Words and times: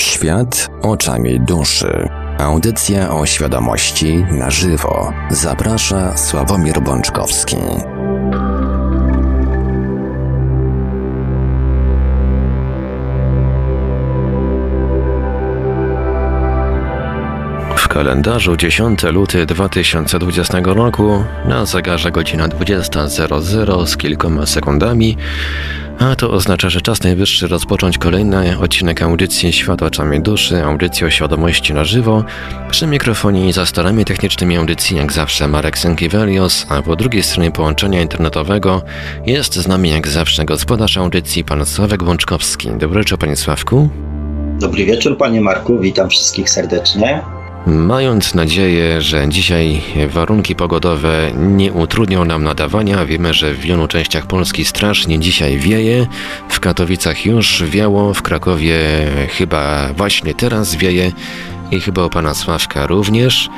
Świat 0.00 0.70
oczami 0.82 1.40
duszy. 1.40 2.08
Audycja 2.38 3.10
o 3.10 3.26
świadomości 3.26 4.24
na 4.30 4.50
żywo. 4.50 5.12
Zaprasza 5.30 6.16
Sławomir 6.16 6.80
Bączkowski. 6.82 7.56
W 17.76 17.88
kalendarzu 17.88 18.56
10 18.56 19.02
luty 19.02 19.46
2020 19.46 20.58
roku 20.64 21.24
na 21.44 21.66
zegarze 21.66 22.10
godzina 22.10 22.48
20.00 22.48 23.86
z 23.86 23.96
kilkoma 23.96 24.46
sekundami 24.46 25.16
a 26.00 26.16
to 26.16 26.30
oznacza, 26.30 26.70
że 26.70 26.80
czas 26.80 27.02
najwyższy 27.02 27.48
rozpocząć 27.48 27.98
kolejny 27.98 28.58
odcinek 28.58 29.02
audycji 29.02 29.52
Świat 29.52 29.82
oczami 29.82 30.20
duszy, 30.20 30.64
audycji 30.64 31.06
o 31.06 31.10
świadomości 31.10 31.74
na 31.74 31.84
żywo. 31.84 32.24
Przy 32.70 32.86
mikrofonie 32.86 33.48
i 33.48 33.52
za 33.52 33.66
starami 33.66 34.04
technicznymi 34.04 34.56
audycji 34.56 34.96
jak 34.96 35.12
zawsze 35.12 35.48
Marek 35.48 35.78
Sękiewelios, 35.78 36.66
a 36.68 36.82
po 36.82 36.96
drugiej 36.96 37.22
stronie 37.22 37.50
połączenia 37.50 38.02
internetowego 38.02 38.82
jest 39.26 39.54
z 39.54 39.68
nami 39.68 39.90
jak 39.90 40.08
zawsze 40.08 40.44
gospodarz 40.44 40.96
audycji 40.96 41.44
pan 41.44 41.66
Sławek 41.66 42.04
Wączkowski. 42.04 42.68
Dobry 42.78 43.00
wieczór 43.00 43.18
panie 43.18 43.36
Sławku. 43.36 43.88
Dobry 44.60 44.84
wieczór 44.84 45.18
panie 45.18 45.40
Marku, 45.40 45.78
witam 45.78 46.08
wszystkich 46.08 46.50
serdecznie. 46.50 47.22
Mając 47.66 48.34
nadzieję, 48.34 49.00
że 49.00 49.28
dzisiaj 49.28 49.82
warunki 50.08 50.54
pogodowe 50.54 51.30
nie 51.34 51.72
utrudnią 51.72 52.24
nam 52.24 52.44
nadawania, 52.44 53.06
wiemy, 53.06 53.34
że 53.34 53.54
w 53.54 53.60
wielu 53.60 53.88
częściach 53.88 54.26
Polski 54.26 54.64
strasznie 54.64 55.18
dzisiaj 55.18 55.58
wieje. 55.58 56.06
W 56.48 56.60
Katowicach 56.60 57.26
już 57.26 57.64
wiało, 57.64 58.14
w 58.14 58.22
Krakowie 58.22 58.78
chyba 59.38 59.92
właśnie 59.96 60.34
teraz 60.34 60.74
wieje 60.74 61.12
i 61.70 61.80
chyba 61.80 62.06
u 62.06 62.10
pana 62.10 62.34
Sławka 62.34 62.86
również, 62.86 63.50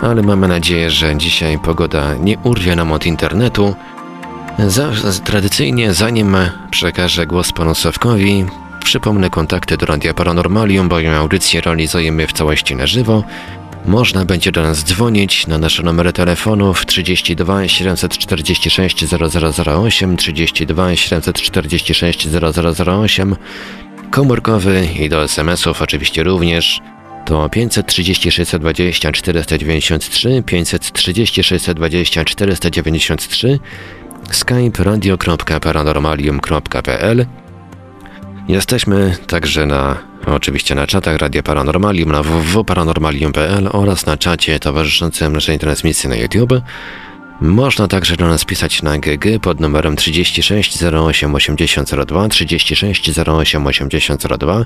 ale 0.00 0.22
mamy 0.22 0.48
nadzieję, 0.48 0.90
że 0.90 1.16
dzisiaj 1.16 1.58
pogoda 1.58 2.14
nie 2.14 2.38
urwie 2.38 2.76
nam 2.76 2.92
od 2.92 3.06
internetu. 3.06 3.74
Za, 4.66 4.90
tradycyjnie, 5.24 5.94
zanim 5.94 6.36
przekażę 6.70 7.26
głos 7.26 7.52
panu 7.52 7.74
Sławkowi, 7.74 8.44
Przypomnę 8.84 9.30
kontakty 9.30 9.76
do 9.76 9.86
Radia 9.86 10.14
Paranormalium, 10.14 10.88
bowiem 10.88 11.14
audycję 11.14 11.60
realizujemy 11.60 12.26
w 12.26 12.32
całości 12.32 12.76
na 12.76 12.86
żywo. 12.86 13.24
Można 13.86 14.24
będzie 14.24 14.52
do 14.52 14.62
nas 14.62 14.84
dzwonić 14.84 15.46
na 15.46 15.58
nasze 15.58 15.82
numery 15.82 16.12
telefonów 16.12 16.86
32 16.86 17.68
746 17.68 19.04
0008, 19.66 20.16
32 20.16 20.96
746 20.96 22.28
0008, 22.28 23.36
komórkowy 24.10 24.88
i 25.00 25.08
do 25.08 25.24
SMS-ów 25.24 25.82
oczywiście 25.82 26.22
również. 26.22 26.80
To 27.24 27.48
530 27.48 28.30
620 28.30 29.12
493, 29.12 30.42
530 30.46 31.42
620 31.42 32.24
493, 32.24 33.58
skype 34.30 34.84
radio.paranormalium.pl 34.84 37.26
Jesteśmy 38.48 39.16
także 39.26 39.66
na, 39.66 39.96
oczywiście 40.26 40.74
na 40.74 40.86
czatach 40.86 41.16
Radia 41.16 41.42
Paranormalium, 41.42 42.12
na 42.12 42.22
www.paranormalium.pl 42.22 43.68
oraz 43.72 44.06
na 44.06 44.16
czacie 44.16 44.60
towarzyszącym 44.60 45.32
naszej 45.32 45.58
transmisji 45.58 46.08
na 46.08 46.16
YouTube. 46.16 46.52
Można 47.40 47.88
także 47.88 48.16
do 48.16 48.28
nas 48.28 48.44
pisać 48.44 48.82
na 48.82 48.98
GG 48.98 49.40
pod 49.42 49.60
numerem 49.60 49.96
36 49.96 50.82
08 50.82 51.34
8002, 51.34 52.28
36 52.28 53.18
08 53.28 53.66
8002 53.66 54.64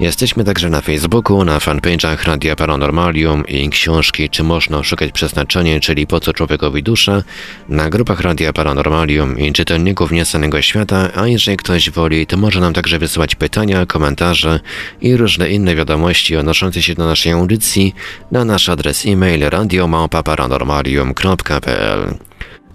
Jesteśmy 0.00 0.44
także 0.44 0.70
na 0.70 0.80
Facebooku, 0.80 1.44
na 1.44 1.58
fanpage'ach 1.58 2.26
Radia 2.26 2.56
Paranormalium 2.56 3.46
i 3.46 3.70
książki 3.70 4.30
Czy 4.30 4.42
można 4.42 4.82
szukać 4.82 5.12
przeznaczenia, 5.12 5.80
czyli 5.80 6.06
Po 6.06 6.20
co 6.20 6.32
człowiekowi 6.32 6.82
dusza, 6.82 7.22
na 7.68 7.90
grupach 7.90 8.20
Radia 8.20 8.52
Paranormalium 8.52 9.38
i 9.38 9.52
czytelników 9.52 10.12
Niesanego 10.12 10.62
Świata, 10.62 11.10
a 11.14 11.26
jeżeli 11.26 11.56
ktoś 11.56 11.90
woli, 11.90 12.26
to 12.26 12.36
może 12.36 12.60
nam 12.60 12.72
także 12.72 12.98
wysyłać 12.98 13.34
pytania, 13.34 13.86
komentarze 13.86 14.60
i 15.00 15.16
różne 15.16 15.50
inne 15.50 15.74
wiadomości 15.74 16.36
odnoszące 16.36 16.82
się 16.82 16.94
do 16.94 17.06
naszej 17.06 17.32
audycji 17.32 17.94
na 18.32 18.44
nasz 18.44 18.68
adres 18.68 19.06
e-mail 19.06 19.40
radiomałpa-paranormalium.pl 19.40 22.14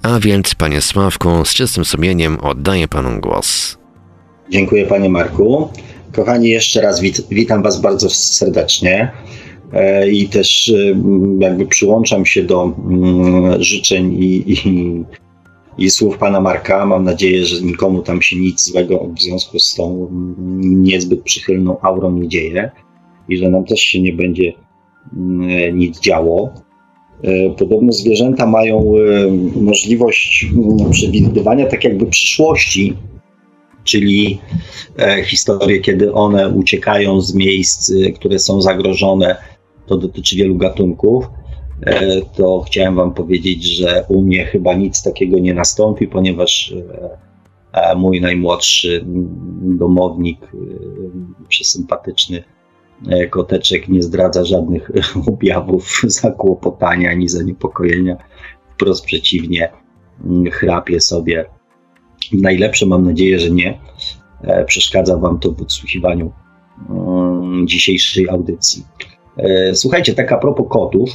A 0.01 0.19
więc, 0.19 0.55
panie 0.55 0.81
Sławku, 0.81 1.45
z 1.45 1.53
czystym 1.53 1.85
sumieniem 1.85 2.39
oddaję 2.39 2.87
panu 2.87 3.19
głos. 3.19 3.77
Dziękuję 4.49 4.85
panie 4.85 5.09
Marku. 5.09 5.71
Kochani, 6.13 6.49
jeszcze 6.49 6.81
raz 6.81 7.01
wit 7.01 7.27
witam 7.29 7.63
Was 7.63 7.81
bardzo 7.81 8.09
serdecznie 8.09 9.11
e, 9.73 10.09
i 10.09 10.29
też 10.29 10.69
e, 10.69 10.95
jakby 11.39 11.65
przyłączam 11.65 12.25
się 12.25 12.43
do 12.43 12.63
mm, 12.63 13.63
życzeń 13.63 14.13
i, 14.13 14.51
i, 14.51 14.55
i, 15.77 15.89
słów 15.89 16.17
Pana 16.17 16.41
Marka. 16.41 16.85
Mam 16.85 17.03
nadzieję, 17.03 17.45
że 17.45 17.61
nikomu 17.61 18.01
tam 18.01 18.21
się 18.21 18.35
nic 18.35 18.63
złego 18.63 19.07
w 19.17 19.21
związku 19.21 19.59
z 19.59 19.75
tą 19.75 20.07
niezbyt 20.61 21.21
przychylną 21.21 21.81
aurą 21.81 22.11
nie 22.11 22.27
dzieje 22.27 22.71
i 23.29 23.37
że 23.37 23.49
nam 23.49 23.65
też 23.65 23.79
się 23.79 24.01
nie 24.01 24.13
będzie 24.13 24.53
nic 25.73 25.99
działo. 25.99 26.53
E, 27.23 27.49
podobno 27.49 27.91
zwierzęta 27.91 28.45
mają 28.45 28.93
możliwość 29.55 30.47
przewidywania 30.91 31.65
tak 31.65 31.83
jakby 31.83 32.05
przyszłości, 32.05 32.93
czyli 33.83 34.41
e, 34.99 35.23
historie, 35.23 35.79
kiedy 35.79 36.13
one 36.13 36.49
uciekają 36.49 37.21
z 37.21 37.33
miejsc, 37.33 37.91
e, 37.91 38.11
które 38.11 38.39
są 38.39 38.61
zagrożone. 38.61 39.35
To 39.85 39.97
dotyczy 39.97 40.35
wielu 40.35 40.55
gatunków. 40.55 41.25
E, 41.81 42.21
to 42.21 42.61
chciałem 42.67 42.95
Wam 42.95 43.13
powiedzieć, 43.13 43.63
że 43.63 44.05
u 44.07 44.21
mnie 44.21 44.45
chyba 44.45 44.73
nic 44.73 45.03
takiego 45.03 45.39
nie 45.39 45.53
nastąpi, 45.53 46.07
ponieważ 46.07 46.73
mój 47.95 48.21
najmłodszy 48.21 49.05
domownik, 49.61 50.39
przesympatyczny 51.47 52.43
koteczek, 53.29 53.87
nie 53.87 54.01
zdradza 54.01 54.45
żadnych 54.45 54.91
objawów 55.33 56.01
zakłopotania 56.07 57.11
ani 57.11 57.29
zaniepokojenia. 57.29 58.17
Wprost 58.73 59.05
przeciwnie, 59.05 59.71
chrapie 60.51 61.01
sobie 61.01 61.45
najlepsze, 62.33 62.85
mam 62.85 63.05
nadzieję, 63.05 63.39
że 63.39 63.49
nie, 63.49 63.79
e, 64.43 64.65
przeszkadza 64.65 65.17
Wam 65.17 65.39
to 65.39 65.51
w 65.51 65.61
odsłuchiwaniu 65.61 66.31
mm, 66.89 67.67
dzisiejszej 67.67 68.29
audycji. 68.29 68.85
E, 69.37 69.75
słuchajcie, 69.75 70.13
tak 70.13 70.31
a 70.31 70.37
propos 70.37 70.67
kotów, 70.69 71.09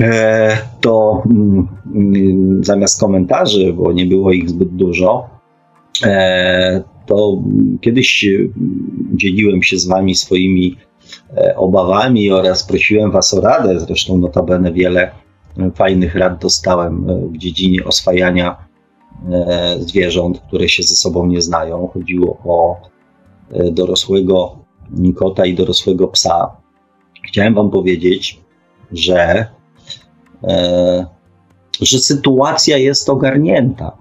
e, 0.00 0.58
to 0.80 1.22
mm, 1.26 2.60
zamiast 2.64 3.00
komentarzy, 3.00 3.72
bo 3.72 3.92
nie 3.92 4.06
było 4.06 4.32
ich 4.32 4.50
zbyt 4.50 4.68
dużo, 4.68 5.36
to 7.06 7.42
kiedyś 7.80 8.26
dzieliłem 9.14 9.62
się 9.62 9.78
z 9.78 9.86
Wami 9.86 10.14
swoimi 10.14 10.76
obawami 11.56 12.30
oraz 12.30 12.66
prosiłem 12.66 13.10
Was 13.10 13.34
o 13.34 13.40
radę. 13.40 13.80
Zresztą, 13.80 14.18
notabene, 14.18 14.72
wiele 14.72 15.10
fajnych 15.74 16.14
rad 16.14 16.38
dostałem 16.40 17.06
w 17.32 17.38
dziedzinie 17.38 17.84
oswajania 17.84 18.56
zwierząt, 19.80 20.40
które 20.40 20.68
się 20.68 20.82
ze 20.82 20.96
sobą 20.96 21.26
nie 21.26 21.42
znają. 21.42 21.88
Chodziło 21.94 22.38
o 22.44 22.76
e, 23.50 23.70
dorosłego 23.70 24.58
kota 25.16 25.46
i 25.46 25.54
dorosłego 25.54 26.08
psa. 26.08 26.56
Chciałem 27.28 27.54
Wam 27.54 27.70
powiedzieć, 27.70 28.40
że, 28.92 29.46
e, 30.44 31.06
że 31.80 31.98
sytuacja 31.98 32.78
jest 32.78 33.08
ogarnięta. 33.08 33.96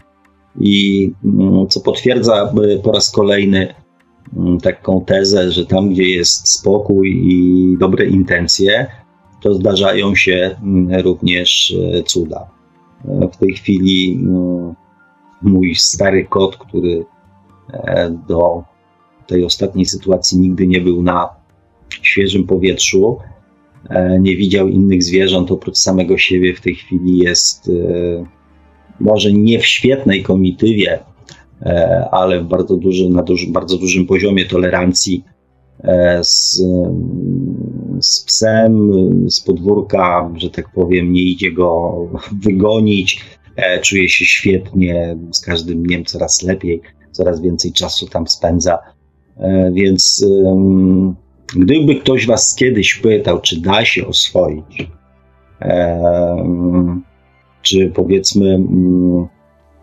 I 0.60 1.12
mm, 1.26 1.68
co 1.68 1.82
potwierdza 1.82 2.54
po 2.84 2.92
raz 2.92 3.12
kolejny 3.12 3.74
mm, 4.38 4.60
taką 4.60 5.06
tezę, 5.06 5.52
że 5.52 5.66
tam, 5.66 5.90
gdzie 5.90 6.10
jest 6.10 6.48
spokój 6.48 7.34
i 7.34 7.78
dobre 7.80 8.06
intencje, 8.06 8.88
to 9.42 9.54
zdarzają 9.54 10.16
się 10.16 10.56
mm, 10.64 11.02
również 11.02 11.76
cuda. 12.06 12.56
W 13.34 13.38
tej 13.38 13.54
chwili 13.54 14.20
mój 15.42 15.76
stary 15.76 16.26
kot, 16.26 16.58
który 16.58 17.06
e, 17.74 18.18
do 18.28 18.64
tej 19.28 19.46
ostatniej 19.46 19.86
sytuacji 19.86 20.40
nigdy 20.40 20.68
nie 20.68 20.82
był 20.82 21.04
na 21.04 21.30
świeżym 21.90 22.44
powietrzu, 22.44 23.18
e, 23.90 24.20
nie 24.20 24.36
widział 24.36 24.68
innych 24.68 25.04
zwierząt 25.04 25.52
oprócz 25.52 25.78
samego 25.78 26.18
siebie, 26.18 26.56
w 26.56 26.62
tej 26.62 26.76
chwili 26.76 27.18
jest 27.18 27.70
e, 27.70 28.26
może 29.00 29.34
nie 29.34 29.60
w 29.60 29.66
świetnej 29.66 30.24
komitywie, 30.24 31.00
ale 32.12 32.42
w 32.42 32.46
bardzo, 32.46 32.78
duży, 32.78 33.10
na 33.10 33.24
duży, 33.24 33.48
bardzo 33.52 33.78
dużym 33.78 34.06
poziomie 34.06 34.46
tolerancji 34.46 35.24
z, 36.22 36.62
z 38.02 38.24
psem, 38.24 38.92
z 39.30 39.42
podwórka, 39.42 40.32
że 40.36 40.50
tak 40.50 40.70
powiem, 40.70 41.14
nie 41.14 41.22
idzie 41.22 41.52
go 41.52 41.98
wygonić, 42.44 43.26
czuje 43.82 44.10
się 44.10 44.26
świetnie, 44.26 45.18
z 45.32 45.42
każdym 45.42 45.84
dniem 45.84 46.06
coraz 46.06 46.44
lepiej, 46.44 46.82
coraz 47.12 47.42
więcej 47.42 47.72
czasu 47.72 48.08
tam 48.08 48.28
spędza. 48.28 48.78
E, 49.38 49.72
więc 49.74 50.26
gdyby 51.56 51.96
ktoś 51.96 52.28
was 52.28 52.56
kiedyś 52.56 52.96
pytał, 52.96 53.42
czy 53.42 53.62
da 53.62 53.86
się 53.86 54.08
oswoić, 54.08 54.88
czy 57.62 57.92
powiedzmy 57.96 58.50
mm, 58.54 59.28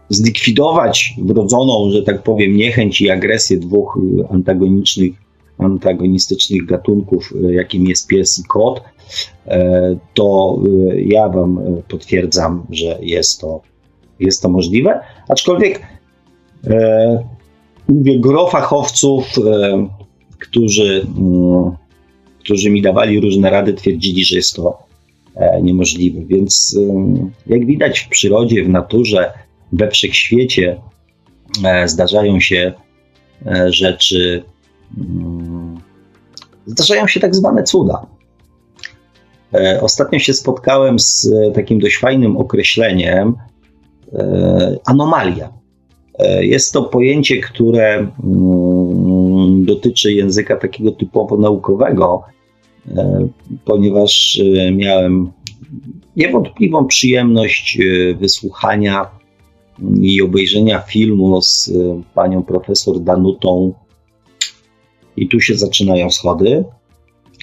zlikwidować 0.09 1.15
wrodzoną, 1.19 1.91
że 1.91 2.03
tak 2.03 2.23
powiem, 2.23 2.57
niechęć 2.57 3.01
i 3.01 3.11
agresję 3.11 3.57
dwóch 3.57 3.99
antagonicznych, 4.31 5.13
antagonistycznych 5.59 6.67
gatunków, 6.67 7.35
jakim 7.51 7.87
jest 7.87 8.07
pies 8.07 8.39
i 8.39 8.45
kot, 8.45 8.83
to 10.15 10.59
ja 10.97 11.29
Wam 11.29 11.61
potwierdzam, 11.89 12.67
że 12.71 12.99
jest 13.01 13.41
to, 13.41 13.61
jest 14.21 14.43
to 14.43 14.49
możliwe. 14.49 15.01
Aczkolwiek 15.29 15.81
mówię, 17.89 18.19
gro 18.19 18.47
fachowców, 18.47 19.39
e, 19.39 19.89
którzy, 20.39 21.07
mm, 21.19 21.71
którzy 22.41 22.71
mi 22.71 22.83
dawali 22.83 23.21
różne 23.21 23.51
rady, 23.51 23.75
twierdzili, 23.75 24.25
że 24.25 24.37
jest 24.37 24.57
to 24.57 24.79
e, 25.35 25.63
niemożliwe. 25.63 26.21
Więc 26.25 26.79
e, 26.81 27.55
jak 27.55 27.67
widać 27.67 28.01
w 28.01 28.09
przyrodzie, 28.09 28.65
w 28.65 28.69
naturze, 28.69 29.33
we 29.73 29.91
wszechświecie 29.91 30.81
zdarzają 31.87 32.41
się 32.41 32.73
rzeczy, 33.67 34.43
mm, 34.99 35.81
zdarzają 36.67 37.07
się 37.07 37.21
tak 37.21 37.35
zwane 37.35 37.63
cuda. 37.63 38.07
Ostatnio 39.81 40.19
się 40.19 40.35
spotkałem 40.35 40.99
z 40.99 41.31
takim 41.55 41.79
dość 41.81 41.99
fajnym 41.99 42.37
określeniem 42.37 43.35
anomalia. 44.87 45.63
E, 46.19 46.47
jest 46.47 46.73
to 46.73 46.83
pojęcie, 46.83 47.41
które 47.41 48.13
mm, 48.25 49.65
dotyczy 49.65 50.13
języka 50.13 50.57
takiego 50.57 50.93
typowo 50.93 51.37
naukowego, 51.37 52.23
e, 52.97 53.29
ponieważ 53.65 54.41
e, 54.41 54.73
miałem 54.73 55.33
niewątpliwą 56.17 56.87
przyjemność 56.87 57.79
wysłuchania 58.21 59.07
i 60.01 60.23
obejrzenia 60.23 60.79
filmu 60.79 61.43
z 61.43 61.73
panią 62.15 62.43
profesor 62.43 63.01
Danutą. 63.01 63.73
I 65.17 65.29
tu 65.29 65.41
się 65.41 65.55
zaczynają 65.55 66.11
schody, 66.11 66.65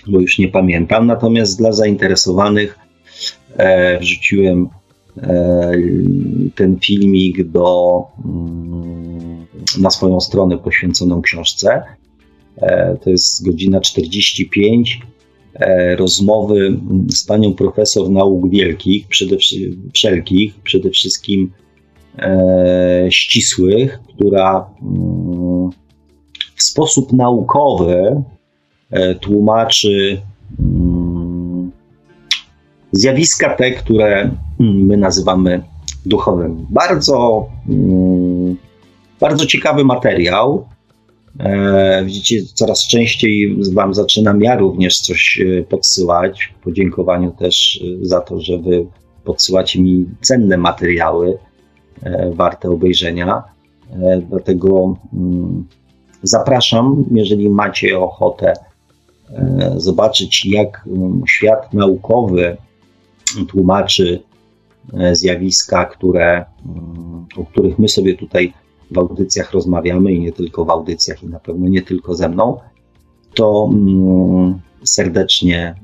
bo 0.09 0.19
już 0.19 0.39
nie 0.39 0.47
pamiętam. 0.47 1.07
Natomiast 1.07 1.57
dla 1.57 1.71
zainteresowanych 1.71 2.79
wrzuciłem 4.01 4.69
E, 5.23 5.71
ten 6.55 6.79
filmik 6.79 7.43
do, 7.43 8.01
mm, 8.25 9.45
na 9.79 9.89
swoją 9.89 10.19
stronę 10.19 10.57
poświęconą 10.57 11.21
książce. 11.21 11.83
E, 12.57 12.97
to 13.03 13.09
jest 13.09 13.45
godzina 13.45 13.81
45 13.81 15.01
e, 15.53 15.95
rozmowy 15.95 16.79
z 17.13 17.25
panią 17.25 17.53
profesor 17.53 18.09
nauk 18.09 18.49
wielkich, 18.49 19.07
przede, 19.07 19.37
wszelkich, 19.93 20.55
przede 20.55 20.89
wszystkim 20.89 21.51
ścisłych, 23.09 23.99
która 24.15 24.69
mm, 24.81 25.69
w 26.55 26.63
sposób 26.63 27.13
naukowy 27.13 28.23
tłumaczy 29.21 30.21
mm, 30.59 31.71
zjawiska 32.91 33.55
te, 33.55 33.71
które 33.71 34.31
Hmm, 34.59 34.85
my 34.85 34.97
nazywamy 34.97 35.63
duchowym. 36.05 36.65
Bardzo, 36.69 37.45
mm, 37.69 38.55
bardzo 39.19 39.45
ciekawy 39.45 39.83
materiał. 39.83 40.65
E, 41.39 42.03
widzicie, 42.05 42.43
coraz 42.53 42.87
częściej 42.87 43.57
Wam 43.73 43.93
zaczynam 43.93 44.41
ja 44.41 44.55
również 44.55 44.99
coś 44.99 45.41
e, 45.41 45.63
podsyłać. 45.63 46.53
W 46.59 46.63
podziękowaniu 46.63 47.31
też 47.31 47.83
e, 47.83 48.05
za 48.05 48.21
to, 48.21 48.39
że 48.39 48.57
Wy 48.57 48.85
podsyłacie 49.23 49.81
mi 49.81 50.05
cenne 50.21 50.57
materiały 50.57 51.37
warte 52.33 52.69
obejrzenia. 52.69 53.43
Dlatego 54.29 54.95
mm, 55.13 55.67
zapraszam, 56.23 57.05
jeżeli 57.11 57.49
macie 57.49 57.99
ochotę 57.99 58.53
zobaczyć, 59.77 60.45
jak 60.45 60.87
mm, 60.87 61.23
świat 61.27 61.73
naukowy 61.73 62.57
tłumaczy 63.47 64.23
E, 64.93 65.15
zjawiska, 65.15 65.85
które, 65.85 66.45
mm, 66.65 67.25
o 67.37 67.45
których 67.45 67.79
my 67.79 67.87
sobie 67.87 68.17
tutaj 68.17 68.53
w 68.91 68.97
audycjach 68.97 69.51
rozmawiamy 69.51 70.11
i 70.11 70.19
nie 70.19 70.31
tylko 70.31 70.65
w 70.65 70.69
audycjach, 70.69 71.23
i 71.23 71.27
na 71.27 71.39
pewno 71.39 71.67
nie 71.67 71.81
tylko 71.81 72.15
ze 72.15 72.29
mną, 72.29 72.57
to 73.33 73.69
mm, 73.73 74.59
serdecznie 74.83 75.75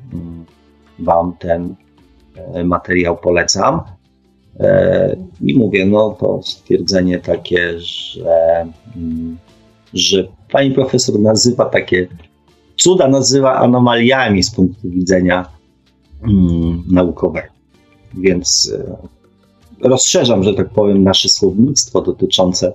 Wam 0.99 1.33
ten 1.39 1.75
e, 2.35 2.63
materiał 2.63 3.17
polecam. 3.17 3.81
E, 4.59 5.15
I 5.41 5.57
mówię, 5.57 5.85
no 5.85 6.09
to 6.19 6.39
stwierdzenie 6.43 7.19
takie, 7.19 7.79
że, 7.79 8.67
że 9.93 10.27
pani 10.51 10.71
profesor 10.71 11.19
nazywa 11.19 11.65
takie 11.65 12.07
cuda, 12.75 13.07
nazywa 13.07 13.55
anomaliami 13.55 14.43
z 14.43 14.51
punktu 14.51 14.89
widzenia 14.89 15.45
naukowego. 16.91 17.47
Więc 18.13 18.73
e, 19.81 19.87
rozszerzam, 19.89 20.43
że 20.43 20.53
tak 20.53 20.69
powiem, 20.69 21.03
nasze 21.03 21.29
słownictwo 21.29 22.01
dotyczące 22.01 22.73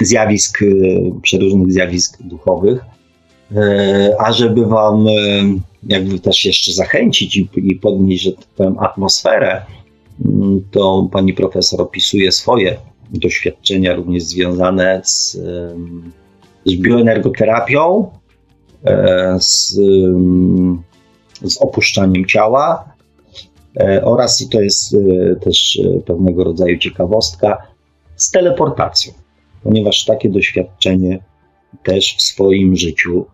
zjawisk, 0.00 0.62
e, 0.62 0.66
przeróżnych 1.22 1.72
zjawisk 1.72 2.22
duchowych. 2.22 2.84
E, 3.56 4.16
a 4.18 4.32
żeby 4.32 4.66
Wam 4.66 5.06
jakby 5.86 6.18
też 6.18 6.44
jeszcze 6.44 6.72
zachęcić 6.72 7.36
i, 7.36 7.48
i 7.56 7.76
podnieść, 7.76 8.24
że 8.24 8.32
tak 8.32 8.46
powiem, 8.46 8.78
atmosferę, 8.78 9.62
mm, 10.24 10.64
to 10.70 11.08
pani 11.12 11.34
profesor 11.34 11.80
opisuje 11.80 12.32
swoje 12.32 12.76
doświadczenia 13.10 13.94
również 13.94 14.22
związane 14.22 15.00
z, 15.04 15.38
z 16.66 16.76
bioenergoterapią, 16.76 18.10
z 19.38 19.78
z 21.42 21.62
opuszczaniem 21.62 22.26
ciała 22.26 22.94
e, 23.80 24.04
oraz, 24.04 24.40
i 24.40 24.48
to 24.48 24.60
jest 24.60 24.94
e, 24.94 25.36
też 25.36 25.80
e, 25.84 26.00
pewnego 26.00 26.44
rodzaju 26.44 26.78
ciekawostka, 26.78 27.58
z 28.16 28.30
teleportacją, 28.30 29.12
ponieważ 29.62 30.04
takie 30.04 30.28
doświadczenie 30.28 31.18
też 31.82 32.16
w 32.18 32.22
swoim 32.22 32.76
życiu 32.76 33.26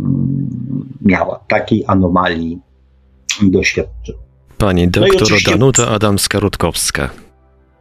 mm, 0.00 0.48
miała. 1.00 1.44
Takiej 1.48 1.84
anomalii 1.86 2.58
doświadczyła. 3.42 4.18
Pani 4.58 4.86
no 4.86 4.90
doktor 4.90 5.28
no 5.30 5.50
Danuta 5.50 5.98
Adamska-Rutkowska. 5.98 7.08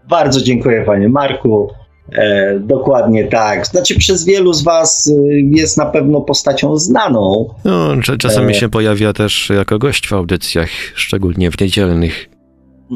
Bardzo 0.09 0.41
dziękuję 0.41 0.83
panie 0.85 1.09
Marku. 1.09 1.69
E, 2.11 2.59
dokładnie 2.59 3.27
tak. 3.27 3.67
Znaczy, 3.67 3.97
przez 3.97 4.25
wielu 4.25 4.53
z 4.53 4.63
Was 4.63 5.07
y, 5.07 5.41
jest 5.51 5.77
na 5.77 5.85
pewno 5.85 6.21
postacią 6.21 6.77
znaną. 6.77 7.47
No, 7.65 7.91
czasami 8.19 8.51
e... 8.51 8.53
się 8.53 8.69
pojawia 8.69 9.13
też 9.13 9.49
jako 9.49 9.79
gość 9.79 10.07
w 10.07 10.13
audycjach, 10.13 10.69
szczególnie 10.95 11.51
w 11.51 11.61
niedzielnych. 11.61 12.29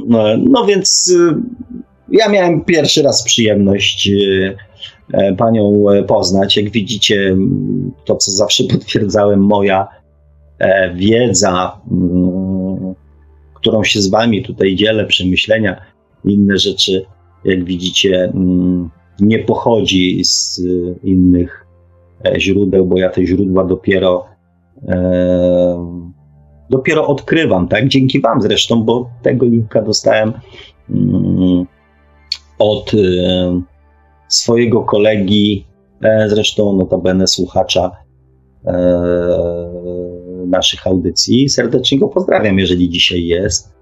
No, 0.08 0.24
no 0.38 0.66
więc 0.66 1.08
y, 1.08 1.36
ja 2.10 2.30
miałem 2.30 2.62
pierwszy 2.62 3.04
raz 3.04 3.24
przyjemność 3.24 4.10
y, 4.10 4.56
e, 5.14 5.36
Panią 5.36 5.90
e, 5.90 6.04
poznać. 6.04 6.58
Jak 6.58 6.70
widzicie, 6.70 7.38
to 8.06 8.16
co 8.16 8.32
zawsze 8.32 8.64
potwierdzałem, 8.74 9.40
moja 9.40 9.88
e, 10.60 10.94
wiedza, 10.94 11.82
którą 13.54 13.84
się 13.84 14.02
z 14.02 14.10
Wami 14.10 14.44
tutaj 14.44 14.76
dzielę, 14.76 15.06
przemyślenia, 15.06 15.82
inne 16.26 16.58
rzeczy, 16.58 17.06
jak 17.46 17.64
widzicie, 17.64 18.24
mm, 18.24 18.90
nie 19.20 19.40
pochodzi 19.40 20.25
z 20.25 20.60
y, 20.60 20.96
innych 21.04 21.66
e, 22.25 22.40
źródeł, 22.40 22.86
bo 22.86 22.98
ja 22.98 23.10
te 23.10 23.25
źródła 23.25 23.64
dopiero 23.64 24.25
e, 24.88 26.06
dopiero 26.70 27.08
odkrywam, 27.08 27.68
tak? 27.68 27.88
Dzięki 27.88 28.22
Wam 28.22 28.42
zresztą, 28.42 28.84
bo 28.84 29.10
tego 29.22 29.46
linka 29.46 29.82
dostałem 29.82 30.34
mm, 30.90 31.66
od 32.60 32.94
y, 32.94 32.98
swojego 34.28 34.84
kolegi, 34.84 35.66
e, 36.04 36.30
zresztą 36.30 36.78
notabene 36.78 37.28
słuchacza 37.28 37.92
naszych 40.48 40.88
audycji. 40.88 41.50
Serdecznie 41.50 42.00
go 42.00 42.08
pozdrawiam, 42.08 42.60
jeżeli 42.60 42.90
dzisiaj 42.90 43.25
jest. 43.25 43.75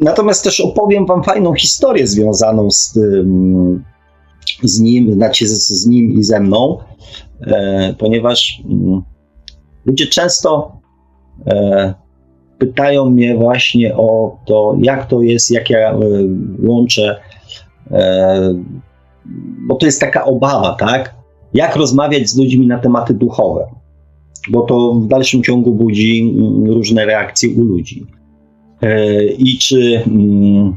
Natomiast 0.00 0.44
też 0.44 0.60
opowiem 0.60 1.06
Wam 1.06 1.24
fajną 1.24 1.54
historię 1.54 2.06
związaną 2.06 2.70
z 2.70 2.92
tym, 2.92 3.84
z 4.62 4.80
nim, 4.80 5.12
znaczy 5.12 5.48
z, 5.48 5.68
z 5.68 5.86
nim 5.86 6.12
i 6.12 6.24
ze 6.24 6.40
mną, 6.40 6.78
e, 7.40 7.94
ponieważ 7.98 8.62
mm, 8.64 9.02
ludzie 9.86 10.06
często 10.06 10.72
e, 11.46 11.94
pytają 12.58 13.10
mnie 13.10 13.36
właśnie 13.36 13.96
o 13.96 14.38
to, 14.46 14.76
jak 14.82 15.06
to 15.06 15.22
jest, 15.22 15.50
jak 15.50 15.70
ja 15.70 15.90
e, 15.90 15.98
łączę, 16.66 17.20
e, 17.90 18.54
bo 19.66 19.74
to 19.74 19.86
jest 19.86 20.00
taka 20.00 20.24
obawa, 20.24 20.76
tak? 20.80 21.18
jak 21.54 21.76
rozmawiać 21.76 22.28
z 22.28 22.38
ludźmi 22.38 22.66
na 22.66 22.78
tematy 22.78 23.14
duchowe, 23.14 23.66
bo 24.50 24.62
to 24.62 24.94
w 24.94 25.06
dalszym 25.06 25.42
ciągu 25.42 25.72
budzi 25.72 26.20
mm, 26.20 26.66
różne 26.66 27.06
reakcje 27.06 27.48
u 27.48 27.64
ludzi. 27.64 28.06
E, 28.82 29.24
I 29.24 29.58
czy 29.58 30.02
mm, 30.06 30.76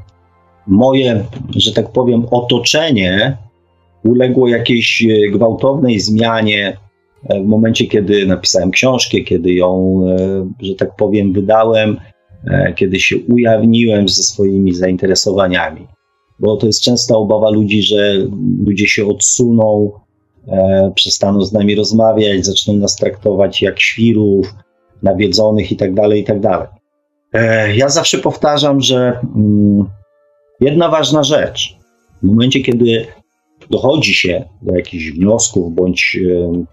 moje, 0.67 1.25
że 1.55 1.73
tak 1.73 1.91
powiem, 1.91 2.25
otoczenie 2.31 3.37
uległo 4.03 4.47
jakiejś 4.47 5.05
e, 5.05 5.29
gwałtownej 5.29 5.99
zmianie 5.99 6.77
w 7.29 7.45
momencie, 7.45 7.87
kiedy 7.87 8.25
napisałem 8.25 8.71
książkę, 8.71 9.21
kiedy 9.21 9.53
ją, 9.53 10.01
że 10.61 10.75
tak 10.75 10.95
powiem, 10.95 11.33
wydałem, 11.33 11.97
kiedy 12.75 12.99
się 12.99 13.15
ujawniłem 13.29 14.09
ze 14.09 14.23
swoimi 14.23 14.73
zainteresowaniami 14.73 15.87
bo 16.41 16.57
to 16.57 16.67
jest 16.67 16.81
częsta 16.81 17.17
obawa 17.17 17.49
ludzi, 17.49 17.81
że 17.81 18.15
ludzie 18.65 18.87
się 18.87 19.07
odsuną, 19.07 19.91
e, 20.47 20.91
przestaną 20.95 21.41
z 21.41 21.53
nami 21.53 21.75
rozmawiać, 21.75 22.45
zaczną 22.45 22.73
nas 22.73 22.95
traktować 22.95 23.61
jak 23.61 23.79
świrów, 23.79 24.53
nawiedzonych 25.03 25.71
itd. 25.71 26.01
Tak 26.01 26.17
itd. 26.17 26.67
E, 27.33 27.75
ja 27.75 27.89
zawsze 27.89 28.17
powtarzam, 28.17 28.81
że 28.81 29.19
mm, 29.35 29.89
jedna 30.59 30.89
ważna 30.89 31.23
rzecz, 31.23 31.77
w 32.23 32.25
momencie, 32.27 32.59
kiedy 32.59 33.05
dochodzi 33.69 34.13
się 34.13 34.45
do 34.61 34.75
jakichś 34.75 35.11
wniosków, 35.11 35.75
bądź 35.75 36.19
e, 36.31 36.63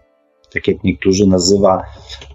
tak 0.55 0.69
jak 0.69 0.85
niektórzy 0.85 1.27
nazywa, 1.27 1.83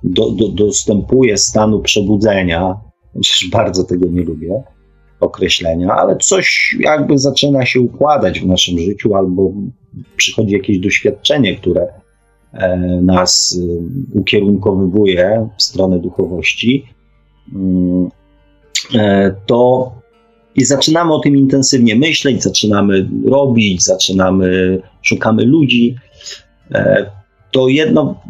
do, 0.04 0.30
do, 0.32 0.48
dostępuje 0.48 1.38
stanu 1.38 1.80
przebudzenia, 1.80 2.76
chociaż 3.14 3.50
bardzo 3.52 3.84
tego 3.84 4.08
nie 4.08 4.22
lubię, 4.22 4.64
określenia, 5.20 5.96
ale 5.96 6.18
coś 6.18 6.76
jakby 6.80 7.18
zaczyna 7.20 7.66
się 7.66 7.82
układać 7.82 8.40
w 8.40 8.48
naszym 8.48 8.80
życiu, 8.80 9.16
albo 9.16 9.52
przychodzi 10.18 10.54
jakieś 10.54 10.80
doświadczenie, 10.80 11.56
które 11.56 11.88
e, 12.54 12.78
nas 13.02 13.60
ukierunkowywuje 14.14 15.50
w 15.58 15.64
stronę 15.64 16.00
duchowości, 16.00 16.86
to 19.46 19.92
i 20.56 20.66
zaczynamy 20.66 21.14
o 21.14 21.20
tym 21.20 21.38
intensywnie 21.38 21.96
myśleć, 21.96 22.44
zaczynamy 22.44 23.10
robić, 23.26 23.84
zaczynamy, 23.84 24.80
szukamy 25.02 25.46
ludzi. 25.46 25.96
To 27.52 27.68
jedno, 27.68 28.22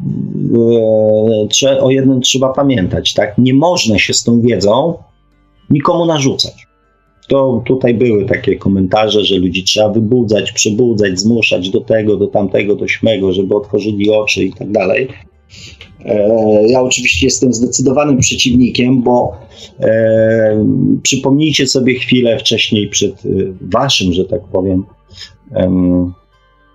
o 1.81 1.91
jednym 1.91 2.21
trzeba 2.21 2.53
pamiętać, 2.53 3.13
tak? 3.13 3.37
Nie 3.37 3.53
można 3.53 3.99
się 3.99 4.13
z 4.13 4.23
tą 4.23 4.41
wiedzą 4.41 4.97
nikomu 5.69 6.05
narzucać 6.05 6.67
to 7.27 7.63
tutaj 7.65 7.93
były 7.93 8.25
takie 8.25 8.55
komentarze, 8.55 9.25
że 9.25 9.35
ludzi 9.35 9.63
trzeba 9.63 9.89
wybudzać, 9.89 10.51
przebudzać, 10.51 11.19
zmuszać 11.19 11.69
do 11.69 11.81
tego, 11.81 12.17
do 12.17 12.27
tamtego, 12.27 12.75
do 12.75 12.87
śmego, 12.87 13.33
żeby 13.33 13.55
otworzyli 13.55 14.11
oczy 14.11 14.43
i 14.43 14.53
tak 14.53 14.71
dalej. 14.71 15.07
E, 16.05 16.67
ja 16.67 16.81
oczywiście 16.81 17.27
jestem 17.27 17.53
zdecydowanym 17.53 18.17
przeciwnikiem, 18.17 19.01
bo 19.01 19.37
e, 19.79 20.65
przypomnijcie 21.03 21.67
sobie 21.67 21.95
chwilę 21.95 22.39
wcześniej 22.39 22.89
przed 22.89 23.25
e, 23.25 23.29
waszym, 23.61 24.13
że 24.13 24.25
tak 24.25 24.41
powiem, 24.51 24.85
um, 25.55 26.13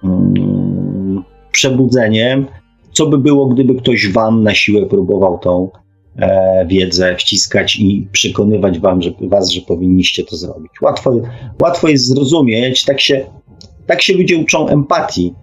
um, 0.02 1.24
przebudzeniem, 1.52 2.46
co 2.92 3.06
by 3.06 3.18
było, 3.18 3.46
gdyby 3.46 3.74
ktoś 3.74 4.12
wam 4.12 4.42
na 4.42 4.54
siłę 4.54 4.86
próbował 4.86 5.38
tą 5.38 5.70
E, 6.18 6.66
wiedzę 6.66 7.16
wciskać 7.16 7.76
i 7.76 8.08
przekonywać 8.12 8.78
wam, 8.78 9.02
że, 9.02 9.10
was, 9.20 9.50
że 9.50 9.60
powinniście 9.60 10.24
to 10.24 10.36
zrobić. 10.36 10.72
Łatwo, 10.82 11.20
łatwo 11.62 11.88
jest 11.88 12.06
zrozumieć, 12.06 12.84
tak 12.84 13.00
się, 13.00 13.26
tak 13.86 14.02
się 14.02 14.12
ludzie 14.12 14.36
uczą 14.36 14.68
empatii. 14.68 15.34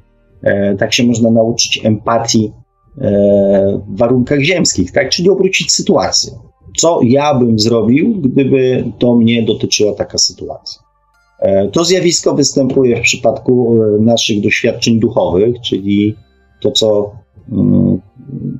E, 0.43 0.75
tak 0.75 0.93
się 0.93 1.03
można 1.03 1.31
nauczyć 1.31 1.81
empatii 1.83 2.51
warunkach 3.87 4.39
ziemskich, 4.39 4.91
tak? 4.91 5.09
czyli 5.09 5.29
obrócić 5.29 5.71
sytuację. 5.71 6.33
Co 6.77 6.99
ja 7.03 7.33
bym 7.33 7.59
zrobił, 7.59 8.15
gdyby 8.21 8.83
to 8.99 9.15
mnie 9.15 9.43
dotyczyła 9.43 9.93
taka 9.93 10.17
sytuacja? 10.17 10.81
To 11.71 11.85
zjawisko 11.85 12.35
występuje 12.35 12.97
w 12.97 13.01
przypadku 13.01 13.79
naszych 13.99 14.41
doświadczeń 14.41 14.99
duchowych, 14.99 15.55
czyli 15.61 16.15
to, 16.61 16.71
co 16.71 17.11
mm, 17.51 18.01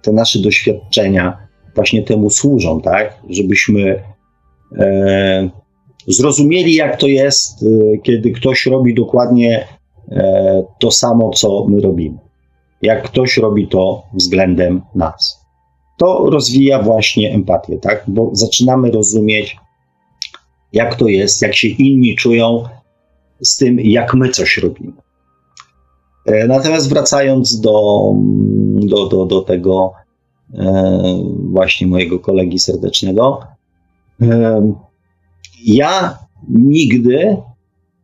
te 0.01 0.11
nasze 0.11 0.39
doświadczenia 0.39 1.37
właśnie 1.75 2.03
temu 2.03 2.29
służą, 2.29 2.81
tak? 2.81 3.19
Żebyśmy 3.29 4.03
e, 4.77 5.49
zrozumieli, 6.07 6.75
jak 6.75 6.99
to 6.99 7.07
jest, 7.07 7.63
e, 7.63 7.97
kiedy 7.97 8.31
ktoś 8.31 8.65
robi 8.65 8.93
dokładnie 8.93 9.67
e, 10.11 10.63
to 10.79 10.91
samo, 10.91 11.29
co 11.29 11.65
my 11.69 11.81
robimy. 11.81 12.17
Jak 12.85 13.03
ktoś 13.03 13.37
robi 13.37 13.67
to 13.67 14.03
względem 14.13 14.81
nas. 14.95 15.45
To 15.97 16.29
rozwija 16.29 16.83
właśnie 16.83 17.33
empatię, 17.33 17.77
tak? 17.77 18.03
Bo 18.07 18.29
zaczynamy 18.33 18.91
rozumieć, 18.91 19.57
jak 20.73 20.95
to 20.95 21.07
jest, 21.07 21.41
jak 21.41 21.55
się 21.55 21.67
inni 21.67 22.15
czują 22.15 22.63
z 23.41 23.57
tym, 23.57 23.79
jak 23.79 24.13
my 24.13 24.29
coś 24.29 24.57
robimy. 24.57 24.93
E, 26.25 26.47
natomiast 26.47 26.89
wracając 26.89 27.59
do, 27.59 28.11
do, 28.75 29.07
do, 29.07 29.25
do 29.25 29.41
tego, 29.41 29.93
E, 30.53 31.23
właśnie 31.51 31.87
mojego 31.87 32.19
kolegi 32.19 32.59
serdecznego. 32.59 33.41
E, 34.21 34.73
ja 35.65 36.19
nigdy 36.49 37.37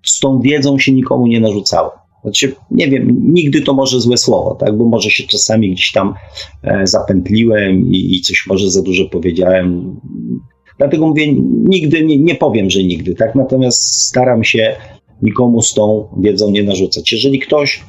z 0.06 0.20
tą 0.20 0.40
wiedzą 0.40 0.80
się 0.80 0.94
nikomu 0.94 1.28
nie 1.28 1.40
narzucałem. 1.40 1.92
Znaczy, 2.22 2.56
nie 2.72 2.88
wiem, 2.88 3.34
nigdy 3.34 3.62
to 3.62 3.74
może 3.74 4.00
złe 4.00 4.18
słowo, 4.18 4.56
tak? 4.56 4.78
bo 4.78 4.86
może 4.86 5.10
się 5.10 5.24
czasami 5.24 5.72
gdzieś 5.72 5.92
tam 5.92 6.14
e, 6.64 6.88
zapętliłem 6.88 7.92
i, 7.92 8.16
i 8.16 8.22
coś 8.22 8.46
może 8.48 8.72
za 8.72 8.82
dużo 8.82 9.06
powiedziałem. 9.06 10.00
Dlatego 10.78 11.08
mówię, 11.08 11.34
nigdy, 11.68 12.06
nie, 12.06 12.20
nie 12.20 12.36
powiem, 12.36 12.70
że 12.70 12.84
nigdy, 12.84 13.16
tak? 13.16 13.36
Natomiast 13.36 14.08
staram 14.08 14.44
się 14.44 14.76
nikomu 15.22 15.62
z 15.62 15.74
tą 15.74 16.08
wiedzą 16.20 16.52
nie 16.52 16.64
narzucać. 16.64 17.12
Jeżeli 17.12 17.40
ktoś 17.40 17.82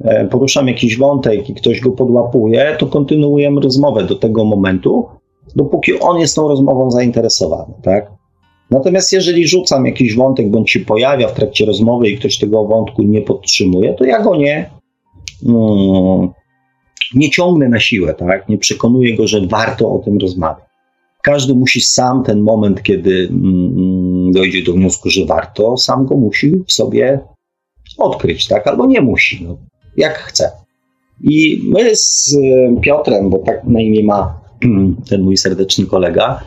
E, 0.00 0.28
poruszam 0.28 0.68
jakiś 0.68 0.98
wątek 0.98 1.50
i 1.50 1.54
ktoś 1.54 1.80
go 1.80 1.90
podłapuje, 1.90 2.76
to 2.78 2.86
kontynuujemy 2.86 3.60
rozmowę 3.60 4.04
do 4.04 4.14
tego 4.14 4.44
momentu, 4.44 5.06
dopóki 5.56 6.00
on 6.00 6.18
jest 6.18 6.36
tą 6.36 6.48
rozmową 6.48 6.90
zainteresowany, 6.90 7.74
tak? 7.82 8.10
Natomiast 8.70 9.12
jeżeli 9.12 9.48
rzucam 9.48 9.86
jakiś 9.86 10.14
wątek, 10.14 10.50
bądź 10.50 10.70
się 10.70 10.80
pojawia 10.80 11.28
w 11.28 11.34
trakcie 11.34 11.66
rozmowy 11.66 12.08
i 12.08 12.18
ktoś 12.18 12.38
tego 12.38 12.64
wątku 12.64 13.02
nie 13.02 13.22
podtrzymuje, 13.22 13.94
to 13.94 14.04
ja 14.04 14.22
go 14.22 14.36
nie, 14.36 14.70
mm, 15.46 16.28
nie 17.14 17.30
ciągnę 17.30 17.68
na 17.68 17.80
siłę, 17.80 18.14
tak? 18.14 18.48
Nie 18.48 18.58
przekonuję 18.58 19.16
go, 19.16 19.26
że 19.26 19.46
warto 19.46 19.92
o 19.92 19.98
tym 19.98 20.18
rozmawiać. 20.18 20.64
Każdy 21.22 21.54
musi 21.54 21.80
sam 21.80 22.24
ten 22.24 22.40
moment, 22.40 22.82
kiedy 22.82 23.28
mm, 23.30 24.32
dojdzie 24.32 24.62
do 24.62 24.72
wniosku, 24.72 25.10
że 25.10 25.26
warto, 25.26 25.76
sam 25.76 26.06
go 26.06 26.16
musi 26.16 26.52
sobie 26.66 27.20
odkryć, 27.98 28.48
tak? 28.48 28.66
Albo 28.66 28.86
nie 28.86 29.00
musi. 29.00 29.44
No 29.44 29.58
jak 29.96 30.18
chce. 30.18 30.50
I 31.20 31.62
my 31.64 31.96
z 31.96 32.36
e, 32.36 32.80
Piotrem, 32.80 33.30
bo 33.30 33.38
tak 33.38 33.64
na 33.64 33.80
imię 33.80 34.04
ma 34.04 34.40
ten 35.08 35.22
mój 35.22 35.36
serdeczny 35.36 35.86
kolega, 35.86 36.40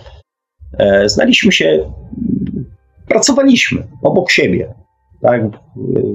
znaliśmy 1.06 1.52
się, 1.52 1.94
pracowaliśmy 3.08 3.88
obok 4.04 4.32
siebie. 4.32 4.74
Tak? 5.22 5.42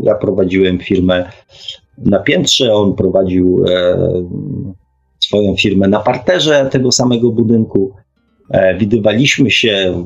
Ja 0.03 0.15
prowadziłem 0.15 0.79
firmę 0.79 1.31
na 1.99 2.19
piętrze, 2.19 2.75
on 2.75 2.95
prowadził 2.95 3.65
e, 3.69 3.97
swoją 5.21 5.57
firmę 5.57 5.89
na 5.89 6.01
parterze 6.01 6.69
tego 6.73 6.93
samego 6.93 7.31
budynku. 7.31 7.93
Widywaliśmy 8.79 9.51
się, 9.51 10.05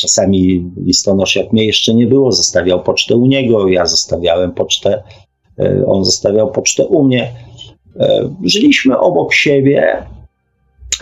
czasami 0.00 0.70
listonosz, 0.76 1.36
jak 1.36 1.52
mnie 1.52 1.66
jeszcze 1.66 1.94
nie 1.94 2.06
było, 2.06 2.32
zostawiał 2.32 2.82
pocztę 2.82 3.16
u 3.16 3.26
niego, 3.26 3.68
ja 3.68 3.86
zostawiałem 3.86 4.52
pocztę 4.52 5.02
E, 5.58 5.86
on 5.86 6.04
zostawiał 6.04 6.50
pocztę 6.50 6.86
u 6.86 7.04
mnie. 7.04 7.32
E, 8.00 8.34
żyliśmy 8.44 8.98
obok 8.98 9.34
siebie, 9.34 10.02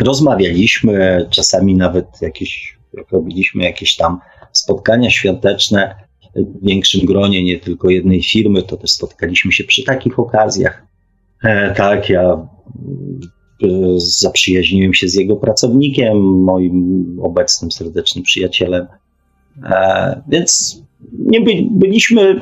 rozmawialiśmy, 0.00 1.26
czasami 1.30 1.74
nawet 1.74 2.06
jakieś, 2.20 2.78
jak 2.94 3.10
robiliśmy 3.10 3.64
jakieś 3.64 3.96
tam 3.96 4.18
spotkania 4.52 5.10
świąteczne 5.10 5.94
w 6.36 6.66
większym 6.66 7.06
gronie, 7.06 7.44
nie 7.44 7.60
tylko 7.60 7.90
jednej 7.90 8.22
firmy, 8.22 8.62
to 8.62 8.76
też 8.76 8.90
spotkaliśmy 8.90 9.52
się 9.52 9.64
przy 9.64 9.84
takich 9.84 10.18
okazjach. 10.18 10.86
E, 11.44 11.74
tak, 11.74 12.08
ja 12.08 12.48
zaprzyjaźniłem 13.96 14.94
się 14.94 15.08
z 15.08 15.14
jego 15.14 15.36
pracownikiem, 15.36 16.42
moim 16.42 17.18
obecnym 17.22 17.72
serdecznym 17.72 18.24
przyjacielem. 18.24 18.86
Więc 20.28 20.82
nie 21.18 21.40
by, 21.40 21.52
byliśmy, 21.70 22.40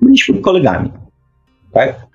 byliśmy 0.00 0.38
kolegami. 0.38 0.90
Tak? 1.72 2.06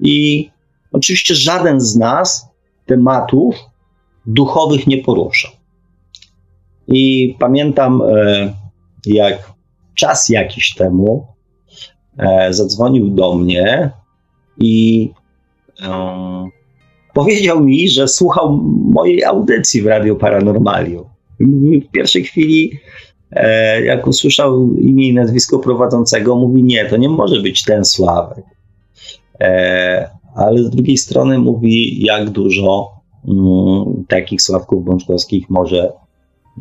I 0.00 0.50
oczywiście 0.92 1.34
żaden 1.34 1.80
z 1.80 1.96
nas 1.96 2.48
tematów 2.86 3.56
duchowych 4.26 4.86
nie 4.86 4.98
porusza. 4.98 5.48
I 6.88 7.34
pamiętam, 7.38 8.02
e, 8.02 8.52
jak 9.06 9.52
czas 9.94 10.28
jakiś 10.28 10.74
temu 10.74 11.26
e, 12.18 12.52
zadzwonił 12.52 13.08
do 13.10 13.34
mnie 13.34 13.90
i 14.58 15.10
powiedział 17.14 17.64
mi, 17.64 17.88
że 17.88 18.08
słuchał 18.08 18.62
mojej 18.92 19.24
audycji 19.24 19.82
w 19.82 19.86
Radio 19.86 20.16
Paranormalium. 20.16 21.04
W 21.40 21.90
pierwszej 21.92 22.24
chwili, 22.24 22.72
e, 23.30 23.84
jak 23.84 24.06
usłyszał 24.06 24.74
imię 24.74 25.08
i 25.08 25.14
nazwisko 25.14 25.58
prowadzącego, 25.58 26.36
mówi: 26.36 26.64
Nie, 26.64 26.84
to 26.84 26.96
nie 26.96 27.08
może 27.08 27.42
być 27.42 27.64
ten 27.64 27.84
Sławek. 27.84 28.44
E, 29.40 30.10
ale 30.34 30.62
z 30.62 30.70
drugiej 30.70 30.96
strony 30.96 31.38
mówi, 31.38 32.04
jak 32.04 32.30
dużo 32.30 32.90
mm, 33.28 33.75
takich 34.08 34.42
Sławków 34.42 34.84
Bączkowskich 34.84 35.50
może, 35.50 35.92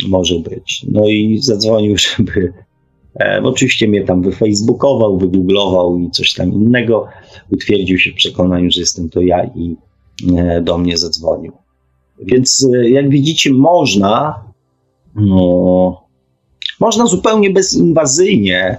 może 0.08 0.40
być. 0.40 0.86
No 0.92 1.08
i 1.08 1.40
zadzwonił, 1.42 1.96
żeby. 2.18 2.54
E, 3.20 3.42
oczywiście 3.44 3.88
mnie 3.88 4.04
tam 4.04 4.22
wyfacebookował, 4.22 5.18
wygooglował 5.18 5.98
i 5.98 6.12
coś 6.12 6.34
tam 6.34 6.54
innego. 6.54 7.08
Utwierdził 7.52 7.98
się 7.98 8.12
w 8.12 8.16
przekonaniu, 8.16 8.72
że 8.72 8.80
jestem 8.80 9.10
to 9.10 9.22
ja 9.22 9.44
i 9.56 9.76
e, 10.38 10.62
do 10.62 10.78
mnie 10.78 10.98
zadzwonił. 10.98 11.52
Więc 12.20 12.68
e, 12.74 12.90
jak 12.90 13.10
widzicie, 13.10 13.54
można, 13.54 14.44
no, 15.16 16.02
można 16.80 17.06
zupełnie 17.06 17.50
bezinwazyjnie 17.50 18.78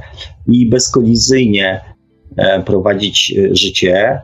i 0.48 0.66
bezkolizyjnie 0.68 1.80
e, 2.36 2.62
prowadzić 2.62 3.34
e, 3.38 3.56
życie, 3.56 4.20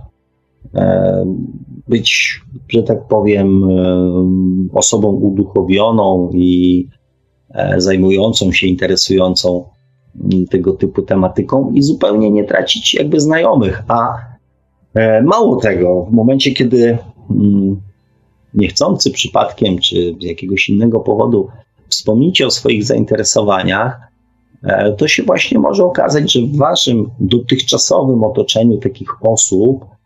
E, 0.75 1.25
być, 1.93 2.41
że 2.69 2.83
tak 2.83 3.09
powiem, 3.09 3.65
e, 3.65 4.79
osobą 4.79 5.09
uduchowioną 5.09 6.31
i 6.35 6.89
e, 7.55 7.81
zajmującą 7.81 8.53
się, 8.53 8.67
interesującą 8.67 9.65
tego 10.51 10.73
typu 10.73 11.03
tematyką 11.03 11.73
i 11.75 11.83
zupełnie 11.83 12.31
nie 12.31 12.45
tracić 12.45 12.95
jakby 12.95 13.21
znajomych. 13.21 13.83
A 13.89 14.15
mało 15.23 15.57
tego, 15.57 16.07
w 16.11 16.13
momencie, 16.13 16.51
kiedy 16.51 16.99
niechcący 18.55 19.11
przypadkiem 19.11 19.79
czy 19.79 20.15
z 20.21 20.25
jakiegoś 20.25 20.69
innego 20.69 21.01
powodu 21.01 21.49
wspomnicie 21.89 22.47
o 22.47 22.51
swoich 22.51 22.85
zainteresowaniach, 22.85 24.01
to 24.99 25.09
się 25.09 25.23
właśnie 25.23 25.59
może 25.59 25.85
okazać, 25.85 26.33
że 26.33 26.41
w 26.41 26.57
waszym 26.57 27.11
dotychczasowym 27.21 28.25
otoczeniu 28.25 28.79
takich 28.79 29.25
osób 29.25 29.85
e, 29.85 30.02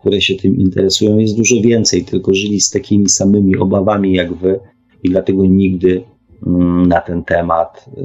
które 0.00 0.20
się 0.20 0.34
tym 0.34 0.56
interesują, 0.56 1.18
jest 1.18 1.36
dużo 1.36 1.56
więcej, 1.60 2.04
tylko 2.04 2.34
żyli 2.34 2.60
z 2.60 2.70
takimi 2.70 3.08
samymi 3.08 3.56
obawami 3.56 4.12
jak 4.12 4.34
wy 4.34 4.60
i 5.02 5.10
dlatego 5.10 5.46
nigdy 5.46 6.02
mm, 6.46 6.86
na 6.86 7.00
ten 7.00 7.24
temat 7.24 7.84
e, 7.96 8.02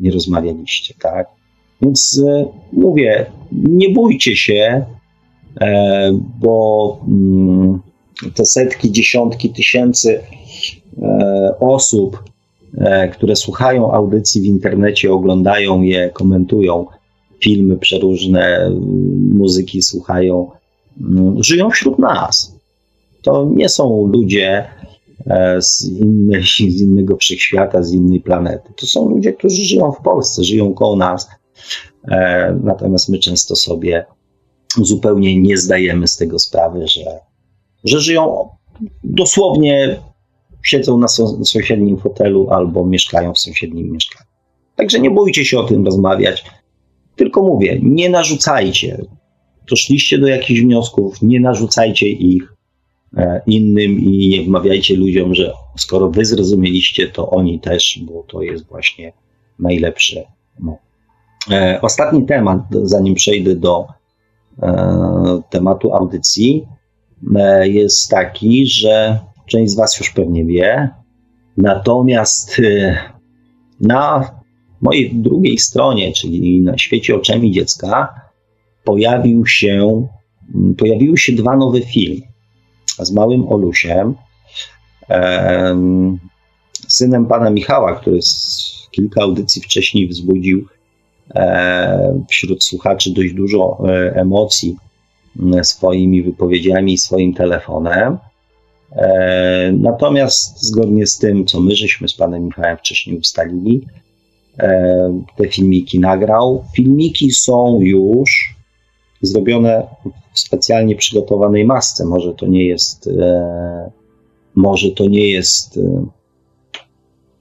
nie 0.00 0.10
rozmawialiście, 0.10 0.94
tak? 1.00 1.26
Więc 1.82 2.22
e, 2.28 2.46
mówię, 2.72 3.26
nie 3.52 3.90
bójcie 3.90 4.36
się, 4.36 4.84
e, 5.60 6.18
bo 6.40 7.00
mm, 7.08 7.80
te 8.34 8.46
setki, 8.46 8.92
dziesiątki 8.92 9.50
tysięcy 9.50 10.20
e, 11.02 11.54
osób, 11.60 12.24
e, 12.78 13.08
które 13.08 13.36
słuchają 13.36 13.92
audycji 13.92 14.40
w 14.40 14.44
internecie, 14.44 15.12
oglądają 15.12 15.82
je, 15.82 16.10
komentują, 16.10 16.86
filmy 17.40 17.76
przeróżne, 17.76 18.70
muzyki 19.34 19.82
słuchają, 19.82 20.50
mm, 21.00 21.42
żyją 21.42 21.70
wśród 21.70 21.98
nas. 21.98 22.56
To 23.22 23.50
nie 23.54 23.68
są 23.68 24.06
ludzie 24.06 24.68
e, 25.26 25.62
z, 25.62 25.84
innej, 25.84 26.42
z 26.76 26.80
innego 26.80 27.16
wszechświata, 27.16 27.82
z 27.82 27.92
innej 27.92 28.20
planety. 28.20 28.72
To 28.76 28.86
są 28.86 29.08
ludzie, 29.08 29.32
którzy 29.32 29.64
żyją 29.64 29.92
w 29.92 30.02
Polsce, 30.02 30.44
żyją 30.44 30.74
koło 30.74 30.96
nas. 30.96 31.28
E, 32.08 32.58
natomiast 32.64 33.08
my 33.08 33.18
często 33.18 33.56
sobie 33.56 34.06
zupełnie 34.76 35.40
nie 35.40 35.56
zdajemy 35.56 36.08
z 36.08 36.16
tego 36.16 36.38
sprawy, 36.38 36.88
że, 36.88 37.20
że 37.84 38.00
żyją 38.00 38.48
dosłownie 39.04 40.00
siedzą 40.66 40.98
na 40.98 41.08
sąsiednim 41.44 41.96
fotelu 41.96 42.50
albo 42.50 42.86
mieszkają 42.86 43.34
w 43.34 43.38
sąsiednim 43.38 43.92
mieszkaniu. 43.92 44.30
Także 44.76 45.00
nie 45.00 45.10
bójcie 45.10 45.44
się 45.44 45.58
o 45.58 45.64
tym 45.64 45.84
rozmawiać. 45.84 46.44
Tylko 47.16 47.42
mówię, 47.42 47.78
nie 47.82 48.10
narzucajcie. 48.10 49.04
Doszliście 49.70 50.18
do 50.18 50.26
jakichś 50.26 50.60
wniosków, 50.60 51.22
nie 51.22 51.40
narzucajcie 51.40 52.08
ich 52.08 52.52
e, 53.16 53.40
innym 53.46 54.00
i 54.00 54.28
nie 54.28 54.44
wmawiajcie 54.44 54.96
ludziom, 54.96 55.34
że 55.34 55.52
skoro 55.76 56.10
wy 56.10 56.24
zrozumieliście, 56.24 57.08
to 57.08 57.30
oni 57.30 57.60
też, 57.60 58.00
bo 58.02 58.22
to 58.22 58.42
jest 58.42 58.66
właśnie 58.66 59.12
najlepsze. 59.58 60.24
No. 60.60 60.78
E, 61.50 61.78
ostatni 61.82 62.26
temat, 62.26 62.60
zanim 62.82 63.14
przejdę 63.14 63.54
do 63.54 63.86
e, 64.62 65.42
tematu 65.50 65.94
audycji, 65.94 66.66
jest 67.62 68.10
taki, 68.10 68.66
że 68.66 69.18
część 69.46 69.72
z 69.72 69.76
Was 69.76 69.98
już 69.98 70.10
pewnie 70.10 70.44
wie, 70.44 70.90
natomiast 71.56 72.60
na 73.80 74.30
mojej 74.86 75.14
drugiej 75.14 75.58
stronie, 75.58 76.12
czyli 76.12 76.60
na 76.60 76.78
świecie 76.78 77.16
oczami 77.16 77.52
dziecka, 77.52 78.20
pojawił 78.84 79.46
się, 79.46 80.06
pojawiły 80.78 81.18
się 81.18 81.32
dwa 81.32 81.56
nowe 81.56 81.80
filmy. 81.80 82.26
Z 82.98 83.12
małym 83.12 83.48
Olusiem, 83.48 84.14
synem 86.88 87.26
pana 87.26 87.50
Michała, 87.50 87.94
który 87.94 88.20
kilka 88.90 89.22
audycji 89.22 89.62
wcześniej 89.62 90.08
wzbudził 90.08 90.66
e, 91.34 92.24
wśród 92.28 92.64
słuchaczy 92.64 93.10
dość 93.10 93.32
dużo 93.34 93.78
e, 93.88 94.14
emocji 94.14 94.76
swoimi 95.62 96.22
wypowiedziami 96.22 96.92
i 96.92 96.98
swoim 96.98 97.34
telefonem. 97.34 98.18
E, 98.92 99.72
natomiast 99.72 100.62
zgodnie 100.62 101.06
z 101.06 101.18
tym, 101.18 101.44
co 101.46 101.60
my 101.60 101.76
żeśmy 101.76 102.08
z 102.08 102.14
panem 102.14 102.44
Michałem 102.44 102.76
wcześniej 102.76 103.18
ustalili, 103.18 103.86
te 105.36 105.48
filmiki 105.48 106.00
nagrał. 106.00 106.64
Filmiki 106.76 107.30
są 107.30 107.80
już 107.80 108.56
zrobione 109.22 109.86
w 110.32 110.38
specjalnie 110.40 110.96
przygotowanej 110.96 111.64
masce. 111.64 112.04
Może 112.04 112.34
to 112.34 112.46
nie 112.46 112.66
jest, 112.66 113.06
e, 113.06 113.90
może 114.54 114.90
to 114.90 115.08
nie 115.08 115.30
jest 115.30 115.76
e, 115.76 116.06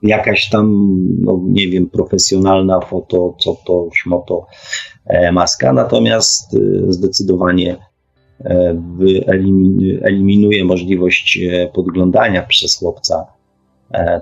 jakaś 0.03 0.49
tam, 0.49 0.97
no 1.21 1.41
nie 1.43 1.67
wiem, 1.67 1.89
profesjonalna 1.89 2.79
foto, 2.79 3.35
co 3.39 3.57
to, 3.65 3.89
śmoto 3.93 4.45
maska, 5.31 5.73
natomiast 5.73 6.57
zdecydowanie 6.87 7.77
eliminuje 10.01 10.65
możliwość 10.65 11.39
podglądania 11.73 12.43
przez 12.43 12.75
chłopca 12.75 13.27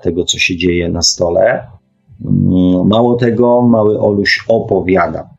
tego, 0.01 0.23
co 0.23 0.39
się 0.39 0.57
dzieje 0.57 0.89
na 0.89 1.01
stole. 1.01 1.67
Mm, 2.25 2.87
mało 2.87 3.15
tego, 3.15 3.61
mały 3.61 3.99
Oluś 3.99 4.45
opowiada 4.47 5.29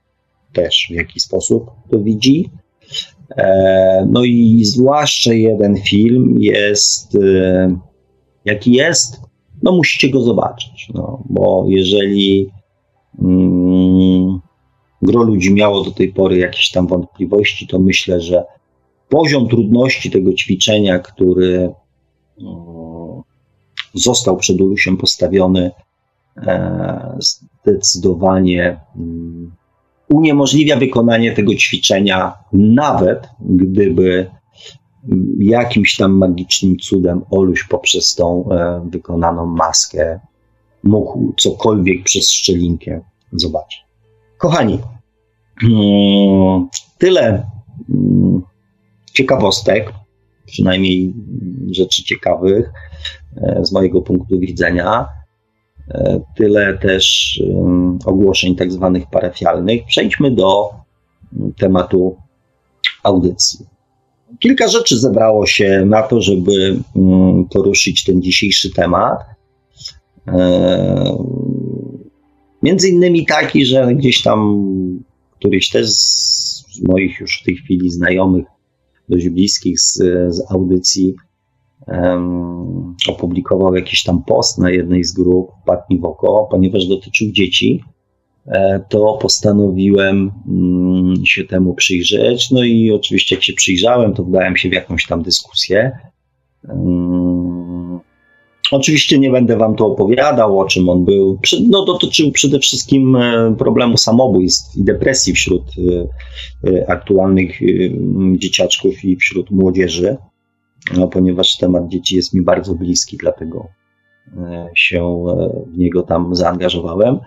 też, 0.53 0.87
w 0.91 0.95
jaki 0.95 1.21
sposób 1.21 1.71
to 1.91 1.99
widzi. 1.99 2.51
E, 3.37 4.07
no 4.11 4.25
i 4.25 4.65
zwłaszcza 4.65 5.33
jeden 5.33 5.77
film 5.77 6.37
jest, 6.39 7.15
e, 7.15 7.79
jaki 8.45 8.73
jest, 8.73 9.21
no 9.63 9.73
musicie 9.73 10.11
go 10.11 10.21
zobaczyć, 10.21 10.89
no, 10.95 11.23
bo 11.31 11.65
jeżeli 11.69 12.51
mm, 13.23 14.41
gro 15.03 15.23
ludzi 15.23 15.55
miało 15.55 15.85
do 15.85 15.91
tej 15.91 16.13
pory 16.13 16.39
jakieś 16.39 16.71
tam 16.71 16.87
wątpliwości, 16.87 17.67
to 17.67 17.79
myślę, 17.79 18.21
że 18.21 18.45
poziom 19.09 19.49
trudności 19.49 20.11
tego 20.11 20.33
ćwiczenia, 20.33 20.99
który 20.99 21.73
mm, 22.41 23.23
został 23.95 24.37
przed 24.37 24.61
Olusiem 24.61 24.97
postawiony, 24.97 25.71
zdecydowanie 27.19 28.81
mm, 28.97 29.53
uniemożliwia 30.09 30.77
wykonanie 30.77 31.33
tego 31.33 31.55
ćwiczenia, 31.55 32.35
nawet 32.53 33.29
gdyby 33.41 34.31
jakimś 35.39 35.97
tam 35.97 36.13
magicznym 36.13 36.77
cudem 36.77 37.23
Oluś 37.31 37.65
poprzez 37.65 38.15
tą 38.15 38.51
e, 38.51 38.89
wykonaną 38.91 39.47
maskę 39.47 40.21
mógł 40.83 41.33
cokolwiek 41.37 42.05
przez 42.05 42.31
szczelinkę 42.31 43.01
zobaczyć. 43.33 43.85
Kochani, 44.39 44.79
mm, 45.63 46.69
tyle 46.99 47.47
mm, 47.91 48.43
ciekawostek, 49.13 49.93
przynajmniej 50.47 51.15
rzeczy 51.71 52.05
ciekawych 52.05 52.73
e, 53.37 53.65
z 53.65 53.73
mojego 53.73 54.03
punktu 54.03 54.39
widzenia. 54.39 55.09
E, 55.91 56.21
tyle 56.37 56.79
też 56.79 57.39
ogłoszeń 58.05 58.57
tak 58.57 58.73
zwanych 58.73 59.05
parafialnych. 59.11 59.87
Przejdźmy 59.87 60.31
do 60.31 60.71
mm, 61.33 61.53
tematu 61.53 62.17
audycji. 63.03 63.67
Kilka 64.39 64.69
rzeczy 64.69 64.99
zebrało 64.99 65.47
się 65.47 65.85
na 65.87 66.03
to, 66.03 66.21
żeby 66.21 66.77
mm, 66.97 67.45
poruszyć 67.45 68.05
ten 68.05 68.23
dzisiejszy 68.23 68.71
temat. 68.71 69.19
E, 70.29 71.17
między 72.63 72.89
innymi 72.89 73.27
taki, 73.27 73.67
że 73.67 73.95
gdzieś 73.95 74.23
tam 74.23 74.65
któryś 75.39 75.71
też 75.71 75.91
z 75.91 76.83
moich 76.89 77.21
już 77.21 77.41
w 77.41 77.45
tej 77.45 77.57
chwili 77.57 77.91
znajomych 77.91 78.45
dość 79.09 79.29
bliskich 79.29 79.81
z, 79.81 79.93
z 80.29 80.53
audycji 80.53 81.15
opublikował 83.09 83.75
jakiś 83.75 84.03
tam 84.03 84.23
post 84.23 84.59
na 84.59 84.71
jednej 84.71 85.05
z 85.05 85.13
grup, 85.13 85.51
padł 85.67 85.83
mi 85.91 85.99
w 85.99 86.05
oko, 86.05 86.49
ponieważ 86.51 86.87
dotyczył 86.87 87.33
dzieci, 87.33 87.85
e, 88.47 88.85
to 88.89 89.19
postanowiłem 89.23 90.33
um, 90.47 91.15
się 91.27 91.45
temu 91.45 91.75
przyjrzeć. 91.75 92.51
No 92.51 92.65
i 92.65 92.91
oczywiście, 92.91 93.35
jak 93.35 93.45
się 93.45 93.53
przyjrzałem, 93.53 94.15
to 94.15 94.25
wdałem 94.25 94.57
się 94.57 94.69
w 94.69 94.73
jakąś 94.73 95.07
tam 95.07 95.23
dyskusję. 95.23 95.99
Oczywiście 98.73 99.19
nie 99.19 99.31
będę 99.31 99.57
wam 99.57 99.77
tu 99.77 99.87
opowiadał, 99.87 100.61
o 100.61 100.65
czym 100.65 100.89
on 100.89 101.05
był. 101.05 101.39
No, 101.71 101.85
dotyczył 101.85 102.33
przede 102.33 102.59
wszystkim 102.59 103.17
e, 103.17 103.55
problemu 103.59 103.97
samobójstw 103.97 104.77
i 104.77 104.85
depresji 104.85 105.33
wśród 105.33 105.63
e, 106.65 106.91
aktualnych 106.91 107.61
dzieciaczków 108.37 109.05
i 109.05 109.17
wśród 109.17 109.51
młodzieży, 109.51 110.17
no, 110.97 111.09
ponieważ 111.09 111.57
temat 111.57 111.89
dzieci 111.89 112.17
jest 112.17 112.35
mi 112.35 112.43
bardzo 112.43 112.75
bliski, 112.75 113.17
dlatego 113.17 113.69
się 114.77 115.25
w 115.67 115.79
niego 115.79 116.03
tam 116.03 116.35
zaangażowałem. 116.35 117.19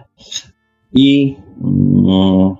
I 0.93 1.35
mm, 1.63 2.55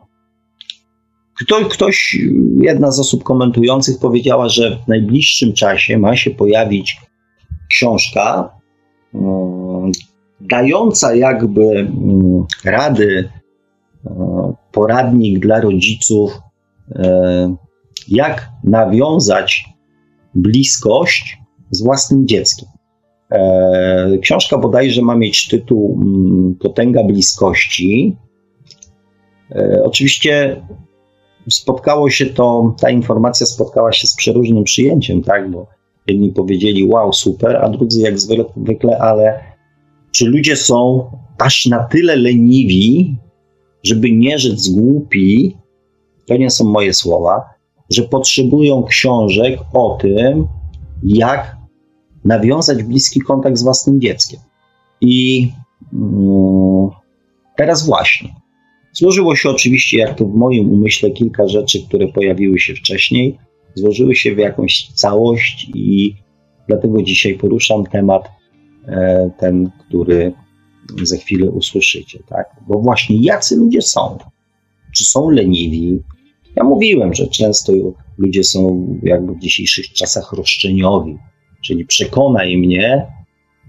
ktoś, 1.70 2.18
jedna 2.62 2.92
z 2.92 3.00
osób 3.00 3.24
komentujących 3.24 4.00
powiedziała, 4.00 4.50
że 4.50 4.78
w 4.86 4.88
najbliższym 4.88 5.54
czasie 5.54 5.98
ma 5.98 6.16
się 6.16 6.32
pojawić 6.32 6.98
książka 7.70 8.58
Mm, 9.14 9.92
dająca 10.42 11.16
jakby 11.16 11.64
mm, 11.64 12.46
rady, 12.66 13.30
e, 14.06 14.54
poradnik 14.72 15.40
dla 15.40 15.62
rodziców, 15.62 16.40
e, 16.96 17.56
jak 18.08 18.50
nawiązać 18.64 19.66
bliskość 20.36 21.38
z 21.72 21.84
własnym 21.84 22.28
dzieckiem. 22.28 22.70
E, 23.32 24.18
książka 24.22 24.58
bodajże 24.58 25.02
ma 25.02 25.16
mieć 25.16 25.48
tytuł 25.48 26.00
mm, 26.02 26.56
Potęga 26.56 27.04
bliskości. 27.04 28.18
Oczywiście 29.84 30.62
spotkało 31.50 32.10
się 32.10 32.26
to, 32.26 32.76
ta 32.82 32.90
informacja 32.90 33.46
spotkała 33.46 33.92
się 33.92 34.08
z 34.08 34.16
przeróżnym 34.16 34.63
przyjęciem, 34.63 35.24
tak, 35.24 35.52
bo 35.52 35.68
Jedni 36.08 36.32
powiedzieli, 36.32 36.88
wow, 36.88 37.13
super, 37.13 37.56
a 37.56 37.70
drudzy 37.70 38.02
jak 38.02 38.20
zwykle, 38.20 38.98
ale 39.00 39.40
czy 40.12 40.26
ludzie 40.26 40.56
są 40.56 41.12
aż 41.38 41.66
na 41.66 41.84
tyle 41.84 42.16
leniwi, 42.16 43.18
żeby 43.84 44.12
nie 44.12 44.40
rzec 44.40 44.70
głupi, 44.70 45.58
to 46.26 46.38
nie 46.38 46.50
są 46.50 46.66
moje 46.66 46.94
słowa, 46.94 47.50
że 47.89 48.04
potrzebują 48.04 48.84
książek 48.84 49.60
o 49.73 49.97
tym, 50.02 50.47
jak 51.04 51.58
nawiązać 52.26 52.84
bliski 52.84 53.21
kontakt 53.21 53.58
z 53.58 53.63
własnym 53.63 54.02
dzieckiem. 54.02 54.39
I 55.02 55.47
mm, 55.93 56.89
teraz 57.58 57.86
właśnie. 57.86 58.36
Złożyło 58.93 59.36
się 59.36 59.50
oczywiście, 59.50 59.97
jak 59.97 60.17
to 60.17 60.26
w 60.26 60.36
moim 60.36 60.71
umyśle, 60.71 61.12
kilka 61.12 61.47
rzeczy, 61.47 61.84
które 61.88 62.08
pojawiły 62.08 62.60
się 62.60 62.76
wcześniej 62.76 63.38
złożyły 63.78 64.15
się 64.15 64.36
w 64.36 64.38
jakąś 64.38 64.88
całość 64.93 65.71
i 65.76 66.15
dlatego 66.67 67.04
dzisiaj 67.04 67.34
poruszam 67.34 67.86
temat 67.86 68.30
e, 68.88 69.30
ten, 69.39 69.71
który 69.80 70.34
za 71.04 71.17
chwilę 71.17 71.52
usłyszycie, 71.52 72.19
tak? 72.30 72.47
Bo 72.67 72.80
właśnie 72.80 73.21
jacy 73.21 73.56
ludzie 73.56 73.82
są? 73.82 74.17
Czy 74.95 75.06
są 75.06 75.30
leniwi? 75.30 76.00
Ja 76.58 76.63
mówiłem, 76.63 77.13
że 77.13 77.28
często 77.28 77.74
ludzie 78.17 78.43
są 78.43 78.88
jakby 79.04 79.34
w 79.34 79.39
dzisiejszych 79.39 79.93
czasach 79.93 80.34
roszczeniowi, 80.34 81.17
czyli 81.65 81.86
przekonaj 81.86 82.58
mnie, 82.58 83.06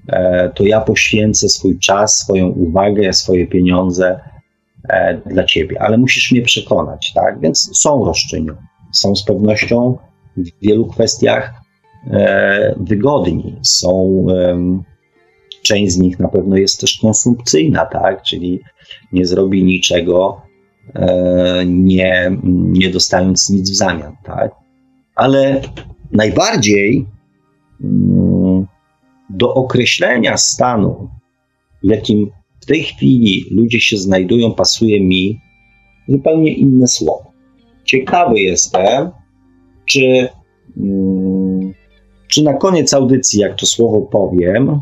e, 0.08 0.50
to 0.54 0.64
ja 0.64 0.80
poświęcę 0.80 1.48
swój 1.48 1.78
czas, 1.78 2.18
swoją 2.18 2.48
uwagę, 2.48 3.12
swoje 3.12 3.46
pieniądze 3.46 4.20
e, 4.88 5.20
dla 5.26 5.44
ciebie, 5.44 5.82
ale 5.82 5.98
musisz 5.98 6.32
mnie 6.32 6.42
przekonać, 6.42 7.12
tak? 7.14 7.40
Więc 7.40 7.78
są 7.78 8.04
roszczeniowi 8.04 8.68
są 8.92 9.16
z 9.16 9.24
pewnością 9.24 9.98
w 10.36 10.50
wielu 10.62 10.86
kwestiach 10.86 11.54
e, 12.10 12.74
wygodni. 12.80 13.56
Są, 13.62 14.26
część 15.62 15.92
z 15.92 15.98
nich 15.98 16.18
na 16.18 16.28
pewno 16.28 16.56
jest 16.56 16.80
też 16.80 16.98
konsumpcyjna, 17.02 17.86
tak? 17.86 18.22
czyli 18.22 18.60
nie 19.12 19.26
zrobi 19.26 19.64
niczego, 19.64 20.42
nie, 21.66 22.38
nie 22.52 22.90
dostając 22.90 23.50
nic 23.50 23.70
w 23.70 23.76
zamian. 23.76 24.16
Tak? 24.24 24.50
Ale 25.14 25.60
najbardziej 26.12 27.06
mm, 27.84 28.66
do 29.30 29.54
określenia 29.54 30.36
stanu, 30.36 31.08
w 31.82 31.90
jakim 31.90 32.30
w 32.60 32.66
tej 32.66 32.82
chwili 32.82 33.44
ludzie 33.50 33.80
się 33.80 33.96
znajdują, 33.96 34.54
pasuje 34.54 35.00
mi 35.04 35.40
zupełnie 36.08 36.52
inne 36.54 36.86
słowo. 36.86 37.32
Ciekawy 37.84 38.40
jestem, 38.40 39.10
czy, 39.84 40.28
mm, 40.76 41.74
czy 42.28 42.42
na 42.42 42.54
koniec 42.54 42.94
audycji, 42.94 43.40
jak 43.40 43.54
to 43.54 43.66
słowo 43.66 44.00
powiem, 44.00 44.80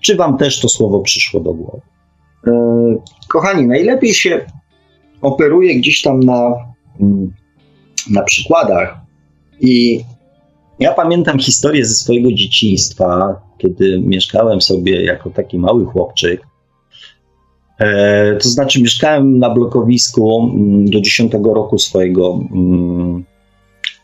czy 0.00 0.16
Wam 0.16 0.38
też 0.38 0.60
to 0.60 0.68
słowo 0.68 1.00
przyszło 1.00 1.40
do 1.40 1.54
głowy. 1.54 1.80
E, 2.46 2.52
kochani, 3.28 3.66
najlepiej 3.66 4.14
się 4.14 4.46
operuje 5.22 5.74
gdzieś 5.74 6.02
tam 6.02 6.20
na, 6.20 6.54
mm, 7.00 7.32
na 8.10 8.22
przykładach. 8.22 8.96
I 9.60 10.00
ja 10.78 10.94
pamiętam 10.94 11.38
historię 11.38 11.84
ze 11.84 11.94
swojego 11.94 12.32
dzieciństwa, 12.32 13.40
kiedy 13.58 14.00
mieszkałem 14.00 14.60
sobie 14.60 15.04
jako 15.04 15.30
taki 15.30 15.58
mały 15.58 15.84
chłopczyk 15.86 16.46
E, 17.82 18.36
to 18.36 18.48
znaczy, 18.48 18.82
mieszkałem 18.82 19.38
na 19.38 19.50
blokowisku 19.50 20.52
mm, 20.54 20.90
do 20.90 21.00
10 21.00 21.32
roku 21.44 21.78
swojego, 21.78 22.40
mm, 22.54 23.24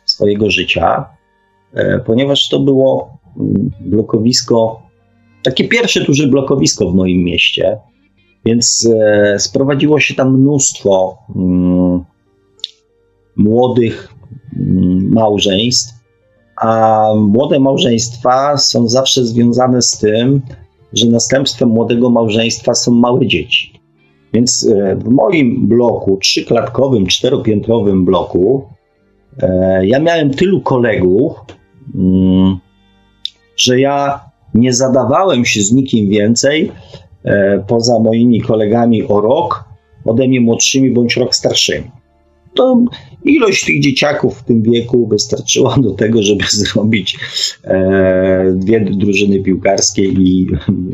swojego 0.04 0.50
życia, 0.50 1.04
e, 1.74 1.98
ponieważ 1.98 2.48
to 2.48 2.60
było 2.60 3.18
blokowisko, 3.80 4.82
takie 5.42 5.68
pierwsze 5.68 6.04
duże 6.04 6.26
blokowisko 6.26 6.90
w 6.90 6.94
moim 6.94 7.24
mieście, 7.24 7.78
więc 8.44 8.88
e, 9.00 9.38
sprowadziło 9.38 10.00
się 10.00 10.14
tam 10.14 10.40
mnóstwo 10.40 11.18
młodych 13.36 14.14
małżeństw, 15.10 15.94
a 16.56 17.04
młode 17.16 17.60
małżeństwa 17.60 18.56
są 18.56 18.88
zawsze 18.88 19.24
związane 19.24 19.82
z 19.82 19.98
tym, 19.98 20.42
że 20.92 21.06
następstwem 21.06 21.68
młodego 21.68 22.10
małżeństwa 22.10 22.74
są 22.74 22.92
małe 22.92 23.26
dzieci. 23.26 23.80
Więc 24.32 24.66
e, 24.66 24.96
w 24.96 25.08
moim 25.08 25.68
bloku, 25.68 26.16
trzyklatkowym, 26.16 27.06
czteropiętrowym 27.06 28.04
bloku, 28.04 28.68
e, 29.42 29.86
ja 29.86 30.00
miałem 30.00 30.30
tylu 30.30 30.60
kolegów, 30.60 31.32
mm, 31.94 32.58
że 33.56 33.80
ja 33.80 34.20
nie 34.54 34.72
zadawałem 34.72 35.44
się 35.44 35.62
z 35.62 35.72
nikim 35.72 36.08
więcej 36.08 36.72
poza 37.66 37.98
moimi 37.98 38.40
kolegami 38.40 39.08
o 39.08 39.20
rok, 39.20 39.64
ode 40.04 40.28
mnie 40.28 40.40
młodszymi 40.40 40.90
bądź 40.90 41.16
rok 41.16 41.34
starszymi 41.34 41.90
to 42.58 42.84
ilość 43.24 43.64
tych 43.64 43.80
dzieciaków 43.80 44.38
w 44.38 44.44
tym 44.44 44.62
wieku 44.62 45.06
wystarczyła 45.06 45.76
do 45.78 45.90
tego, 45.90 46.22
żeby 46.22 46.44
zrobić 46.64 47.18
e, 47.64 48.52
dwie 48.54 48.80
drużyny 48.80 49.40
piłkarskie 49.40 50.04
i, 50.04 50.46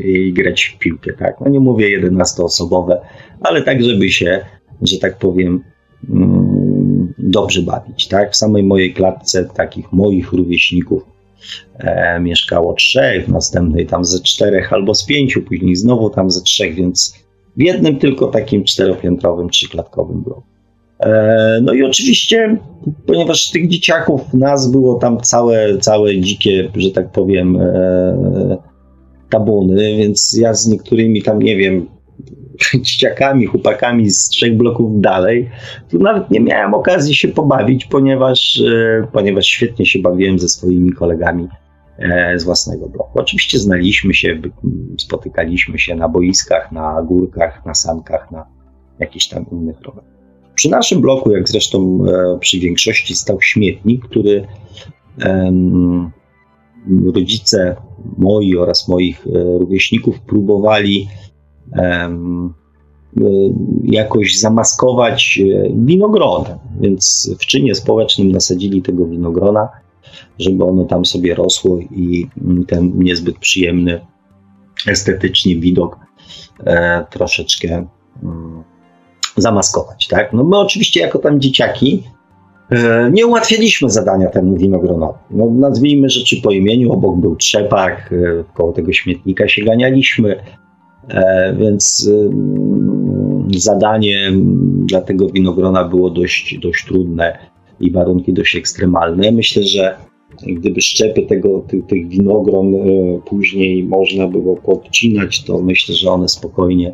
i, 0.03 0.33
grać 0.33 0.63
w 0.63 0.79
piłkę. 0.79 1.13
Tak? 1.13 1.35
No 1.41 1.49
nie 1.49 1.59
mówię 1.59 2.01
11-osobowe, 2.01 2.97
ale 3.41 3.61
tak, 3.61 3.83
żeby 3.83 4.09
się, 4.09 4.45
że 4.81 4.97
tak 4.97 5.17
powiem, 5.17 5.63
mm, 6.09 7.13
dobrze 7.17 7.61
bawić. 7.61 8.07
Tak? 8.07 8.31
W 8.31 8.35
samej 8.35 8.63
mojej 8.63 8.93
klatce 8.93 9.45
takich 9.45 9.91
moich 9.91 10.33
rówieśników 10.33 11.14
e, 11.77 12.19
mieszkało 12.19 12.73
trzech, 12.73 13.25
w 13.25 13.29
następnej 13.29 13.87
tam 13.87 14.05
ze 14.05 14.19
czterech 14.19 14.73
albo 14.73 14.95
z 14.95 15.05
pięciu, 15.05 15.41
później 15.41 15.75
znowu 15.75 16.09
tam 16.09 16.31
ze 16.31 16.41
trzech, 16.41 16.75
więc 16.75 17.25
w 17.57 17.61
jednym 17.61 17.99
tylko 17.99 18.27
takim 18.27 18.63
czteropiętrowym, 18.63 19.49
trzyklatkowym 19.49 20.21
bloku. 20.21 20.43
E, 20.99 21.59
no 21.61 21.73
i 21.73 21.83
oczywiście, 21.83 22.57
ponieważ 23.05 23.51
tych 23.51 23.67
dzieciaków 23.67 24.33
nas 24.33 24.71
było 24.71 24.95
tam 24.95 25.21
całe, 25.21 25.77
całe 25.77 26.19
dzikie, 26.19 26.71
że 26.75 26.91
tak 26.91 27.11
powiem, 27.11 27.55
e, 27.55 28.57
tabuny, 29.29 29.97
więc 29.97 30.37
ja 30.41 30.53
z 30.53 30.67
niektórymi 30.67 31.21
tam, 31.21 31.41
nie 31.41 31.57
wiem, 31.57 31.87
dzieciakami, 32.85 33.45
chłopakami 33.45 34.09
z 34.09 34.29
trzech 34.29 34.57
bloków 34.57 35.01
dalej, 35.01 35.49
to 35.89 35.97
nawet 35.97 36.31
nie 36.31 36.39
miałem 36.39 36.73
okazji 36.73 37.15
się 37.15 37.27
pobawić, 37.27 37.85
ponieważ, 37.85 38.61
e, 38.67 39.07
ponieważ 39.11 39.45
świetnie 39.45 39.85
się 39.85 39.99
bawiłem 39.99 40.39
ze 40.39 40.49
swoimi 40.49 40.91
kolegami 40.93 41.47
z 42.35 42.43
własnego 42.43 42.89
bloku. 42.89 43.19
Oczywiście 43.19 43.59
znaliśmy 43.59 44.13
się, 44.13 44.41
spotykaliśmy 44.97 45.79
się 45.79 45.95
na 45.95 46.09
boiskach, 46.09 46.71
na 46.71 47.01
górkach, 47.03 47.65
na 47.65 47.73
sankach, 47.73 48.31
na 48.31 48.45
jakichś 48.99 49.27
tam 49.27 49.45
innych 49.51 49.81
rowerach. 49.81 50.09
Przy 50.55 50.69
naszym 50.69 51.01
bloku, 51.01 51.31
jak 51.31 51.49
zresztą 51.49 51.99
przy 52.39 52.59
większości, 52.59 53.15
stał 53.15 53.41
śmietnik, 53.41 54.05
który 54.05 54.47
rodzice 57.13 57.75
moi 58.17 58.57
oraz 58.57 58.87
moich 58.87 59.25
rówieśników 59.59 60.19
próbowali 60.19 61.07
jakoś 63.83 64.39
zamaskować 64.39 65.39
winogronem. 65.75 66.57
Więc 66.81 67.31
w 67.39 67.45
czynie 67.45 67.75
społecznym 67.75 68.31
nasadzili 68.31 68.81
tego 68.81 69.05
winogrona, 69.05 69.69
żeby 70.39 70.63
ono 70.63 70.85
tam 70.85 71.05
sobie 71.05 71.35
rosło 71.35 71.79
i 71.79 72.27
ten 72.67 72.91
niezbyt 72.95 73.37
przyjemny 73.37 74.01
estetycznie 74.87 75.55
widok 75.55 75.99
e, 76.65 77.05
troszeczkę 77.09 77.87
mm, 78.23 78.63
zamaskować. 79.37 80.07
Tak? 80.07 80.33
No 80.33 80.43
my 80.43 80.57
oczywiście 80.57 80.99
jako 80.99 81.19
tam 81.19 81.41
dzieciaki 81.41 82.03
e, 82.69 83.11
nie 83.11 83.27
ułatwialiśmy 83.27 83.89
zadania 83.89 84.29
temu 84.29 84.57
winogronowi. 84.57 85.19
No, 85.31 85.45
nazwijmy 85.51 86.09
rzeczy 86.09 86.41
po 86.41 86.51
imieniu, 86.51 86.93
obok 86.93 87.17
był 87.17 87.35
trzepak, 87.35 88.13
e, 88.13 88.43
koło 88.53 88.73
tego 88.73 88.93
śmietnika 88.93 89.47
się 89.47 89.65
ganialiśmy, 89.65 90.43
więc 91.57 92.11
e, 92.13 93.59
zadanie 93.59 94.31
dla 94.85 95.01
tego 95.01 95.29
winogrona 95.29 95.83
było 95.83 96.09
dość, 96.09 96.59
dość 96.59 96.85
trudne 96.85 97.37
i 97.79 97.91
warunki 97.91 98.33
dość 98.33 98.55
ekstremalne. 98.55 99.31
Myślę, 99.31 99.63
że 99.63 99.95
gdyby 100.47 100.81
szczepy 100.81 101.21
tego, 101.21 101.59
tych, 101.59 101.85
tych 101.85 102.07
winogron 102.07 102.75
e, 102.75 102.79
później 103.25 103.83
można 103.83 104.27
było 104.27 104.55
podcinać, 104.55 105.43
to 105.43 105.61
myślę, 105.61 105.95
że 105.95 106.11
one 106.11 106.27
spokojnie 106.27 106.93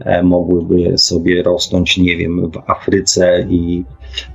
e, 0.00 0.22
mogłyby 0.22 0.98
sobie 0.98 1.42
rosnąć, 1.42 1.98
nie 1.98 2.16
wiem, 2.16 2.50
w 2.50 2.70
Afryce 2.70 3.46
i 3.50 3.84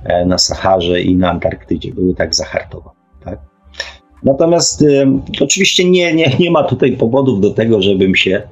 e, 0.04 0.26
na 0.26 0.38
Saharze 0.38 1.02
i 1.02 1.16
na 1.16 1.30
Antarktydzie. 1.30 1.94
Były 1.94 2.14
tak 2.14 2.34
zahartowane. 2.34 2.96
Tak? 3.24 3.38
Natomiast 4.22 4.84
oczywiście 5.40 5.90
nie, 5.90 6.14
nie, 6.14 6.36
nie 6.40 6.50
ma 6.50 6.64
tutaj 6.64 6.92
powodów 6.92 7.40
do 7.40 7.50
tego, 7.50 7.82
żebym 7.82 8.14
się 8.14 8.42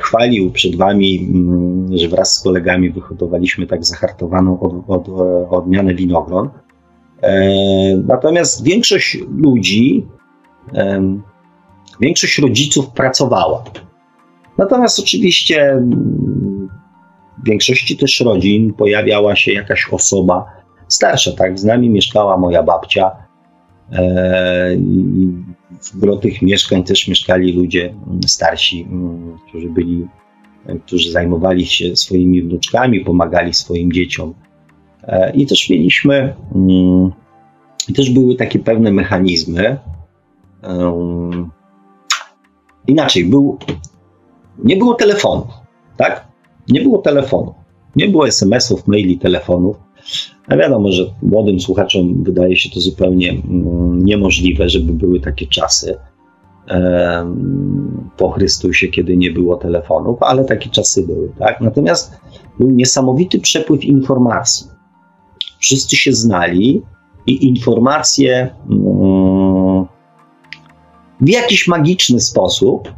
chwalił 0.00 0.50
przed 0.50 0.76
Wami, 0.76 1.28
mm, 1.34 1.98
że 1.98 2.08
wraz 2.08 2.34
z 2.34 2.42
kolegami 2.42 2.90
wyhodowaliśmy 2.90 3.66
tak 3.66 3.84
zahartowaną 3.84 4.60
od, 4.60 4.72
od, 4.88 5.08
odmianę 5.50 5.94
winogron. 5.94 6.48
E, 7.22 7.50
natomiast 7.96 8.64
większość 8.64 9.18
ludzi, 9.36 10.06
większość 12.00 12.38
rodziców 12.38 12.90
pracowała. 12.90 13.64
Natomiast 14.58 14.98
oczywiście 14.98 15.82
w 17.42 17.46
większości 17.46 17.96
też 17.96 18.20
rodzin 18.20 18.74
pojawiała 18.74 19.36
się 19.36 19.52
jakaś 19.52 19.88
osoba 19.92 20.44
starsza, 20.88 21.32
tak? 21.32 21.58
Z 21.58 21.64
nami 21.64 21.90
mieszkała 21.90 22.36
moja 22.36 22.62
babcia. 22.62 23.10
E, 25.72 25.74
w 25.80 25.98
gro 25.98 26.16
tych 26.16 26.42
mieszkań 26.42 26.84
też 26.84 27.08
mieszkali 27.08 27.52
ludzie 27.52 27.94
starsi, 28.26 28.86
którzy 29.48 29.70
byli, 29.70 30.06
którzy 30.86 31.12
zajmowali 31.12 31.66
się 31.66 31.96
swoimi 31.96 32.42
wnuczkami, 32.42 33.00
pomagali 33.00 33.54
swoim 33.54 33.92
dzieciom. 33.92 34.34
E, 35.02 35.32
I 35.34 35.46
też 35.46 35.70
mieliśmy, 35.70 36.34
mm, 36.54 37.12
też 37.96 38.10
były 38.10 38.34
takie 38.34 38.58
pewne 38.58 38.92
mechanizmy. 38.92 39.78
Inaczej, 42.86 43.24
był, 43.24 43.58
nie 44.64 44.76
było 44.76 44.94
telefonu, 44.94 45.46
tak? 45.96 46.28
Nie 46.68 46.80
było 46.80 46.98
telefonu, 46.98 47.54
nie 47.96 48.08
było 48.08 48.28
SMS-ów, 48.28 48.86
maili, 48.86 49.18
telefonów. 49.18 49.76
A 50.48 50.56
wiadomo, 50.56 50.92
że 50.92 51.02
młodym 51.22 51.60
słuchaczom 51.60 52.24
wydaje 52.24 52.56
się 52.56 52.70
to 52.70 52.80
zupełnie 52.80 53.30
mm, 53.30 54.04
niemożliwe, 54.04 54.68
żeby 54.68 54.92
były 54.92 55.20
takie 55.20 55.46
czasy 55.46 55.96
po 58.16 58.30
Chrystusie, 58.30 58.88
kiedy 58.88 59.16
nie 59.16 59.30
było 59.30 59.56
telefonów, 59.56 60.22
ale 60.22 60.44
takie 60.44 60.70
czasy 60.70 61.06
były, 61.06 61.32
tak? 61.38 61.60
Natomiast 61.60 62.20
był 62.58 62.70
niesamowity 62.70 63.40
przepływ 63.40 63.84
informacji 63.84 64.66
wszyscy 65.58 65.96
się 65.96 66.12
znali 66.12 66.82
i 67.26 67.46
informacje 67.46 68.54
mm, 68.70 69.86
w 71.20 71.28
jakiś 71.28 71.68
magiczny 71.68 72.20
sposób 72.20 72.92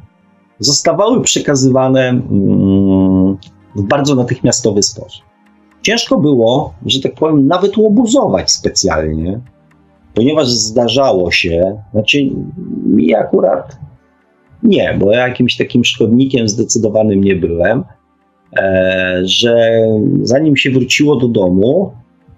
zostawały 0.58 1.22
przekazywane 1.22 2.08
mm, 2.08 3.36
w 3.76 3.82
bardzo 3.82 4.14
natychmiastowy 4.14 4.82
sposób. 4.82 5.29
Ciężko 5.82 6.18
było, 6.18 6.74
że 6.86 7.00
tak 7.00 7.14
powiem, 7.14 7.46
nawet 7.46 7.76
łobuzować 7.76 8.52
specjalnie, 8.52 9.40
ponieważ 10.14 10.48
zdarzało 10.48 11.30
się, 11.30 11.82
znaczy 11.92 12.18
mi 12.86 13.14
akurat 13.14 13.78
nie, 14.62 14.96
bo 14.98 15.12
ja 15.12 15.28
jakimś 15.28 15.56
takim 15.56 15.84
szkodnikiem 15.84 16.48
zdecydowanym 16.48 17.24
nie 17.24 17.36
byłem, 17.36 17.84
e, 18.56 19.20
że 19.24 19.82
zanim 20.22 20.56
się 20.56 20.70
wróciło 20.70 21.16
do 21.16 21.28
domu, 21.28 21.92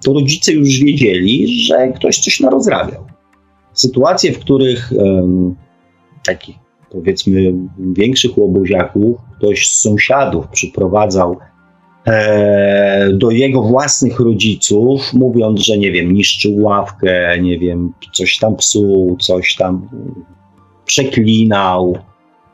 to 0.05 0.13
rodzice 0.13 0.53
już 0.53 0.79
wiedzieli, 0.79 1.65
że 1.65 1.89
ktoś 1.89 2.19
coś 2.19 2.41
narozrabiał. 2.41 3.05
Sytuacje, 3.73 4.33
w 4.33 4.39
których 4.39 4.93
um, 4.97 5.57
takich 6.27 6.57
powiedzmy 6.91 7.55
większych 7.79 8.39
łobuziaków 8.39 9.21
ktoś 9.39 9.69
z 9.69 9.83
sąsiadów 9.83 10.49
przyprowadzał 10.49 11.37
do 13.13 13.31
jego 13.31 13.63
własnych 13.63 14.21
rodziców, 14.21 15.13
mówiąc, 15.13 15.61
że 15.61 15.79
nie 15.79 15.93
wiem, 15.93 16.13
niszczył 16.13 16.63
ławkę, 16.63 17.41
nie 17.41 17.59
wiem, 17.59 17.93
coś 18.13 18.39
tam 18.39 18.57
psuł, 18.57 19.17
coś 19.17 19.57
tam 19.57 19.89
przeklinał. 20.85 21.99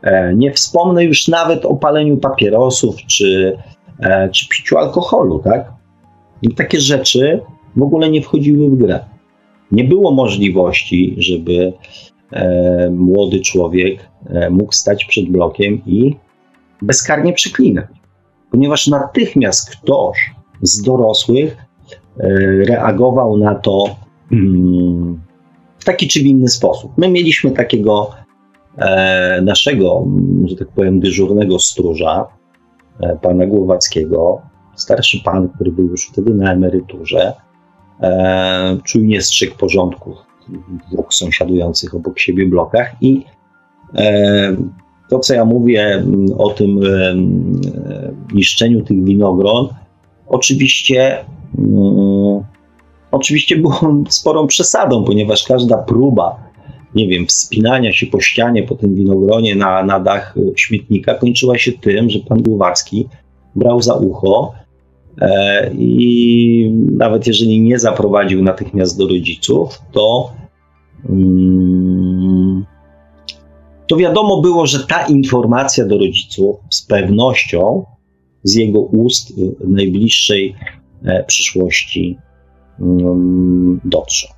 E, 0.03 0.35
nie 0.35 0.53
wspomnę 0.53 1.05
już 1.05 1.29
nawet 1.29 1.65
o 1.65 1.77
paleniu 1.77 2.17
papierosów 2.17 2.97
czy, 2.97 3.59
e, 4.01 4.29
czy 4.29 4.49
piciu 4.49 4.79
alkoholu, 4.79 5.39
tak? 5.39 5.73
I 6.43 6.55
takie 6.55 6.81
rzeczy 6.81 7.41
w 7.77 7.83
ogóle 7.83 8.11
nie 8.11 8.23
wchodziły 8.23 8.71
w 8.71 8.79
grę. 8.79 9.01
Nie 9.73 9.85
było 9.85 10.11
możliwości, 10.11 11.15
żeby 11.19 11.73
e, 12.33 12.91
młody 12.91 13.41
człowiek 13.41 14.09
e, 14.27 14.51
mógł 14.51 14.73
stać 14.73 15.05
przed 15.05 15.29
blokiem 15.29 15.83
i 15.87 16.17
bezkarnie 16.83 17.33
przeklinać, 17.33 17.87
ponieważ 18.51 18.87
natychmiast 18.87 19.71
ktoś 19.71 20.35
z 20.63 20.83
dorosłych 20.83 21.57
e, 21.57 22.29
reagował 22.65 23.37
na 23.37 23.55
to 23.55 23.85
mm, 24.33 25.21
w 25.79 25.85
taki 25.85 26.09
czy 26.09 26.21
inny 26.21 26.49
sposób. 26.49 26.93
My 26.97 27.09
mieliśmy 27.09 27.51
takiego 27.51 28.11
e, 28.77 29.41
naszego, 29.43 30.07
że 30.45 30.57
tak 30.57 30.69
powiem, 30.69 31.01
dyżurnego 31.01 31.59
stróża, 31.59 32.27
e, 33.01 33.17
pana 33.23 33.47
Głowackiego, 33.47 34.43
starszy 34.75 35.19
pan, 35.25 35.49
który 35.49 35.73
był 35.73 35.87
już 35.87 36.09
wtedy 36.09 36.35
na 36.35 36.53
emeryturze, 36.53 37.33
czujnie 38.85 39.21
strzegł 39.23 39.57
porządku 39.57 40.15
w 40.49 40.93
dwóch 40.93 41.15
sąsiadujących 41.15 41.95
obok 41.95 42.19
siebie 42.19 42.47
blokach 42.47 42.95
i 43.01 43.25
to, 45.09 45.19
co 45.19 45.35
ja 45.35 45.45
mówię 45.45 46.05
o 46.39 46.51
tym 46.51 46.81
e, 46.85 47.15
niszczeniu 48.35 48.85
tych 48.85 49.05
winogron, 49.05 49.69
oczywiście, 50.27 51.25
mm, 51.59 52.43
oczywiście 53.11 53.57
było 53.57 53.81
sporą 54.09 54.47
przesadą, 54.47 55.05
ponieważ 55.05 55.45
każda 55.45 55.77
próba, 55.79 56.49
nie 56.95 57.09
wiem, 57.09 57.27
wspinania 57.27 57.93
się 57.93 58.07
po 58.07 58.21
ścianie, 58.21 58.63
po 58.63 58.75
tym 58.75 58.95
winogronie 58.95 59.57
na, 59.57 59.83
na 59.83 60.01
dach 60.01 60.35
śmietnika 60.57 61.15
kończyła 61.15 61.59
się 61.59 61.73
tym, 61.73 62.11
że 62.11 62.19
pan 62.19 62.43
Głowacki 62.43 63.09
brał 63.55 63.83
za 63.83 63.95
ucho 63.95 64.53
E, 65.21 65.71
I 65.79 66.73
nawet 66.97 67.27
jeżeli 67.27 67.61
nie 67.61 67.79
zaprowadził 67.79 68.43
natychmiast 68.43 68.99
do 68.99 69.09
rodziców, 69.09 69.83
to, 69.93 70.33
mm, 71.09 71.98
to 73.89 73.97
wiadomo 73.97 74.41
było, 74.41 74.67
że 74.67 74.87
ta 74.87 75.07
informacja 75.07 75.87
do 75.87 75.99
rodziców 75.99 76.57
z 76.71 76.83
pewnością 76.83 77.85
z 78.43 78.55
jego 78.55 78.81
ust 78.81 79.33
w 79.61 79.69
najbliższej 79.69 80.57
e, 81.05 81.25
przyszłości 81.25 82.19
mm, 82.81 83.81
dotrze. 83.85 84.29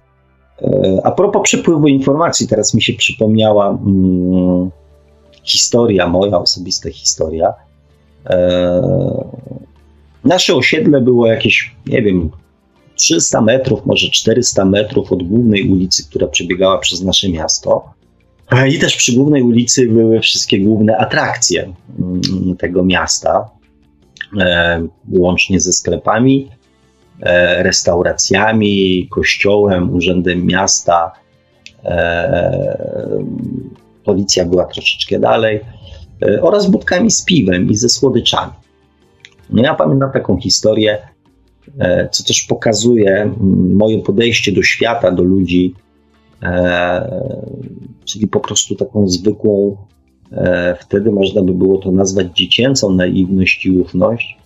E, 0.62 1.00
a 1.04 1.10
propos 1.10 1.42
przepływu 1.42 1.88
informacji, 1.88 2.48
teraz 2.48 2.74
mi 2.74 2.82
się 2.82 2.92
przypomniała 2.92 3.68
mm, 3.70 4.70
historia, 5.42 6.08
moja 6.08 6.38
osobista 6.38 6.90
historia. 6.90 7.54
Nasze 10.24 10.54
osiedle 10.54 11.00
było 11.00 11.26
jakieś, 11.26 11.74
nie 11.86 12.02
wiem, 12.02 12.30
300 12.94 13.40
metrów, 13.40 13.86
może 13.86 14.10
400 14.10 14.64
metrów 14.64 15.12
od 15.12 15.22
głównej 15.22 15.68
ulicy, 15.68 16.08
która 16.08 16.26
przebiegała 16.26 16.78
przez 16.78 17.02
nasze 17.02 17.28
miasto. 17.28 17.84
I 18.68 18.78
też 18.78 18.96
przy 18.96 19.12
głównej 19.12 19.42
ulicy 19.42 19.88
były 19.88 20.20
wszystkie 20.20 20.60
główne 20.60 20.96
atrakcje 20.96 21.62
mm, 21.98 22.56
tego 22.58 22.84
miasta. 22.84 23.50
e, 24.40 24.86
łącznie 25.12 25.60
ze 25.60 25.72
sklepami, 25.72 26.50
e, 27.22 27.62
restauracjami, 27.62 29.08
kościołem, 29.10 29.94
urzędem 29.94 30.46
miasta. 30.46 31.12
Policja 34.04 34.44
była 34.44 34.64
troszeczkę 34.64 35.18
dalej, 35.18 35.60
oraz 36.40 36.70
budkami 36.70 37.10
z 37.10 37.24
piwem 37.24 37.70
i 37.70 37.76
ze 37.76 37.88
słodyczami. 37.88 38.52
No 39.50 39.62
ja 39.62 39.74
pamiętam 39.74 40.12
taką 40.12 40.40
historię, 40.40 40.98
co 42.10 42.24
też 42.24 42.42
pokazuje 42.42 43.34
moje 43.74 44.02
podejście 44.02 44.52
do 44.52 44.62
świata, 44.62 45.10
do 45.10 45.22
ludzi, 45.22 45.74
czyli 48.05 48.29
po 48.29 48.40
prostu 48.40 48.74
taką 48.74 49.09
zwykłą 49.09 49.76
E, 50.33 50.76
wtedy 50.81 51.11
można 51.11 51.42
by 51.42 51.55
było 51.55 51.79
to 51.79 51.92
nazwać 51.92 52.26
dziecięcą 52.35 52.90
naiwność 52.90 53.66
i 53.66 53.81
ufność, 53.81 54.37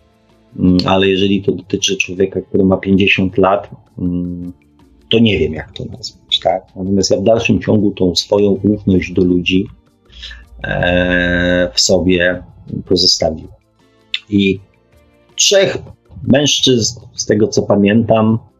mm, 0.59 0.77
ale 0.87 1.09
jeżeli 1.09 1.43
to 1.43 1.53
dotyczy 1.53 1.97
człowieka, 1.97 2.41
który 2.41 2.65
ma 2.65 2.77
50 2.77 3.39
lat, 3.39 3.71
mm, 3.99 4.53
to 5.11 5.19
nie 5.19 5.39
wiem, 5.39 5.55
jak 5.55 5.73
to 5.73 5.85
nazwać. 5.85 6.41
Tak? 6.43 6.63
Natomiast 6.77 7.11
ja 7.11 7.17
w 7.17 7.23
dalszym 7.23 7.61
ciągu 7.61 7.91
tą 7.91 8.15
swoją 8.15 8.51
ufność 8.51 9.13
do 9.13 9.25
ludzi 9.25 9.67
e, 10.65 11.71
w 11.75 11.81
sobie 11.81 12.43
pozostawiłem. 12.89 13.55
I 14.31 14.61
trzech 15.37 15.79
mężczyzn, 16.23 17.01
z 17.15 17.27
tego 17.27 17.49
co 17.49 17.63
pamiętam, 17.63 18.39
E, 18.39 18.54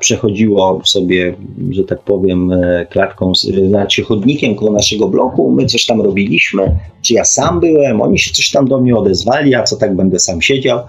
przechodziło 0.00 0.80
sobie, 0.84 1.36
że 1.70 1.84
tak 1.84 2.02
powiem, 2.02 2.52
e, 2.52 2.86
klatką, 2.90 3.32
znaczy 3.68 4.02
chodnikiem 4.02 4.54
koło 4.54 4.72
naszego 4.72 5.08
bloku. 5.08 5.50
My 5.50 5.66
coś 5.66 5.86
tam 5.86 6.00
robiliśmy, 6.00 6.78
czy 7.02 7.14
ja 7.14 7.24
sam 7.24 7.60
byłem, 7.60 8.02
oni 8.02 8.18
się 8.18 8.32
coś 8.32 8.50
tam 8.50 8.68
do 8.68 8.80
mnie 8.80 8.96
odezwali, 8.96 9.54
a 9.54 9.62
co 9.62 9.76
tak 9.76 9.96
będę 9.96 10.18
sam 10.18 10.42
siedział. 10.42 10.80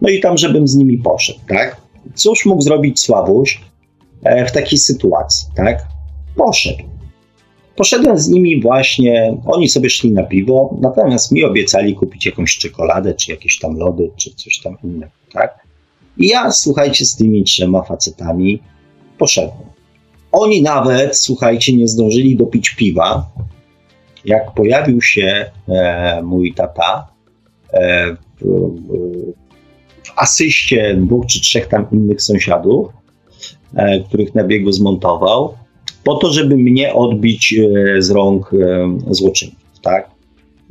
No 0.00 0.08
i 0.08 0.20
tam, 0.20 0.38
żebym 0.38 0.68
z 0.68 0.76
nimi 0.76 0.98
poszedł, 0.98 1.38
tak? 1.48 1.76
Cóż 2.14 2.46
mógł 2.46 2.62
zrobić 2.62 3.00
Sławuś 3.00 3.60
e, 4.22 4.46
w 4.46 4.52
takiej 4.52 4.78
sytuacji, 4.78 5.48
tak? 5.56 5.86
Poszedł. 6.36 6.82
Poszedłem 7.76 8.18
z 8.18 8.28
nimi 8.28 8.62
właśnie, 8.62 9.36
oni 9.46 9.68
sobie 9.68 9.90
szli 9.90 10.12
na 10.12 10.22
piwo, 10.22 10.76
natomiast 10.80 11.32
mi 11.32 11.44
obiecali 11.44 11.94
kupić 11.94 12.26
jakąś 12.26 12.58
czekoladę, 12.58 13.14
czy 13.14 13.30
jakieś 13.30 13.58
tam 13.58 13.76
lody, 13.76 14.10
czy 14.16 14.34
coś 14.34 14.58
tam 14.58 14.76
innego, 14.84 15.12
tak? 15.32 15.65
I 16.18 16.28
ja, 16.28 16.50
słuchajcie, 16.50 17.04
z 17.04 17.16
tymi 17.16 17.44
trzema 17.44 17.82
facetami 17.82 18.62
poszedłem. 19.18 19.66
Oni 20.32 20.62
nawet, 20.62 21.16
słuchajcie, 21.16 21.76
nie 21.76 21.88
zdążyli 21.88 22.36
dopić 22.36 22.70
piwa, 22.70 23.30
jak 24.24 24.54
pojawił 24.54 25.02
się 25.02 25.50
e, 25.68 26.22
mój 26.22 26.54
tata 26.54 27.06
e, 27.72 28.16
w, 28.40 28.44
w, 28.44 29.32
asyście 30.16 30.94
dwóch 30.94 31.26
czy 31.26 31.40
trzech 31.40 31.66
tam 31.66 31.86
innych 31.92 32.22
sąsiadów, 32.22 32.88
e, 33.74 34.00
których 34.00 34.34
na 34.34 34.44
biegu 34.44 34.72
zmontował, 34.72 35.54
po 36.04 36.14
to, 36.14 36.32
żeby 36.32 36.56
mnie 36.56 36.94
odbić 36.94 37.54
e, 37.54 38.02
z 38.02 38.10
rąk 38.10 38.50
e, 38.54 39.14
złoczyńców, 39.14 39.80
tak? 39.82 40.10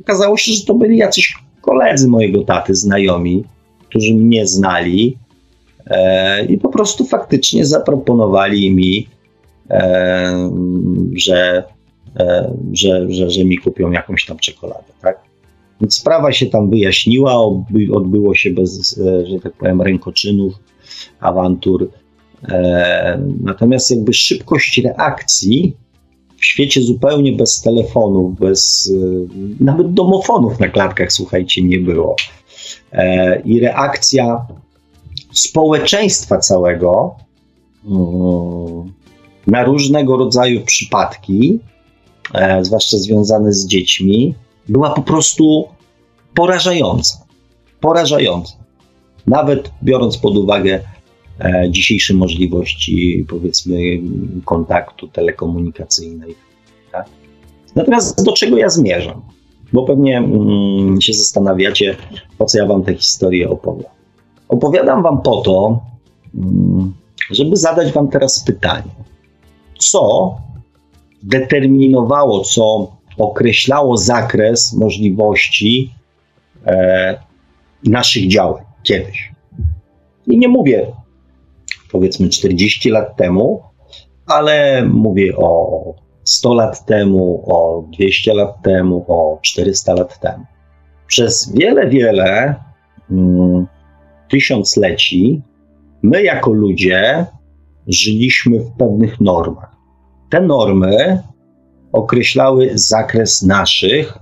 Okazało 0.00 0.36
się, 0.36 0.52
że 0.52 0.64
to 0.64 0.74
byli 0.74 0.96
jacyś 0.96 1.34
koledzy 1.60 2.08
mojego 2.08 2.44
taty, 2.44 2.74
znajomi, 2.74 3.44
którzy 3.88 4.14
mnie 4.14 4.46
znali, 4.46 5.18
i 6.48 6.58
po 6.58 6.68
prostu 6.68 7.04
faktycznie 7.04 7.66
zaproponowali 7.66 8.74
mi, 8.74 9.08
e, 9.70 10.50
że, 11.16 11.64
e, 12.20 12.56
że, 12.72 13.12
że, 13.12 13.30
że 13.30 13.44
mi 13.44 13.58
kupią 13.58 13.90
jakąś 13.90 14.26
tam 14.26 14.38
czekoladę, 14.38 14.92
tak? 15.02 15.20
Więc 15.80 15.96
sprawa 15.96 16.32
się 16.32 16.46
tam 16.46 16.70
wyjaśniła, 16.70 17.36
odbyło 17.92 18.34
się 18.34 18.50
bez, 18.50 19.00
że 19.24 19.40
tak 19.42 19.52
powiem, 19.52 19.82
rękoczynów, 19.82 20.54
awantur. 21.20 21.90
Natomiast 23.40 23.90
jakby 23.90 24.12
szybkość 24.12 24.78
reakcji 24.78 25.76
w 26.36 26.44
świecie 26.44 26.82
zupełnie 26.82 27.32
bez 27.32 27.62
telefonów, 27.62 28.38
bez 28.38 28.92
nawet 29.60 29.92
domofonów 29.92 30.60
na 30.60 30.68
klatkach, 30.68 31.12
słuchajcie, 31.12 31.62
nie 31.62 31.78
było. 31.78 32.16
I 33.44 33.60
reakcja 33.60 34.46
społeczeństwa 35.38 36.38
całego 36.38 37.16
mm, 37.84 38.92
na 39.46 39.64
różnego 39.64 40.16
rodzaju 40.16 40.60
przypadki, 40.60 41.58
e, 42.34 42.64
zwłaszcza 42.64 42.98
związane 42.98 43.52
z 43.52 43.66
dziećmi, 43.66 44.34
była 44.68 44.90
po 44.90 45.02
prostu 45.02 45.64
porażająca. 46.34 47.26
Porażająca. 47.80 48.52
Nawet 49.26 49.70
biorąc 49.82 50.18
pod 50.18 50.36
uwagę 50.36 50.80
e, 51.40 51.70
dzisiejsze 51.70 52.14
możliwości, 52.14 53.26
powiedzmy, 53.28 53.78
kontaktu 54.44 55.08
telekomunikacyjnej. 55.08 56.34
Tak? 56.92 57.06
Natomiast 57.74 58.24
do 58.24 58.32
czego 58.32 58.56
ja 58.56 58.68
zmierzam? 58.68 59.22
Bo 59.72 59.82
pewnie 59.82 60.18
mm, 60.18 61.00
się 61.00 61.12
zastanawiacie, 61.12 61.96
po 62.38 62.44
co 62.44 62.58
ja 62.58 62.66
wam 62.66 62.82
tę 62.82 62.94
historię 62.94 63.50
opowiem. 63.50 63.95
Opowiadam 64.48 65.02
Wam 65.02 65.22
po 65.22 65.40
to, 65.40 65.80
mm, 66.34 66.94
żeby 67.30 67.56
zadać 67.56 67.92
Wam 67.92 68.08
teraz 68.08 68.44
pytanie. 68.44 68.90
Co 69.78 70.34
determinowało, 71.22 72.40
co 72.40 72.92
określało 73.18 73.96
zakres 73.96 74.72
możliwości 74.72 75.92
e, 76.66 77.18
naszych 77.84 78.28
działań 78.28 78.64
kiedyś? 78.82 79.32
I 80.26 80.38
nie 80.38 80.48
mówię 80.48 80.86
powiedzmy 81.92 82.28
40 82.28 82.90
lat 82.90 83.16
temu, 83.16 83.62
ale 84.26 84.84
mówię 84.84 85.36
o 85.36 85.94
100 86.24 86.54
lat 86.54 86.86
temu, 86.86 87.42
o 87.46 87.84
200 87.92 88.34
lat 88.34 88.62
temu, 88.62 89.04
o 89.08 89.38
400 89.42 89.94
lat 89.94 90.20
temu. 90.20 90.44
Przez 91.06 91.52
wiele, 91.52 91.88
wiele 91.88 92.54
mm, 93.10 93.66
tysiącleci 94.28 95.42
my 96.02 96.22
jako 96.22 96.52
ludzie 96.52 97.26
żyliśmy 97.86 98.60
w 98.60 98.70
pewnych 98.70 99.20
normach. 99.20 99.76
Te 100.30 100.40
normy 100.40 101.22
określały 101.92 102.70
zakres 102.74 103.42
naszych 103.42 104.18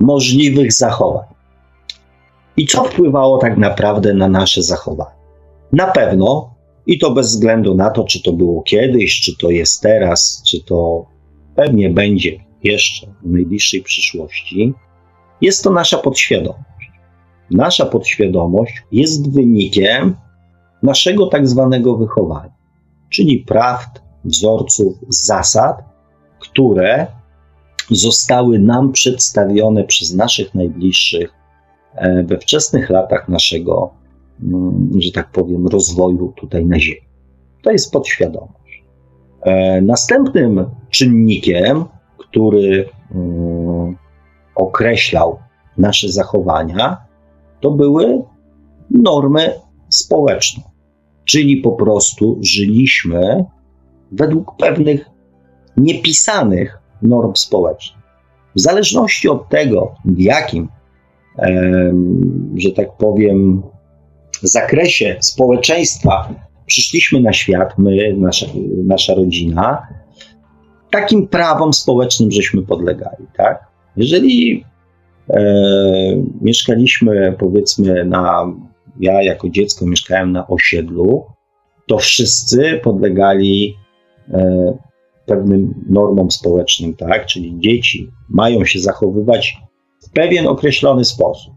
możliwych 0.00 0.72
zachowań. 0.72 1.26
I 2.56 2.66
co 2.66 2.84
wpływało 2.84 3.38
tak 3.38 3.56
naprawdę 3.56 4.14
na 4.14 4.28
nasze 4.28 4.62
zachowanie? 4.62 5.16
Na 5.72 5.86
pewno, 5.86 6.54
i 6.86 6.98
to 6.98 7.10
bez 7.10 7.26
względu 7.26 7.74
na 7.74 7.90
to, 7.90 8.04
czy 8.04 8.22
to 8.22 8.32
było 8.32 8.62
kiedyś, 8.62 9.20
czy 9.20 9.36
to 9.36 9.50
jest 9.50 9.80
teraz, 9.80 10.42
czy 10.46 10.64
to 10.64 11.06
pewnie 11.56 11.90
będzie 11.90 12.44
jeszcze 12.64 13.06
w 13.22 13.30
najbliższej 13.30 13.82
przyszłości, 13.82 14.74
jest 15.40 15.64
to 15.64 15.70
nasza 15.70 15.98
podświadomość 15.98 16.71
nasza 17.52 17.86
podświadomość 17.86 18.82
jest 18.92 19.32
wynikiem 19.32 20.16
naszego 20.82 21.26
tak 21.26 21.48
zwanego 21.48 21.96
wychowania, 21.96 22.52
czyli 23.10 23.38
prawd, 23.38 24.02
wzorców, 24.24 24.94
zasad, 25.08 25.76
które 26.38 27.06
zostały 27.90 28.58
nam 28.58 28.92
przedstawione 28.92 29.84
przez 29.84 30.14
naszych 30.14 30.54
najbliższych 30.54 31.34
e, 31.94 32.22
we 32.22 32.38
wczesnych 32.38 32.90
latach 32.90 33.28
naszego, 33.28 33.90
mm, 34.42 34.90
że 34.98 35.12
tak 35.12 35.30
powiem, 35.30 35.66
rozwoju 35.66 36.32
tutaj 36.36 36.66
na 36.66 36.80
Ziemi. 36.80 37.00
To 37.62 37.70
jest 37.70 37.92
podświadomość. 37.92 38.84
E, 39.42 39.80
następnym 39.82 40.66
czynnikiem, 40.90 41.84
który 42.18 42.88
mm, 43.14 43.96
określał 44.54 45.38
nasze 45.78 46.08
zachowania, 46.08 47.11
to 47.62 47.70
były 47.70 48.22
normy 48.90 49.54
społeczne. 49.88 50.62
Czyli 51.24 51.56
po 51.56 51.72
prostu 51.72 52.38
żyliśmy 52.40 53.44
według 54.12 54.56
pewnych 54.56 55.10
niepisanych 55.76 56.78
norm 57.02 57.32
społecznych. 57.34 58.02
W 58.56 58.60
zależności 58.60 59.28
od 59.28 59.48
tego, 59.48 59.94
w 60.04 60.20
jakim, 60.20 60.68
że 62.56 62.72
tak 62.76 62.96
powiem, 62.96 63.62
zakresie 64.42 65.16
społeczeństwa 65.20 66.34
przyszliśmy 66.66 67.20
na 67.20 67.32
świat, 67.32 67.78
my, 67.78 68.14
nasza, 68.16 68.46
nasza 68.84 69.14
rodzina, 69.14 69.86
takim 70.90 71.28
prawom 71.28 71.72
społecznym 71.72 72.30
żeśmy 72.30 72.62
podlegali. 72.62 73.26
Tak? 73.36 73.66
Jeżeli 73.96 74.64
mieszkaliśmy, 76.40 77.36
powiedzmy, 77.38 78.04
na. 78.04 78.54
Ja 79.00 79.22
jako 79.22 79.48
dziecko 79.48 79.86
mieszkałem 79.86 80.32
na 80.32 80.46
osiedlu, 80.46 81.24
to 81.86 81.98
wszyscy 81.98 82.80
podlegali 82.84 83.76
e, 84.30 84.72
pewnym 85.26 85.74
normom 85.88 86.30
społecznym, 86.30 86.94
tak? 86.94 87.26
Czyli 87.26 87.54
dzieci 87.58 88.10
mają 88.28 88.64
się 88.64 88.78
zachowywać 88.78 89.56
w 90.06 90.10
pewien 90.10 90.46
określony 90.46 91.04
sposób. 91.04 91.54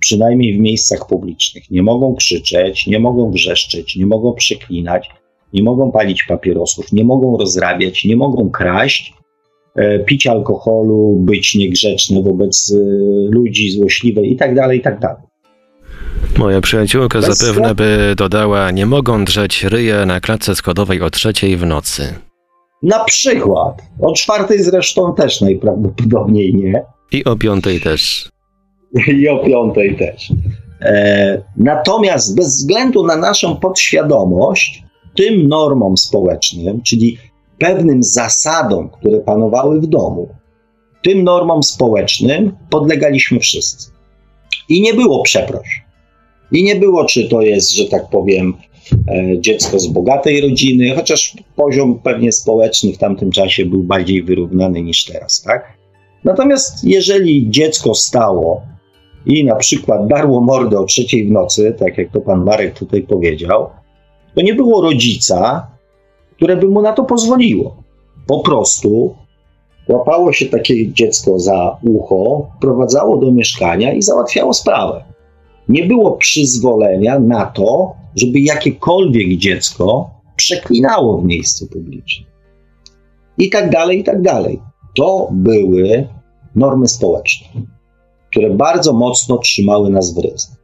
przynajmniej 0.00 0.58
w 0.58 0.60
miejscach 0.60 1.06
publicznych. 1.08 1.70
Nie 1.70 1.82
mogą 1.82 2.14
krzyczeć, 2.14 2.86
nie 2.86 2.98
mogą 2.98 3.30
wrzeszczeć, 3.30 3.96
nie 3.96 4.06
mogą 4.06 4.32
przeklinać, 4.32 5.10
nie 5.52 5.62
mogą 5.62 5.92
palić 5.92 6.24
papierosów, 6.24 6.92
nie 6.92 7.04
mogą 7.04 7.36
rozrabiać, 7.36 8.04
nie 8.04 8.16
mogą 8.16 8.50
kraść, 8.50 9.14
e, 9.18 9.23
pić 10.06 10.26
alkoholu, 10.26 11.16
być 11.20 11.54
niegrzeczne 11.54 12.22
wobec 12.22 12.72
e, 12.72 12.78
ludzi, 13.30 13.70
złośliwe 13.70 14.22
itd., 14.22 14.54
tak 14.54 14.74
itd. 14.74 14.98
Tak 15.00 15.16
Moja 16.38 16.60
przyjaciółka 16.60 17.20
Bez 17.20 17.38
zapewne 17.38 17.74
by 17.74 18.14
dodała, 18.16 18.70
nie 18.70 18.86
mogą 18.86 19.24
drzeć 19.24 19.64
ryje 19.64 20.06
na 20.06 20.20
klatce 20.20 20.54
schodowej 20.54 21.00
o 21.00 21.10
trzeciej 21.10 21.56
w 21.56 21.66
nocy. 21.66 22.14
Na 22.82 23.04
przykład. 23.04 23.82
O 24.00 24.12
czwartej 24.12 24.62
zresztą 24.62 25.14
też 25.14 25.40
najprawdopodobniej 25.40 26.54
nie. 26.54 26.82
I 27.12 27.24
o 27.24 27.36
piątej 27.36 27.80
też. 27.80 28.28
I 29.20 29.28
o 29.28 29.38
piątej 29.38 29.96
też. 29.96 30.32
E, 30.80 31.42
natomiast 31.56 32.36
bez 32.36 32.46
względu 32.46 33.06
na 33.06 33.16
naszą 33.16 33.56
podświadomość, 33.56 34.82
tym 35.16 35.48
normom 35.48 35.96
społecznym, 35.96 36.82
czyli 36.82 37.18
pewnym 37.58 38.02
zasadom, 38.02 38.88
które 38.88 39.18
panowały 39.18 39.80
w 39.80 39.86
domu, 39.86 40.28
tym 41.02 41.24
normom 41.24 41.62
społecznym 41.62 42.52
podlegaliśmy 42.70 43.40
wszyscy. 43.40 43.90
I 44.68 44.82
nie 44.82 44.94
było 44.94 45.22
przeproś. 45.22 45.84
I 46.52 46.64
nie 46.64 46.76
było, 46.76 47.04
czy 47.04 47.28
to 47.28 47.42
jest, 47.42 47.70
że 47.70 47.84
tak 47.84 48.08
powiem, 48.10 48.54
e, 49.08 49.40
dziecko 49.40 49.78
z 49.78 49.86
bogatej 49.86 50.40
rodziny, 50.40 50.94
chociaż 50.96 51.36
poziom 51.56 52.00
pewnie 52.02 52.32
społeczny 52.32 52.92
w 52.92 52.98
tamtym 52.98 53.30
czasie 53.30 53.66
był 53.66 53.82
bardziej 53.82 54.22
wyrównany 54.22 54.82
niż 54.82 55.04
teraz, 55.04 55.42
tak? 55.42 55.78
Natomiast 56.24 56.84
jeżeli 56.84 57.50
dziecko 57.50 57.94
stało 57.94 58.62
i 59.26 59.44
na 59.44 59.54
przykład 59.54 60.06
darło 60.06 60.40
mordę 60.40 60.78
o 60.78 60.84
trzeciej 60.84 61.28
w 61.28 61.30
nocy, 61.30 61.74
tak 61.78 61.98
jak 61.98 62.12
to 62.12 62.20
pan 62.20 62.44
Marek 62.44 62.78
tutaj 62.78 63.02
powiedział, 63.02 63.70
to 64.34 64.42
nie 64.42 64.54
było 64.54 64.82
rodzica, 64.82 65.66
które 66.44 66.56
by 66.56 66.68
mu 66.68 66.82
na 66.82 66.92
to 66.92 67.04
pozwoliło. 67.04 67.76
Po 68.26 68.40
prostu 68.40 69.14
łapało 69.88 70.32
się 70.32 70.46
takie 70.46 70.92
dziecko 70.92 71.38
za 71.38 71.76
ucho, 71.82 72.46
prowadzało 72.60 73.16
do 73.16 73.32
mieszkania 73.32 73.92
i 73.92 74.02
załatwiało 74.02 74.54
sprawę. 74.54 75.04
Nie 75.68 75.84
było 75.84 76.12
przyzwolenia 76.12 77.18
na 77.18 77.46
to, 77.46 77.94
żeby 78.16 78.40
jakiekolwiek 78.40 79.38
dziecko 79.38 80.10
przeklinało 80.36 81.18
w 81.18 81.24
miejscu 81.24 81.66
publicznym. 81.66 82.28
I 83.38 83.50
tak 83.50 83.70
dalej, 83.70 84.00
i 84.00 84.04
tak 84.04 84.22
dalej. 84.22 84.60
To 84.96 85.28
były 85.32 86.08
normy 86.56 86.88
społeczne, 86.88 87.48
które 88.30 88.50
bardzo 88.50 88.92
mocno 88.92 89.38
trzymały 89.38 89.90
nas 89.90 90.14
w 90.14 90.18
ryzach. 90.18 90.56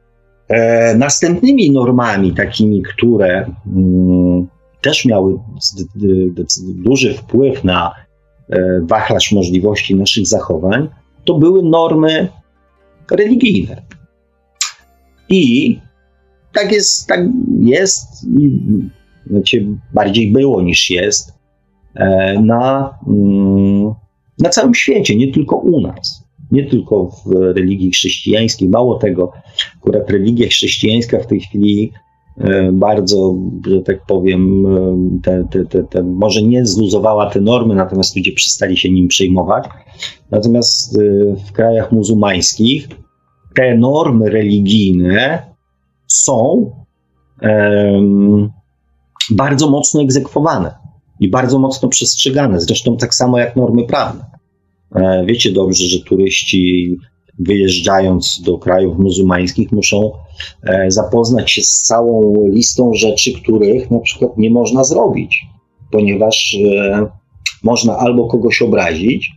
E, 0.48 0.94
następnymi 0.94 1.70
normami, 1.70 2.34
takimi, 2.34 2.82
które 2.82 3.50
mm, 3.66 4.48
też 4.80 5.04
miały 5.04 5.38
duży 6.74 7.14
wpływ 7.14 7.64
na 7.64 7.94
e, 8.48 8.80
wachlarz 8.82 9.32
możliwości 9.32 9.94
naszych 9.94 10.26
zachowań, 10.26 10.88
to 11.24 11.38
były 11.38 11.62
normy 11.62 12.28
religijne. 13.10 13.82
I 15.28 15.78
tak 16.52 16.72
jest, 16.72 17.06
tak 17.06 17.20
jest 17.60 18.24
i 18.38 18.60
znaczy 19.26 19.66
bardziej 19.94 20.32
było 20.32 20.62
niż 20.62 20.90
jest 20.90 21.34
e, 21.94 22.40
na, 22.40 22.94
mm, 23.08 23.94
na 24.38 24.48
całym 24.48 24.74
świecie, 24.74 25.16
nie 25.16 25.32
tylko 25.32 25.56
u 25.56 25.80
nas 25.80 26.30
nie 26.50 26.64
tylko 26.64 27.06
w 27.26 27.56
religii 27.56 27.90
chrześcijańskiej. 27.90 28.68
Mało 28.68 28.98
tego, 28.98 29.32
akurat 29.76 30.10
religia 30.10 30.48
chrześcijańska 30.48 31.18
w 31.18 31.26
tej 31.26 31.40
chwili 31.40 31.92
bardzo, 32.72 33.34
że 33.66 33.80
tak 33.80 34.06
powiem, 34.06 34.66
e, 34.66 35.20
te, 35.22 35.44
te, 35.50 35.64
te, 35.64 35.82
te, 35.82 36.02
może 36.02 36.42
nie 36.42 36.66
zluzowała 36.66 37.30
te 37.30 37.40
normy, 37.40 37.74
natomiast 37.74 38.16
ludzie 38.16 38.32
przestali 38.32 38.76
się 38.76 38.90
nim 38.90 39.08
przejmować. 39.08 39.64
Natomiast 40.30 40.98
e, 40.98 41.00
w 41.48 41.52
krajach 41.52 41.92
muzułmańskich 41.92 42.88
te 43.54 43.78
normy 43.78 44.30
religijne 44.30 45.42
są 46.06 46.70
um, 47.42 48.50
bardzo 49.30 49.70
mocno 49.70 50.02
egzekwowane 50.02 50.74
i 51.20 51.30
bardzo 51.30 51.58
mocno 51.58 51.88
przestrzegane, 51.88 52.60
zresztą 52.60 52.96
tak 52.96 53.14
samo 53.14 53.38
jak 53.38 53.56
normy 53.56 53.84
prawne. 53.84 54.24
E, 54.94 55.24
wiecie 55.26 55.52
dobrze, 55.52 55.84
że 55.84 56.04
turyści 56.04 56.96
wyjeżdżając 57.40 58.42
do 58.44 58.58
krajów 58.58 58.98
muzułmańskich 58.98 59.72
muszą 59.72 60.10
e, 60.62 60.90
zapoznać 60.90 61.50
się 61.50 61.62
z 61.62 61.82
całą 61.82 62.34
listą 62.46 62.94
rzeczy, 62.94 63.32
których 63.42 63.90
na 63.90 63.98
przykład 63.98 64.38
nie 64.38 64.50
można 64.50 64.84
zrobić, 64.84 65.46
ponieważ 65.92 66.56
e, 66.76 67.06
można 67.62 67.96
albo 67.96 68.26
kogoś 68.26 68.62
obrazić, 68.62 69.32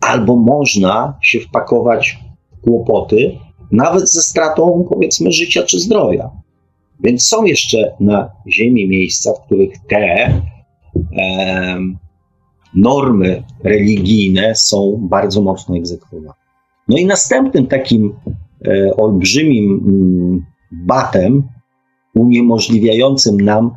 albo 0.00 0.36
można 0.36 1.18
się 1.22 1.40
wpakować 1.40 2.18
w 2.52 2.60
kłopoty, 2.60 3.38
nawet 3.72 4.10
ze 4.10 4.22
stratą 4.22 4.86
powiedzmy 4.90 5.32
życia 5.32 5.62
czy 5.62 5.80
zdrowia. 5.80 6.30
Więc 7.00 7.26
są 7.26 7.44
jeszcze 7.44 7.94
na 8.00 8.30
Ziemi 8.48 8.88
miejsca, 8.88 9.32
w 9.32 9.46
których 9.46 9.72
te 9.88 10.42
normy 12.74 13.42
religijne 13.64 14.54
są 14.54 14.98
bardzo 15.00 15.42
mocno 15.42 15.76
egzekwowane. 15.76 16.39
No 16.90 16.96
i 16.96 17.06
następnym 17.06 17.66
takim 17.66 18.16
e, 18.66 18.96
olbrzymim 18.96 19.84
mm, 19.86 20.46
batem 20.72 21.42
uniemożliwiającym 22.14 23.40
nam 23.40 23.70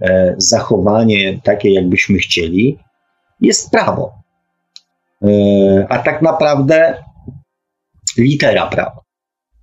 e, 0.00 0.34
zachowanie 0.38 1.40
takie, 1.42 1.72
jakbyśmy 1.72 2.18
chcieli, 2.18 2.78
jest 3.40 3.70
prawo. 3.70 4.12
E, 5.22 5.28
a 5.88 5.98
tak 5.98 6.22
naprawdę 6.22 7.04
litera 8.16 8.66
prawa. 8.66 9.00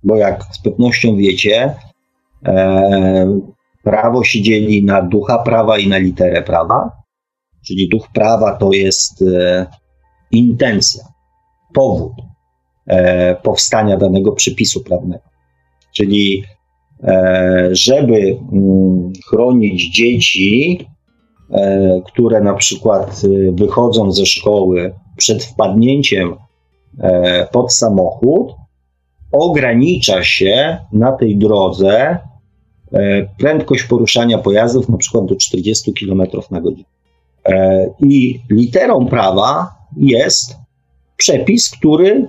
Bo 0.02 0.16
jak 0.16 0.44
z 0.52 0.62
pewnością 0.62 1.16
wiecie, 1.16 1.74
prawo 3.82 4.24
się 4.24 4.42
dzieli 4.42 4.84
na 4.84 5.02
ducha 5.02 5.38
prawa 5.38 5.78
i 5.78 5.88
na 5.88 5.98
literę 5.98 6.42
prawa. 6.42 6.90
Czyli 7.66 7.88
duch 7.88 8.08
prawa 8.12 8.52
to 8.52 8.72
jest 8.72 9.24
intencja, 10.30 11.04
powód 11.74 12.12
powstania 13.42 13.96
danego 13.96 14.32
przepisu 14.32 14.84
prawnego. 14.84 15.24
Czyli 15.94 16.42
e, 17.02 17.68
żeby 17.72 18.38
mm, 18.52 19.12
chronić 19.28 19.94
dzieci, 19.94 20.86
które 22.06 22.40
na 22.40 22.54
przykład 22.54 23.22
wychodzą 23.52 24.12
ze 24.12 24.26
szkoły 24.26 24.94
przed 25.16 25.44
wpadnięciem 25.44 26.36
pod 27.52 27.72
samochód, 27.72 28.52
ogranicza 29.32 30.24
się 30.24 30.78
na 30.92 31.12
tej 31.12 31.36
drodze 31.36 32.18
prędkość 33.38 33.82
poruszania 33.82 34.38
pojazdów 34.38 34.88
na 34.88 34.96
przykład 34.96 35.26
do 35.26 35.36
40 35.36 35.92
km 35.92 36.22
na 36.50 36.60
godzinę. 36.60 36.88
E, 37.48 37.86
I 38.00 38.40
literą 38.50 39.06
prawa 39.06 39.74
jest 39.96 40.56
przepis, 41.16 41.70
który 41.70 42.28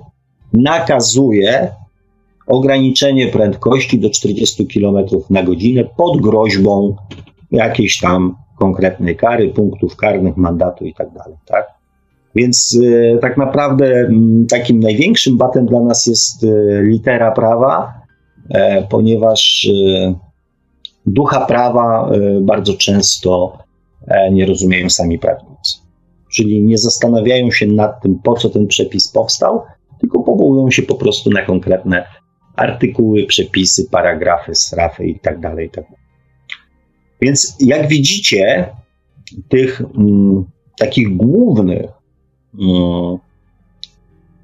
nakazuje 0.54 1.72
ograniczenie 2.48 3.28
prędkości 3.28 4.00
do 4.00 4.10
40 4.10 4.68
km 4.68 4.98
na 5.30 5.44
godzinę 5.44 5.84
pod 5.98 6.22
groźbą 6.22 6.96
jakiejś 7.52 8.00
tam 8.00 8.36
konkretnej 8.60 9.16
kary, 9.16 9.50
punktów 9.50 9.96
karnych, 9.96 10.38
mandatu 10.38 10.86
i 10.86 10.94
tak. 10.94 11.08
Tak? 11.46 11.66
Więc 12.36 12.80
y, 12.84 13.20
tak 13.22 13.38
naprawdę 13.38 13.86
m, 13.86 14.46
takim 14.50 14.80
największym 14.80 15.38
batem 15.38 15.66
dla 15.66 15.80
nas 15.80 16.06
jest 16.06 16.44
y, 16.44 16.82
litera 16.84 17.32
prawa, 17.32 17.94
e, 18.50 18.88
ponieważ 18.88 19.70
ducha 21.06 21.46
prawa 21.46 22.12
bardzo 22.42 22.74
często 22.74 23.58
E, 24.08 24.32
nie 24.32 24.46
rozumieją 24.46 24.90
sami 24.90 25.20
prawnicy. 25.20 25.78
Czyli 26.34 26.64
nie 26.64 26.78
zastanawiają 26.78 27.52
się 27.52 27.68
nad 27.68 28.02
tym, 28.02 28.20
po 28.24 28.34
co 28.34 28.50
ten 28.50 28.68
przepis 28.68 29.12
powstał, 29.12 29.62
powołują 30.38 30.72
się 30.72 30.82
po 30.82 30.96
prostu 30.96 31.30
na 31.30 31.42
konkretne 31.42 32.06
artykuły, 32.56 33.26
przepisy, 33.26 33.88
paragrafy, 33.92 34.56
strafy 34.56 35.08
itd. 35.08 35.42
Tak 35.42 35.60
itd. 35.60 35.68
Tak 35.90 36.00
Więc 37.22 37.56
jak 37.60 37.88
widzicie, 37.88 38.70
tych 39.50 39.82
m, 39.82 39.88
mm, 39.98 40.46
takich 40.78 41.16
głównych 41.18 41.86
m, 42.54 42.60
mm, 42.60 43.18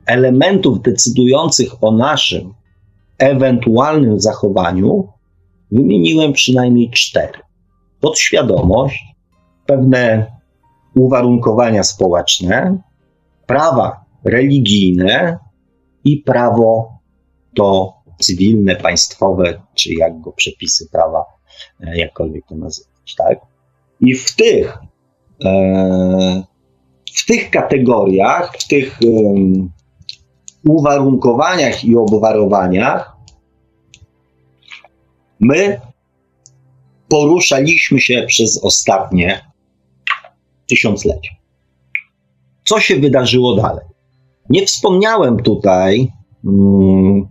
elementów 0.05 0.81
decydujących 0.81 1.83
o 1.83 1.91
naszym 1.91 2.53
ewentualnym 3.17 4.19
zachowaniu 4.19 5.07
wymieniłem 5.71 6.33
przynajmniej 6.33 6.89
cztery. 6.89 7.39
Podświadomość, 7.99 9.03
pewne 9.65 10.31
uwarunkowania 10.95 11.83
społeczne, 11.83 12.77
prawa 13.47 14.05
religijne 14.23 15.37
i 16.05 16.17
prawo 16.17 16.99
do 17.53 17.93
cywilne, 18.19 18.75
państwowe, 18.75 19.61
czy 19.73 19.93
jak 19.93 20.21
go 20.21 20.31
przepisy 20.31 20.89
prawa, 20.91 21.25
e, 21.79 21.97
jakkolwiek 21.97 22.45
to 22.49 22.55
nazywać, 22.55 23.15
tak? 23.17 23.39
I 24.01 24.15
w 24.15 24.35
tych, 24.35 24.77
e, 25.45 26.43
w 27.15 27.25
tych 27.25 27.49
kategoriach, 27.49 28.57
w 28.57 28.67
tych 28.67 28.99
uwarunkowaniach 30.67 31.83
i 31.83 31.95
obwarowaniach 31.95 33.13
my 35.39 35.81
poruszaliśmy 37.07 38.01
się 38.01 38.23
przez 38.27 38.63
ostatnie 38.63 39.51
tysiąclecia. 40.69 41.31
Co 42.65 42.79
się 42.79 42.95
wydarzyło 42.95 43.55
dalej? 43.55 43.85
Nie 44.49 44.65
wspomniałem 44.65 45.37
tutaj 45.37 46.11
mm, 46.45 47.27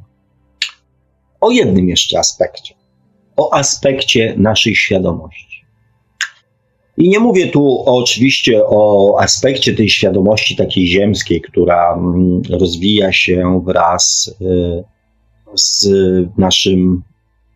o 1.40 1.50
jednym 1.50 1.88
jeszcze 1.88 2.18
aspekcie. 2.18 2.74
O 3.36 3.54
aspekcie 3.54 4.34
naszej 4.36 4.74
świadomości. 4.74 5.64
I 6.96 7.08
nie 7.08 7.20
mówię 7.20 7.46
tu 7.46 7.82
oczywiście 7.86 8.66
o 8.66 9.14
aspekcie 9.20 9.74
tej 9.74 9.88
świadomości 9.88 10.56
takiej 10.56 10.86
ziemskiej, 10.86 11.40
która 11.40 11.94
mm, 11.94 12.42
rozwija 12.50 13.12
się 13.12 13.62
wraz 13.66 14.34
y, 14.40 14.84
z 15.54 15.88
naszym 16.38 17.02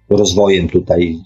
rozwojem 0.08 0.68
tutaj, 0.68 1.18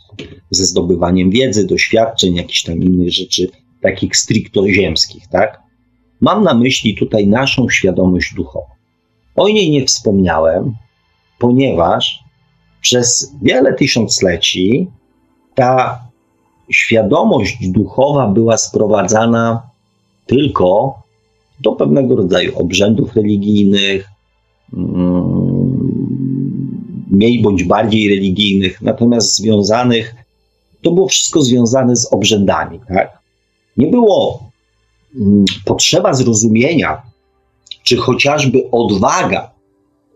ze 0.50 0.64
zdobywaniem 0.64 1.30
wiedzy, 1.30 1.66
doświadczeń, 1.66 2.34
jakichś 2.34 2.62
tam 2.62 2.82
innych 2.82 3.12
rzeczy, 3.12 3.48
takich 3.82 4.16
stricto 4.16 4.68
ziemskich, 4.68 5.26
tak? 5.28 5.59
Mam 6.20 6.44
na 6.44 6.54
myśli 6.54 6.96
tutaj 6.96 7.26
naszą 7.26 7.68
świadomość 7.68 8.34
duchową. 8.34 8.66
O 9.36 9.48
niej 9.48 9.70
nie 9.70 9.86
wspomniałem, 9.86 10.74
ponieważ 11.38 12.24
przez 12.80 13.34
wiele 13.42 13.74
tysiącleci 13.74 14.88
ta 15.54 16.00
świadomość 16.70 17.68
duchowa 17.68 18.28
była 18.28 18.56
sprowadzana 18.56 19.62
tylko 20.26 20.94
do 21.60 21.72
pewnego 21.72 22.16
rodzaju 22.16 22.58
obrzędów 22.58 23.16
religijnych, 23.16 24.08
mm, 24.72 25.70
mniej 27.10 27.42
bądź 27.42 27.64
bardziej 27.64 28.08
religijnych, 28.08 28.82
natomiast 28.82 29.36
związanych, 29.36 30.14
to 30.82 30.90
było 30.90 31.08
wszystko 31.08 31.42
związane 31.42 31.96
z 31.96 32.12
obrzędami. 32.12 32.80
Tak? 32.88 33.18
Nie 33.76 33.86
było 33.86 34.49
potrzeba 35.64 36.14
zrozumienia, 36.14 37.02
czy 37.82 37.96
chociażby 37.96 38.70
odwaga, 38.70 39.50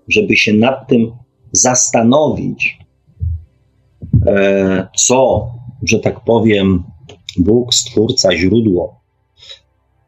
żeby 0.08 0.36
się 0.36 0.52
nad 0.52 0.88
tym 0.88 1.12
zastanowić, 1.52 2.78
e, 4.26 4.88
co, 4.96 5.50
że 5.82 5.98
tak 5.98 6.20
powiem, 6.20 6.84
Bóg, 7.38 7.74
Stwórca, 7.74 8.36
źródło 8.36 9.00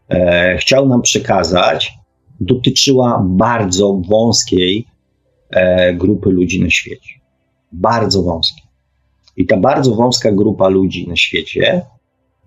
e, 0.08 0.56
chciał 0.58 0.88
nam 0.88 1.02
przekazać, 1.02 1.92
dotyczyła 2.40 3.24
bardzo 3.26 4.00
wąskiej 4.08 4.86
e, 5.50 5.94
grupy 5.94 6.30
ludzi 6.30 6.62
na 6.62 6.70
świecie. 6.70 7.10
Bardzo 7.72 8.22
wąskiej. 8.22 8.64
I 9.36 9.46
ta 9.46 9.56
bardzo 9.56 9.94
wąska 9.94 10.32
grupa 10.32 10.68
ludzi 10.68 11.08
na 11.08 11.16
świecie 11.16 11.82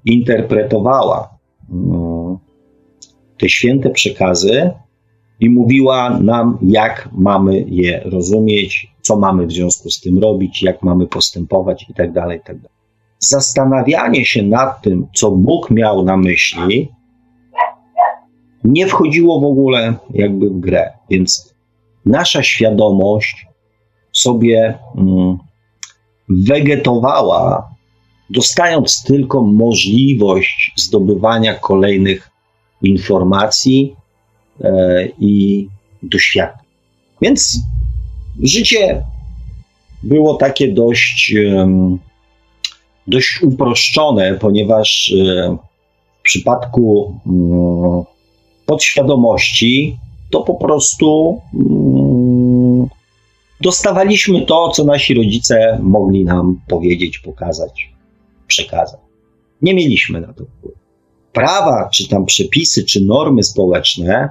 interpretowała 0.06 1.18
mm, 1.18 1.39
te 3.38 3.50
święte 3.50 3.90
przekazy 3.90 4.72
i 5.40 5.50
mówiła 5.50 6.20
nam, 6.20 6.58
jak 6.62 7.10
mamy 7.12 7.66
je 7.68 8.02
rozumieć, 8.06 8.92
co 9.02 9.20
mamy 9.20 9.48
w 9.48 9.52
związku 9.52 9.90
z 9.90 10.02
tym 10.02 10.20
robić, 10.20 10.64
jak 10.64 10.84
mamy 10.84 11.08
postępować 11.08 11.86
itd. 11.90 12.14
Tak 12.14 12.32
itd. 12.32 12.62
Tak 12.62 12.72
Zastanawianie 13.20 14.26
się 14.26 14.44
nad 14.44 14.82
tym, 14.82 15.08
co 15.16 15.32
Bóg 15.32 15.72
miał 15.72 16.04
na 16.04 16.18
myśli, 16.18 16.90
nie 18.64 18.88
wchodziło 18.88 19.42
w 19.42 19.46
ogóle 19.46 19.94
jakby 20.10 20.50
w 20.50 20.60
grę. 20.60 20.92
Więc 21.10 21.54
nasza 22.06 22.44
świadomość 22.44 23.48
sobie 24.12 24.78
mm, 24.98 25.38
wegetowała, 26.30 27.69
dostając 28.30 29.04
tylko 29.04 29.42
możliwość 29.42 30.72
zdobywania 30.76 31.54
kolejnych 31.54 32.30
informacji 32.82 33.96
e, 34.62 35.08
i 35.20 35.68
doświadczeń. 36.04 36.66
Więc 37.22 37.60
życie 38.44 39.04
było 40.04 40.36
takie 40.36 40.74
dość, 40.74 41.36
dość 43.08 43.42
uproszczone, 43.42 44.38
ponieważ 44.42 45.14
e, 45.18 45.58
w 46.20 46.22
przypadku 46.22 47.16
mm, 47.28 48.04
podświadomości 48.66 49.98
to 50.32 50.42
po 50.42 50.56
prostu 50.56 51.42
mm, 51.54 52.88
dostawaliśmy 53.62 54.46
to, 54.46 54.70
co 54.70 54.84
nasi 54.84 55.14
rodzice 55.14 55.80
mogli 55.82 56.26
nam 56.26 56.60
powiedzieć, 56.68 57.20
pokazać, 57.20 57.90
przekazać. 58.50 59.00
Nie 59.62 59.74
mieliśmy 59.74 60.22
na 60.22 60.34
to 60.34 60.45
wpływu. 60.45 60.78
Prawa, 61.34 61.89
czy 61.93 62.08
tam 62.08 62.26
przepisy, 62.26 62.84
czy 62.84 63.06
normy 63.06 63.43
społeczne 63.43 64.30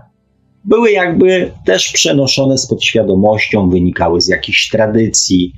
były 0.64 0.90
jakby 0.90 1.52
też 1.64 1.92
przenoszone 1.92 2.58
z 2.58 2.66
podświadomością, 2.66 3.70
wynikały 3.70 4.20
z 4.20 4.28
jakichś 4.28 4.70
tradycji, 4.70 5.52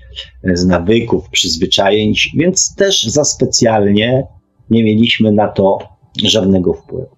z 0.55 0.67
nawyków, 0.67 1.31
przyzwyczajeń, 1.31 2.15
więc 2.35 2.75
też 2.75 3.03
za 3.03 3.25
specjalnie 3.25 4.27
nie 4.71 4.85
mieliśmy 4.85 5.33
na 5.33 5.49
to 5.49 5.79
żadnego 6.25 6.75
wpływu. 6.75 7.17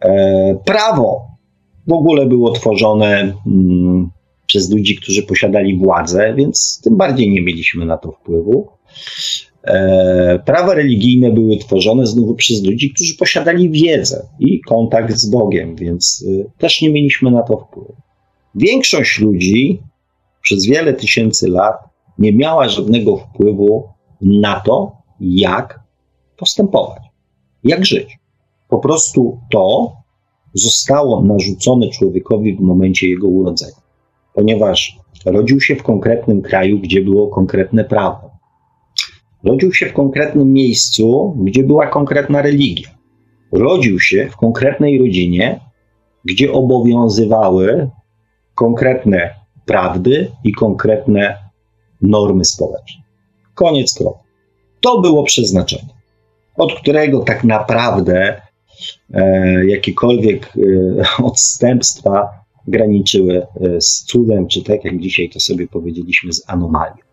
E, 0.00 0.58
prawo 0.64 1.28
w 1.86 1.92
ogóle 1.92 2.26
było 2.26 2.52
tworzone 2.52 3.34
mm, 3.46 4.10
przez 4.46 4.70
ludzi, 4.70 4.96
którzy 4.96 5.22
posiadali 5.22 5.78
władzę, 5.78 6.34
więc 6.36 6.80
tym 6.84 6.96
bardziej 6.96 7.30
nie 7.30 7.42
mieliśmy 7.42 7.86
na 7.86 7.98
to 7.98 8.12
wpływu. 8.12 8.68
E, 9.64 10.38
prawa 10.46 10.74
religijne 10.74 11.32
były 11.32 11.56
tworzone 11.56 12.06
znów 12.06 12.36
przez 12.36 12.64
ludzi, 12.64 12.90
którzy 12.94 13.16
posiadali 13.16 13.70
wiedzę 13.70 14.26
i 14.40 14.60
kontakt 14.60 15.16
z 15.16 15.30
Bogiem, 15.30 15.76
więc 15.76 16.24
y, 16.28 16.50
też 16.58 16.82
nie 16.82 16.90
mieliśmy 16.90 17.30
na 17.30 17.42
to 17.42 17.56
wpływu. 17.56 17.94
Większość 18.54 19.18
ludzi 19.18 19.82
przez 20.42 20.66
wiele 20.66 20.94
tysięcy 20.94 21.48
lat 21.48 21.76
nie 22.18 22.32
miała 22.32 22.68
żadnego 22.68 23.16
wpływu 23.16 23.88
na 24.20 24.60
to, 24.60 24.92
jak 25.20 25.80
postępować, 26.36 27.02
jak 27.64 27.86
żyć. 27.86 28.18
Po 28.68 28.78
prostu 28.78 29.38
to 29.50 29.92
zostało 30.54 31.22
narzucone 31.22 31.88
człowiekowi 31.88 32.56
w 32.56 32.60
momencie 32.60 33.08
jego 33.08 33.28
urodzenia, 33.28 33.80
ponieważ 34.34 34.98
rodził 35.24 35.60
się 35.60 35.76
w 35.76 35.82
konkretnym 35.82 36.42
kraju, 36.42 36.78
gdzie 36.78 37.02
było 37.02 37.28
konkretne 37.28 37.84
prawo. 37.84 38.27
Rodził 39.44 39.74
się 39.74 39.86
w 39.86 39.92
konkretnym 39.92 40.52
miejscu, 40.52 41.36
gdzie 41.44 41.62
była 41.62 41.86
konkretna 41.86 42.42
religia. 42.42 42.88
Rodził 43.52 44.00
się 44.00 44.28
w 44.32 44.36
konkretnej 44.36 44.98
rodzinie, 44.98 45.60
gdzie 46.24 46.52
obowiązywały 46.52 47.90
konkretne 48.54 49.34
prawdy 49.66 50.30
i 50.44 50.52
konkretne 50.52 51.38
normy 52.02 52.44
społeczne. 52.44 53.02
Koniec 53.54 53.94
kroku. 53.94 54.24
To 54.80 55.00
było 55.00 55.22
przeznaczenie, 55.22 55.94
od 56.56 56.74
którego 56.74 57.20
tak 57.20 57.44
naprawdę 57.44 58.40
E, 59.14 59.66
jakiekolwiek 59.66 60.52
e, 60.56 61.22
odstępstwa 61.30 62.28
graniczyły 62.68 63.46
e, 63.60 63.80
z 63.80 64.04
cudem, 64.04 64.48
czy 64.48 64.62
tak 64.62 64.84
jak 64.84 65.00
dzisiaj 65.00 65.30
to 65.30 65.40
sobie 65.40 65.68
powiedzieliśmy, 65.68 66.32
z 66.32 66.44
anomalią. 66.46 67.07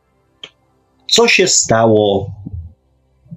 Co 1.16 1.28
się 1.28 1.48
stało, 1.48 2.32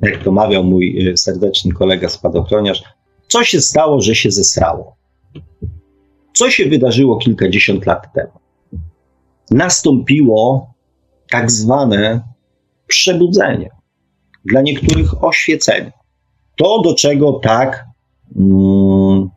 jak 0.03 0.24
to 0.24 0.33
mawiał 0.33 0.64
mój 0.64 1.14
serdeczny 1.16 1.72
kolega 1.72 2.09
spadochroniarz, 2.09 2.83
co 3.29 3.45
się 3.45 3.61
stało, 3.61 4.01
że 4.01 4.14
się 4.14 4.31
zesrało? 4.31 4.97
Co 6.33 6.51
się 6.51 6.68
wydarzyło 6.68 7.16
kilkadziesiąt 7.16 7.87
lat 7.87 8.12
temu? 8.14 8.33
Nastąpiło 9.51 10.74
tak 11.31 11.51
zwane 11.51 12.20
przebudzenie, 12.87 13.70
dla 14.45 14.62
niektórych 14.62 15.24
oświecenie. 15.24 15.93
To, 16.57 16.83
do 16.83 16.95
czego 16.95 17.33
tak 17.33 17.89
Mm. 18.37 19.29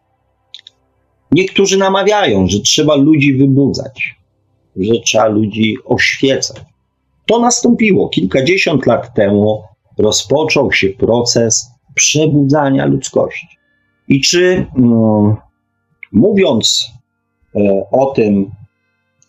Niektórzy 1.32 1.78
namawiają, 1.78 2.48
że 2.48 2.60
trzeba 2.60 2.96
ludzi 2.96 3.34
wybudzać, 3.34 4.16
że 4.76 4.94
trzeba 5.06 5.28
ludzi 5.28 5.76
oświecać. 5.86 6.71
To 7.32 7.40
nastąpiło 7.40 8.10
kilkadziesiąt 8.10 8.86
lat 8.86 9.14
temu, 9.14 9.64
rozpoczął 9.98 10.72
się 10.72 10.90
proces 10.90 11.72
przebudzania 11.96 12.86
ludzkości. 12.86 13.48
I 14.08 14.22
czy 14.22 14.66
mm, 14.78 15.36
mówiąc 16.12 16.92
e, 17.56 17.60
o 17.92 18.06
tym, 18.06 18.52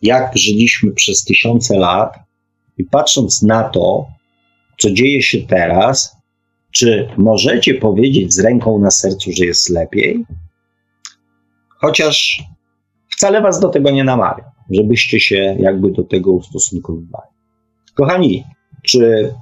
jak 0.03 0.39
żyliśmy 0.39 0.93
przez 0.93 1.25
tysiące 1.25 1.79
lat, 1.79 2.15
I 2.79 2.85
patrząc 2.85 3.43
na 3.43 3.65
to, 3.65 4.07
co 4.79 4.91
dzieje 4.91 5.23
się 5.23 5.39
teraz, 5.39 6.17
czy 6.71 7.09
możecie 7.17 7.75
powiedzieć 7.75 8.35
z 8.35 8.39
ręką 8.39 8.79
na 8.79 8.91
sercu, 8.91 9.31
że 9.33 9.45
jest 9.45 9.71
lepiej? 9.71 10.25
Chociaż 11.69 12.43
wcale 13.17 13.43
was 13.43 13.61
do 13.61 13.69
tego 13.69 13.91
nie 13.91 14.05
namawiam, 14.05 14.51
żebyście 14.71 15.21
się 15.21 15.57
jakby 15.61 15.91
do 15.91 16.03
tego 16.03 16.33
ustosunkowywali. 16.33 17.32
Kochani, 17.95 18.45
czy 18.83 19.35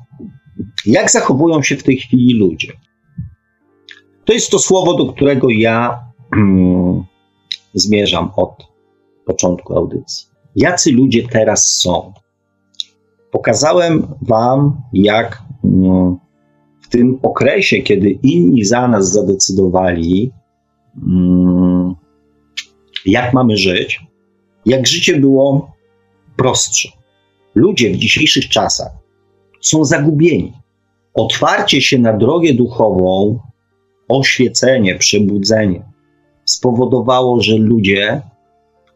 jak 0.87 1.11
zachowują 1.11 1.63
się 1.63 1.77
w 1.77 1.83
tej 1.83 1.97
chwili 1.97 2.39
ludzie? 2.39 2.73
To 4.25 4.33
jest 4.33 4.51
to 4.51 4.59
słowo, 4.59 4.95
do 4.95 5.13
którego 5.13 5.51
ja 5.51 6.05
mm, 6.37 7.05
zmierzam 7.75 8.31
od 8.37 8.67
początku 9.27 9.77
audycji. 9.77 10.27
Jacy 10.57 10.93
ludzie 10.93 11.29
teraz 11.29 11.81
są? 11.81 12.13
Pokazałem 13.31 14.07
Wam, 14.23 14.81
jak 14.93 15.43
mm, 15.65 16.17
w 16.81 16.89
tym 16.89 17.19
okresie, 17.23 17.83
kiedy 17.83 18.11
inni 18.11 18.65
za 18.65 18.89
nas 18.89 19.13
zadecydowali, 19.13 20.33
mm, 20.97 21.95
jak 23.07 23.35
mamy 23.35 23.57
żyć, 23.57 24.01
jak 24.67 24.87
życie 24.87 25.21
było 25.21 25.73
prostsze. 26.37 26.89
Ludzie 27.55 27.91
w 27.91 27.97
dzisiejszych 27.97 28.49
czasach 28.49 28.93
są 29.61 29.85
zagubieni. 29.85 30.53
Otwarcie 31.15 31.83
się 31.83 31.99
na 31.99 32.13
drogę 32.13 32.55
duchową, 32.55 33.39
oświecenie, 34.09 34.95
przebudzenie 34.95 35.91
spowodowało, 36.45 37.41
że 37.41 37.57
ludzie 37.57 38.23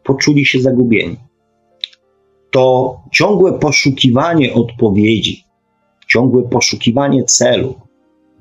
poczuli 0.03 0.45
się 0.45 0.61
zagubieni. 0.61 1.17
To 2.51 2.97
ciągłe 3.13 3.59
poszukiwanie 3.59 4.53
odpowiedzi, 4.53 5.43
ciągłe 6.07 6.43
poszukiwanie 6.43 7.23
celu, 7.23 7.75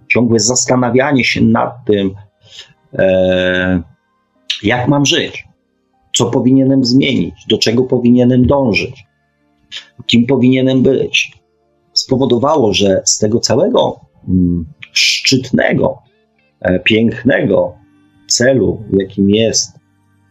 ciągłe 0.09 0.41
zastanawianie 0.41 1.25
się 1.25 1.43
nad 1.43 1.85
tym, 1.87 2.15
e, 2.93 3.83
jak 4.62 4.89
mam 4.89 5.07
żyć, 5.07 5.45
co 6.17 6.27
powinienem 6.27 6.85
zmienić, 6.85 7.35
do 7.49 7.59
czego 7.59 7.83
powinienem 7.83 8.47
dążyć, 8.47 9.05
kim 10.07 10.27
powinienem 10.27 10.83
być, 10.83 11.33
spowodowało, 11.93 12.72
że 12.72 13.03
z 13.05 13.18
tego 13.18 13.41
całego 13.41 14.01
mm, 14.29 14.64
szczytnego, 14.93 15.99
e, 16.61 16.79
pięknego 16.79 17.75
celu, 18.27 18.85
jakim 18.93 19.31
jest 19.31 19.79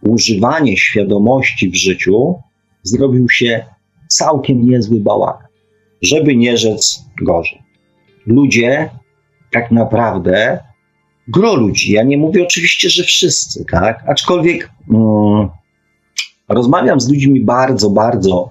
używanie 0.01 0.77
świadomości 0.77 1.69
w 1.69 1.75
życiu, 1.75 2.35
zrobił 2.83 3.29
się 3.29 3.65
całkiem 4.07 4.69
niezły 4.69 4.99
bałagan, 4.99 5.47
żeby 6.01 6.35
nie 6.35 6.57
rzec 6.57 7.05
gorzej. 7.21 7.61
Ludzie 8.25 8.89
tak 9.51 9.71
naprawdę, 9.71 10.59
gro 11.27 11.55
ludzi, 11.55 11.91
ja 11.91 12.03
nie 12.03 12.17
mówię 12.17 12.43
oczywiście, 12.43 12.89
że 12.89 13.03
wszyscy, 13.03 13.65
tak, 13.71 14.03
aczkolwiek 14.07 14.71
mm, 14.89 15.49
rozmawiam 16.49 16.99
z 16.99 17.09
ludźmi 17.09 17.41
bardzo, 17.41 17.89
bardzo 17.89 18.49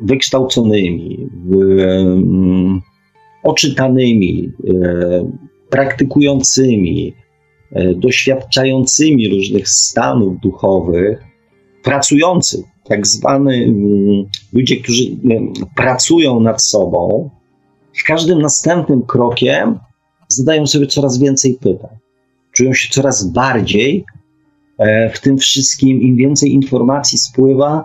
wykształconymi, 0.00 1.28
oczytanymi, 3.42 4.52
praktykującymi, 5.70 7.14
doświadczającymi 7.96 9.28
różnych 9.28 9.68
stanów 9.68 10.40
duchowych, 10.40 11.24
pracujących, 11.84 12.64
tak 12.84 13.06
zwany 13.06 13.54
mm, 13.54 14.24
ludzie, 14.52 14.76
którzy 14.76 15.02
pracują 15.76 16.40
nad 16.40 16.62
sobą, 16.62 17.30
w 17.92 18.04
każdym 18.04 18.42
następnym 18.42 19.02
krokiem 19.02 19.78
zadają 20.28 20.66
sobie 20.66 20.86
coraz 20.86 21.18
więcej 21.18 21.54
pytań. 21.54 21.96
Czują 22.52 22.74
się 22.74 22.88
coraz 22.90 23.26
bardziej 23.26 24.04
e, 24.78 25.10
w 25.10 25.20
tym 25.20 25.38
wszystkim, 25.38 26.00
im 26.00 26.16
więcej 26.16 26.52
informacji 26.52 27.18
spływa, 27.18 27.84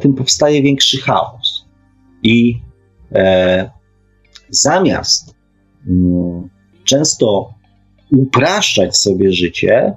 tym 0.00 0.14
powstaje 0.14 0.62
większy 0.62 0.98
chaos. 0.98 1.66
I 2.22 2.60
e, 3.12 3.70
zamiast 4.48 5.34
mm, 5.88 6.48
często 6.84 7.54
upraszczać 8.12 8.96
sobie 8.96 9.32
życie, 9.32 9.94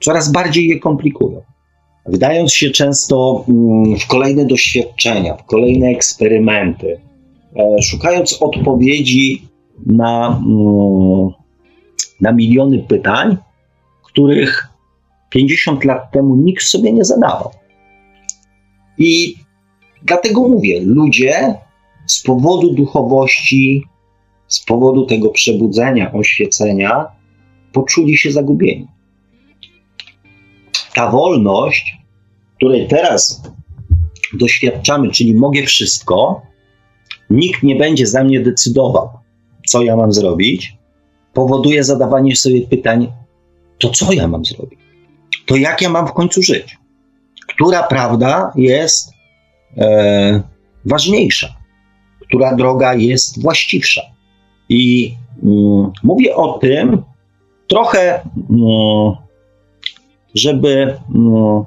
coraz 0.00 0.32
bardziej 0.32 0.68
je 0.68 0.78
komplikują. 0.78 1.42
Wdając 2.06 2.52
się 2.54 2.70
często 2.70 3.44
mm, 3.48 3.98
w 3.98 4.06
kolejne 4.06 4.44
doświadczenia, 4.44 5.36
w 5.36 5.44
kolejne 5.44 5.86
eksperymenty, 5.86 7.00
e, 7.56 7.82
szukając 7.82 8.42
odpowiedzi 8.42 9.48
na, 9.86 10.40
mm, 10.46 11.30
na 12.20 12.32
miliony 12.32 12.78
pytań, 12.78 13.36
których 14.02 14.68
50 15.30 15.84
lat 15.84 16.12
temu 16.12 16.36
nikt 16.36 16.64
sobie 16.64 16.92
nie 16.92 17.04
zadawał. 17.04 17.50
I 18.98 19.36
dlatego 20.02 20.48
mówię, 20.48 20.80
ludzie 20.80 21.54
z 22.06 22.22
powodu 22.22 22.74
duchowości, 22.74 23.84
z 24.48 24.64
powodu 24.64 25.06
tego 25.06 25.30
przebudzenia, 25.30 26.12
oświecenia, 26.12 27.06
poczuli 27.72 28.16
się 28.16 28.32
zagubieni. 28.32 28.86
Ta 30.94 31.10
wolność, 31.10 31.96
której 32.56 32.88
teraz 32.88 33.42
doświadczamy, 34.32 35.10
czyli 35.10 35.34
mogę 35.34 35.62
wszystko, 35.62 36.42
nikt 37.30 37.62
nie 37.62 37.76
będzie 37.76 38.06
za 38.06 38.24
mnie 38.24 38.40
decydował, 38.40 39.08
co 39.66 39.82
ja 39.82 39.96
mam 39.96 40.12
zrobić, 40.12 40.76
powoduje 41.34 41.84
zadawanie 41.84 42.36
sobie 42.36 42.62
pytań, 42.62 43.12
to 43.78 43.90
co 43.90 44.12
ja 44.12 44.28
mam 44.28 44.44
zrobić? 44.44 44.78
To 45.46 45.56
jak 45.56 45.82
ja 45.82 45.90
mam 45.90 46.06
w 46.06 46.12
końcu 46.12 46.42
żyć? 46.42 46.81
Która 47.54 47.82
prawda 47.82 48.52
jest 48.56 49.12
e, 49.78 50.42
ważniejsza, 50.84 51.48
która 52.28 52.56
droga 52.56 52.94
jest 52.94 53.42
właściwsza. 53.42 54.02
I 54.68 55.14
mm, 55.42 55.92
mówię 56.02 56.36
o 56.36 56.58
tym 56.58 57.02
trochę, 57.68 58.20
mm, 58.50 59.16
żeby 60.34 60.96
mm, 61.14 61.64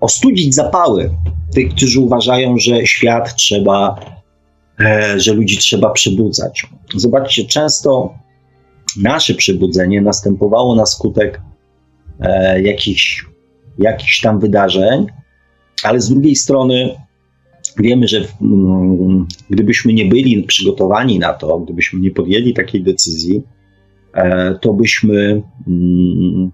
ostudzić 0.00 0.54
zapały 0.54 1.10
tych, 1.54 1.74
którzy 1.74 2.00
uważają, 2.00 2.58
że 2.58 2.86
świat 2.86 3.34
trzeba, 3.34 4.00
e, 4.80 5.20
że 5.20 5.32
ludzi 5.32 5.58
trzeba 5.58 5.90
przebudzać. 5.90 6.66
Zobaczcie, 6.94 7.44
często 7.44 8.14
nasze 9.02 9.34
przebudzenie 9.34 10.00
następowało 10.00 10.74
na 10.74 10.86
skutek 10.86 11.40
e, 12.20 12.62
jakichś 12.62 13.24
jakichś 13.78 14.20
tam 14.20 14.40
wydarzeń, 14.40 15.06
ale 15.82 16.00
z 16.00 16.08
drugiej 16.08 16.36
strony 16.36 16.94
wiemy, 17.78 18.08
że 18.08 18.24
mm, 18.42 19.26
gdybyśmy 19.50 19.92
nie 19.92 20.04
byli 20.04 20.42
przygotowani 20.42 21.18
na 21.18 21.32
to, 21.32 21.58
gdybyśmy 21.58 22.00
nie 22.00 22.10
podjęli 22.10 22.54
takiej 22.54 22.82
decyzji, 22.82 23.42
e, 24.14 24.54
to 24.60 24.74
byśmy, 24.74 25.42
mm, 25.68 26.50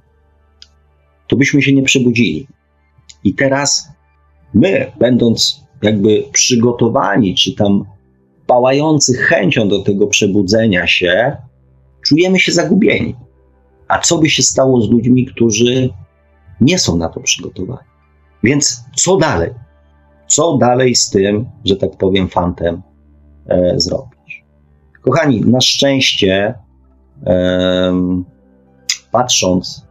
to 1.28 1.36
byśmy 1.36 1.62
się 1.62 1.72
nie 1.72 1.82
przebudzili. 1.82 2.46
I 3.24 3.34
teraz 3.34 3.88
my, 4.54 4.92
będąc 4.98 5.60
jakby 5.82 6.24
przygotowani, 6.32 7.34
czy 7.34 7.54
tam 7.54 7.84
pałający 8.46 9.14
chęcią 9.14 9.68
do 9.68 9.82
tego 9.82 10.06
przebudzenia 10.06 10.86
się, 10.86 11.36
czujemy 12.02 12.38
się 12.38 12.52
zagubieni. 12.52 13.14
A 13.88 13.98
co 13.98 14.18
by 14.18 14.30
się 14.30 14.42
stało 14.42 14.82
z 14.82 14.90
ludźmi, 14.90 15.26
którzy 15.26 15.90
nie 16.60 16.78
są 16.78 16.96
na 16.96 17.08
to 17.08 17.20
przygotowani. 17.20 17.88
Więc 18.42 18.84
co 18.96 19.16
dalej? 19.16 19.50
Co 20.26 20.56
dalej 20.56 20.94
z 20.94 21.10
tym, 21.10 21.46
że 21.64 21.76
tak 21.76 21.96
powiem, 21.96 22.28
fantem 22.28 22.82
e, 23.46 23.80
zrobić? 23.80 24.44
Kochani, 25.02 25.40
na 25.40 25.60
szczęście, 25.60 26.54
e, 27.26 27.92
patrząc, 29.12 29.86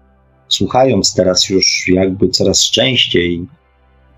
słuchając 0.47 1.13
teraz 1.13 1.49
już 1.49 1.87
jakby 1.87 2.29
coraz 2.29 2.61
częściej 2.71 3.47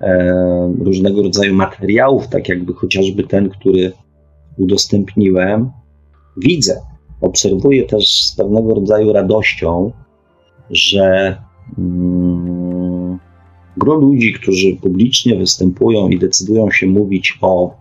e, 0.01 0.73
różnego 0.79 1.23
rodzaju 1.23 1.55
materiałów, 1.55 2.27
tak 2.27 2.49
jakby 2.49 2.73
chociażby 2.73 3.23
ten, 3.23 3.49
który 3.49 3.91
udostępniłem, 4.57 5.71
widzę, 6.37 6.81
obserwuję 7.21 7.83
też 7.83 8.25
z 8.25 8.35
pewnego 8.35 8.73
rodzaju 8.73 9.13
radością, 9.13 9.91
że 10.69 11.37
gro 13.77 13.95
ludzi, 13.95 14.33
którzy 14.33 14.75
publicznie 14.75 15.35
występują 15.35 16.09
i 16.09 16.19
decydują 16.19 16.71
się 16.71 16.87
mówić 16.87 17.37
o 17.41 17.73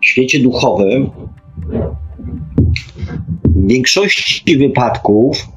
świecie 0.00 0.40
duchowym, 0.40 1.10
w 3.44 3.66
większości 3.66 4.56
wypadków 4.56 5.48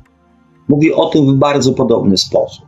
mówi 0.68 0.94
o 0.94 1.06
tym 1.06 1.36
w 1.36 1.40
bardzo 1.40 1.74
podobny 1.74 2.18
sposób. 2.18 2.66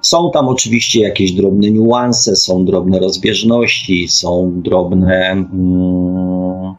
Są 0.00 0.30
tam 0.30 0.48
oczywiście 0.48 1.00
jakieś 1.00 1.32
drobne 1.32 1.70
niuanse, 1.70 2.36
są 2.36 2.64
drobne 2.64 2.98
rozbieżności, 2.98 4.08
są 4.08 4.52
drobne 4.54 5.30
mm, 5.30 6.74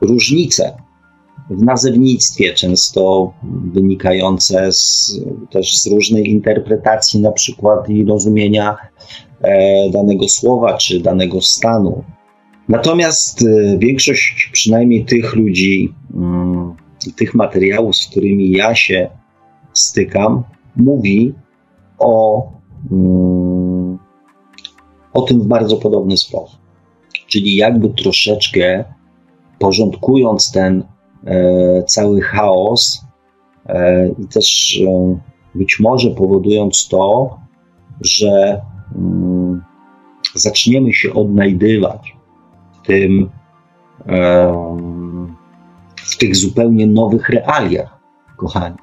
różnice 0.00 0.87
w 1.50 1.62
nazewnictwie, 1.62 2.54
często 2.54 3.32
wynikające 3.72 4.72
z, 4.72 5.12
też 5.50 5.78
z 5.78 5.86
różnej 5.86 6.30
interpretacji, 6.30 7.20
na 7.20 7.32
przykład 7.32 7.90
i 7.90 8.04
rozumienia 8.04 8.76
e, 9.40 9.90
danego 9.90 10.28
słowa 10.28 10.76
czy 10.76 11.00
danego 11.00 11.40
stanu. 11.40 12.04
Natomiast 12.68 13.42
e, 13.42 13.78
większość, 13.78 14.50
przynajmniej 14.52 15.04
tych 15.04 15.34
ludzi, 15.34 15.94
mm, 16.14 16.74
tych 17.16 17.34
materiałów, 17.34 17.96
z 17.96 18.06
którymi 18.06 18.50
ja 18.50 18.74
się 18.74 19.10
stykam, 19.72 20.42
mówi 20.76 21.34
o, 21.98 22.42
mm, 22.90 23.98
o 25.12 25.22
tym 25.22 25.40
w 25.40 25.46
bardzo 25.46 25.76
podobny 25.76 26.16
sposób. 26.16 26.60
Czyli 27.26 27.56
jakby 27.56 27.88
troszeczkę 27.88 28.84
porządkując 29.58 30.52
ten 30.52 30.84
cały 31.86 32.20
chaos 32.20 33.04
e, 33.66 34.08
i 34.08 34.26
też 34.26 34.80
e, 34.86 35.18
być 35.54 35.80
może 35.80 36.10
powodując 36.10 36.88
to, 36.88 37.38
że 38.00 38.60
mm, 38.96 39.62
zaczniemy 40.34 40.92
się 40.92 41.12
odnajdywać 41.14 42.16
w 42.72 42.86
tym, 42.86 43.30
w 45.96 46.18
tych 46.18 46.36
zupełnie 46.36 46.86
nowych 46.86 47.28
realiach, 47.28 47.98
kochani. 48.36 48.76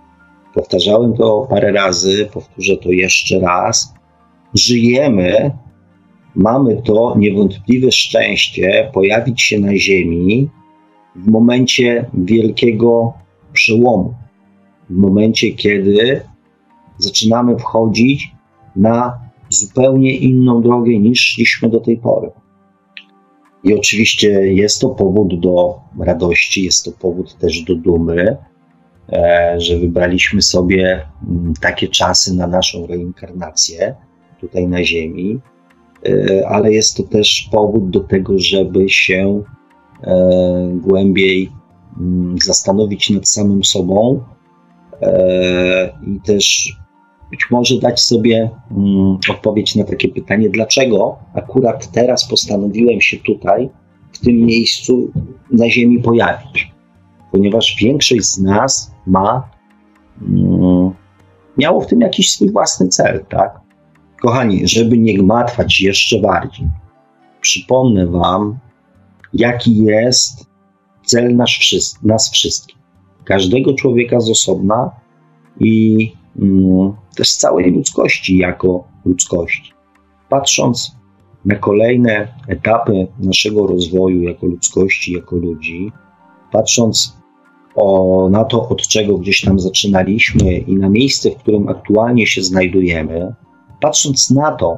Powtarzałem 0.53 1.13
to 1.13 1.47
parę 1.49 1.71
razy, 1.71 2.29
powtórzę 2.33 2.77
to 2.77 2.91
jeszcze 2.91 3.39
raz. 3.39 3.93
Żyjemy, 4.53 5.51
mamy 6.35 6.81
to 6.81 7.15
niewątpliwe 7.17 7.91
szczęście 7.91 8.91
pojawić 8.93 9.41
się 9.41 9.59
na 9.59 9.77
Ziemi 9.77 10.49
w 11.15 11.27
momencie 11.27 12.09
wielkiego 12.13 13.13
przełomu, 13.53 14.13
w 14.89 14.95
momencie, 14.95 15.51
kiedy 15.51 16.21
zaczynamy 16.97 17.59
wchodzić 17.59 18.31
na 18.75 19.19
zupełnie 19.49 20.17
inną 20.17 20.61
drogę 20.61 20.99
niż 20.99 21.19
szliśmy 21.19 21.69
do 21.69 21.79
tej 21.79 21.97
pory. 21.97 22.31
I 23.63 23.73
oczywiście 23.73 24.29
jest 24.53 24.81
to 24.81 24.89
powód 24.89 25.39
do 25.39 25.79
radości, 25.99 26.63
jest 26.63 26.85
to 26.85 26.91
powód 26.91 27.37
też 27.37 27.61
do 27.61 27.75
dumy, 27.75 28.37
e, 29.09 29.55
że 29.57 29.79
wybraliśmy 29.79 30.41
sobie 30.41 31.07
mm, 31.29 31.53
takie 31.61 31.87
czasy 31.87 32.35
na 32.35 32.47
naszą 32.47 32.87
reinkarnację 32.87 33.95
tutaj 34.41 34.67
na 34.67 34.83
Ziemi, 34.83 35.39
e, 36.05 36.47
ale 36.47 36.73
jest 36.73 36.97
to 36.97 37.03
też 37.03 37.49
powód 37.51 37.89
do 37.89 37.99
tego, 37.99 38.39
żeby 38.39 38.89
się 38.89 39.43
głębiej 40.73 41.51
mm, 41.99 42.35
zastanowić 42.43 43.09
nad 43.09 43.29
samym 43.29 43.63
sobą 43.63 44.23
i 46.07 46.21
też 46.21 46.75
być 47.31 47.47
może 47.51 47.79
dać 47.79 47.99
sobie 47.99 48.49
mm, 48.71 49.17
odpowiedź 49.31 49.75
na 49.75 49.83
takie 49.83 50.07
pytanie, 50.07 50.49
dlaczego 50.49 51.19
akurat 51.33 51.91
teraz 51.91 52.27
postanowiłem 52.29 53.01
się 53.01 53.17
tutaj, 53.17 53.69
w 54.11 54.19
tym 54.19 54.35
miejscu 54.35 55.11
na 55.51 55.69
Ziemi 55.69 55.99
pojawić. 55.99 56.71
Ponieważ 57.31 57.75
większość 57.81 58.23
z 58.23 58.37
nas 58.37 58.91
ma, 59.07 59.49
mm, 60.21 60.91
miało 61.57 61.81
w 61.81 61.87
tym 61.87 62.01
jakiś 62.01 62.31
swój 62.31 62.51
własny 62.51 62.87
cel, 62.87 63.25
tak? 63.29 63.59
Kochani, 64.21 64.67
żeby 64.67 64.97
nie 64.97 65.17
gmatwać 65.17 65.81
jeszcze 65.81 66.19
bardziej, 66.19 66.67
przypomnę 67.41 68.07
Wam, 68.07 68.57
jaki 69.35 69.77
jest 69.77 70.45
cel 71.05 71.35
nasz, 71.35 71.75
nas 72.03 72.31
wszystkich. 72.31 72.77
Każdego 73.23 73.73
człowieka 73.73 74.19
z 74.19 74.29
osobna 74.29 74.91
i 75.59 76.11
mm, 76.41 76.93
też 77.15 77.35
całej 77.35 77.71
ludzkości 77.71 78.37
jako 78.37 78.87
ludzkości. 79.05 79.73
Patrząc 80.29 80.95
na 81.45 81.55
kolejne 81.55 82.27
etapy 82.47 83.07
naszego 83.19 83.67
rozwoju 83.67 84.21
jako 84.21 84.45
ludzkości, 84.45 85.13
jako 85.13 85.35
ludzi, 85.35 85.91
patrząc 86.51 87.17
o, 87.75 88.27
na 88.31 88.43
to, 88.43 88.69
od 88.69 88.87
czego 88.87 89.17
gdzieś 89.17 89.41
tam 89.41 89.59
zaczynaliśmy 89.59 90.57
i 90.57 90.75
na 90.75 90.89
miejsce, 90.89 91.31
w 91.31 91.35
którym 91.35 91.69
aktualnie 91.69 92.27
się 92.27 92.43
znajdujemy, 92.43 93.33
patrząc 93.81 94.31
na 94.31 94.51
to, 94.51 94.77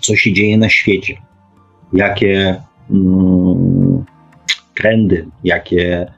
co 0.00 0.16
się 0.16 0.32
dzieje 0.32 0.58
na 0.58 0.68
świecie, 0.68 1.22
jakie 1.92 2.62
trendy, 4.74 5.28
jakie 5.44 6.12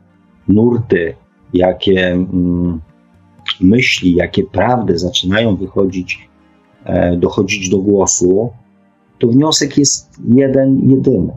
nurty, 0.49 1.14
jakie 1.53 2.12
mm, 2.12 2.81
myśli, 3.61 4.14
jakie 4.14 4.45
prawdy 4.45 4.99
zaczynają 4.99 5.57
wychodzić, 5.57 6.29
e, 6.85 7.16
dochodzić 7.16 7.68
do 7.68 7.79
głosu, 7.79 8.51
to 9.18 9.29
wniosek 9.29 9.79
jest 9.79 10.20
jeden, 10.29 10.91
jedyny. 10.91 11.33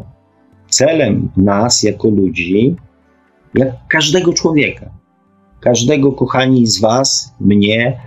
Celem 0.69 1.29
nas 1.37 1.83
jako 1.83 2.09
ludzi, 2.09 2.75
jak 3.53 3.87
każdego 3.87 4.33
człowieka, 4.33 4.89
każdego 5.59 6.11
kochani 6.11 6.67
z 6.67 6.81
Was, 6.81 7.35
mnie 7.39 7.99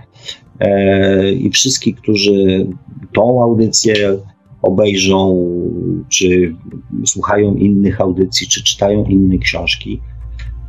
e, 0.59 1.31
i 1.31 1.49
wszystkich, 1.49 1.95
którzy 1.95 2.67
tą 3.13 3.43
audycję 3.43 4.17
obejrzą, 4.61 5.47
czy 6.09 6.55
słuchają 7.05 7.55
innych 7.55 8.01
audycji, 8.01 8.47
czy 8.47 8.63
czytają 8.63 9.05
inne 9.05 9.37
książki, 9.37 10.01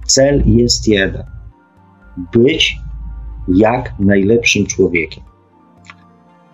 cel 0.07 0.43
jest 0.47 0.89
jeden: 0.89 1.23
być 2.33 2.77
jak 3.49 3.95
najlepszym 3.99 4.67
człowiekiem. 4.67 5.25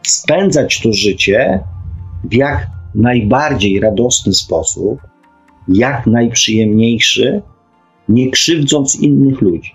Spędzać 0.02 0.80
to 0.80 0.92
życie 0.92 1.60
w 2.24 2.34
jak 2.34 2.66
najbardziej 2.94 3.80
radosny 3.80 4.34
sposób, 4.34 5.00
jak 5.68 6.06
najprzyjemniejszy, 6.06 7.42
nie 8.08 8.30
krzywdząc 8.30 8.96
innych 8.96 9.40
ludzi 9.40 9.72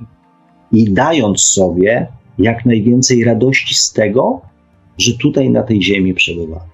i 0.71 0.93
dając 0.93 1.41
sobie 1.41 2.07
jak 2.37 2.65
najwięcej 2.65 3.23
radości 3.23 3.75
z 3.75 3.93
tego, 3.93 4.41
że 4.97 5.17
tutaj 5.17 5.49
na 5.49 5.63
tej 5.63 5.83
ziemi 5.83 6.13
przebywa. 6.13 6.72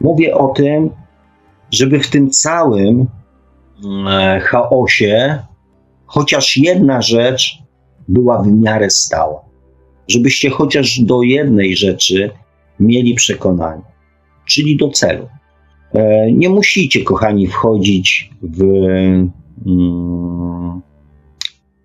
Mówię 0.00 0.34
o 0.34 0.48
tym, 0.48 0.90
żeby 1.70 2.00
w 2.00 2.10
tym 2.10 2.30
całym 2.30 3.06
e, 4.08 4.40
chaosie 4.40 5.38
chociaż 6.06 6.56
jedna 6.56 7.02
rzecz 7.02 7.58
była 8.08 8.42
w 8.42 8.46
miarę 8.46 8.90
stała 8.90 9.48
żebyście 10.08 10.50
chociaż 10.50 11.00
do 11.00 11.22
jednej 11.22 11.76
rzeczy 11.76 12.30
mieli 12.80 13.14
przekonanie, 13.14 13.82
czyli 14.46 14.76
do 14.76 14.88
celu. 14.88 15.28
E, 15.92 16.32
nie 16.32 16.48
musicie, 16.48 17.04
kochani, 17.04 17.46
wchodzić 17.46 18.30
w, 18.42 18.62
mm, 19.66 20.80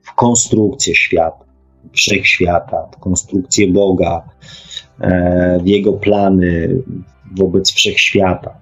w 0.01 0.15
konstrukcję 0.15 0.95
świata, 0.95 1.45
wszechświata, 1.93 2.87
w 2.91 2.99
konstrukcję 2.99 3.67
Boga, 3.67 4.29
e, 4.99 5.59
w 5.63 5.67
jego 5.67 5.93
plany 5.93 6.69
wobec 7.37 7.71
wszechświata. 7.71 8.57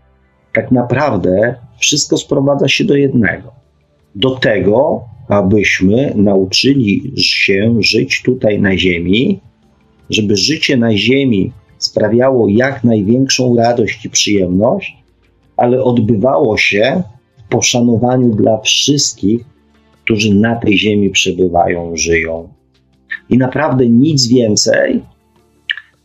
Tak 0.53 0.72
naprawdę 0.72 1.55
wszystko 1.78 2.17
sprowadza 2.17 2.67
się 2.67 2.84
do 2.84 2.95
jednego. 2.95 3.51
Do 4.15 4.30
tego, 4.30 5.03
abyśmy 5.30 6.13
nauczyli 6.15 7.13
się 7.17 7.76
żyć 7.80 8.22
tutaj 8.22 8.61
na 8.61 8.78
Ziemi 8.78 9.41
żeby 10.11 10.36
życie 10.36 10.78
na 10.78 10.97
Ziemi 10.97 11.51
sprawiało 11.78 12.49
jak 12.49 12.84
największą 12.84 13.55
radość 13.55 14.05
i 14.05 14.09
przyjemność, 14.09 14.97
ale 15.57 15.84
odbywało 15.84 16.57
się 16.57 17.03
w 17.38 17.49
poszanowaniu 17.49 18.36
dla 18.36 18.57
wszystkich, 18.57 19.41
którzy 20.03 20.36
na 20.36 20.55
tej 20.55 20.78
Ziemi 20.78 21.09
przebywają, 21.09 21.95
żyją. 21.95 22.49
I 23.30 23.38
naprawdę 23.38 23.89
nic 23.89 24.28
więcej, 24.28 25.01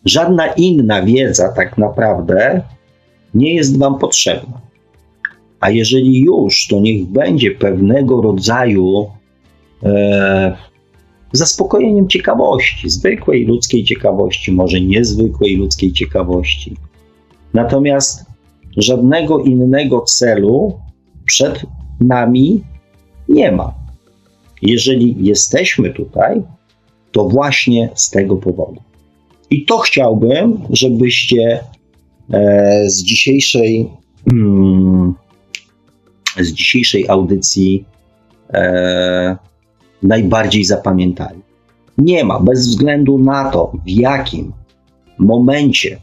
żadna 0.06 0.46
inna 0.46 1.02
wiedza 1.02 1.52
tak 1.52 1.78
naprawdę 1.78 2.62
nie 3.34 3.54
jest 3.54 3.78
Wam 3.78 3.98
potrzebna. 3.98 4.60
A 5.60 5.70
jeżeli 5.70 6.20
już, 6.20 6.66
to 6.70 6.80
niech 6.80 7.06
będzie 7.06 7.50
pewnego 7.50 8.22
rodzaju 8.22 9.06
e, 9.82 10.56
zaspokojeniem 11.32 12.08
ciekawości, 12.08 12.90
zwykłej 12.90 13.44
ludzkiej 13.44 13.84
ciekawości, 13.84 14.52
może 14.52 14.80
niezwykłej 14.80 15.56
ludzkiej 15.56 15.92
ciekawości. 15.92 16.76
Natomiast 17.54 18.24
żadnego 18.76 19.38
innego 19.38 20.00
celu 20.00 20.80
przed 21.24 21.62
nami 22.00 22.62
nie 23.28 23.52
ma. 23.52 23.74
Jeżeli 24.62 25.16
jesteśmy 25.26 25.90
tutaj, 25.90 26.42
to 27.12 27.24
właśnie 27.28 27.90
z 27.94 28.10
tego 28.10 28.36
powodu. 28.36 28.80
I 29.50 29.64
to 29.64 29.78
chciałbym, 29.78 30.58
żebyście 30.70 31.60
e, 32.32 32.90
z 32.90 33.02
dzisiejszej 33.02 33.88
mm, 34.32 35.14
z 36.44 36.52
dzisiejszej 36.52 37.08
audycji 37.08 37.84
e, 38.54 39.36
najbardziej 40.02 40.64
zapamiętali. 40.64 41.40
Nie 41.98 42.24
ma, 42.24 42.40
bez 42.40 42.68
względu 42.68 43.18
na 43.18 43.50
to, 43.50 43.72
w 43.84 43.88
jakim 43.90 44.52
momencie 45.18 45.98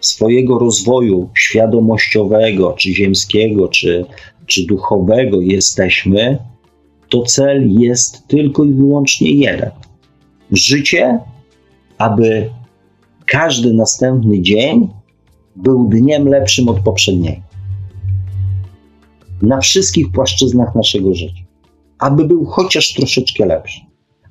swojego 0.00 0.58
rozwoju 0.58 1.30
świadomościowego, 1.34 2.72
czy 2.72 2.94
ziemskiego, 2.94 3.68
czy, 3.68 4.04
czy 4.46 4.66
duchowego 4.66 5.40
jesteśmy, 5.40 6.38
to 7.08 7.22
cel 7.22 7.70
jest 7.70 8.28
tylko 8.28 8.64
i 8.64 8.72
wyłącznie 8.72 9.30
jeden. 9.30 9.70
Życie, 10.52 11.18
aby 11.98 12.50
każdy 13.30 13.72
następny 13.72 14.42
dzień 14.42 14.88
był 15.56 15.88
dniem 15.88 16.28
lepszym 16.28 16.68
od 16.68 16.80
poprzedniego. 16.80 17.40
Na 19.42 19.60
wszystkich 19.60 20.12
płaszczyznach 20.12 20.74
naszego 20.74 21.14
życia. 21.14 21.42
Aby 21.98 22.24
był 22.24 22.44
chociaż 22.44 22.94
troszeczkę 22.94 23.46
lepszy. 23.46 23.80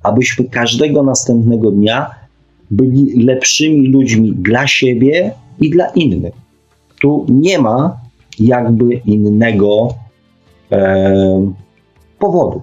Abyśmy 0.04 0.46
każdego 0.46 1.04
następnego 1.04 1.72
dnia 1.72 2.12
byli 2.72 3.24
lepszymi 3.24 3.88
ludźmi 3.88 4.34
dla 4.36 4.68
siebie 4.68 5.34
i 5.60 5.70
dla 5.70 5.88
innych. 5.90 6.34
Tu 7.02 7.26
nie 7.30 7.60
ma 7.60 7.98
jakby 8.40 8.94
innego 8.94 9.88
e, 10.72 11.52
powodu. 12.20 12.62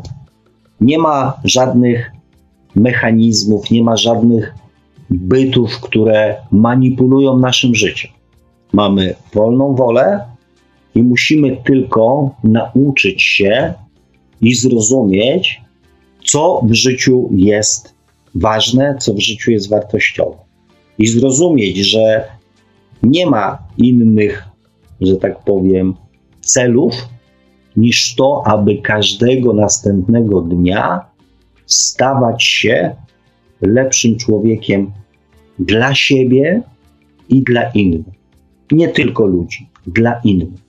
Nie 0.80 0.98
ma 0.98 1.40
żadnych 1.44 2.12
mechanizmów, 2.74 3.70
nie 3.70 3.82
ma 3.82 3.96
żadnych 3.96 4.54
bytów, 5.10 5.80
które 5.80 6.36
manipulują 6.52 7.38
naszym 7.38 7.74
życiem. 7.74 8.10
Mamy 8.72 9.14
wolną 9.34 9.74
wolę 9.74 10.24
i 10.94 11.02
musimy 11.02 11.56
tylko 11.64 12.34
nauczyć 12.44 13.22
się 13.22 13.74
i 14.40 14.54
zrozumieć, 14.54 15.60
co 16.24 16.60
w 16.64 16.72
życiu 16.72 17.30
jest 17.34 17.94
ważne, 18.34 18.96
co 19.00 19.14
w 19.14 19.20
życiu 19.20 19.50
jest 19.50 19.70
wartościowe. 19.70 20.36
I 20.98 21.06
zrozumieć, 21.06 21.76
że 21.76 22.24
nie 23.02 23.26
ma 23.26 23.58
innych, 23.78 24.48
że 25.00 25.16
tak 25.16 25.44
powiem, 25.44 25.94
celów 26.40 26.94
niż 27.76 28.14
to, 28.14 28.42
aby 28.46 28.76
każdego 28.76 29.52
następnego 29.52 30.40
dnia 30.40 31.00
stawać 31.66 32.44
się 32.44 32.96
lepszym 33.60 34.16
człowiekiem 34.16 34.90
dla 35.58 35.94
siebie 35.94 36.62
i 37.28 37.42
dla 37.42 37.70
innych. 37.70 38.06
Nie 38.72 38.88
tylko 38.88 39.26
ludzi, 39.26 39.66
dla 39.86 40.20
innych. 40.24 40.66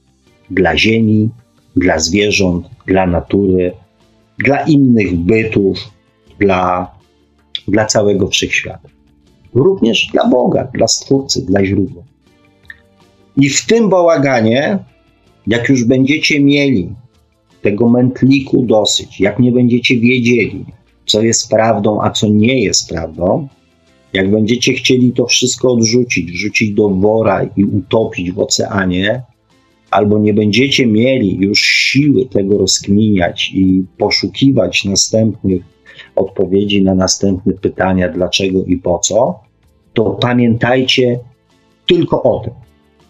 Dla 0.51 0.77
ziemi, 0.77 1.29
dla 1.75 1.99
zwierząt, 1.99 2.67
dla 2.85 3.07
natury, 3.07 3.73
dla 4.39 4.61
innych 4.61 5.15
bytów, 5.15 5.77
dla, 6.39 6.91
dla 7.67 7.85
całego 7.85 8.27
wszechświata. 8.27 8.89
Również 9.53 10.07
dla 10.13 10.27
Boga, 10.27 10.67
dla 10.73 10.88
Stwórcy, 10.88 11.45
dla 11.45 11.65
źródła. 11.65 12.03
I 13.38 13.49
w 13.49 13.65
tym 13.65 13.89
bałaganie, 13.89 14.79
jak 15.47 15.69
już 15.69 15.83
będziecie 15.83 16.39
mieli 16.39 16.89
tego 17.61 17.89
mętliku 17.89 18.65
dosyć, 18.65 19.19
jak 19.19 19.39
nie 19.39 19.51
będziecie 19.51 19.99
wiedzieli, 19.99 20.65
co 21.08 21.22
jest 21.22 21.49
prawdą, 21.49 22.01
a 22.01 22.10
co 22.10 22.28
nie 22.28 22.64
jest 22.64 22.89
prawdą, 22.89 23.47
jak 24.14 24.32
będziecie 24.32 24.74
chcieli 24.74 25.12
to 25.12 25.26
wszystko 25.26 25.72
odrzucić, 25.72 26.32
wrzucić 26.32 26.74
do 26.74 26.89
wora 26.89 27.49
i 27.58 27.66
utopić 27.66 28.32
w 28.32 28.39
oceanie, 28.39 29.24
albo 29.91 30.20
nie 30.20 30.34
będziecie 30.34 30.88
mieli 30.88 31.38
już 31.39 31.60
siły 31.62 32.26
tego 32.26 32.58
rozkminiać 32.58 33.51
i 33.53 33.84
poszukiwać 33.97 34.86
następnych 34.86 35.62
odpowiedzi 36.16 36.84
na 36.84 36.95
następne 36.95 37.53
pytania, 37.53 38.10
dlaczego 38.10 38.64
i 38.64 38.78
po 38.78 38.99
co, 38.99 39.39
to 39.93 40.10
pamiętajcie 40.10 41.20
tylko 41.88 42.24
o 42.24 42.39
tym. 42.39 42.53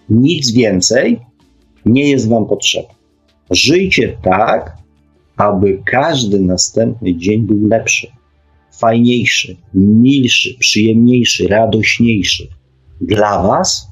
Nic 0.09 0.51
więcej 0.51 1.19
nie 1.85 2.09
jest 2.09 2.29
Wam 2.29 2.45
potrzebne. 2.45 2.95
Żyjcie 3.51 4.17
tak, 4.23 4.77
aby 5.37 5.81
każdy 5.85 6.39
następny 6.39 7.15
dzień 7.15 7.41
był 7.41 7.67
lepszy, 7.67 8.07
fajniejszy, 8.71 9.57
milszy, 9.73 10.55
przyjemniejszy, 10.59 11.47
radośniejszy 11.47 12.47
dla 13.01 13.43
Was 13.43 13.87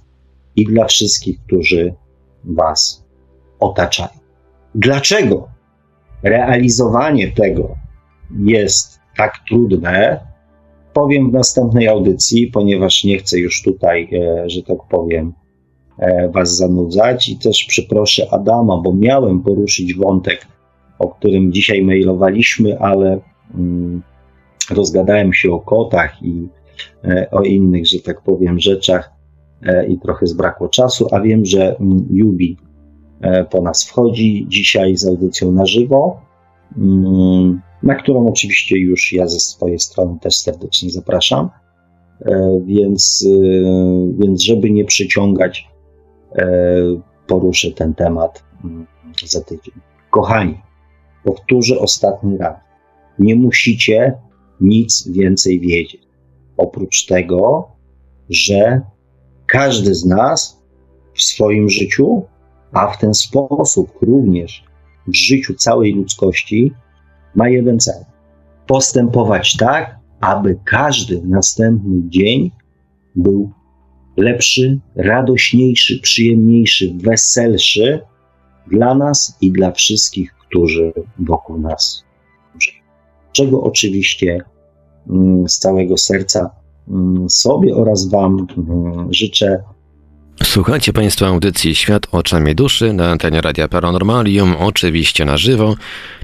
i 0.55 0.65
dla 0.65 0.85
wszystkich, 0.85 1.39
którzy 1.47 1.93
Was 2.43 3.05
otaczają. 3.59 4.09
Dlaczego 4.75 5.49
realizowanie 6.23 7.31
tego 7.31 7.75
jest 8.45 8.99
tak 9.17 9.33
trudne? 9.47 10.19
Powiem 10.93 11.29
w 11.29 11.33
następnej 11.33 11.87
audycji, 11.87 12.47
ponieważ 12.47 13.03
nie 13.03 13.17
chcę 13.17 13.39
już 13.39 13.63
tutaj, 13.63 14.09
e, 14.13 14.49
że 14.49 14.63
tak 14.63 14.77
powiem, 14.89 15.33
e, 15.97 16.29
Was 16.29 16.57
zanudzać 16.57 17.29
i 17.29 17.37
też 17.37 17.65
przeproszę 17.67 18.27
Adama, 18.31 18.77
bo 18.77 18.93
miałem 18.93 19.43
poruszyć 19.43 19.93
wątek 19.93 20.47
o 20.99 21.07
którym 21.07 21.53
dzisiaj 21.53 21.83
mailowaliśmy, 21.83 22.79
ale 22.79 23.19
mm, 23.55 24.01
rozgadałem 24.69 25.33
się 25.33 25.51
o 25.51 25.59
kotach 25.59 26.23
i 26.23 26.47
e, 27.03 27.27
o 27.31 27.41
innych, 27.41 27.87
że 27.87 27.99
tak 27.99 28.21
powiem, 28.21 28.59
rzeczach 28.59 29.11
e, 29.63 29.87
i 29.87 29.99
trochę 29.99 30.27
zbrakło 30.27 30.69
czasu, 30.69 31.07
a 31.11 31.21
wiem, 31.21 31.45
że 31.45 31.77
mm, 31.77 32.07
Jubi 32.09 32.57
e, 33.21 33.43
po 33.43 33.61
nas 33.61 33.87
wchodzi 33.87 34.45
dzisiaj 34.49 34.97
z 34.97 35.05
audycją 35.05 35.51
na 35.51 35.65
żywo, 35.65 36.21
mm, 36.77 37.61
na 37.83 37.95
którą 37.95 38.27
oczywiście 38.27 38.77
już 38.77 39.13
ja 39.13 39.27
ze 39.27 39.39
swojej 39.39 39.79
strony 39.79 40.19
też 40.21 40.35
serdecznie 40.35 40.89
zapraszam. 40.89 41.49
Więc, 42.65 43.27
więc 44.19 44.41
żeby 44.43 44.71
nie 44.71 44.85
przyciągać, 44.85 45.67
poruszę 47.27 47.71
ten 47.71 47.93
temat 47.93 48.43
za 49.25 49.41
tydzień. 49.41 49.73
Kochani, 50.09 50.57
Powtórzę 51.25 51.79
ostatni 51.79 52.37
raz. 52.37 52.55
Nie 53.19 53.35
musicie 53.35 54.13
nic 54.61 55.07
więcej 55.07 55.59
wiedzieć. 55.59 56.01
Oprócz 56.57 57.05
tego, 57.05 57.67
że 58.29 58.81
każdy 59.47 59.95
z 59.95 60.05
nas 60.05 60.61
w 61.13 61.21
swoim 61.21 61.69
życiu, 61.69 62.23
a 62.73 62.87
w 62.87 62.97
ten 62.97 63.13
sposób 63.13 63.91
również 64.01 64.63
w 65.07 65.15
życiu 65.15 65.53
całej 65.53 65.93
ludzkości, 65.93 66.71
ma 67.35 67.49
jeden 67.49 67.79
cel: 67.79 68.05
postępować 68.67 69.57
tak, 69.57 69.99
aby 70.21 70.59
każdy 70.65 71.21
następny 71.25 72.01
dzień 72.09 72.51
był 73.15 73.51
lepszy, 74.17 74.79
radośniejszy, 74.95 75.99
przyjemniejszy, 76.01 76.93
weselszy 76.97 77.99
dla 78.71 78.95
nas 78.95 79.37
i 79.41 79.51
dla 79.51 79.71
wszystkich, 79.71 80.35
którzy 80.55 80.93
wokół 81.19 81.57
nas 81.57 82.03
żyją. 82.59 82.83
Czego 83.31 83.63
oczywiście 83.63 84.43
mm, 85.09 85.49
z 85.49 85.59
całego 85.59 85.97
serca 85.97 86.49
mm, 86.87 87.29
sobie 87.29 87.75
oraz 87.75 88.09
Wam 88.09 88.47
mm, 88.57 89.13
życzę. 89.13 89.63
Słuchajcie 90.43 90.93
Państwo 90.93 91.27
audycji 91.27 91.75
Świat 91.75 92.07
oczami 92.11 92.55
duszy 92.55 92.93
na 92.93 93.11
antenie 93.11 93.41
Radia 93.41 93.67
Paranormalium, 93.67 94.55
oczywiście 94.59 95.25
na 95.25 95.37
żywo. 95.37 95.75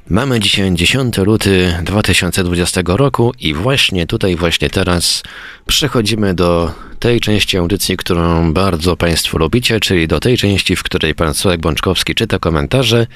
Mamy 0.10 0.40
dzisiaj 0.40 0.74
10 0.74 1.18
luty 1.18 1.74
2020 1.84 2.82
roku 2.86 3.32
i 3.40 3.54
właśnie 3.54 4.08
tutaj, 4.08 4.36
właśnie 4.36 4.70
teraz 4.70 5.24
przechodzimy 5.68 6.34
do 6.34 6.72
tej 7.00 7.20
części 7.20 7.58
audycji, 7.58 7.98
którą 7.98 8.54
bardzo 8.54 8.98
Państwo 8.98 9.38
lubicie, 9.38 9.80
czyli 9.80 10.08
do 10.08 10.20
tej 10.20 10.38
części, 10.38 10.76
w 10.76 10.84
której 10.84 11.16
Pan 11.16 11.34
Sławek 11.34 11.62
Bączkowski 11.62 12.16
czyta 12.16 12.40
komentarze 12.40 13.08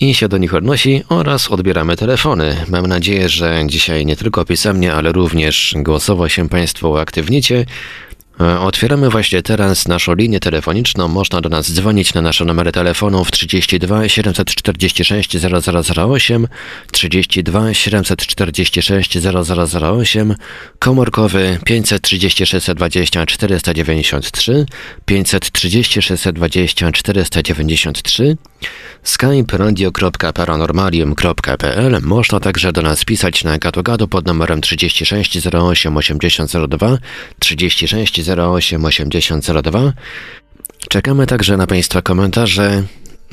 i 0.00 0.14
się 0.14 0.28
do 0.28 0.38
nich 0.38 0.54
odnosi 0.54 1.02
oraz 1.08 1.50
odbieramy 1.50 1.96
telefony. 1.96 2.56
Mam 2.68 2.86
nadzieję, 2.86 3.28
że 3.28 3.62
dzisiaj 3.66 4.06
nie 4.06 4.16
tylko 4.16 4.44
pisemnie, 4.44 4.94
ale 4.94 5.12
również 5.12 5.74
głosowo 5.76 6.28
się 6.28 6.48
Państwo 6.48 6.88
uaktywnicie. 6.88 7.66
E, 8.42 8.60
otwieramy 8.60 9.10
właśnie 9.10 9.42
teraz 9.42 9.88
naszą 9.88 10.14
linię 10.14 10.40
telefoniczną. 10.40 11.08
Można 11.08 11.40
do 11.40 11.48
nas 11.48 11.72
dzwonić 11.72 12.14
na 12.14 12.22
nasze 12.22 12.44
numery 12.44 12.72
telefonów 12.72 13.30
32 13.30 14.08
746 14.08 15.36
0008, 15.96 16.48
32 16.92 17.74
746 17.74 19.18
0008, 19.18 20.34
komórkowy 20.78 21.58
536 21.64 22.52
20 22.74 23.26
493, 23.26 24.66
536 25.04 26.10
20 26.32 26.92
493, 26.92 28.36
skype 29.02 29.58
radio.paranormalium.pl. 29.58 31.98
Można 32.02 32.40
także 32.40 32.72
do 32.72 32.82
nas 32.82 33.04
pisać 33.04 33.44
na 33.44 33.58
gadu 33.58 34.08
pod 34.08 34.26
numerem 34.26 34.60
36 34.60 35.38
08 35.54 35.96
80 35.96 36.52
02, 36.68 36.98
36 37.38 38.20
08 38.38 38.84
80 38.84 39.46
02. 39.62 39.92
Czekamy 40.88 41.26
także 41.26 41.56
na 41.56 41.66
Państwa 41.66 42.02
komentarze 42.02 42.82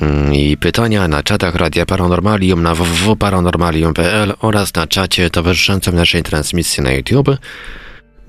mm, 0.00 0.34
i 0.34 0.56
pytania 0.56 1.08
na 1.08 1.22
czatach 1.22 1.54
Radia 1.54 1.86
Paranormalium 1.86 2.62
na 2.62 2.74
www.paranormalium.pl 2.74 4.34
oraz 4.40 4.74
na 4.74 4.86
czacie 4.86 5.30
towarzyszącym 5.30 5.96
naszej 5.96 6.22
transmisji 6.22 6.82
na 6.82 6.92
YouTube. 6.92 7.36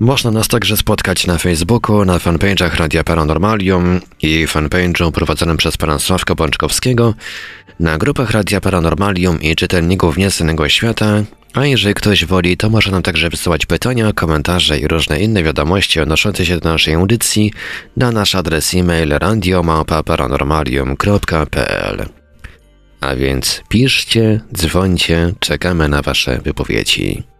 Można 0.02 0.30
nas 0.30 0.48
także 0.48 0.76
spotkać 0.76 1.26
na 1.26 1.38
Facebooku, 1.38 2.04
na 2.04 2.18
fanpage'ach 2.18 2.76
Radia 2.76 3.04
Paranormalium 3.04 4.00
i 4.22 4.46
fanpage'u 4.46 5.12
prowadzonym 5.12 5.56
przez 5.56 5.76
pana 5.76 5.98
Sławka 5.98 6.34
Bączkowskiego, 6.34 7.14
na 7.80 7.98
grupach 7.98 8.30
Radia 8.30 8.60
Paranormalium 8.60 9.42
i 9.42 9.56
czytelników 9.56 10.16
Nieznanego 10.16 10.68
Świata, 10.68 11.22
a 11.54 11.66
jeżeli 11.66 11.94
ktoś 11.94 12.24
woli, 12.24 12.56
to 12.56 12.70
może 12.70 12.90
nam 12.90 13.02
także 13.02 13.30
wysyłać 13.30 13.66
pytania, 13.66 14.12
komentarze 14.12 14.78
i 14.78 14.88
różne 14.88 15.20
inne 15.20 15.42
wiadomości 15.42 16.00
odnoszące 16.00 16.46
się 16.46 16.58
do 16.58 16.68
naszej 16.68 16.94
audycji 16.94 17.52
na 17.96 18.12
nasz 18.12 18.34
adres 18.34 18.74
e-mail 18.74 19.08
radiomapa.paranormalium.pl 19.08 22.06
A 23.00 23.14
więc 23.14 23.62
piszcie, 23.68 24.40
dzwońcie, 24.52 25.32
czekamy 25.40 25.88
na 25.88 26.02
wasze 26.02 26.40
wypowiedzi. 26.44 27.31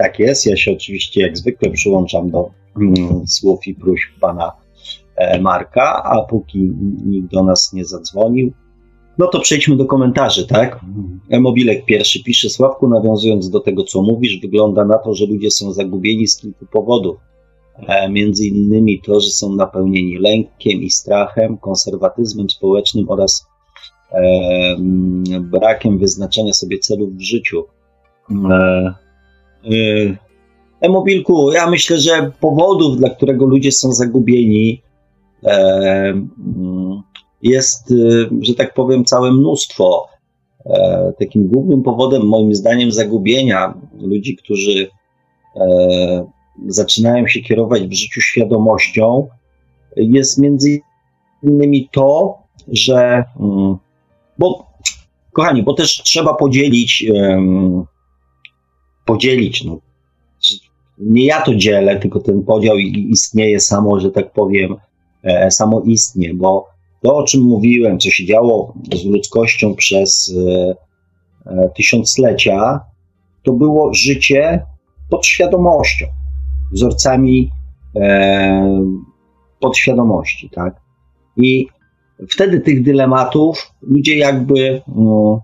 Tak 0.00 0.18
jest. 0.18 0.46
Ja 0.46 0.56
się 0.56 0.72
oczywiście 0.72 1.22
jak 1.22 1.38
zwykle 1.38 1.70
przyłączam 1.70 2.30
do 2.30 2.50
mm, 2.76 3.28
słów 3.28 3.66
i 3.66 3.74
próśb 3.74 4.08
pana 4.20 4.52
e, 5.16 5.40
Marka, 5.40 6.02
a 6.04 6.22
póki 6.22 6.58
nikt 7.06 7.32
do 7.32 7.44
nas 7.44 7.72
nie 7.72 7.84
zadzwonił, 7.84 8.52
no 9.18 9.26
to 9.26 9.40
przejdźmy 9.40 9.76
do 9.76 9.84
komentarzy, 9.84 10.46
tak? 10.46 10.80
Mobilek 11.40 11.84
pierwszy 11.84 12.22
pisze, 12.22 12.50
Sławku, 12.50 12.88
nawiązując 12.88 13.50
do 13.50 13.60
tego, 13.60 13.84
co 13.84 14.02
mówisz, 14.02 14.40
wygląda 14.40 14.84
na 14.84 14.98
to, 14.98 15.14
że 15.14 15.26
ludzie 15.26 15.50
są 15.50 15.72
zagubieni 15.72 16.26
z 16.26 16.36
kilku 16.36 16.66
powodów. 16.66 17.16
E, 17.86 18.08
między 18.08 18.46
innymi 18.46 19.00
to, 19.00 19.20
że 19.20 19.30
są 19.30 19.56
napełnieni 19.56 20.18
lękiem 20.18 20.82
i 20.82 20.90
strachem, 20.90 21.58
konserwatyzmem 21.58 22.50
społecznym 22.50 23.08
oraz 23.08 23.46
e, 24.12 24.76
brakiem 25.40 25.98
wyznaczenia 25.98 26.52
sobie 26.52 26.78
celów 26.78 27.16
w 27.16 27.20
życiu. 27.20 27.64
E, 28.50 28.94
e-mobilku, 30.80 31.52
ja 31.52 31.70
myślę, 31.70 31.98
że 31.98 32.32
powodów, 32.40 32.96
dla 32.96 33.10
którego 33.10 33.46
ludzie 33.46 33.72
są 33.72 33.92
zagubieni, 33.92 34.82
e, 35.44 35.52
mm, 36.08 37.02
jest, 37.42 37.92
e, 37.92 37.94
że 38.40 38.54
tak 38.54 38.74
powiem, 38.74 39.04
całe 39.04 39.32
mnóstwo. 39.32 40.06
Takim 41.18 41.48
głównym 41.48 41.82
powodem, 41.82 42.22
moim 42.22 42.54
zdaniem, 42.54 42.92
zagubienia 42.92 43.74
ludzi, 44.00 44.36
którzy 44.36 44.88
zaczynają 46.68 47.28
się 47.28 47.40
kierować 47.40 47.82
w 47.82 47.92
życiu 47.92 48.20
świadomością, 48.20 49.28
jest 49.96 50.38
między 50.38 50.80
innymi 51.42 51.88
to, 51.92 52.38
że, 52.68 53.24
mm, 53.40 53.76
bo, 54.38 54.66
kochani, 55.32 55.62
bo 55.62 55.74
też 55.74 56.02
trzeba 56.02 56.34
podzielić 56.34 57.06
podzielić. 59.10 59.64
No. 59.64 59.80
Nie 60.98 61.24
ja 61.24 61.42
to 61.42 61.54
dzielę, 61.54 62.00
tylko 62.00 62.20
ten 62.20 62.42
podział 62.42 62.76
istnieje 62.78 63.60
samo, 63.60 64.00
że 64.00 64.10
tak 64.10 64.32
powiem, 64.32 64.76
e, 65.22 65.50
samo 65.50 65.82
istnieje, 65.84 66.34
bo 66.34 66.66
to, 67.02 67.16
o 67.16 67.22
czym 67.24 67.42
mówiłem, 67.42 67.98
co 67.98 68.10
się 68.10 68.26
działo 68.26 68.74
z 68.94 69.04
ludzkością 69.04 69.74
przez 69.74 70.34
e, 70.36 70.74
e, 71.46 71.70
tysiąclecia, 71.76 72.80
to 73.42 73.52
było 73.52 73.94
życie 73.94 74.66
pod 75.10 75.26
świadomością, 75.26 76.06
wzorcami 76.72 77.50
podświadomości, 79.60 80.50
tak? 80.50 80.80
I 81.36 81.66
wtedy 82.28 82.60
tych 82.60 82.82
dylematów 82.82 83.72
ludzie 83.82 84.16
jakby 84.16 84.82
no, 84.96 85.42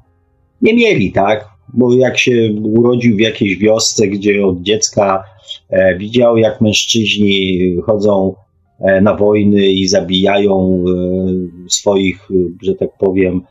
nie 0.62 0.74
mieli, 0.74 1.12
tak? 1.12 1.55
Bo 1.74 1.94
jak 1.94 2.18
się 2.18 2.54
urodził 2.62 3.16
w 3.16 3.20
jakiejś 3.20 3.58
wiosce, 3.58 4.08
gdzie 4.08 4.46
od 4.46 4.62
dziecka 4.62 5.24
e, 5.70 5.98
widział, 5.98 6.36
jak 6.36 6.60
mężczyźni 6.60 7.60
chodzą 7.86 8.34
e, 8.80 9.00
na 9.00 9.14
wojny 9.14 9.66
i 9.66 9.88
zabijają 9.88 10.84
e, 10.88 11.70
swoich, 11.70 12.28
że 12.62 12.74
tak 12.74 12.90
powiem, 12.98 13.42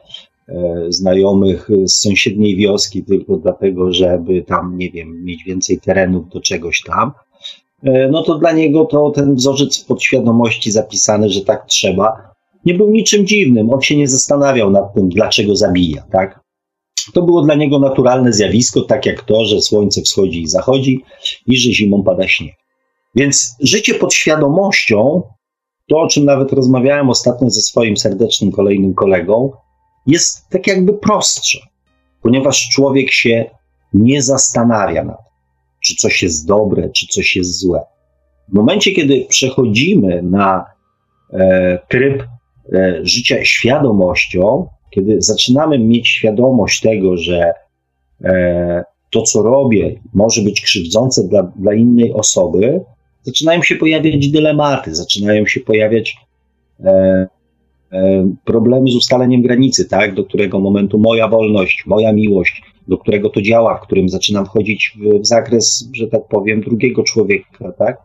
znajomych 0.89 1.69
z 1.85 1.95
sąsiedniej 1.95 2.55
wioski 2.55 3.03
tylko 3.03 3.37
dlatego, 3.37 3.93
żeby 3.93 4.43
tam, 4.43 4.77
nie 4.77 4.91
wiem, 4.91 5.23
mieć 5.23 5.43
więcej 5.43 5.79
terenów 5.79 6.29
do 6.29 6.41
czegoś 6.41 6.81
tam, 6.81 7.11
no 8.11 8.23
to 8.23 8.37
dla 8.37 8.51
niego 8.51 8.85
to 8.85 9.11
ten 9.11 9.35
wzorzec 9.35 9.83
podświadomości 9.83 10.71
zapisany, 10.71 11.29
że 11.29 11.41
tak 11.41 11.65
trzeba, 11.65 12.33
nie 12.65 12.73
był 12.73 12.91
niczym 12.91 13.27
dziwnym. 13.27 13.73
On 13.73 13.81
się 13.81 13.97
nie 13.97 14.07
zastanawiał 14.07 14.71
nad 14.71 14.93
tym, 14.93 15.09
dlaczego 15.09 15.55
zabija, 15.55 16.03
tak? 16.11 16.44
To 17.13 17.21
było 17.21 17.41
dla 17.41 17.55
niego 17.55 17.79
naturalne 17.79 18.33
zjawisko, 18.33 18.81
tak 18.81 19.05
jak 19.05 19.23
to, 19.23 19.45
że 19.45 19.61
słońce 19.61 20.01
wschodzi 20.01 20.41
i 20.41 20.47
zachodzi 20.47 21.03
i 21.47 21.57
że 21.57 21.71
zimą 21.71 22.03
pada 22.03 22.27
śnieg. 22.27 22.55
Więc 23.15 23.55
życie 23.59 23.93
pod 23.93 24.13
świadomością, 24.13 25.21
to 25.89 25.99
o 25.99 26.07
czym 26.07 26.25
nawet 26.25 26.53
rozmawiałem 26.53 27.09
ostatnio 27.09 27.49
ze 27.49 27.61
swoim 27.61 27.97
serdecznym 27.97 28.51
kolejnym 28.51 28.93
kolegą, 28.93 29.51
jest 30.07 30.49
tak 30.49 30.67
jakby 30.67 30.93
prostsze, 30.93 31.59
ponieważ 32.21 32.69
człowiek 32.69 33.11
się 33.11 33.49
nie 33.93 34.21
zastanawia 34.21 35.03
nad 35.03 35.17
tym, 35.17 35.25
czy 35.83 35.95
coś 35.95 36.23
jest 36.23 36.47
dobre, 36.47 36.89
czy 36.89 37.07
coś 37.07 37.35
jest 37.35 37.59
złe. 37.59 37.81
W 38.49 38.53
momencie, 38.53 38.91
kiedy 38.91 39.25
przechodzimy 39.29 40.21
na 40.23 40.65
e, 41.33 41.79
tryb 41.89 42.23
e, 42.73 42.99
życia 43.03 43.45
świadomością, 43.45 44.67
kiedy 44.95 45.21
zaczynamy 45.21 45.79
mieć 45.79 46.07
świadomość 46.07 46.81
tego, 46.81 47.17
że 47.17 47.53
e, 48.23 48.83
to, 49.11 49.21
co 49.21 49.43
robię, 49.43 49.99
może 50.13 50.41
być 50.41 50.61
krzywdzące 50.61 51.27
dla, 51.27 51.43
dla 51.43 51.73
innej 51.73 52.13
osoby, 52.13 52.81
zaczynają 53.23 53.61
się 53.63 53.75
pojawiać 53.75 54.29
dylematy, 54.29 54.95
zaczynają 54.95 55.45
się 55.45 55.59
pojawiać 55.59 56.17
e, 56.83 57.27
e, 57.91 58.31
problemy 58.45 58.91
z 58.91 58.95
ustaleniem 58.95 59.41
granicy, 59.41 59.89
tak, 59.89 60.15
do 60.15 60.23
którego 60.23 60.59
momentu 60.59 60.99
moja 60.99 61.27
wolność, 61.27 61.83
moja 61.85 62.13
miłość, 62.13 62.61
do 62.87 62.97
którego 62.97 63.29
to 63.29 63.41
działa, 63.41 63.77
w 63.77 63.81
którym 63.81 64.09
zaczynam 64.09 64.45
wchodzić 64.45 64.97
w, 64.99 65.19
w 65.21 65.25
zakres, 65.25 65.89
że 65.93 66.07
tak 66.07 66.27
powiem, 66.27 66.61
drugiego 66.61 67.03
człowieka, 67.03 67.71
tak. 67.71 67.97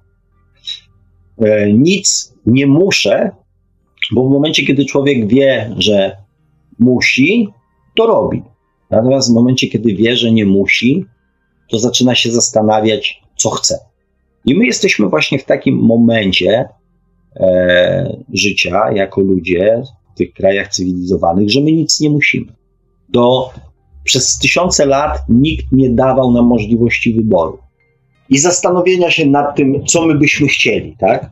E, 1.38 1.72
nic 1.72 2.34
nie 2.46 2.66
muszę, 2.66 3.30
bo 4.12 4.28
w 4.28 4.30
momencie, 4.30 4.66
kiedy 4.66 4.84
człowiek 4.84 5.26
wie, 5.26 5.74
że 5.78 6.16
musi, 6.80 7.48
to 7.96 8.06
robi. 8.06 8.42
Natomiast 8.90 9.30
w 9.30 9.34
momencie, 9.34 9.68
kiedy 9.68 9.94
wie, 9.94 10.16
że 10.16 10.32
nie 10.32 10.46
musi, 10.46 11.04
to 11.70 11.78
zaczyna 11.78 12.14
się 12.14 12.30
zastanawiać, 12.30 13.22
co 13.36 13.50
chce. 13.50 13.78
I 14.44 14.54
my 14.54 14.66
jesteśmy 14.66 15.08
właśnie 15.08 15.38
w 15.38 15.44
takim 15.44 15.74
momencie 15.74 16.68
e, 17.36 18.18
życia 18.32 18.92
jako 18.92 19.20
ludzie 19.20 19.82
w 20.14 20.18
tych 20.18 20.32
krajach 20.32 20.68
cywilizowanych, 20.68 21.50
że 21.50 21.60
my 21.60 21.72
nic 21.72 22.00
nie 22.00 22.10
musimy. 22.10 22.52
Do, 23.08 23.50
przez 24.04 24.38
tysiące 24.38 24.86
lat 24.86 25.18
nikt 25.28 25.72
nie 25.72 25.90
dawał 25.90 26.32
nam 26.32 26.46
możliwości 26.46 27.14
wyboru 27.14 27.58
i 28.30 28.38
zastanowienia 28.38 29.10
się 29.10 29.26
nad 29.26 29.56
tym, 29.56 29.86
co 29.86 30.06
my 30.06 30.14
byśmy 30.14 30.48
chcieli, 30.48 30.96
tak? 30.98 31.30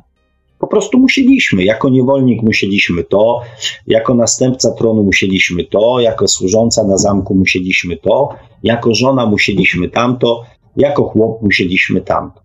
Po 0.59 0.67
prostu 0.67 0.99
musieliśmy. 0.99 1.65
Jako 1.65 1.89
niewolnik 1.89 2.43
musieliśmy 2.43 3.05
to, 3.05 3.41
jako 3.87 4.15
następca 4.15 4.71
tronu 4.71 5.05
musieliśmy 5.05 5.65
to, 5.65 6.01
jako 6.01 6.29
służąca 6.29 6.85
na 6.85 6.99
zamku 6.99 7.35
musieliśmy 7.35 7.97
to, 7.97 8.29
jako 8.63 8.95
żona 8.95 9.27
musieliśmy 9.27 9.89
tamto, 9.89 10.43
jako 10.77 11.05
chłop 11.05 11.43
musieliśmy 11.43 12.01
tamto. 12.01 12.41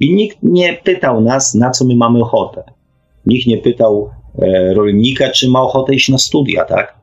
I 0.00 0.14
nikt 0.14 0.38
nie 0.42 0.78
pytał 0.84 1.20
nas, 1.20 1.54
na 1.54 1.70
co 1.70 1.84
my 1.84 1.96
mamy 1.96 2.22
ochotę. 2.22 2.64
Nikt 3.26 3.46
nie 3.46 3.58
pytał 3.58 4.10
e, 4.38 4.74
rolnika, 4.74 5.30
czy 5.30 5.48
ma 5.48 5.62
ochotę 5.62 5.94
iść 5.94 6.08
na 6.08 6.18
studia, 6.18 6.64
tak? 6.64 6.98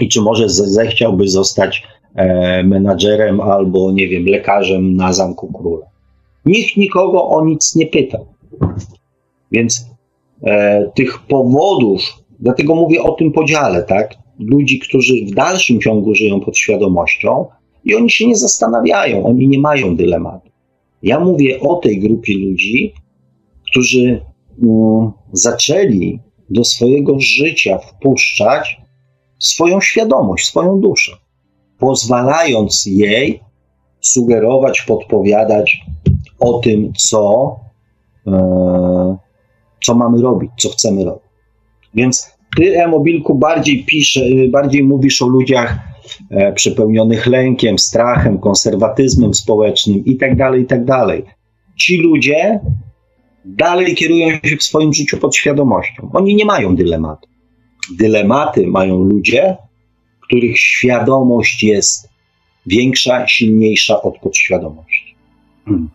I 0.00 0.08
czy 0.08 0.20
może 0.20 0.48
zechciałby 0.48 1.28
zostać 1.28 1.82
e, 2.14 2.62
menadżerem 2.62 3.40
albo, 3.40 3.92
nie 3.92 4.08
wiem, 4.08 4.26
lekarzem 4.26 4.96
na 4.96 5.12
Zamku 5.12 5.52
Króla. 5.52 5.86
Nikt 6.44 6.76
nikogo 6.76 7.28
o 7.28 7.44
nic 7.44 7.74
nie 7.74 7.86
pytał. 7.86 8.26
Więc 9.52 9.86
e, 10.42 10.90
tych 10.94 11.18
powodów, 11.18 12.00
dlatego 12.40 12.74
mówię 12.74 13.02
o 13.02 13.12
tym 13.12 13.32
podziale, 13.32 13.82
tak? 13.82 14.14
Ludzi, 14.38 14.78
którzy 14.78 15.14
w 15.26 15.34
dalszym 15.34 15.80
ciągu 15.80 16.14
żyją 16.14 16.40
pod 16.40 16.56
świadomością 16.58 17.46
i 17.84 17.94
oni 17.94 18.10
się 18.10 18.26
nie 18.26 18.36
zastanawiają, 18.36 19.26
oni 19.26 19.48
nie 19.48 19.58
mają 19.58 19.96
dylematu. 19.96 20.50
Ja 21.02 21.20
mówię 21.20 21.60
o 21.60 21.76
tej 21.76 22.00
grupie 22.00 22.38
ludzi, 22.38 22.92
którzy 23.70 24.20
um, 24.62 25.12
zaczęli 25.32 26.20
do 26.50 26.64
swojego 26.64 27.20
życia 27.20 27.78
wpuszczać 27.78 28.80
swoją 29.38 29.80
świadomość, 29.80 30.46
swoją 30.46 30.80
duszę, 30.80 31.12
pozwalając 31.78 32.86
jej 32.86 33.40
sugerować, 34.00 34.82
podpowiadać 34.82 35.80
o 36.40 36.58
tym, 36.58 36.92
co, 36.96 37.56
e, 38.26 39.16
co 39.82 39.94
mamy 39.94 40.22
robić, 40.22 40.50
co 40.58 40.68
chcemy 40.68 41.04
robić. 41.04 41.22
Więc 41.94 42.30
ty, 42.56 42.82
Emobilku, 42.82 43.34
bardziej 43.34 43.84
pisze, 43.84 44.20
bardziej 44.50 44.84
mówisz 44.84 45.22
o 45.22 45.26
ludziach 45.26 45.78
e, 46.30 46.52
przepełnionych 46.52 47.26
lękiem, 47.26 47.78
strachem, 47.78 48.38
konserwatyzmem 48.38 49.34
społecznym 49.34 50.04
itd., 50.04 50.36
tak 50.36 50.58
itd. 50.58 50.86
Tak 50.86 51.38
Ci 51.76 51.98
ludzie 51.98 52.60
dalej 53.44 53.94
kierują 53.94 54.28
się 54.44 54.56
w 54.56 54.62
swoim 54.62 54.92
życiu 54.92 55.18
podświadomością. 55.18 56.10
Oni 56.12 56.34
nie 56.34 56.44
mają 56.44 56.76
dylematu. 56.76 57.28
Dylematy 57.98 58.66
mają 58.66 58.98
ludzie, 59.04 59.56
których 60.20 60.58
świadomość 60.58 61.62
jest 61.62 62.08
większa, 62.66 63.26
silniejsza 63.26 64.02
od 64.02 64.18
podświadomości. 64.18 65.14
Hmm. 65.64 65.88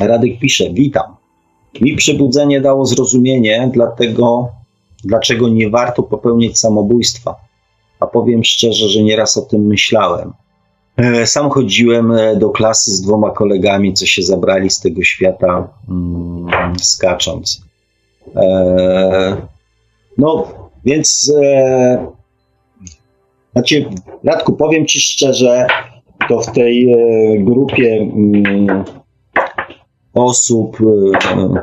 Radek 0.00 0.38
pisze: 0.38 0.64
Witam. 0.72 1.17
Mi 1.80 1.96
przebudzenie 1.96 2.60
dało 2.60 2.86
zrozumienie, 2.86 3.70
dlatego, 3.72 4.48
dlaczego 5.04 5.48
nie 5.48 5.70
warto 5.70 6.02
popełniać 6.02 6.58
samobójstwa. 6.58 7.34
A 8.00 8.06
powiem 8.06 8.44
szczerze, 8.44 8.88
że 8.88 9.02
nieraz 9.02 9.36
o 9.36 9.42
tym 9.42 9.66
myślałem. 9.66 10.32
E, 10.98 11.26
sam 11.26 11.50
chodziłem 11.50 12.12
e, 12.12 12.36
do 12.36 12.50
klasy 12.50 12.90
z 12.90 13.00
dwoma 13.00 13.30
kolegami, 13.30 13.94
co 13.94 14.06
się 14.06 14.22
zabrali 14.22 14.70
z 14.70 14.80
tego 14.80 15.02
świata 15.02 15.68
mm, 15.88 16.78
skacząc. 16.80 17.62
E, 18.36 19.36
no, 20.18 20.46
więc 20.84 21.32
znaczy, 23.52 23.84
Radku, 24.24 24.52
powiem 24.52 24.86
Ci 24.86 25.00
szczerze, 25.00 25.66
to 26.28 26.40
w 26.40 26.52
tej 26.52 26.94
grupie 27.38 27.96
mm, 27.96 28.84
osób, 30.18 30.78
e, 30.80 31.62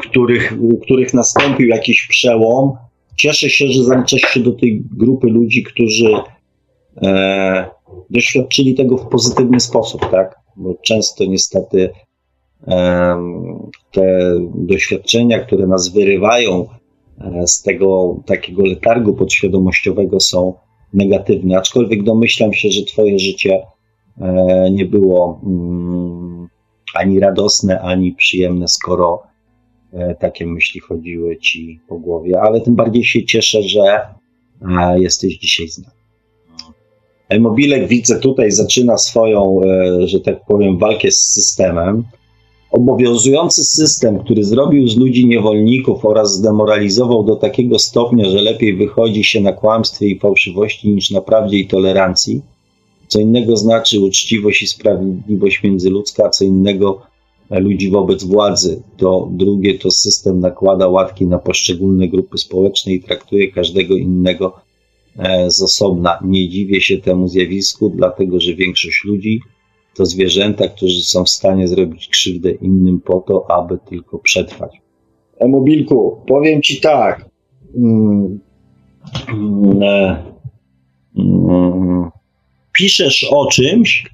których, 0.00 0.54
których 0.82 1.14
nastąpił 1.14 1.66
jakiś 1.68 2.06
przełom, 2.08 2.72
cieszę 3.16 3.50
się, 3.50 3.66
że 3.66 3.84
zaliczasz 3.84 4.20
się 4.20 4.40
do 4.40 4.52
tej 4.52 4.82
grupy 4.96 5.26
ludzi, 5.26 5.62
którzy 5.62 6.14
e, 7.02 7.70
doświadczyli 8.10 8.74
tego 8.74 8.96
w 8.96 9.08
pozytywny 9.08 9.60
sposób, 9.60 10.10
tak? 10.10 10.40
Bo 10.56 10.74
często 10.82 11.24
niestety 11.24 11.90
e, 12.68 13.16
te 13.92 14.34
doświadczenia, 14.54 15.38
które 15.38 15.66
nas 15.66 15.88
wyrywają 15.88 16.66
e, 17.20 17.46
z 17.46 17.62
tego 17.62 18.16
takiego 18.26 18.62
letargu 18.62 19.14
podświadomościowego 19.14 20.20
są 20.20 20.54
negatywne, 20.94 21.58
aczkolwiek 21.58 22.02
domyślam 22.02 22.52
się, 22.52 22.70
że 22.70 22.84
Twoje 22.84 23.18
życie 23.18 23.62
e, 24.20 24.70
nie 24.70 24.86
było 24.86 25.40
mm, 25.46 26.29
ani 26.94 27.20
radosne, 27.20 27.80
ani 27.80 28.12
przyjemne, 28.12 28.68
skoro 28.68 29.22
e, 29.92 30.14
takie 30.14 30.46
myśli 30.46 30.80
chodziły 30.80 31.36
Ci 31.36 31.80
po 31.88 31.98
głowie, 31.98 32.40
ale 32.40 32.60
tym 32.60 32.74
bardziej 32.74 33.04
się 33.04 33.24
cieszę, 33.24 33.62
że 33.62 34.00
jesteś 34.96 35.38
dzisiaj 35.38 35.68
z 35.68 35.78
nami. 35.78 36.00
Mobilek 37.38 37.88
widzę 37.88 38.20
tutaj 38.20 38.50
zaczyna 38.50 38.98
swoją, 38.98 39.60
e, 39.62 40.08
że 40.08 40.20
tak 40.20 40.44
powiem, 40.48 40.78
walkę 40.78 41.10
z 41.10 41.18
systemem. 41.18 42.04
Obowiązujący 42.70 43.64
system, 43.64 44.18
który 44.18 44.44
zrobił 44.44 44.88
z 44.88 44.96
ludzi 44.96 45.26
niewolników 45.26 46.04
oraz 46.04 46.34
zdemoralizował 46.34 47.24
do 47.24 47.36
takiego 47.36 47.78
stopnia, 47.78 48.24
że 48.24 48.42
lepiej 48.42 48.76
wychodzi 48.76 49.24
się 49.24 49.40
na 49.40 49.52
kłamstwie 49.52 50.06
i 50.06 50.18
fałszywości 50.18 50.88
niż 50.88 51.10
na 51.10 51.20
prawdzie 51.20 51.58
i 51.58 51.66
tolerancji. 51.66 52.42
Co 53.10 53.20
innego 53.20 53.56
znaczy 53.56 54.00
uczciwość 54.00 54.62
i 54.62 54.66
sprawiedliwość 54.66 55.62
międzyludzka, 55.62 56.28
co 56.28 56.44
innego 56.44 57.02
ludzi 57.50 57.90
wobec 57.90 58.24
władzy. 58.24 58.82
To 58.96 59.28
drugie 59.32 59.78
to 59.78 59.90
system 59.90 60.40
nakłada 60.40 60.88
łatki 60.88 61.26
na 61.26 61.38
poszczególne 61.38 62.08
grupy 62.08 62.38
społeczne 62.38 62.92
i 62.92 63.02
traktuje 63.02 63.52
każdego 63.52 63.94
innego 63.94 64.60
E, 65.18 65.50
z 65.50 65.62
osobna. 65.62 66.18
Nie 66.24 66.48
dziwię 66.48 66.80
się 66.80 66.98
temu 66.98 67.28
zjawisku, 67.28 67.92
dlatego 67.96 68.40
że 68.40 68.54
większość 68.54 69.04
ludzi 69.04 69.40
to 69.96 70.06
zwierzęta, 70.06 70.68
którzy 70.68 71.02
są 71.02 71.24
w 71.24 71.30
stanie 71.30 71.68
zrobić 71.68 72.08
krzywdę 72.08 72.50
innym 72.50 73.00
po 73.00 73.20
to, 73.20 73.50
aby 73.50 73.78
tylko 73.88 74.18
przetrwać. 74.18 74.80
Emobilku, 75.38 76.20
powiem 76.26 76.62
ci 76.62 76.80
tak. 76.80 77.30
Mm, 77.76 78.40
mm, 79.28 79.82
e, 79.82 80.24
mm, 81.16 82.10
piszesz 82.80 83.26
o 83.30 83.46
czymś, 83.46 84.10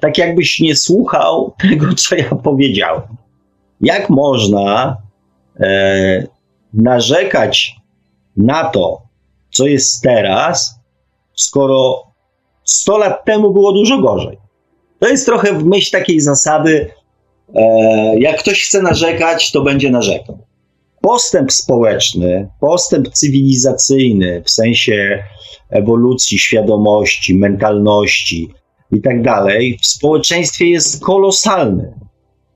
tak 0.00 0.18
jakbyś 0.18 0.60
nie 0.60 0.76
słuchał 0.76 1.52
tego, 1.68 1.94
co 1.94 2.16
ja 2.16 2.34
powiedziałem. 2.44 3.02
Jak 3.80 4.10
można 4.10 4.96
e, 5.60 6.26
narzekać 6.74 7.76
na 8.36 8.64
to, 8.64 9.02
co 9.50 9.66
jest 9.66 10.02
teraz, 10.02 10.80
skoro 11.34 12.02
100 12.64 12.98
lat 12.98 13.24
temu 13.24 13.52
było 13.52 13.72
dużo 13.72 13.98
gorzej. 13.98 14.38
To 14.98 15.08
jest 15.08 15.26
trochę 15.26 15.52
w 15.52 15.64
myśl 15.64 15.90
takiej 15.90 16.20
zasady, 16.20 16.90
e, 17.54 17.62
jak 18.18 18.38
ktoś 18.38 18.64
chce 18.64 18.82
narzekać, 18.82 19.52
to 19.52 19.62
będzie 19.62 19.90
narzekał. 19.90 20.38
Postęp 21.00 21.52
społeczny, 21.52 22.48
postęp 22.60 23.08
cywilizacyjny 23.08 24.42
w 24.44 24.50
sensie 24.50 25.24
ewolucji 25.70 26.38
świadomości, 26.38 27.34
mentalności 27.34 28.48
i 28.92 29.00
tak 29.00 29.22
dalej 29.22 29.78
w 29.82 29.86
społeczeństwie 29.86 30.66
jest 30.66 31.04
kolosalny, 31.04 31.94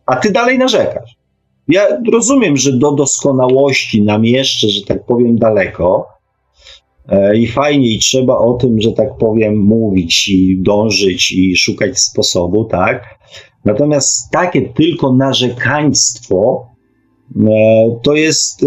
a 0.06 0.16
ty 0.16 0.32
dalej 0.32 0.58
narzekasz. 0.58 1.16
Ja 1.68 1.86
rozumiem, 2.12 2.56
że 2.56 2.72
do 2.72 2.92
doskonałości 2.92 4.02
nam 4.02 4.24
jeszcze, 4.24 4.68
że 4.68 4.82
tak 4.86 5.06
powiem, 5.06 5.38
daleko, 5.38 6.12
E, 7.08 7.36
I 7.36 7.46
fajnie, 7.46 7.88
i 7.88 7.98
trzeba 7.98 8.38
o 8.38 8.52
tym, 8.52 8.80
że 8.80 8.92
tak 8.92 9.16
powiem, 9.18 9.58
mówić 9.58 10.28
i 10.28 10.62
dążyć 10.62 11.32
i 11.32 11.56
szukać 11.56 11.98
sposobu, 11.98 12.64
tak? 12.64 13.18
Natomiast 13.64 14.30
takie 14.30 14.62
tylko 14.62 15.12
narzekaństwo 15.12 16.66
to 18.02 18.14
jest 18.14 18.62
e, 18.62 18.66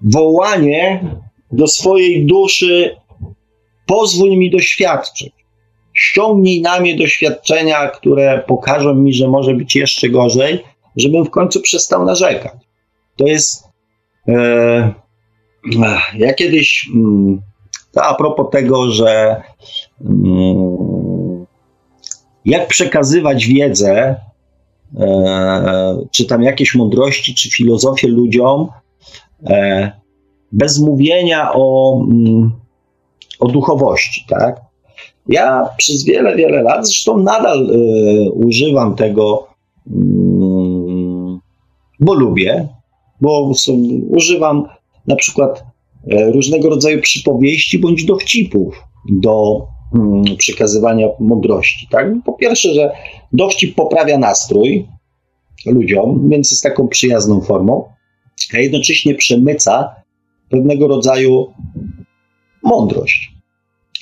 wołanie 0.00 1.04
do 1.52 1.66
swojej 1.66 2.26
duszy: 2.26 2.96
pozwól 3.86 4.38
mi 4.38 4.50
doświadczyć. 4.50 5.32
Ściągnij 5.94 6.62
na 6.62 6.80
mnie 6.80 6.96
doświadczenia, 6.96 7.88
które 7.88 8.42
pokażą 8.46 8.94
mi, 8.94 9.14
że 9.14 9.28
może 9.28 9.54
być 9.54 9.76
jeszcze 9.76 10.08
gorzej, 10.08 10.64
żebym 10.96 11.24
w 11.24 11.30
końcu 11.30 11.60
przestał 11.60 12.04
narzekać. 12.04 12.52
To 13.16 13.26
jest. 13.26 13.64
E, 14.28 14.94
ja 16.14 16.34
kiedyś, 16.34 16.88
mm, 16.94 17.42
to 17.92 18.04
a 18.04 18.14
propos 18.14 18.46
tego, 18.52 18.90
że 18.90 19.42
mm, 20.00 21.46
jak 22.44 22.68
przekazywać 22.68 23.46
wiedzę, 23.46 23.92
e, 23.92 24.16
czy 26.10 26.24
tam 26.24 26.42
jakieś 26.42 26.74
mądrości, 26.74 27.34
czy 27.34 27.50
filozofię 27.50 28.08
ludziom, 28.08 28.68
e, 29.46 29.92
bez 30.52 30.80
mówienia 30.80 31.52
o, 31.54 31.98
mm, 32.10 32.50
o 33.40 33.48
duchowości, 33.48 34.24
tak? 34.28 34.60
Ja 35.28 35.68
przez 35.78 36.04
wiele, 36.04 36.36
wiele 36.36 36.62
lat, 36.62 36.86
zresztą 36.86 37.18
nadal 37.18 37.70
e, 37.70 38.30
używam 38.30 38.96
tego, 38.96 39.48
bo 42.00 42.14
lubię, 42.14 42.68
bo 43.20 43.52
używam 44.08 44.68
na 45.06 45.16
przykład 45.16 45.64
e, 46.10 46.30
różnego 46.30 46.68
rodzaju 46.68 47.00
przypowieści 47.00 47.78
bądź 47.78 48.04
dowcipów 48.04 48.82
do 49.10 49.66
mm, 49.66 49.77
przekazywania 50.38 51.08
mądrości. 51.20 51.88
Tak? 51.90 52.06
Po 52.24 52.32
pierwsze, 52.32 52.74
że 52.74 52.90
dowcip 53.32 53.74
poprawia 53.74 54.18
nastrój 54.18 54.86
ludziom, 55.66 56.28
więc 56.30 56.50
jest 56.50 56.62
taką 56.62 56.88
przyjazną 56.88 57.40
formą, 57.40 57.84
a 58.54 58.58
jednocześnie 58.58 59.14
przemyca 59.14 59.94
pewnego 60.50 60.88
rodzaju 60.88 61.52
mądrość. 62.62 63.32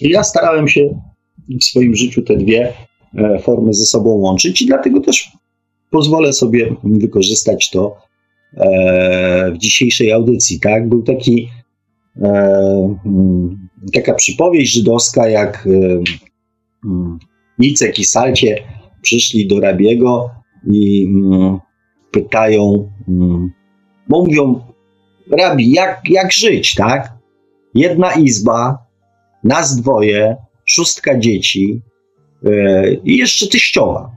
I 0.00 0.08
ja 0.08 0.24
starałem 0.24 0.68
się 0.68 1.00
w 1.60 1.64
swoim 1.64 1.94
życiu 1.94 2.22
te 2.22 2.36
dwie 2.36 2.72
e, 3.18 3.38
formy 3.38 3.74
ze 3.74 3.86
sobą 3.86 4.10
łączyć 4.10 4.62
i 4.62 4.66
dlatego 4.66 5.00
też 5.00 5.32
pozwolę 5.90 6.32
sobie 6.32 6.76
wykorzystać 6.84 7.70
to 7.70 8.06
E, 8.56 9.52
w 9.52 9.58
dzisiejszej 9.58 10.12
audycji, 10.12 10.60
tak? 10.60 10.88
Był 10.88 11.02
taki 11.02 11.32
mm, 11.42 11.64
taka 13.92 14.14
przypowieść 14.14 14.72
żydowska, 14.72 15.28
jak 15.28 15.66
e, 15.66 16.02
mm, 16.84 17.18
Nicek 17.58 17.98
i 17.98 18.04
Salcie 18.04 18.62
przyszli 19.02 19.48
do 19.48 19.60
Rabiego 19.60 20.30
i 20.72 21.06
mm, 21.06 21.58
pytają, 22.10 22.90
bo 24.08 24.24
mówią, 24.24 24.60
Rabi, 25.30 25.72
jak, 25.72 26.00
jak 26.10 26.32
żyć, 26.32 26.74
tak? 26.74 27.12
Jedna 27.74 28.12
izba, 28.12 28.78
nas 29.44 29.76
dwoje, 29.76 30.36
szóstka 30.64 31.18
dzieci 31.18 31.82
i 33.04 33.16
jeszcze 33.16 33.46
tyściowa. 33.46 34.10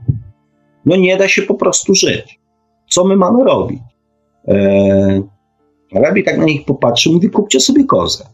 No 0.86 0.96
nie 0.96 1.16
da 1.16 1.28
się 1.28 1.42
po 1.42 1.54
prostu 1.54 1.94
żyć. 1.94 2.40
Co 2.88 3.04
my 3.04 3.16
mamy 3.16 3.44
robić? 3.44 3.80
E, 4.48 5.22
Rabi 5.94 6.24
tak 6.24 6.38
na 6.38 6.44
nich 6.44 6.64
popatrzył, 6.64 7.12
mówi, 7.12 7.30
kupcie 7.30 7.60
sobie 7.60 7.84
kozę. 7.84 8.24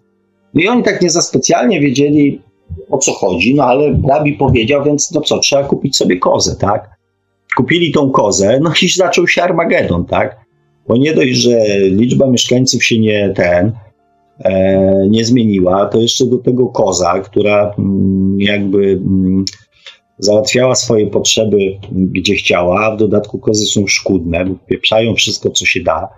No 0.54 0.62
i 0.62 0.68
oni 0.68 0.82
tak 0.82 1.02
nie 1.02 1.10
za 1.10 1.22
specjalnie 1.22 1.80
wiedzieli, 1.80 2.42
o 2.90 2.98
co 2.98 3.12
chodzi, 3.12 3.54
no 3.54 3.64
ale 3.64 4.00
rabi 4.08 4.32
powiedział, 4.32 4.84
więc 4.84 5.12
no 5.12 5.20
co, 5.20 5.38
trzeba 5.38 5.64
kupić 5.64 5.96
sobie 5.96 6.18
kozę, 6.18 6.56
tak? 6.56 6.90
Kupili 7.56 7.92
tą 7.92 8.10
kozę, 8.10 8.60
no 8.62 8.72
i 8.82 8.88
zaczął 8.88 9.28
się 9.28 9.42
Armagedon, 9.42 10.04
tak? 10.04 10.46
Bo 10.88 10.96
nie 10.96 11.14
dość, 11.14 11.34
że 11.34 11.78
liczba 11.78 12.26
mieszkańców 12.26 12.84
się 12.84 12.98
nie 12.98 13.32
ten, 13.36 13.72
e, 14.44 15.08
nie 15.08 15.24
zmieniła, 15.24 15.86
to 15.86 16.00
jeszcze 16.00 16.26
do 16.26 16.38
tego 16.38 16.66
koza, 16.66 17.20
która 17.20 17.74
mm, 17.78 18.40
jakby 18.40 18.78
mm, 18.78 19.44
załatwiała 20.18 20.74
swoje 20.74 21.06
potrzeby 21.06 21.58
gdzie 21.92 22.34
chciała, 22.34 22.80
a 22.80 22.96
w 22.96 22.98
dodatku 22.98 23.38
kozy 23.38 23.66
są 23.66 23.86
szkudne, 23.86 24.54
pieprzają 24.66 25.14
wszystko, 25.14 25.50
co 25.50 25.64
się 25.64 25.80
da. 25.80 26.08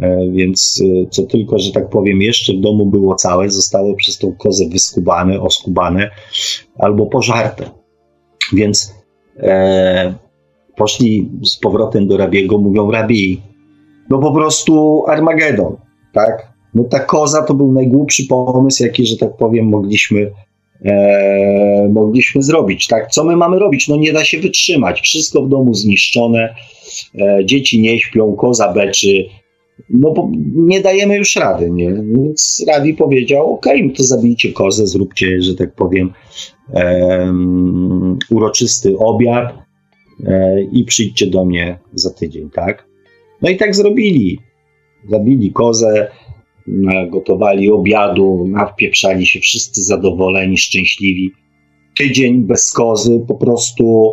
E, 0.00 0.30
więc 0.30 0.82
e, 0.84 1.10
co 1.10 1.22
tylko, 1.22 1.58
że 1.58 1.72
tak 1.72 1.88
powiem, 1.88 2.22
jeszcze 2.22 2.52
w 2.52 2.60
domu 2.60 2.86
było 2.86 3.14
całe, 3.14 3.50
zostało 3.50 3.94
przez 3.94 4.18
tą 4.18 4.32
kozę 4.32 4.68
wyskubane, 4.68 5.40
oskubane 5.40 6.10
albo 6.78 7.06
pożarte. 7.06 7.70
Więc 8.52 8.94
e, 9.38 10.14
poszli 10.76 11.30
z 11.42 11.56
powrotem 11.56 12.08
do 12.08 12.16
Rabiego, 12.16 12.58
mówią 12.58 12.90
Rabi, 12.90 13.40
no 14.10 14.18
po 14.18 14.32
prostu 14.32 15.04
Armagedon, 15.06 15.76
tak? 16.12 16.54
No 16.74 16.84
ta 16.84 17.00
koza 17.00 17.42
to 17.42 17.54
był 17.54 17.72
najgłupszy 17.72 18.26
pomysł, 18.26 18.82
jaki, 18.82 19.06
że 19.06 19.16
tak 19.16 19.36
powiem, 19.36 19.66
mogliśmy, 19.66 20.30
e, 20.84 21.88
mogliśmy 21.92 22.42
zrobić, 22.42 22.86
tak? 22.86 23.10
Co 23.10 23.24
my 23.24 23.36
mamy 23.36 23.58
robić? 23.58 23.88
No 23.88 23.96
nie 23.96 24.12
da 24.12 24.24
się 24.24 24.38
wytrzymać, 24.38 25.00
wszystko 25.00 25.42
w 25.42 25.48
domu 25.48 25.74
zniszczone, 25.74 26.54
e, 27.18 27.44
dzieci 27.44 27.80
nie 27.80 28.00
śpią, 28.00 28.36
koza 28.36 28.72
beczy, 28.72 29.24
no 29.90 30.12
bo 30.12 30.30
nie 30.54 30.80
dajemy 30.80 31.16
już 31.16 31.36
rady, 31.36 31.70
nie? 31.70 31.92
Więc 31.92 32.64
Rabi 32.68 32.94
powiedział, 32.94 33.54
ok, 33.54 33.66
no 33.82 33.92
to 33.96 34.04
zabijcie 34.04 34.52
kozę, 34.52 34.86
zróbcie, 34.86 35.42
że 35.42 35.54
tak 35.54 35.74
powiem, 35.74 36.12
um, 36.72 38.18
uroczysty 38.30 38.98
obiad 38.98 39.54
e, 40.26 40.62
i 40.62 40.84
przyjdźcie 40.84 41.26
do 41.26 41.44
mnie 41.44 41.78
za 41.94 42.10
tydzień, 42.10 42.50
tak? 42.50 42.86
No 43.42 43.50
i 43.50 43.56
tak 43.56 43.74
zrobili. 43.74 44.38
Zabili 45.10 45.52
kozę, 45.52 46.10
gotowali 47.10 47.70
obiadu, 47.70 48.46
nawpieprzali 48.48 49.26
się 49.26 49.40
wszyscy 49.40 49.82
zadowoleni, 49.82 50.58
szczęśliwi. 50.58 51.30
Tydzień 51.98 52.42
bez 52.42 52.72
kozy, 52.72 53.24
po 53.28 53.34
prostu 53.34 54.12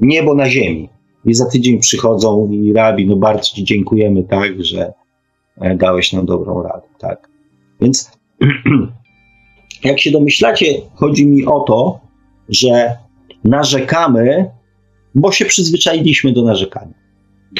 niebo 0.00 0.34
na 0.34 0.50
ziemi. 0.50 0.88
I 1.24 1.34
za 1.34 1.46
tydzień 1.46 1.78
przychodzą 1.78 2.48
i 2.50 2.72
rabi, 2.72 3.06
no 3.06 3.16
bardzo 3.16 3.42
Ci 3.42 3.64
dziękujemy, 3.64 4.24
tak, 4.24 4.64
że 4.64 4.92
e, 5.60 5.76
dałeś 5.76 6.12
nam 6.12 6.26
dobrą 6.26 6.62
radę, 6.62 6.86
tak. 6.98 7.28
Więc 7.80 8.10
jak 9.84 10.00
się 10.00 10.10
domyślacie, 10.10 10.66
chodzi 10.94 11.26
mi 11.26 11.46
o 11.46 11.60
to, 11.60 12.00
że 12.48 12.96
narzekamy, 13.44 14.50
bo 15.14 15.32
się 15.32 15.44
przyzwyczailiśmy 15.44 16.32
do 16.32 16.42
narzekania. 16.42 16.94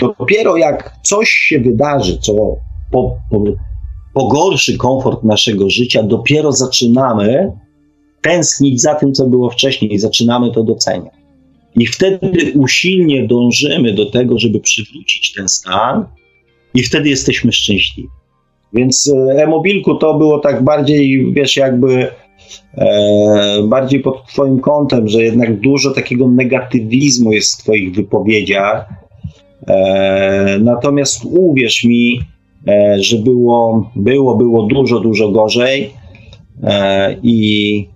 Dopiero 0.00 0.56
jak 0.56 0.94
coś 1.02 1.28
się 1.28 1.60
wydarzy, 1.60 2.18
co 2.18 2.32
po, 2.90 3.16
po, 3.30 3.44
pogorszy 4.14 4.76
komfort 4.76 5.24
naszego 5.24 5.70
życia, 5.70 6.02
dopiero 6.02 6.52
zaczynamy 6.52 7.52
tęsknić 8.20 8.82
za 8.82 8.94
tym, 8.94 9.12
co 9.12 9.26
było 9.26 9.50
wcześniej, 9.50 9.94
i 9.94 9.98
zaczynamy 9.98 10.52
to 10.52 10.64
doceniać. 10.64 11.21
I 11.76 11.86
wtedy 11.86 12.52
usilnie 12.54 13.26
dążymy 13.26 13.92
do 13.92 14.10
tego, 14.10 14.38
żeby 14.38 14.60
przywrócić 14.60 15.32
ten 15.32 15.48
stan, 15.48 16.04
i 16.74 16.82
wtedy 16.82 17.08
jesteśmy 17.08 17.52
szczęśliwi. 17.52 18.08
Więc 18.72 19.12
e, 19.14 19.42
e-mobilku 19.42 19.94
to 19.94 20.18
było 20.18 20.38
tak 20.38 20.64
bardziej, 20.64 21.32
wiesz, 21.32 21.56
jakby 21.56 22.06
e, 22.74 23.62
bardziej 23.68 24.00
pod 24.00 24.26
Twoim 24.26 24.60
kątem, 24.60 25.08
że 25.08 25.22
jednak 25.22 25.60
dużo 25.60 25.90
takiego 25.90 26.28
negatywizmu 26.28 27.32
jest 27.32 27.54
w 27.54 27.62
Twoich 27.62 27.94
wypowiedziach. 27.94 28.88
E, 29.68 30.58
natomiast 30.60 31.24
uwierz 31.24 31.84
mi, 31.84 32.20
e, 32.68 32.96
że 33.00 33.16
było, 33.16 33.90
było, 33.96 34.36
było 34.36 34.62
dużo, 34.66 35.00
dużo 35.00 35.28
gorzej 35.28 35.90
e, 36.62 37.16
i, 37.22 37.88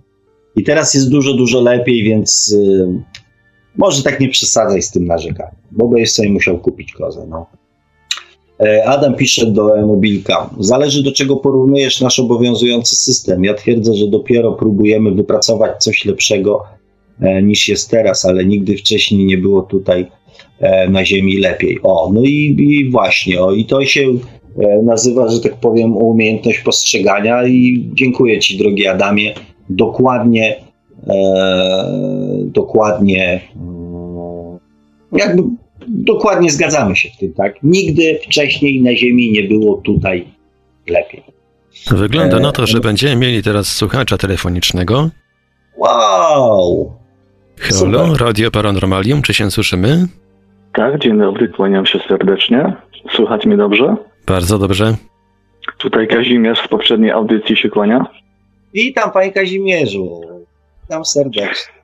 i 0.55 0.63
teraz 0.63 0.93
jest 0.93 1.09
dużo, 1.09 1.33
dużo 1.33 1.61
lepiej, 1.61 2.03
więc 2.03 2.57
może 3.77 4.03
tak 4.03 4.19
nie 4.19 4.29
przesadzaj 4.29 4.81
z 4.81 4.91
tym 4.91 5.05
narzekaniem, 5.05 5.55
bo 5.71 5.87
będziesz 5.87 6.11
sobie 6.11 6.29
musiał 6.29 6.57
kupić 6.57 6.93
kozę. 6.93 7.27
No. 7.29 7.45
E, 8.59 8.85
Adam 8.85 9.15
pisze 9.15 9.45
do 9.45 9.79
e-mobilka. 9.79 10.49
Zależy 10.59 11.03
do 11.03 11.11
czego 11.11 11.35
porównujesz 11.35 12.01
nasz 12.01 12.19
obowiązujący 12.19 12.95
system. 12.95 13.43
Ja 13.43 13.53
twierdzę, 13.53 13.93
że 13.93 14.07
dopiero 14.07 14.51
próbujemy 14.51 15.11
wypracować 15.11 15.83
coś 15.83 16.05
lepszego 16.05 16.63
e, 17.21 17.41
niż 17.41 17.67
jest 17.67 17.89
teraz, 17.91 18.25
ale 18.25 18.45
nigdy 18.45 18.77
wcześniej 18.77 19.25
nie 19.25 19.37
było 19.37 19.61
tutaj 19.61 20.07
e, 20.59 20.89
na 20.89 21.05
Ziemi 21.05 21.37
lepiej. 21.37 21.79
O, 21.83 22.11
no 22.13 22.21
i, 22.23 22.55
i 22.59 22.89
właśnie, 22.89 23.41
o, 23.41 23.51
i 23.51 23.65
to 23.65 23.85
się 23.85 24.01
nazywa, 24.83 25.29
że 25.29 25.39
tak 25.39 25.55
powiem, 25.55 25.97
umiejętność 25.97 26.59
postrzegania 26.59 27.47
i 27.47 27.89
dziękuję 27.93 28.39
Ci, 28.39 28.57
drogi 28.57 28.87
Adamie. 28.87 29.33
Dokładnie 29.69 30.67
E, 31.07 31.93
dokładnie, 32.45 33.41
jakby 35.11 35.43
dokładnie 35.87 36.49
zgadzamy 36.49 36.95
się 36.95 37.09
w 37.09 37.17
tym, 37.17 37.33
tak? 37.33 37.55
Nigdy 37.63 38.19
wcześniej 38.23 38.81
na 38.81 38.95
Ziemi 38.95 39.31
nie 39.31 39.43
było 39.43 39.81
tutaj 39.81 40.27
lepiej. 40.87 41.23
Wygląda 41.91 42.39
na 42.39 42.51
to, 42.51 42.67
że 42.67 42.77
e, 42.77 42.81
będziemy 42.81 43.15
mieli 43.15 43.43
teraz 43.43 43.67
słuchacza 43.67 44.17
telefonicznego. 44.17 45.09
Wow! 45.77 46.91
Halo, 47.59 48.17
Radio 48.17 48.51
Paranormalium, 48.51 49.21
czy 49.21 49.33
się 49.33 49.51
słyszymy? 49.51 50.07
Tak, 50.73 50.99
dzień 50.99 51.19
dobry, 51.19 51.49
kłaniam 51.49 51.85
się 51.85 51.99
serdecznie. 52.07 52.73
Słychać 53.15 53.45
mnie 53.45 53.57
dobrze? 53.57 53.95
Bardzo 54.27 54.59
dobrze. 54.59 54.95
Tutaj 55.77 56.07
Kazimierz 56.07 56.59
z 56.65 56.67
poprzedniej 56.67 57.11
audycji 57.11 57.57
się 57.57 57.69
kłania. 57.69 58.05
Witam, 58.73 59.11
panie 59.11 59.31
Kazimierzu. 59.31 60.21
Witam 60.83 61.05
serdecznie. 61.05 61.76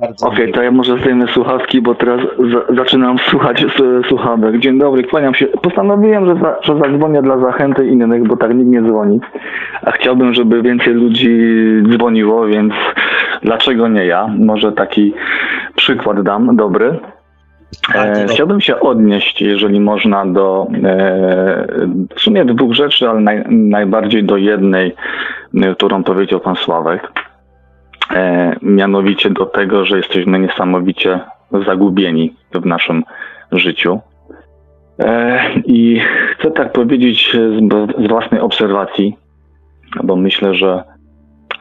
Okej, 0.00 0.16
okay, 0.22 0.52
to 0.52 0.62
ja 0.62 0.70
może 0.70 0.98
zdejmę 0.98 1.26
słuchawki, 1.28 1.82
bo 1.82 1.94
teraz 1.94 2.20
za, 2.52 2.74
zaczynam 2.74 3.18
słuchać 3.18 3.66
słuchawek. 4.08 4.58
Dzień 4.58 4.78
dobry, 4.78 5.04
kłaniam 5.04 5.34
się. 5.34 5.46
Postanowiłem, 5.46 6.26
że, 6.26 6.34
za, 6.34 6.56
że 6.62 6.78
zadzwonię 6.78 7.22
dla 7.22 7.38
zachęty 7.38 7.86
innych, 7.86 8.26
bo 8.26 8.36
tak 8.36 8.54
nikt 8.54 8.70
nie 8.70 8.82
dzwoni. 8.82 9.20
A 9.82 9.90
chciałbym, 9.90 10.34
żeby 10.34 10.62
więcej 10.62 10.94
ludzi 10.94 11.54
dzwoniło, 11.90 12.46
więc 12.46 12.74
dlaczego 13.42 13.88
nie 13.88 14.06
ja? 14.06 14.26
Może 14.38 14.72
taki 14.72 15.14
przykład 15.76 16.22
dam, 16.22 16.56
dobry. 16.56 16.98
E, 17.94 18.26
chciałbym 18.28 18.60
się 18.60 18.80
odnieść, 18.80 19.42
jeżeli 19.42 19.80
można, 19.80 20.26
do 20.26 20.66
e, 20.84 21.66
w 22.14 22.20
sumie 22.20 22.44
dwóch 22.44 22.74
rzeczy, 22.74 23.08
ale 23.08 23.20
naj, 23.20 23.44
najbardziej 23.48 24.24
do 24.24 24.36
jednej, 24.36 24.94
którą 25.76 26.04
powiedział 26.04 26.40
pan 26.40 26.56
Sławek 26.56 27.29
mianowicie 28.62 29.30
do 29.30 29.46
tego, 29.46 29.84
że 29.84 29.96
jesteśmy 29.96 30.38
niesamowicie 30.38 31.20
zagubieni 31.66 32.34
w 32.54 32.66
naszym 32.66 33.04
życiu. 33.52 34.00
E, 34.98 35.40
I 35.64 36.00
chcę 36.38 36.50
tak 36.50 36.72
powiedzieć 36.72 37.32
z, 37.32 38.04
z 38.04 38.08
własnej 38.08 38.40
obserwacji, 38.40 39.16
bo 40.02 40.16
myślę, 40.16 40.54
że 40.54 40.84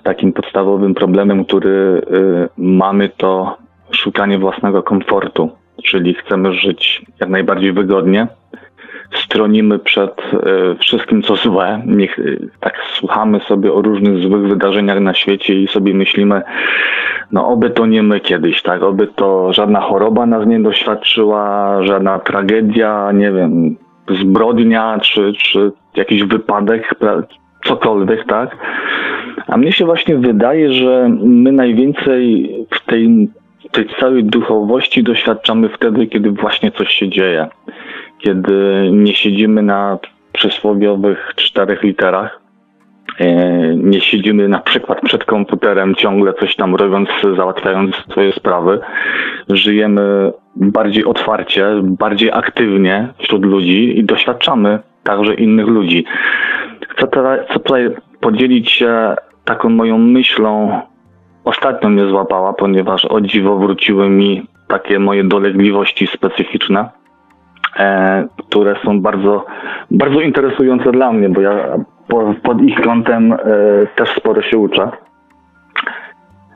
takim 0.03 0.33
podstawowym 0.33 0.93
problemem, 0.93 1.45
który 1.45 1.69
y, 1.69 2.49
mamy, 2.57 3.09
to 3.09 3.57
szukanie 3.91 4.39
własnego 4.39 4.83
komfortu, 4.83 5.49
czyli 5.83 6.13
chcemy 6.13 6.53
żyć 6.53 7.05
jak 7.19 7.29
najbardziej 7.29 7.73
wygodnie, 7.73 8.27
stronimy 9.15 9.79
przed 9.79 10.21
e, 10.33 10.75
wszystkim, 10.75 11.21
co 11.21 11.35
złe. 11.35 11.81
Niech, 11.85 12.19
e, 12.19 12.23
tak 12.59 12.73
słuchamy 12.93 13.39
sobie 13.39 13.73
o 13.73 13.81
różnych 13.81 14.17
złych 14.17 14.47
wydarzeniach 14.47 14.99
na 14.99 15.13
świecie 15.13 15.53
i 15.53 15.67
sobie 15.67 15.93
myślimy, 15.93 16.41
no 17.31 17.47
oby 17.47 17.69
to 17.69 17.85
nie 17.85 18.03
my 18.03 18.19
kiedyś, 18.19 18.61
tak? 18.61 18.83
Oby 18.83 19.07
to 19.07 19.53
żadna 19.53 19.81
choroba 19.81 20.25
nas 20.25 20.47
nie 20.47 20.59
doświadczyła, 20.59 21.77
żadna 21.83 22.19
tragedia, 22.19 23.11
nie 23.13 23.31
wiem, 23.31 23.75
zbrodnia, 24.09 24.99
czy, 24.99 25.33
czy 25.33 25.71
jakiś 25.95 26.23
wypadek, 26.23 26.95
cokolwiek, 27.65 28.25
tak? 28.25 28.57
A 29.47 29.57
mnie 29.57 29.71
się 29.71 29.85
właśnie 29.85 30.17
wydaje, 30.17 30.73
że 30.73 31.09
my 31.23 31.51
najwięcej 31.51 32.55
w 32.71 32.85
tej, 32.85 33.29
tej 33.71 33.85
całej 33.99 34.23
duchowości 34.23 35.03
doświadczamy 35.03 35.69
wtedy, 35.69 36.07
kiedy 36.07 36.31
właśnie 36.31 36.71
coś 36.71 36.93
się 36.93 37.09
dzieje 37.09 37.47
kiedy 38.19 38.89
nie 38.91 39.15
siedzimy 39.15 39.61
na 39.61 39.97
przysłowiowych 40.33 41.33
czterech 41.35 41.83
literach, 41.83 42.39
e, 43.19 43.75
nie 43.75 44.01
siedzimy 44.01 44.47
na 44.47 44.59
przykład 44.59 45.01
przed 45.01 45.25
komputerem 45.25 45.95
ciągle 45.95 46.33
coś 46.33 46.55
tam 46.55 46.75
robiąc, 46.75 47.09
załatwiając 47.35 47.95
swoje 47.95 48.31
sprawy. 48.31 48.79
Żyjemy 49.49 50.31
bardziej 50.55 51.05
otwarcie, 51.05 51.65
bardziej 51.83 52.31
aktywnie 52.31 53.07
wśród 53.17 53.45
ludzi 53.45 53.99
i 53.99 54.03
doświadczamy 54.03 54.79
także 55.03 55.33
innych 55.33 55.67
ludzi. 55.67 56.05
Chcę 56.89 57.07
teraz, 57.07 57.39
tutaj 57.47 57.89
podzielić 58.19 58.71
się 58.71 59.15
taką 59.45 59.69
moją 59.69 59.97
myślą. 59.97 60.81
Ostatnio 61.43 61.89
mnie 61.89 62.09
złapała, 62.09 62.53
ponieważ 62.53 63.05
o 63.05 63.21
dziwo 63.21 63.57
wróciły 63.57 64.09
mi 64.09 64.47
takie 64.67 64.99
moje 64.99 65.23
dolegliwości 65.23 66.07
specyficzne, 66.07 66.89
które 68.37 68.75
są 68.85 69.01
bardzo, 69.01 69.45
bardzo 69.91 70.21
interesujące 70.21 70.91
dla 70.91 71.11
mnie, 71.11 71.29
bo 71.29 71.41
ja 71.41 71.53
po, 72.07 72.33
pod 72.43 72.61
ich 72.61 72.81
kątem 72.81 73.33
e, 73.33 73.37
też 73.95 74.09
sporo 74.09 74.41
się 74.41 74.57
uczę. 74.57 74.91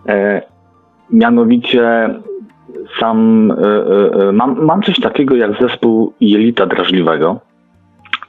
E, 0.07 0.41
mianowicie 1.09 2.09
sam 2.99 3.51
e, 3.51 3.55
e, 3.55 4.29
e, 4.29 4.31
mam, 4.31 4.65
mam 4.65 4.81
coś 4.81 4.99
takiego 4.99 5.35
jak 5.35 5.61
zespół 5.61 6.13
jelita 6.21 6.65
drażliwego. 6.65 7.39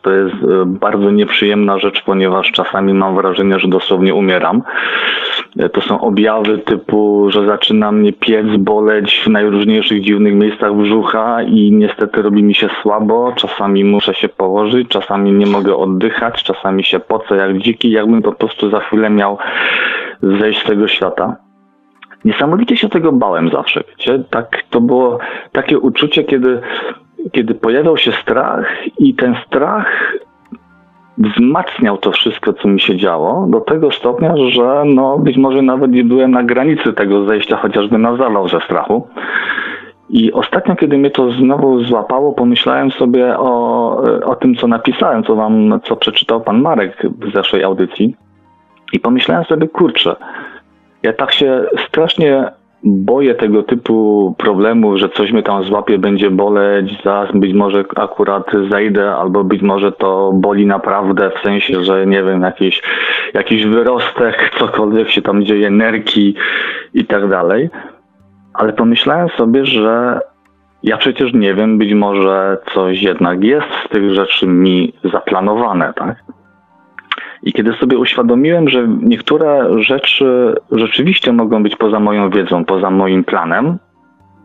To 0.05 0.13
jest 0.13 0.37
bardzo 0.67 1.11
nieprzyjemna 1.11 1.79
rzecz, 1.79 2.03
ponieważ 2.03 2.51
czasami 2.53 2.95
mam 2.95 3.17
wrażenie, 3.17 3.59
że 3.59 3.69
dosłownie 3.69 4.15
umieram. 4.15 4.63
To 5.73 5.81
są 5.81 6.01
objawy 6.01 6.59
typu, 6.59 7.31
że 7.31 7.47
zaczyna 7.47 7.93
mnie 7.93 8.13
piec, 8.13 8.47
boleć 8.59 9.23
w 9.25 9.29
najróżniejszych 9.29 10.01
dziwnych 10.01 10.35
miejscach 10.35 10.75
brzucha 10.75 11.43
i 11.43 11.73
niestety 11.73 12.23
robi 12.23 12.43
mi 12.43 12.55
się 12.55 12.69
słabo. 12.83 13.33
Czasami 13.37 13.85
muszę 13.85 14.15
się 14.15 14.29
położyć, 14.29 14.89
czasami 14.89 15.33
nie 15.33 15.47
mogę 15.47 15.77
oddychać, 15.77 16.43
czasami 16.43 16.85
się 16.85 17.01
pocę 17.01 17.37
jak 17.37 17.59
dziki, 17.59 17.91
jakbym 17.91 18.23
po 18.23 18.33
prostu 18.33 18.71
za 18.71 18.81
chwilę 18.81 19.11
miał 19.11 19.39
zejść 20.23 20.63
z 20.63 20.65
tego 20.65 20.89
świata. 20.89 21.37
Niesamowicie 22.25 22.77
się 22.77 22.89
tego 22.89 23.13
bałem 23.13 23.51
zawsze, 23.51 23.85
wiecie? 23.89 24.25
Tak, 24.31 24.63
to 24.71 24.81
było 24.81 25.19
takie 25.53 25.79
uczucie, 25.79 26.25
kiedy, 26.25 26.61
kiedy 27.33 27.55
pojawiał 27.55 27.97
się 27.97 28.13
strach 28.13 28.67
i 28.99 29.15
ten 29.15 29.37
strach 29.47 30.15
wzmacniał 31.19 31.99
to 31.99 32.13
wszystko, 32.13 32.53
co 32.53 32.69
mi 32.69 32.81
się 32.81 32.97
działo, 32.97 33.47
do 33.51 33.61
tego 33.61 33.93
stopnia, 33.93 34.35
że 34.37 34.83
no, 34.87 35.19
być 35.19 35.37
może 35.37 35.63
nawet 35.63 35.91
nie 35.91 36.05
byłem 36.05 36.31
na 36.31 36.43
granicy 36.43 36.93
tego 36.93 37.25
zejścia, 37.25 37.57
chociażby 37.57 37.99
na 37.99 38.17
zawał 38.17 38.49
ze 38.49 38.61
strachu. 38.61 39.09
I 40.11 40.33
ostatnio, 40.33 40.77
kiedy 40.77 40.99
mnie 40.99 41.11
to 41.11 41.31
znowu 41.31 41.85
złapało, 41.85 42.33
pomyślałem 42.33 42.91
sobie 42.91 43.39
o, 43.39 43.97
o 44.25 44.35
tym, 44.37 44.55
co 44.55 44.67
napisałem, 44.67 45.25
co 45.25 45.37
wam, 45.37 45.81
co 45.85 45.97
przeczytał 45.97 46.41
pan 46.41 46.61
Marek 46.61 47.03
w 47.21 47.33
zeszłej 47.33 47.65
audycji. 47.65 48.17
I 48.93 49.01
pomyślałem 49.01 49.45
sobie, 49.45 49.69
kurczę, 49.69 50.17
ja 51.03 51.13
tak 51.13 51.33
się 51.33 51.65
strasznie 51.89 52.51
boję 52.85 53.35
tego 53.35 53.63
typu 53.63 54.35
problemów, 54.39 54.99
że 54.99 55.09
coś 55.09 55.33
mnie 55.33 55.43
tam 55.43 55.65
złapie, 55.65 55.99
będzie 55.99 56.31
boleć, 56.31 57.03
zaraz 57.05 57.33
być 57.35 57.53
może 57.55 57.85
akurat 57.97 58.51
zejdę, 58.71 59.15
albo 59.15 59.45
być 59.45 59.63
może 59.63 59.93
to 59.93 60.33
boli 60.35 60.67
naprawdę, 60.67 61.31
w 61.31 61.43
sensie, 61.43 61.85
że 61.85 62.07
nie 62.07 62.23
wiem, 62.23 62.43
jakiś, 62.43 62.83
jakiś 63.35 63.67
wyrostek, 63.67 64.51
cokolwiek 64.59 65.11
się 65.11 65.23
tam 65.23 65.45
dzieje, 65.45 65.71
nerki 65.71 66.35
i 66.95 67.05
tak 67.05 67.29
dalej. 67.29 67.71
Ale 68.55 68.73
pomyślałem 68.73 69.29
sobie, 69.29 69.67
że 69.67 70.21
ja 70.83 70.97
przecież 70.97 71.33
nie 71.35 71.55
wiem, 71.55 71.79
być 71.79 71.95
może 71.95 72.59
coś 72.75 73.03
jednak 73.03 73.45
jest 73.45 73.67
z 73.87 73.89
tych 73.89 74.15
rzeczy 74.15 74.47
mi 74.47 74.93
zaplanowane, 75.05 75.93
tak? 75.97 76.17
I 77.45 77.53
kiedy 77.53 77.73
sobie 77.73 77.99
uświadomiłem, 77.99 78.69
że 78.69 78.89
niektóre 78.89 79.83
rzeczy 79.83 80.55
rzeczywiście 80.73 81.33
mogą 81.33 81.63
być 81.63 81.77
poza 81.77 82.01
moją 82.01 82.31
wiedzą, 82.31 82.65
poza 82.65 82.91
moim 82.91 83.25
planem, 83.25 83.79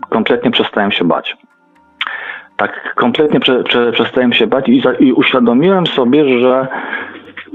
kompletnie 0.10 0.52
przestałem 0.52 0.92
się 0.92 1.06
bać. 1.06 1.38
Tak, 2.58 2.96
kompletnie 2.96 3.40
prze, 3.40 3.64
prze, 3.64 3.92
przestałem 3.92 4.34
się 4.34 4.48
bać 4.48 4.70
i, 4.70 4.82
za, 4.82 4.94
i 4.94 5.14
uświadomiłem 5.14 5.88
sobie, 5.88 6.40
że 6.40 6.68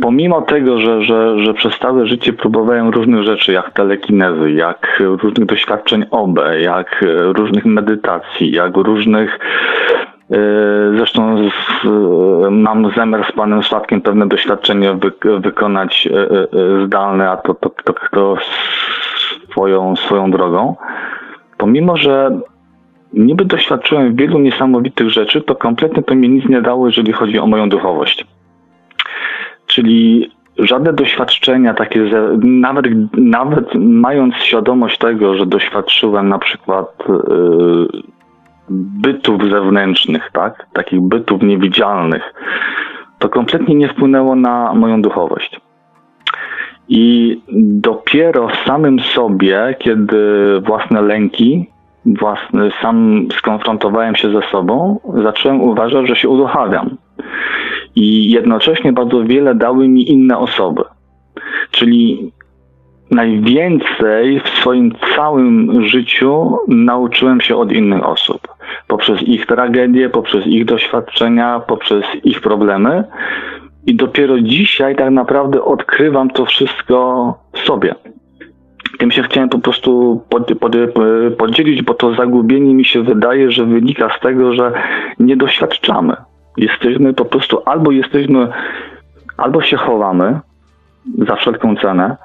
pomimo 0.03 0.43
tego, 0.43 0.81
że, 0.81 1.03
że, 1.03 1.45
że 1.45 1.55
przez 1.55 1.79
całe 1.79 2.07
życie 2.07 2.33
próbowałem 2.33 2.89
różnych 2.89 3.23
rzeczy, 3.23 3.53
jak 3.53 3.71
telekinezy, 3.71 4.53
jak 4.53 5.03
różnych 5.23 5.47
doświadczeń 5.47 6.05
OB, 6.11 6.41
jak 6.61 7.05
różnych 7.35 7.65
medytacji, 7.65 8.51
jak 8.51 8.77
różnych 8.77 9.39
E, 9.99 10.14
zresztą 10.97 11.49
z, 11.51 11.87
mam 12.51 12.91
zamiar 12.97 13.27
z 13.33 13.33
panem 13.33 13.63
Sławkiem 13.63 14.01
pewne 14.01 14.29
doświadczenie 14.29 14.95
wy, 14.95 15.13
wykonać 15.41 16.09
e, 16.13 16.31
e, 16.31 16.87
zdalne, 16.87 17.31
a 17.31 17.37
to, 17.37 17.55
to, 17.55 17.71
to, 17.85 17.95
to 18.13 18.37
swoją, 19.51 19.97
swoją 19.97 20.31
drogą. 20.31 20.77
Pomimo, 21.59 21.97
że 21.97 22.41
niby 23.13 23.45
doświadczyłem 23.45 24.17
wielu 24.17 24.39
niesamowitych 24.39 25.11
rzeczy, 25.11 25.41
to 25.41 25.55
kompletnie 25.55 26.03
to 26.03 26.15
mi 26.15 26.29
nic 26.29 26.49
nie 26.49 26.63
dało, 26.63 26.87
jeżeli 26.87 27.13
chodzi 27.13 27.39
o 27.39 27.47
moją 27.47 27.69
duchowość. 27.69 28.27
Czyli 29.67 30.31
żadne 30.59 30.93
doświadczenia 30.93 31.75
takie, 31.75 32.11
nawet, 32.43 32.87
nawet 33.15 33.75
mając 33.75 34.35
świadomość 34.35 34.99
tego, 34.99 35.35
że 35.35 35.47
doświadczyłem 35.47 36.29
na 36.29 36.39
przykład 36.39 37.05
bytów 38.69 39.43
zewnętrznych, 39.51 40.31
tak? 40.33 40.67
Takich 40.73 41.01
bytów 41.01 41.43
niewidzialnych, 41.43 42.35
to 43.19 43.29
kompletnie 43.29 43.75
nie 43.75 43.89
wpłynęło 43.89 44.35
na 44.35 44.75
moją 44.75 45.03
duchowość. 45.03 45.61
I 46.89 47.41
dopiero 47.59 48.49
w 48.49 48.57
samym 48.67 49.01
sobie, 49.01 49.77
kiedy 49.79 50.19
własne 50.61 51.03
lęki, 51.03 51.71
własny, 52.07 52.71
sam 52.83 53.29
skonfrontowałem 53.39 54.17
się 54.17 54.31
ze 54.33 54.43
sobą, 54.53 55.01
zacząłem 55.23 55.61
uważać, 55.61 56.09
że 56.09 56.17
się 56.17 56.29
uduchawiam. 56.29 56.97
I 57.97 58.31
jednocześnie 58.31 58.93
bardzo 58.93 59.25
wiele 59.25 59.55
dały 59.55 59.89
mi 59.89 60.11
inne 60.11 60.39
osoby. 60.39 60.83
Czyli 61.71 62.33
najwięcej 63.11 64.41
w 64.41 64.49
swoim 64.49 64.93
całym 65.17 65.85
życiu 65.89 66.57
nauczyłem 66.69 67.41
się 67.41 67.57
od 67.57 67.73
innych 67.73 68.07
osób. 68.09 68.54
Poprzez 68.89 69.23
ich 69.23 69.47
tragedie, 69.47 70.11
poprzez 70.11 70.47
ich 70.47 70.65
doświadczenia, 70.65 71.61
poprzez 71.61 72.05
ich 72.25 72.41
problemy. 72.41 73.05
I 73.87 73.95
dopiero 73.95 74.41
dzisiaj 74.41 74.97
tak 74.97 75.11
naprawdę 75.11 75.65
odkrywam 75.65 76.31
to 76.31 76.47
wszystko 76.47 77.39
sobie. 77.65 77.95
Tym 78.99 79.11
się 79.11 79.23
chciałem 79.23 79.49
po 79.49 79.59
prostu 79.59 80.23
pod, 80.29 80.59
pod, 80.59 80.77
podzielić, 81.39 81.83
bo 81.83 81.95
to 81.95 82.15
zagubienie 82.15 82.75
mi 82.75 82.85
się 82.85 83.03
wydaje, 83.03 83.51
że 83.51 83.65
wynika 83.65 84.17
z 84.19 84.21
tego, 84.21 84.55
że 84.55 84.73
nie 85.19 85.37
doświadczamy. 85.37 86.17
Jesteśmy 86.57 87.15
po 87.15 87.25
prostu 87.25 87.63
albo 87.67 87.91
jesteśmy, 87.91 88.49
albo 89.37 89.63
się 89.63 89.77
chowamy 89.77 90.41
za 91.19 91.37
wszelką 91.37 91.77
cenę, 91.77 92.17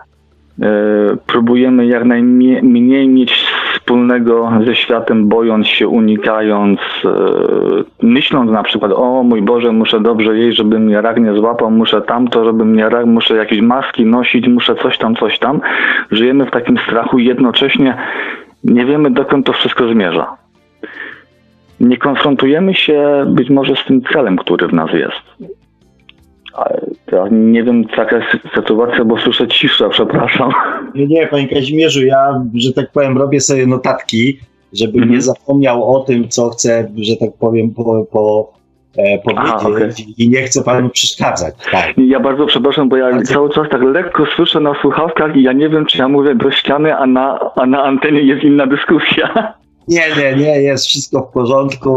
E, 0.62 1.18
próbujemy 1.28 1.86
jak 1.86 2.06
najmniej 2.06 3.08
mieć 3.08 3.46
wspólnego 3.90 4.52
ze 4.66 4.76
światem, 4.76 5.28
bojąc 5.28 5.68
się, 5.68 5.88
unikając, 5.88 6.80
e, 7.06 7.10
myśląc 8.02 8.52
na 8.52 8.64
przykład, 8.64 8.92
o 8.96 9.24
mój 9.24 9.42
Boże, 9.42 9.72
muszę 9.72 10.00
dobrze 10.00 10.38
jeść, 10.38 10.58
żeby 10.58 10.80
mnie 10.80 11.02
rak 11.02 11.20
nie 11.20 11.34
złapał, 11.34 11.72
muszę 11.72 12.02
tamto, 12.02 12.46
żeby 12.46 12.66
mnie 12.66 12.90
rak, 12.90 13.06
muszę 13.06 13.36
jakieś 13.36 13.62
maski 13.62 14.06
nosić, 14.06 14.48
muszę 14.48 14.76
coś 14.76 14.98
tam, 14.98 15.16
coś 15.16 15.40
tam. 15.40 15.62
Żyjemy 16.12 16.46
w 16.46 16.52
takim 16.52 16.78
strachu 16.78 17.20
i 17.20 17.26
jednocześnie 17.26 17.98
nie 18.64 18.86
wiemy, 18.86 19.12
dokąd 19.12 19.46
to 19.46 19.54
wszystko 19.54 19.88
zmierza. 19.88 20.28
Nie 21.80 21.98
konfrontujemy 21.98 22.74
się 22.74 23.26
być 23.28 23.50
może 23.50 23.76
z 23.76 23.86
tym 23.86 24.02
celem, 24.02 24.38
który 24.38 24.68
w 24.68 24.74
nas 24.74 24.94
jest. 24.94 25.59
Ja 27.12 27.28
nie 27.32 27.64
wiem, 27.64 27.86
jaka 27.98 28.16
jest 28.16 28.28
sytuacja, 28.56 29.06
bo 29.06 29.18
słyszę 29.18 29.48
ciszę, 29.48 29.90
przepraszam. 29.90 30.52
Nie, 30.96 31.08
nie, 31.08 31.28
panie 31.28 31.48
Kazimierzu, 31.48 32.06
ja, 32.06 32.46
że 32.56 32.74
tak 32.74 32.92
powiem, 32.92 33.18
robię 33.18 33.40
sobie 33.40 33.68
notatki, 33.68 34.40
żebym 34.74 34.96
mm 34.96 35.10
-hmm. 35.10 35.12
nie 35.12 35.22
zapomniał 35.22 35.96
o 35.96 36.00
tym, 36.00 36.30
co 36.30 36.50
chcę, 36.50 36.92
że 36.98 37.16
tak 37.16 37.30
powiem, 37.40 37.74
po, 37.74 38.06
po 38.12 38.54
e, 38.98 39.20
powiedzieć 39.20 39.54
Aha, 39.56 39.70
okay. 39.70 39.94
i 40.18 40.30
nie 40.30 40.42
chcę 40.42 40.64
panu 40.64 40.90
przeszkadzać. 40.90 41.56
Tak. 41.72 41.94
Ja 41.98 42.20
bardzo 42.20 42.46
przepraszam, 42.46 42.90
bo 42.90 42.98
ja 42.98 43.12
bardzo... 43.12 43.34
cały 43.34 43.50
czas 43.50 43.68
tak 43.72 43.82
lekko 43.82 44.26
słyszę 44.36 44.60
na 44.60 44.74
słuchawkach 44.82 45.36
i 45.36 45.44
ja 45.44 45.54
nie 45.54 45.70
wiem, 45.70 45.86
czy 45.86 45.98
ja 45.98 46.08
mówię 46.08 46.36
do 46.36 46.52
ściany, 46.52 46.96
a 46.96 47.06
na, 47.06 47.40
a 47.56 47.66
na 47.66 47.84
antenie 47.84 48.22
jest 48.22 48.44
inna 48.44 48.68
dyskusja. 48.68 49.54
Nie, 49.88 50.04
nie, 50.18 50.36
nie, 50.36 50.62
jest 50.62 50.86
wszystko 50.88 51.22
w 51.22 51.34
porządku, 51.34 51.92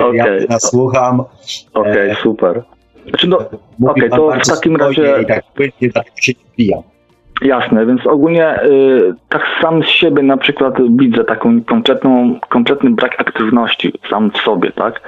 okay. 0.00 0.16
ja 0.16 0.26
nasłucham. 0.48 1.20
Okej, 1.20 1.92
okay, 1.92 2.10
e, 2.10 2.14
super. 2.14 2.62
Znaczy, 3.08 3.28
no, 3.28 3.38
okej, 3.38 3.58
okay, 3.80 4.10
to 4.10 4.30
w 4.44 4.46
takim 4.46 4.76
razie... 4.76 5.16
I 5.22 5.26
tak 5.26 5.44
płynnie, 5.54 5.90
się 6.20 6.32
wbijam. 6.52 6.82
Jasne, 7.42 7.86
więc 7.86 8.06
ogólnie 8.06 8.62
y, 8.62 9.14
tak 9.28 9.42
sam 9.62 9.82
z 9.82 9.86
siebie 9.86 10.22
na 10.22 10.36
przykład 10.36 10.74
widzę 10.96 11.24
taką 11.24 11.64
kompletną, 11.64 12.40
kompletny 12.48 12.90
brak 12.90 13.20
aktywności 13.20 13.92
sam 14.10 14.30
w 14.30 14.36
sobie, 14.36 14.72
tak? 14.72 15.00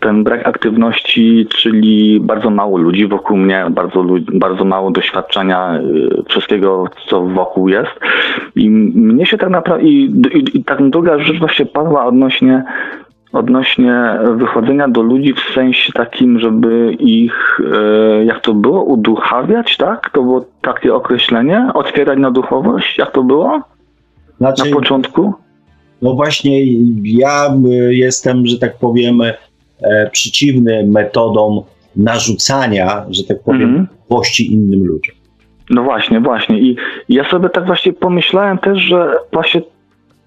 Ten 0.00 0.24
brak 0.24 0.46
aktywności, 0.48 1.46
czyli 1.56 2.20
bardzo 2.20 2.50
mało 2.50 2.78
ludzi 2.78 3.06
wokół 3.06 3.36
mnie, 3.36 3.66
bardzo, 3.70 4.04
bardzo 4.32 4.64
mało 4.64 4.90
doświadczenia 4.90 5.80
y, 5.80 6.22
wszystkiego, 6.28 6.84
co 7.06 7.22
wokół 7.22 7.68
jest. 7.68 7.92
I 8.56 8.70
mnie 8.70 9.26
się 9.26 9.38
tak 9.38 9.50
naprawdę, 9.50 9.84
i, 9.84 10.04
i, 10.34 10.58
i 10.58 10.64
tak 10.64 10.90
druga 10.90 11.18
rzecz 11.18 11.38
właśnie 11.38 11.66
padła 11.66 12.06
odnośnie 12.06 12.64
odnośnie 13.32 14.18
wychodzenia 14.36 14.88
do 14.88 15.02
ludzi 15.02 15.34
w 15.34 15.54
sensie 15.54 15.92
takim, 15.92 16.38
żeby 16.38 16.92
ich, 16.92 17.60
e, 17.74 18.24
jak 18.24 18.40
to 18.40 18.54
było, 18.54 18.82
uduchawiać, 18.82 19.76
tak? 19.76 20.10
To 20.10 20.22
było 20.22 20.44
takie 20.62 20.94
określenie? 20.94 21.70
Otwierać 21.74 22.18
na 22.18 22.30
duchowość? 22.30 22.98
Jak 22.98 23.12
to 23.12 23.22
było? 23.22 23.62
Znaczy, 24.38 24.70
na 24.70 24.76
początku? 24.76 25.34
No 26.02 26.14
właśnie, 26.14 26.60
ja 27.04 27.46
e, 27.46 27.94
jestem, 27.94 28.46
że 28.46 28.58
tak 28.58 28.78
powiem, 28.78 29.20
e, 29.82 30.10
przeciwny 30.10 30.86
metodom 30.86 31.60
narzucania, 31.96 33.04
że 33.10 33.24
tak 33.24 33.42
powiem, 33.42 33.62
mm 33.62 33.86
-hmm. 34.10 34.44
innym 34.44 34.84
ludziom. 34.84 35.14
No 35.70 35.82
właśnie, 35.82 36.20
właśnie. 36.20 36.58
I 36.58 36.76
ja 37.08 37.30
sobie 37.30 37.48
tak 37.48 37.66
właśnie 37.66 37.92
pomyślałem 37.92 38.58
też, 38.58 38.78
że 38.78 39.12
właśnie 39.32 39.62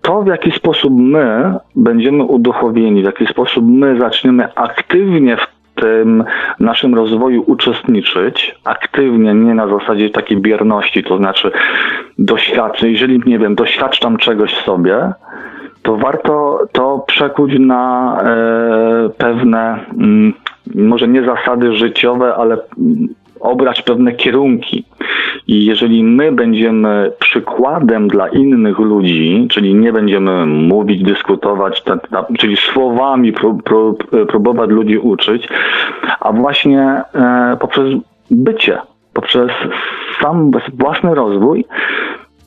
to, 0.01 0.21
w 0.21 0.27
jaki 0.27 0.51
sposób 0.51 0.93
my 0.97 1.55
będziemy 1.75 2.23
uduchowieni, 2.23 3.01
w 3.01 3.05
jaki 3.05 3.27
sposób 3.27 3.65
my 3.67 3.99
zaczniemy 3.99 4.55
aktywnie 4.55 5.37
w 5.37 5.47
tym 5.75 6.23
naszym 6.59 6.95
rozwoju 6.95 7.43
uczestniczyć, 7.47 8.55
aktywnie, 8.63 9.33
nie 9.33 9.53
na 9.53 9.67
zasadzie 9.67 10.09
takiej 10.09 10.37
bierności, 10.37 11.03
to 11.03 11.17
znaczy 11.17 11.51
doświadczę, 12.19 12.89
jeżeli, 12.89 13.21
nie 13.25 13.39
wiem, 13.39 13.55
doświadczam 13.55 14.17
czegoś 14.17 14.55
sobie, 14.55 15.13
to 15.83 15.95
warto 15.95 16.59
to 16.71 17.03
przekuć 17.07 17.51
na 17.59 18.17
e, 18.23 19.09
pewne, 19.17 19.85
m, 19.93 20.03
mm, 20.03 20.33
może 20.75 21.07
nie 21.07 21.23
zasady 21.25 21.75
życiowe, 21.75 22.35
ale 22.35 22.57
obrać 23.41 23.81
pewne 23.81 24.11
kierunki. 24.11 24.85
I 25.47 25.65
jeżeli 25.65 26.03
my 26.03 26.31
będziemy 26.31 27.11
przykładem 27.19 28.07
dla 28.07 28.27
innych 28.27 28.79
ludzi, 28.79 29.47
czyli 29.51 29.75
nie 29.75 29.93
będziemy 29.93 30.45
mówić, 30.45 31.03
dyskutować, 31.03 31.83
ta, 31.83 31.97
ta, 31.97 32.25
czyli 32.37 32.57
słowami 32.57 33.33
pró, 33.33 33.57
pró, 33.63 33.93
próbować 34.27 34.69
ludzi 34.69 34.97
uczyć, 34.97 35.47
a 36.19 36.31
właśnie 36.31 37.01
e, 37.15 37.57
poprzez 37.59 37.85
bycie, 38.31 38.77
poprzez 39.13 39.51
sam 40.21 40.51
własny 40.73 41.15
rozwój, 41.15 41.65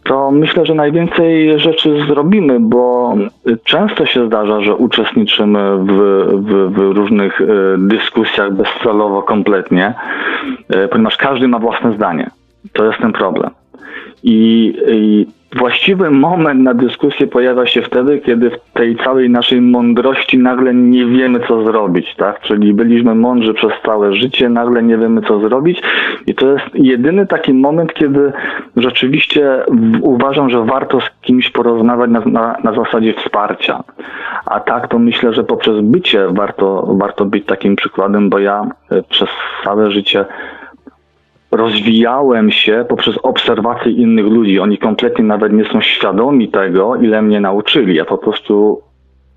to 0.04 0.30
myślę, 0.30 0.66
że 0.66 0.74
najwięcej 0.74 1.60
rzeczy 1.60 2.04
zrobimy, 2.08 2.60
bo 2.60 3.14
często 3.64 4.06
się 4.06 4.26
zdarza, 4.26 4.60
że 4.60 4.76
uczestniczymy 4.76 5.78
w, 5.78 5.88
w, 6.32 6.74
w 6.74 6.78
różnych 6.78 7.40
e, 7.40 7.46
dyskusjach 7.78 8.52
bezcelowo 8.52 9.22
kompletnie, 9.22 9.94
e, 10.68 10.88
ponieważ 10.88 11.16
każdy 11.16 11.48
ma 11.48 11.58
własne 11.58 11.92
zdanie. 11.92 12.30
To 12.72 12.84
jest 12.84 12.98
ten 12.98 13.12
problem. 13.12 13.50
I, 14.22 14.74
I, 14.88 15.26
właściwy 15.54 16.10
moment 16.10 16.62
na 16.62 16.74
dyskusję 16.74 17.26
pojawia 17.26 17.66
się 17.66 17.82
wtedy, 17.82 18.18
kiedy 18.18 18.50
w 18.50 18.72
tej 18.72 18.96
całej 18.96 19.30
naszej 19.30 19.60
mądrości 19.60 20.38
nagle 20.38 20.74
nie 20.74 21.06
wiemy, 21.06 21.40
co 21.48 21.64
zrobić, 21.64 22.14
tak? 22.16 22.40
Czyli 22.40 22.74
byliśmy 22.74 23.14
mądrzy 23.14 23.54
przez 23.54 23.72
całe 23.86 24.14
życie, 24.14 24.48
nagle 24.48 24.82
nie 24.82 24.98
wiemy, 24.98 25.22
co 25.22 25.40
zrobić. 25.40 25.82
I 26.26 26.34
to 26.34 26.46
jest 26.46 26.64
jedyny 26.74 27.26
taki 27.26 27.54
moment, 27.54 27.94
kiedy 27.94 28.32
rzeczywiście 28.76 29.64
uważam, 30.00 30.50
że 30.50 30.64
warto 30.64 31.00
z 31.00 31.10
kimś 31.22 31.50
porozmawiać 31.50 32.10
na, 32.10 32.20
na, 32.20 32.56
na 32.64 32.72
zasadzie 32.72 33.14
wsparcia. 33.14 33.84
A 34.46 34.60
tak 34.60 34.88
to 34.88 34.98
myślę, 34.98 35.32
że 35.32 35.44
poprzez 35.44 35.80
bycie 35.80 36.28
warto, 36.30 36.94
warto 36.98 37.24
być 37.24 37.46
takim 37.46 37.76
przykładem, 37.76 38.30
bo 38.30 38.38
ja 38.38 38.66
e, 38.90 39.02
przez 39.02 39.28
całe 39.64 39.90
życie 39.90 40.24
rozwijałem 41.56 42.50
się 42.50 42.84
poprzez 42.88 43.18
obserwację 43.22 43.92
innych 43.92 44.26
ludzi. 44.26 44.60
Oni 44.60 44.78
kompletnie 44.78 45.24
nawet 45.24 45.52
nie 45.52 45.64
są 45.64 45.80
świadomi 45.80 46.48
tego, 46.48 46.96
ile 46.96 47.22
mnie 47.22 47.40
nauczyli. 47.40 47.94
Ja 47.94 48.04
po 48.04 48.18
prostu 48.18 48.82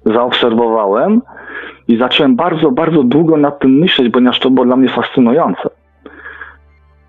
zaobserwowałem 0.06 1.22
i 1.88 1.98
zacząłem 1.98 2.36
bardzo, 2.36 2.72
bardzo 2.72 3.04
długo 3.04 3.38
nad 3.38 3.60
tym 3.60 3.72
myśleć, 3.72 4.14
ponieważ 4.14 4.40
to 4.40 4.50
było 4.50 4.66
dla 4.66 4.76
mnie 4.76 4.90
fascynujące. 4.90 5.70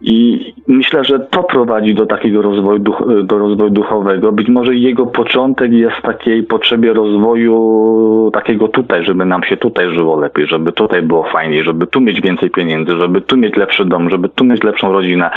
I 0.01 0.55
myślę, 0.69 1.05
że 1.05 1.21
to 1.21 1.43
prowadzi 1.43 1.95
do 1.95 2.07
takiego 2.07 2.43
rozwoju, 2.43 2.79
duch, 2.79 3.03
do 3.25 3.39
rozwoju 3.39 3.71
duchowego. 3.71 4.33
Być 4.33 4.49
może 4.49 4.75
jego 4.75 5.07
początek 5.07 5.73
jest 5.73 5.97
w 5.97 6.03
takiej 6.03 6.43
potrzebie 6.43 6.93
rozwoju 6.93 8.31
takiego 8.35 8.69
tutaj, 8.69 9.05
żeby 9.05 9.25
nam 9.25 9.43
się 9.45 9.57
tutaj 9.57 9.95
żyło 9.95 10.21
lepiej, 10.21 10.47
żeby 10.47 10.73
tutaj 10.73 11.03
było 11.03 11.25
fajniej, 11.25 11.65
żeby 11.65 11.87
tu 11.87 12.01
mieć 12.01 12.21
więcej 12.21 12.51
pieniędzy, 12.51 12.97
żeby 13.01 13.21
tu 13.21 13.37
mieć 13.37 13.57
lepszy 13.57 13.85
dom, 13.85 14.11
żeby 14.11 14.29
tu 14.29 14.45
mieć 14.45 14.63
lepszą 14.63 14.93
rodzinę. 14.93 15.31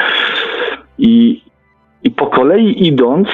I, 0.98 1.42
i 2.04 2.12
po 2.12 2.28
kolei 2.28 2.88
idąc, 2.88 3.28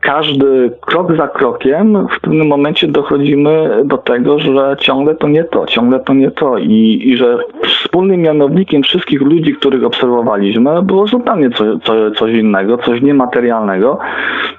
każdy 0.00 0.70
krok 0.80 1.16
za 1.16 1.28
krokiem, 1.28 2.06
w 2.16 2.20
pewnym 2.20 2.46
momencie 2.46 2.88
dochodzimy 2.88 3.82
do 3.84 3.98
tego, 3.98 4.38
że 4.38 4.76
ciągle 4.80 5.14
to 5.14 5.28
nie 5.28 5.44
to, 5.44 5.66
ciągle 5.66 6.00
to 6.00 6.14
nie 6.14 6.30
to. 6.30 6.58
I, 6.58 7.00
i 7.04 7.16
że 7.16 7.38
wspólnym 7.62 8.20
mianownikiem 8.20 8.82
wszystkich 8.82 9.20
ludzi, 9.20 9.54
których 9.54 9.84
obserwowaliśmy, 9.84 10.82
było 10.82 11.06
zupełnie 11.06 11.50
co, 11.50 11.78
co, 11.78 12.10
coś 12.10 12.32
innego, 12.32 12.78
coś 12.78 13.02
niematerialnego, 13.02 13.98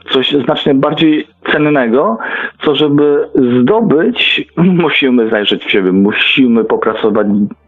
coś 0.09 0.31
znacznie 0.31 0.73
bardziej 0.73 1.27
cennego, 1.51 2.17
co 2.61 2.75
żeby 2.75 3.27
zdobyć, 3.35 4.47
musimy 4.57 5.29
zajrzeć 5.29 5.65
w 5.65 5.71
siebie, 5.71 5.91
musimy 5.91 6.63
popracować 6.63 7.27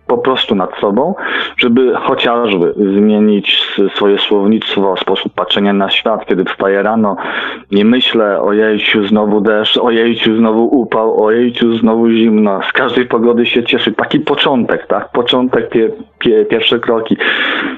po 0.09 0.17
prostu 0.17 0.55
nad 0.55 0.75
sobą, 0.81 1.15
żeby 1.57 1.93
chociażby 1.95 2.73
zmienić 2.97 3.67
swoje 3.95 4.19
słownictwo, 4.19 4.97
sposób 4.97 5.33
patrzenia 5.33 5.73
na 5.73 5.89
świat, 5.89 6.25
kiedy 6.25 6.45
wstaję 6.45 6.83
rano, 6.83 7.15
nie 7.71 7.85
myślę 7.85 8.41
o 8.41 8.53
jejciu 8.53 9.07
znowu 9.07 9.41
deszcz, 9.41 9.77
o 9.77 9.91
jejciu 9.91 10.37
znowu 10.37 10.79
upał, 10.81 11.23
o 11.23 11.31
jejciu 11.31 11.77
znowu 11.77 12.09
zimno, 12.09 12.59
z 12.69 12.71
każdej 12.71 13.05
pogody 13.05 13.45
się 13.45 13.63
cieszy. 13.63 13.91
Taki 13.91 14.19
początek, 14.19 14.87
tak? 14.87 15.11
Początek, 15.11 15.69
pie, 15.69 15.91
pie, 16.19 16.45
pierwsze 16.45 16.79
kroki. 16.79 17.17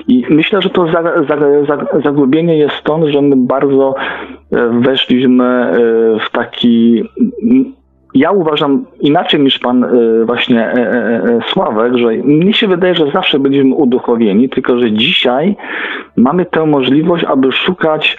I 0.08 0.26
myślę, 0.30 0.62
że 0.62 0.70
to 0.70 0.88
za, 0.88 1.02
jest 2.48 2.76
stąd, 2.76 3.06
że 3.06 3.22
my 3.22 3.36
bardzo 3.36 3.96
e, 4.52 4.70
weszliśmy 4.70 5.46
e, 5.46 5.80
w 6.20 6.32
taki 6.32 7.04
ja 8.14 8.32
uważam 8.32 8.86
inaczej 9.00 9.40
niż 9.40 9.60
pan 9.60 9.84
y, 9.84 10.26
właśnie 10.26 10.60
e, 10.60 10.74
e, 10.74 11.24
e, 11.24 11.40
Sławek, 11.48 11.98
że 11.98 12.08
mnie 12.08 12.54
się 12.54 12.68
wydaje, 12.68 12.96
że 12.96 13.12
zawsze 13.12 13.40
będziemy 13.40 13.76
uduchowieni, 13.76 14.50
tylko 14.50 14.80
że 14.80 14.92
dzisiaj 14.92 15.56
mamy 16.16 16.46
tę 16.46 16.66
możliwość, 16.66 17.24
aby 17.24 17.52
szukać 17.52 18.18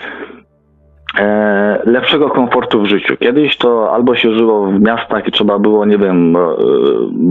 lepszego 1.85 2.31
komfortu 2.31 2.83
w 2.83 2.87
życiu. 2.87 3.17
Kiedyś 3.17 3.57
to 3.57 3.95
albo 3.95 4.17
się 4.17 4.35
żyło 4.35 4.67
w 4.67 4.81
miastach 4.81 5.29
i 5.29 5.33
trzeba 5.33 5.59
było, 5.59 5.85
nie 5.85 5.99
wiem, 5.99 6.37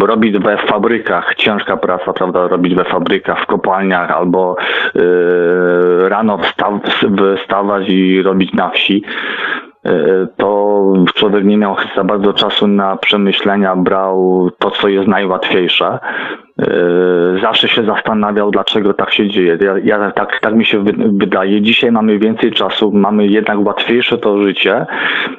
robić 0.01 0.37
we 0.37 0.57
fabrykach, 0.57 1.35
ciężka 1.35 1.77
praca, 1.77 2.13
prawda, 2.13 2.47
robić 2.47 2.75
we 2.75 2.83
fabrykach, 2.83 3.43
w 3.43 3.45
kopalniach, 3.45 4.11
albo 4.11 4.55
rano 5.99 6.37
wstaw, 6.37 6.73
wstawać 7.37 7.89
i 7.89 8.21
robić 8.21 8.53
na 8.53 8.69
wsi. 8.69 9.03
E, 9.85 10.27
to 10.37 10.93
człowiek 11.15 11.45
nie 11.45 11.57
miał 11.57 11.75
za 11.95 12.03
bardzo 12.03 12.33
czasu 12.33 12.67
na 12.67 12.97
przemyślenia, 12.97 13.75
brał 13.75 14.49
to, 14.59 14.71
co 14.71 14.87
jest 14.87 15.07
najłatwiejsze. 15.07 15.99
E, 16.61 17.39
zawsze 17.41 17.67
się 17.67 17.83
zastanawiał, 17.83 18.51
dlaczego 18.51 18.93
tak 18.93 19.13
się 19.13 19.29
dzieje. 19.29 19.57
Ja, 19.61 19.77
ja, 19.97 20.11
tak, 20.11 20.39
tak 20.39 20.55
mi 20.55 20.65
się 20.65 20.83
wydaje. 21.13 21.61
Dzisiaj 21.61 21.91
mamy 21.91 22.19
więcej 22.19 22.51
czasu, 22.51 22.91
mamy 22.91 23.27
jednak 23.27 23.65
łatwiejsze 23.65 24.17
to 24.17 24.43
życie 24.43 24.85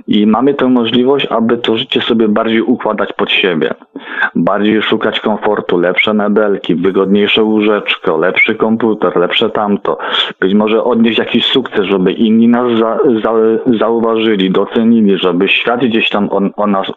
i 0.08 0.26
mamy 0.26 0.54
tę 0.54 0.68
możliwość, 0.68 1.26
aby 1.26 1.58
to 1.58 1.76
życie 1.76 2.00
sobie 2.00 2.28
bardziej 2.28 2.62
układać 2.62 3.12
pod 3.12 3.30
siebie. 3.30 3.74
Bardziej 4.34 4.82
szukać 4.82 5.20
komfortu, 5.20 5.78
lepsze 5.78 6.14
mebelki, 6.14 6.74
wygodniejsze 6.74 7.42
łóżeczko, 7.42 8.16
lepszy 8.16 8.54
komputer, 8.54 9.16
lepsze 9.16 9.50
tamto. 9.50 9.98
Być 10.40 10.54
może 10.54 10.84
odnieść 10.84 11.18
jakiś 11.18 11.46
sukces, 11.46 11.86
żeby 11.86 12.12
inni 12.12 12.48
nas 12.48 12.78
za, 12.78 12.98
za, 13.22 13.32
zauważyli, 13.78 14.50
docenili, 14.50 15.18
żeby 15.18 15.48
świat 15.48 15.80
gdzieś 15.80 16.08
tam 16.10 16.28
o, 16.30 16.40
o 16.56 16.66
nas 16.66 16.92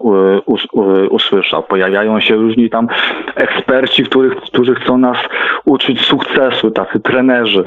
us, 0.46 0.68
usłyszał. 1.10 1.64
Pojawiają 1.64 2.20
się 2.20 2.36
różni 2.36 2.70
tam 2.70 2.88
eksperci, 3.36 4.04
których, 4.16 4.36
którzy 4.36 4.76
chcą 4.76 4.98
nas 4.98 5.18
uczyć 5.66 6.02
sukcesu, 6.02 6.72
tacy 6.72 7.00
trenerzy. 7.00 7.64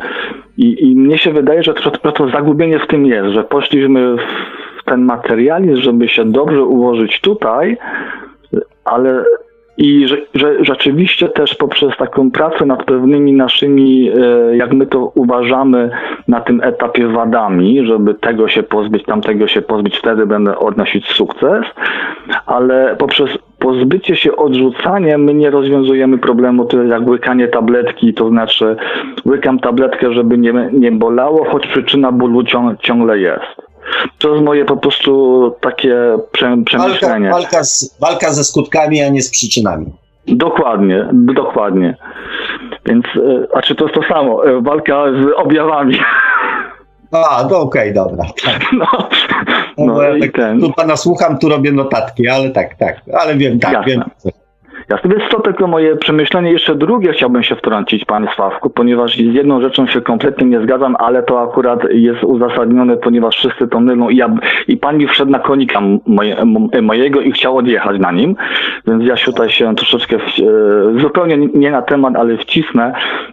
I, 0.56 0.88
i 0.88 0.96
mnie 0.96 1.18
się 1.18 1.32
wydaje, 1.32 1.62
że 1.62 1.74
to, 1.74 2.12
to 2.12 2.28
zagubienie 2.28 2.78
w 2.78 2.86
tym 2.86 3.06
jest, 3.06 3.28
że 3.28 3.44
poszliśmy 3.44 4.16
w 4.80 4.84
ten 4.84 5.04
materializm, 5.04 5.82
żeby 5.82 6.08
się 6.08 6.24
dobrze 6.24 6.64
ułożyć 6.64 7.20
tutaj, 7.20 7.76
ale 8.84 9.24
i 9.78 10.08
że, 10.08 10.16
że, 10.34 10.64
rzeczywiście 10.64 11.28
też 11.28 11.54
poprzez 11.54 11.96
taką 11.96 12.30
pracę 12.30 12.66
nad 12.66 12.84
pewnymi 12.84 13.32
naszymi, 13.32 14.10
e, 14.10 14.56
jak 14.56 14.72
my 14.72 14.86
to 14.86 15.12
uważamy, 15.14 15.90
na 16.28 16.40
tym 16.40 16.60
etapie 16.62 17.08
wadami, 17.08 17.86
żeby 17.86 18.14
tego 18.14 18.48
się 18.48 18.62
pozbyć, 18.62 19.04
tamtego 19.04 19.48
się 19.48 19.62
pozbyć, 19.62 19.98
wtedy 19.98 20.26
będę 20.26 20.58
odnosić 20.58 21.06
sukces, 21.06 21.64
ale 22.46 22.96
poprzez 22.98 23.30
pozbycie 23.58 24.16
się 24.16 24.36
odrzucania, 24.36 25.18
my 25.18 25.34
nie 25.34 25.50
rozwiązujemy 25.50 26.18
problemu 26.18 26.64
tyle 26.64 26.84
jak 26.84 27.08
łykanie 27.08 27.48
tabletki, 27.48 28.14
to 28.14 28.28
znaczy 28.28 28.76
łykam 29.26 29.58
tabletkę, 29.58 30.12
żeby 30.12 30.38
nie, 30.38 30.70
nie 30.72 30.92
bolało, 30.92 31.44
choć 31.44 31.66
przyczyna 31.66 32.12
bólu 32.12 32.42
ciągle 32.80 33.18
jest. 33.18 33.68
To 34.18 34.32
jest 34.32 34.44
moje 34.44 34.64
po 34.64 34.76
prostu 34.76 35.54
takie 35.60 35.96
prze, 36.32 36.56
przemyślenie. 36.64 37.30
Walka, 37.30 37.42
walka, 37.42 37.64
z, 37.64 37.98
walka 38.00 38.30
ze 38.30 38.44
skutkami, 38.44 39.02
a 39.02 39.08
nie 39.08 39.22
z 39.22 39.30
przyczynami. 39.30 39.86
Dokładnie, 40.26 41.08
dokładnie. 41.12 41.96
Więc, 42.86 43.04
e, 43.06 43.56
a 43.56 43.62
czy 43.62 43.74
to 43.74 43.84
jest 43.84 43.94
to 43.94 44.02
samo? 44.14 44.46
E, 44.46 44.62
walka 44.62 45.04
z 45.12 45.32
objawami. 45.36 45.98
A, 47.12 47.44
to 47.44 47.60
okej, 47.60 47.90
okay, 47.90 47.94
dobra. 47.94 48.24
Tak. 48.44 48.60
No, 49.78 49.86
no, 49.86 49.94
no 49.94 50.02
ja 50.02 50.18
tak, 50.18 50.32
ten... 50.34 50.60
Tu 50.60 50.72
pana 50.72 50.96
słucham, 50.96 51.38
tu 51.38 51.48
robię 51.48 51.72
notatki, 51.72 52.28
ale 52.28 52.50
tak, 52.50 52.74
tak, 52.74 53.06
ale 53.14 53.36
wiem, 53.36 53.58
tak, 53.58 53.72
Jasne. 53.72 53.86
wiem. 53.86 54.02
Jasne, 54.90 55.10
więc 55.10 55.30
to 55.30 55.40
tylko 55.40 55.66
moje 55.66 55.96
przemyślenie. 55.96 56.52
Jeszcze 56.52 56.74
drugie 56.74 57.12
chciałbym 57.12 57.42
się 57.42 57.56
wtrącić, 57.56 58.04
panie 58.04 58.28
Sławku, 58.34 58.70
ponieważ 58.70 59.16
z 59.16 59.34
jedną 59.34 59.60
rzeczą 59.60 59.86
się 59.86 60.00
kompletnie 60.00 60.46
nie 60.46 60.60
zgadzam, 60.60 60.96
ale 60.98 61.22
to 61.22 61.42
akurat 61.42 61.80
jest 61.90 62.24
uzasadnione, 62.24 62.96
ponieważ 62.96 63.36
wszyscy 63.36 63.68
to 63.68 63.80
mylą 63.80 64.08
i, 64.08 64.16
ja, 64.16 64.34
i 64.68 64.76
pan 64.76 64.98
mi 64.98 65.06
wszedł 65.06 65.30
na 65.30 65.38
konika 65.38 65.80
moje, 66.06 66.36
mojego 66.82 67.20
i 67.20 67.32
chciał 67.32 67.56
odjechać 67.56 68.00
na 68.00 68.12
nim, 68.12 68.36
więc 68.86 69.04
ja 69.04 69.14
tutaj 69.16 69.50
się 69.50 69.74
troszeczkę 69.74 70.18
w, 70.18 70.22
e, 70.22 71.00
zupełnie 71.00 71.36
nie 71.36 71.70
na 71.70 71.82
temat, 71.82 72.16
ale 72.16 72.36
wcisnę. 72.36 72.92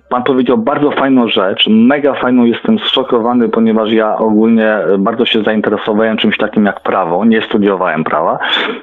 Pan 0.09 0.23
powiedział 0.23 0.57
bardzo 0.57 0.91
fajną 0.91 1.27
rzecz, 1.27 1.67
mega 1.69 2.13
fajną, 2.13 2.45
jestem 2.45 2.79
zszokowany, 2.79 3.49
ponieważ 3.49 3.91
ja 3.91 4.17
ogólnie 4.17 4.77
bardzo 4.99 5.25
się 5.25 5.43
zainteresowałem 5.43 6.17
czymś 6.17 6.37
takim 6.37 6.65
jak 6.65 6.79
prawo, 6.79 7.25
nie 7.25 7.41
studiowałem 7.41 8.03
prawa, 8.03 8.39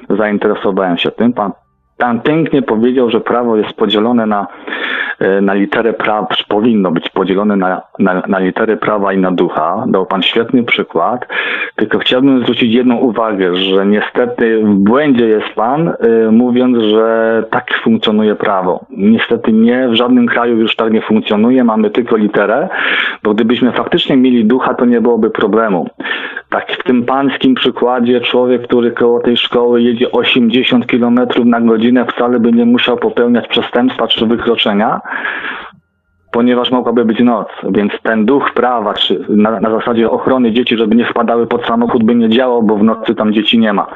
zainteresowałem 0.09 0.97
się 0.97 1.11
tym. 1.11 1.33
Pan 1.33 1.51
Pan 2.03 2.21
pięknie 2.21 2.61
powiedział, 2.61 3.09
że 3.09 3.21
prawo 3.21 3.57
jest 3.57 3.73
podzielone 3.73 4.25
na, 4.25 4.47
e, 5.19 5.41
na 5.41 5.53
literę 5.53 5.93
prawa, 5.93 6.27
powinno 6.47 6.91
być 6.91 7.09
podzielone 7.09 7.55
na, 7.55 7.81
na, 7.99 8.23
na 8.27 8.39
literę 8.39 8.77
prawa 8.77 9.13
i 9.13 9.17
na 9.17 9.31
ducha. 9.31 9.85
Dał 9.87 10.05
Pan 10.05 10.21
świetny 10.21 10.63
przykład. 10.63 11.27
Tylko 11.75 11.99
chciałbym 11.99 12.41
zwrócić 12.41 12.73
jedną 12.73 12.95
uwagę, 12.95 13.55
że 13.55 13.85
niestety 13.85 14.63
w 14.63 14.73
błędzie 14.73 15.25
jest 15.25 15.49
Pan, 15.55 15.87
y, 15.87 16.31
mówiąc, 16.31 16.77
że 16.77 17.43
tak 17.49 17.79
funkcjonuje 17.83 18.35
prawo. 18.35 18.85
Niestety 18.89 19.51
nie, 19.51 19.87
w 19.87 19.95
żadnym 19.95 20.27
kraju 20.27 20.57
już 20.57 20.75
tak 20.75 20.93
nie 20.93 21.01
funkcjonuje, 21.01 21.63
mamy 21.63 21.89
tylko 21.89 22.17
literę, 22.17 22.69
bo 23.23 23.33
gdybyśmy 23.33 23.71
faktycznie 23.71 24.17
mieli 24.17 24.45
ducha, 24.45 24.73
to 24.73 24.85
nie 24.85 25.01
byłoby 25.01 25.29
problemu. 25.29 25.89
Tak 26.49 26.71
w 26.71 26.83
tym 26.83 27.03
pańskim 27.03 27.55
przykładzie 27.55 28.21
człowiek, 28.21 28.61
który 28.61 28.91
koło 28.91 29.19
tej 29.19 29.37
szkoły 29.37 29.81
jedzie 29.81 30.11
80 30.11 30.85
km 30.85 31.19
na 31.45 31.61
godzinę, 31.61 31.92
wcale 32.05 32.39
by 32.39 32.51
nie 32.51 32.65
musiał 32.65 32.97
popełniać 32.97 33.47
przestępstwa 33.47 34.07
czy 34.07 34.25
wykroczenia, 34.25 35.01
ponieważ 36.33 36.71
mogłaby 36.71 37.05
być 37.05 37.19
noc, 37.19 37.47
więc 37.69 37.93
ten 38.03 38.25
duch 38.25 38.51
prawa, 38.53 38.93
czy 38.93 39.25
na, 39.29 39.59
na, 39.59 39.69
zasadzie 39.69 40.09
ochrony 40.09 40.51
dzieci, 40.51 40.77
żeby 40.77 40.95
nie 40.95 41.05
wpadały 41.05 41.47
pod 41.47 41.65
samochód, 41.65 42.03
by 42.03 42.15
nie 42.15 42.29
działał, 42.29 42.63
bo 42.63 42.75
w 42.75 42.83
nocy 42.83 43.15
tam 43.15 43.33
dzieci 43.33 43.59
nie 43.59 43.73
ma. 43.73 43.87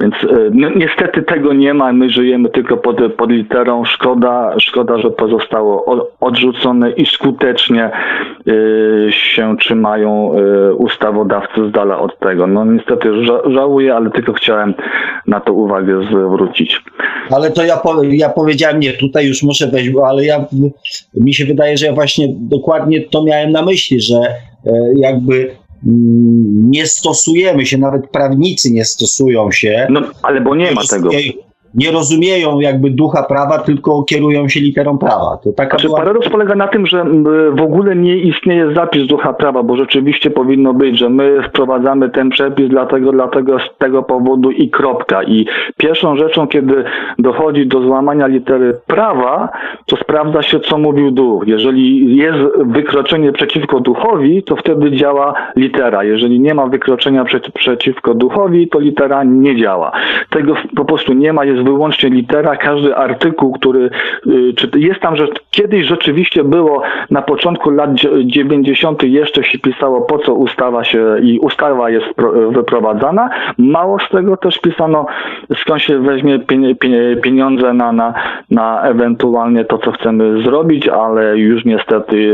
Więc 0.00 0.14
no, 0.52 0.68
niestety 0.76 1.22
tego 1.22 1.52
nie 1.52 1.74
ma, 1.74 1.92
my 1.92 2.10
żyjemy 2.10 2.48
tylko 2.48 2.76
pod, 2.76 3.12
pod 3.16 3.30
literą. 3.30 3.84
Szkoda, 3.84 4.54
szkoda, 4.58 4.98
że 4.98 5.10
pozostało 5.10 5.84
odrzucone 6.20 6.90
i 6.90 7.06
skutecznie 7.06 7.90
y, 8.48 9.08
się 9.10 9.56
trzymają 9.56 10.32
y, 10.70 10.74
ustawodawcy 10.74 11.68
z 11.68 11.72
dala 11.72 11.98
od 11.98 12.18
tego. 12.18 12.46
No 12.46 12.64
niestety 12.64 13.24
ża 13.24 13.50
żałuję, 13.50 13.94
ale 13.94 14.10
tylko 14.10 14.32
chciałem 14.32 14.74
na 15.26 15.40
to 15.40 15.52
uwagę 15.52 16.02
zwrócić. 16.02 16.82
Ale 17.30 17.50
to 17.50 17.64
ja, 17.64 17.76
po, 17.76 18.02
ja 18.02 18.28
powiedziałem, 18.28 18.80
nie, 18.80 18.92
tutaj 18.92 19.26
już 19.26 19.42
muszę 19.42 19.66
wejść, 19.66 19.90
ale 20.06 20.24
ja, 20.24 20.44
mi 21.14 21.34
się 21.34 21.44
wydaje, 21.44 21.69
że 21.76 21.86
ja 21.86 21.92
właśnie 21.92 22.28
dokładnie 22.38 23.00
to 23.00 23.24
miałem 23.24 23.52
na 23.52 23.62
myśli, 23.62 24.00
że 24.00 24.16
e, 24.16 24.72
jakby 24.96 25.34
mm, 25.86 26.70
nie 26.70 26.86
stosujemy 26.86 27.66
się, 27.66 27.78
nawet 27.78 28.10
prawnicy 28.10 28.70
nie 28.70 28.84
stosują 28.84 29.52
się. 29.52 29.86
No, 29.90 30.02
ale 30.22 30.40
bo 30.40 30.54
nie 30.54 30.72
ma 30.72 30.82
tego 30.90 31.10
nie 31.74 31.90
rozumieją 31.90 32.60
jakby 32.60 32.90
ducha 32.90 33.22
prawa, 33.22 33.58
tylko 33.58 34.02
kierują 34.02 34.48
się 34.48 34.60
literą 34.60 34.98
prawa. 34.98 35.38
To 35.44 35.52
taka 35.52 35.70
znaczy, 35.70 35.86
była... 35.86 35.98
Paradoks 35.98 36.28
polega 36.28 36.54
na 36.54 36.68
tym, 36.68 36.86
że 36.86 37.04
w 37.52 37.60
ogóle 37.60 37.96
nie 37.96 38.16
istnieje 38.16 38.74
zapis 38.74 39.06
ducha 39.06 39.32
prawa, 39.32 39.62
bo 39.62 39.76
rzeczywiście 39.76 40.30
powinno 40.30 40.74
być, 40.74 40.98
że 40.98 41.08
my 41.08 41.42
wprowadzamy 41.48 42.10
ten 42.10 42.30
przepis 42.30 42.68
dlatego, 42.68 43.12
dlatego 43.12 43.58
z 43.58 43.78
tego 43.78 44.02
powodu 44.02 44.50
i 44.50 44.70
kropka. 44.70 45.22
I 45.22 45.46
pierwszą 45.76 46.16
rzeczą, 46.16 46.46
kiedy 46.48 46.84
dochodzi 47.18 47.66
do 47.66 47.82
złamania 47.82 48.26
litery 48.26 48.78
prawa, 48.86 49.48
to 49.86 49.96
sprawdza 49.96 50.42
się, 50.42 50.60
co 50.60 50.78
mówił 50.78 51.10
duch. 51.10 51.42
Jeżeli 51.46 52.16
jest 52.16 52.38
wykroczenie 52.58 53.32
przeciwko 53.32 53.80
duchowi, 53.80 54.42
to 54.42 54.56
wtedy 54.56 54.92
działa 54.92 55.34
litera. 55.56 56.04
Jeżeli 56.04 56.40
nie 56.40 56.54
ma 56.54 56.66
wykroczenia 56.66 57.24
przeciwko 57.54 58.14
duchowi, 58.14 58.68
to 58.68 58.78
litera 58.78 59.24
nie 59.24 59.56
działa. 59.56 59.92
Tego 60.30 60.54
po 60.76 60.84
prostu 60.84 61.12
nie 61.12 61.32
ma, 61.32 61.44
jest 61.44 61.59
wyłącznie 61.62 62.10
litera, 62.10 62.56
każdy 62.56 62.96
artykuł, 62.96 63.52
który, 63.52 63.90
y, 64.26 64.54
czy 64.56 64.70
jest 64.76 65.00
tam, 65.00 65.16
że 65.16 65.26
kiedyś 65.50 65.86
rzeczywiście 65.86 66.44
było 66.44 66.82
na 67.10 67.22
początku 67.22 67.70
lat 67.70 67.90
90. 68.24 69.02
jeszcze 69.02 69.44
się 69.44 69.58
pisało, 69.58 70.00
po 70.00 70.18
co 70.18 70.34
ustawa 70.34 70.84
się 70.84 71.16
i 71.22 71.38
ustawa 71.38 71.90
jest 71.90 72.06
wyprowadzana. 72.50 73.30
Mało 73.58 73.98
z 73.98 74.08
tego 74.08 74.36
też 74.36 74.58
pisano, 74.58 75.06
skąd 75.56 75.82
się 75.82 75.98
weźmie 75.98 76.38
pieniądze 77.22 77.74
na, 77.74 77.92
na, 77.92 78.14
na 78.50 78.82
ewentualnie 78.82 79.64
to, 79.64 79.78
co 79.78 79.92
chcemy 79.92 80.42
zrobić, 80.42 80.88
ale 80.88 81.38
już 81.38 81.64
niestety 81.64 82.16
y, 82.16 82.30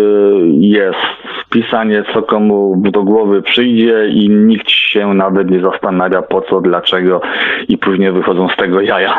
jest 0.50 0.98
wpisanie, 1.46 2.04
co 2.14 2.22
komu 2.22 2.82
do 2.90 3.02
głowy 3.02 3.42
przyjdzie 3.42 4.08
i 4.08 4.30
nikt 4.30 4.70
się 4.70 5.14
nawet 5.14 5.50
nie 5.50 5.60
zastanawia 5.60 6.22
po 6.22 6.42
co, 6.42 6.60
dlaczego 6.60 7.20
i 7.68 7.78
później 7.78 8.12
wychodzą 8.12 8.48
z 8.48 8.56
tego 8.56 8.80
jaja. 8.80 9.15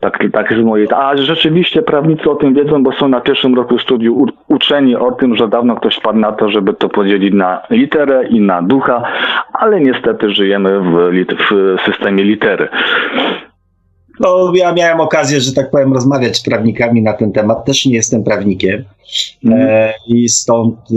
Tak, 0.00 0.24
tak 0.32 0.54
z 0.54 0.64
mojej. 0.64 0.88
A 0.94 1.16
rzeczywiście 1.16 1.82
prawnicy 1.82 2.30
o 2.30 2.34
tym 2.34 2.54
wiedzą, 2.54 2.82
bo 2.82 2.92
są 2.92 3.08
na 3.08 3.20
pierwszym 3.20 3.54
roku 3.54 3.78
studiów 3.78 4.28
uczeni 4.48 4.96
o 4.96 5.12
tym, 5.12 5.36
że 5.36 5.48
dawno 5.48 5.76
ktoś 5.76 5.96
wpadł 5.96 6.18
na 6.18 6.32
to, 6.32 6.50
żeby 6.50 6.74
to 6.74 6.88
podzielić 6.88 7.34
na 7.34 7.62
literę 7.70 8.28
i 8.28 8.40
na 8.40 8.62
ducha, 8.62 9.02
ale 9.52 9.80
niestety 9.80 10.30
żyjemy 10.30 10.80
w, 10.80 11.12
w 11.38 11.80
systemie 11.84 12.24
litery. 12.24 12.68
No, 14.20 14.52
ja 14.54 14.72
miałem 14.72 15.00
okazję, 15.00 15.40
że 15.40 15.52
tak 15.52 15.70
powiem, 15.70 15.92
rozmawiać 15.92 16.36
z 16.36 16.42
prawnikami 16.42 17.02
na 17.02 17.12
ten 17.12 17.32
temat. 17.32 17.64
Też 17.64 17.86
nie 17.86 17.94
jestem 17.94 18.24
prawnikiem. 18.24 18.84
Mm. 19.44 19.58
E, 19.60 19.92
I 20.06 20.28
stąd, 20.28 20.74
y, 20.90 20.94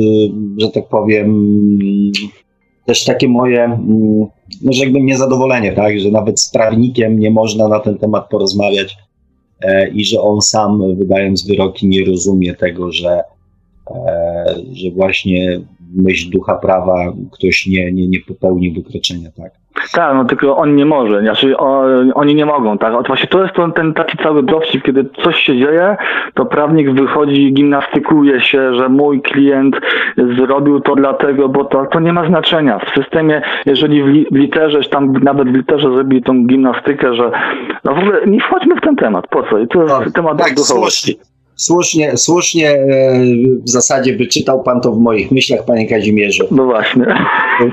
że 0.62 0.70
tak 0.72 0.88
powiem, 0.88 1.58
też 2.86 3.04
takie 3.04 3.28
moje, 3.28 3.80
no 4.62 4.72
jakby 4.74 5.02
niezadowolenie, 5.02 5.74
tak, 5.74 6.00
że 6.00 6.12
nawet 6.12 6.42
z 6.42 6.50
prawnikiem 6.50 7.20
nie 7.20 7.32
można 7.32 7.68
na 7.68 7.80
ten 7.80 7.98
temat 7.98 8.30
porozmawiać 8.30 8.98
e, 9.62 9.90
i 9.90 10.06
że 10.06 10.22
on 10.22 10.42
sam, 10.42 10.96
wydając 10.96 11.48
wyroki, 11.48 11.88
nie 11.88 12.06
rozumie 12.06 12.56
tego, 12.56 12.92
że, 12.92 13.24
e, 13.92 14.56
że 14.74 14.92
właśnie 14.92 15.60
myśl 15.96 16.30
ducha 16.32 16.56
prawa 16.56 16.96
ktoś 17.32 17.68
nie, 17.68 17.92
nie, 17.92 18.08
nie 18.08 18.20
popełni 18.20 18.72
wykroczenia, 18.72 19.30
tak. 19.38 19.52
Tak, 19.94 20.16
no 20.16 20.26
tylko 20.26 20.58
on 20.58 20.76
nie 20.76 20.86
może, 20.86 21.22
znaczy 21.22 21.58
oni 22.14 22.36
nie 22.36 22.46
mogą, 22.46 22.78
tak. 22.78 23.08
Właśnie 23.08 23.28
to 23.28 23.44
jest 23.44 23.56
ten, 23.56 23.72
ten 23.72 23.94
taki 23.94 24.18
cały 24.18 24.44
dowcip, 24.44 24.84
kiedy 24.84 25.06
coś 25.24 25.36
się 25.36 25.58
dzieje, 25.58 25.98
to 26.34 26.46
prawnik 26.46 26.92
wychodzi, 26.92 27.54
gimnastykuje 27.54 28.42
się, 28.42 28.76
że 28.76 28.90
mój 28.90 29.22
klient 29.22 29.76
zrobił 30.38 30.80
to 30.80 30.96
dlatego, 30.96 31.50
bo 31.50 31.66
to, 31.66 31.86
to 31.86 32.00
nie 32.00 32.14
ma 32.14 32.28
znaczenia. 32.28 32.80
W 32.80 33.04
systemie, 33.04 33.42
jeżeli 33.66 34.04
w, 34.04 34.08
li, 34.08 34.26
w 34.32 34.36
literze, 34.36 34.80
tam 34.84 35.14
nawet 35.14 35.52
w 35.52 35.56
literze 35.56 35.94
zrobili 35.94 36.24
tą 36.24 36.46
gimnastykę, 36.48 37.16
że 37.16 37.32
no 37.84 37.96
w 37.96 38.00
ogóle 38.00 38.28
nie 38.28 38.40
wchodźmy 38.40 38.76
w 38.76 38.82
ten 38.82 38.96
temat, 38.96 39.28
po 39.28 39.44
co? 39.44 39.60
I 39.60 39.68
to 39.68 39.82
jest 39.82 39.96
tak, 39.96 40.12
temat 40.12 40.38
tak, 40.38 40.56
duchowości. 40.56 41.14
Słusznie, 41.14 41.35
słusznie 42.16 42.70
e, 42.70 43.20
w 43.64 43.70
zasadzie 43.70 44.18
wyczytał 44.18 44.64
pan 44.64 44.82
to 44.82 44.92
w 44.92 45.00
moich 45.00 45.32
myślach, 45.32 45.66
panie 45.66 45.90
Kazimierzu. 45.90 46.48
No 46.52 46.66
właśnie. 46.66 47.06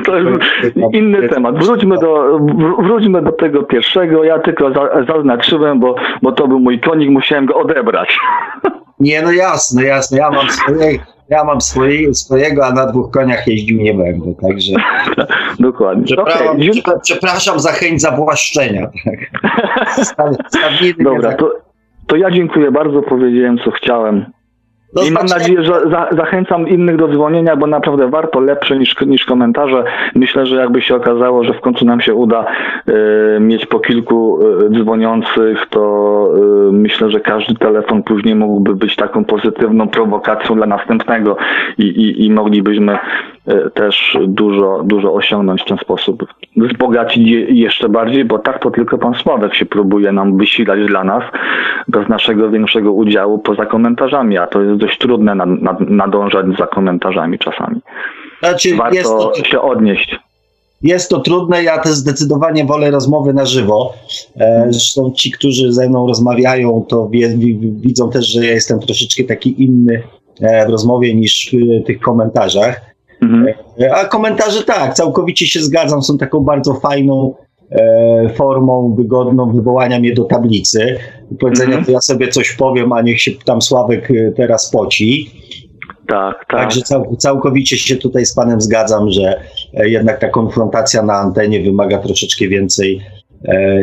To 0.06 0.16
jest 0.16 0.34
inny 0.92 1.28
temat. 1.28 1.64
Wróćmy 1.64 1.98
do, 1.98 2.38
wróćmy 2.78 3.22
do 3.22 3.32
tego 3.32 3.62
pierwszego. 3.62 4.24
Ja 4.24 4.38
tylko 4.38 4.70
zaznaczyłem, 5.08 5.80
bo, 5.80 5.94
bo 6.22 6.32
to 6.32 6.48
był 6.48 6.60
mój 6.60 6.80
konik, 6.80 7.10
musiałem 7.10 7.46
go 7.46 7.54
odebrać. 7.54 8.18
Nie, 9.00 9.22
no 9.22 9.32
jasne, 9.32 9.84
jasne. 9.84 10.18
Ja 10.18 10.30
mam 10.30 10.48
swoje, 10.50 10.98
ja 11.28 11.44
mam 11.44 11.60
swoje, 11.60 12.14
swojego, 12.14 12.66
a 12.66 12.72
na 12.72 12.86
dwóch 12.86 13.10
koniach 13.10 13.48
jeździł 13.48 13.78
nie 13.78 13.94
będę, 13.94 14.34
także... 14.42 14.72
Dokładnie. 15.58 16.04
Przepraszam, 16.04 16.56
okay. 16.56 17.00
przepraszam 17.02 17.60
za 17.60 17.72
chęć 17.72 18.00
zawłaszczenia. 18.00 18.90
Tak. 20.16 20.32
Dobra, 21.04 21.32
to, 21.32 21.61
to 22.06 22.16
ja 22.16 22.30
dziękuję 22.30 22.70
bardzo, 22.70 23.02
powiedziałem 23.02 23.58
co 23.58 23.70
chciałem. 23.70 24.24
No 24.94 25.02
I 25.02 25.10
mam 25.10 25.26
nadzieję, 25.26 25.62
że 25.64 25.80
za, 25.90 26.08
zachęcam 26.10 26.68
innych 26.68 26.96
do 26.96 27.08
dzwonienia, 27.08 27.56
bo 27.56 27.66
naprawdę 27.66 28.08
warto 28.08 28.40
lepsze 28.40 28.76
niż, 28.76 29.00
niż 29.06 29.24
komentarze. 29.24 29.84
Myślę, 30.14 30.46
że 30.46 30.56
jakby 30.56 30.82
się 30.82 30.94
okazało, 30.94 31.44
że 31.44 31.54
w 31.54 31.60
końcu 31.60 31.84
nam 31.84 32.00
się 32.00 32.14
uda 32.14 32.44
y, 32.88 33.40
mieć 33.40 33.66
po 33.66 33.80
kilku 33.80 34.38
y, 34.42 34.70
dzwoniących, 34.70 35.66
to 35.70 36.34
y, 36.68 36.72
myślę, 36.72 37.10
że 37.10 37.20
każdy 37.20 37.54
telefon 37.54 38.02
później 38.02 38.34
mógłby 38.34 38.74
być 38.74 38.96
taką 38.96 39.24
pozytywną 39.24 39.88
prowokacją 39.88 40.54
dla 40.56 40.66
następnego 40.66 41.36
i, 41.78 41.82
i, 41.82 42.26
i 42.26 42.30
moglibyśmy 42.30 42.98
też 43.74 44.18
dużo, 44.26 44.82
dużo 44.84 45.14
osiągnąć 45.14 45.62
w 45.62 45.64
ten 45.64 45.78
sposób. 45.78 46.26
Wzbogacić 46.56 47.30
jeszcze 47.48 47.88
bardziej, 47.88 48.24
bo 48.24 48.38
tak 48.38 48.58
to 48.58 48.70
tylko 48.70 48.98
pan 48.98 49.14
Sławek 49.14 49.54
się 49.54 49.66
próbuje 49.66 50.12
nam 50.12 50.36
wysilać 50.36 50.86
dla 50.86 51.04
nas 51.04 51.24
bez 51.88 52.08
naszego 52.08 52.50
większego 52.50 52.92
udziału 52.92 53.38
poza 53.38 53.66
komentarzami, 53.66 54.38
a 54.38 54.46
to 54.46 54.62
jest 54.62 54.81
dość 54.82 54.98
trudne 54.98 55.34
nad, 55.34 55.48
nad, 55.48 55.80
nadążać 55.80 56.46
za 56.58 56.66
komentarzami 56.66 57.38
czasami. 57.38 57.80
Znaczy, 58.40 58.76
Warto 58.76 59.32
to, 59.36 59.44
się 59.44 59.60
odnieść. 59.60 60.18
Jest 60.82 61.10
to 61.10 61.20
trudne, 61.20 61.62
ja 61.62 61.78
też 61.78 61.92
zdecydowanie 61.92 62.64
wolę 62.64 62.90
rozmowy 62.90 63.32
na 63.32 63.44
żywo. 63.44 63.94
E, 64.36 64.66
zresztą 64.70 65.12
ci, 65.16 65.30
którzy 65.30 65.72
ze 65.72 65.88
mną 65.88 66.06
rozmawiają, 66.06 66.84
to 66.88 67.10
widzą 67.60 68.10
też, 68.10 68.26
że 68.26 68.46
ja 68.46 68.52
jestem 68.52 68.80
troszeczkę 68.80 69.24
taki 69.24 69.64
inny 69.64 70.02
e, 70.40 70.66
w 70.66 70.70
rozmowie 70.70 71.14
niż 71.14 71.56
w 71.82 71.86
tych 71.86 72.00
komentarzach. 72.00 72.80
Mhm. 73.22 73.54
E, 73.80 73.94
a 73.94 74.04
komentarze 74.04 74.62
tak, 74.62 74.94
całkowicie 74.94 75.46
się 75.46 75.60
zgadzam, 75.60 76.02
są 76.02 76.18
taką 76.18 76.40
bardzo 76.40 76.74
fajną 76.74 77.34
formą 78.34 78.94
wygodną 78.94 79.52
wywołania 79.52 79.98
mnie 79.98 80.14
do 80.14 80.24
tablicy. 80.24 80.98
Powiedzenia, 81.40 81.68
mhm. 81.68 81.84
to 81.84 81.90
ja 81.92 82.00
sobie 82.00 82.28
coś 82.28 82.52
powiem, 82.52 82.92
a 82.92 83.02
niech 83.02 83.20
się 83.20 83.30
tam 83.44 83.62
Sławek 83.62 84.08
teraz 84.36 84.70
poci. 84.70 85.30
Tak, 86.08 86.34
tak. 86.48 86.60
Także 86.60 86.80
cał, 86.80 87.16
całkowicie 87.16 87.78
się 87.78 87.96
tutaj 87.96 88.26
z 88.26 88.34
Panem 88.34 88.60
zgadzam, 88.60 89.10
że 89.10 89.42
e, 89.74 89.88
jednak 89.88 90.20
ta 90.20 90.28
konfrontacja 90.28 91.02
na 91.02 91.14
antenie 91.14 91.62
wymaga 91.62 91.98
troszeczkę 91.98 92.48
więcej 92.48 93.00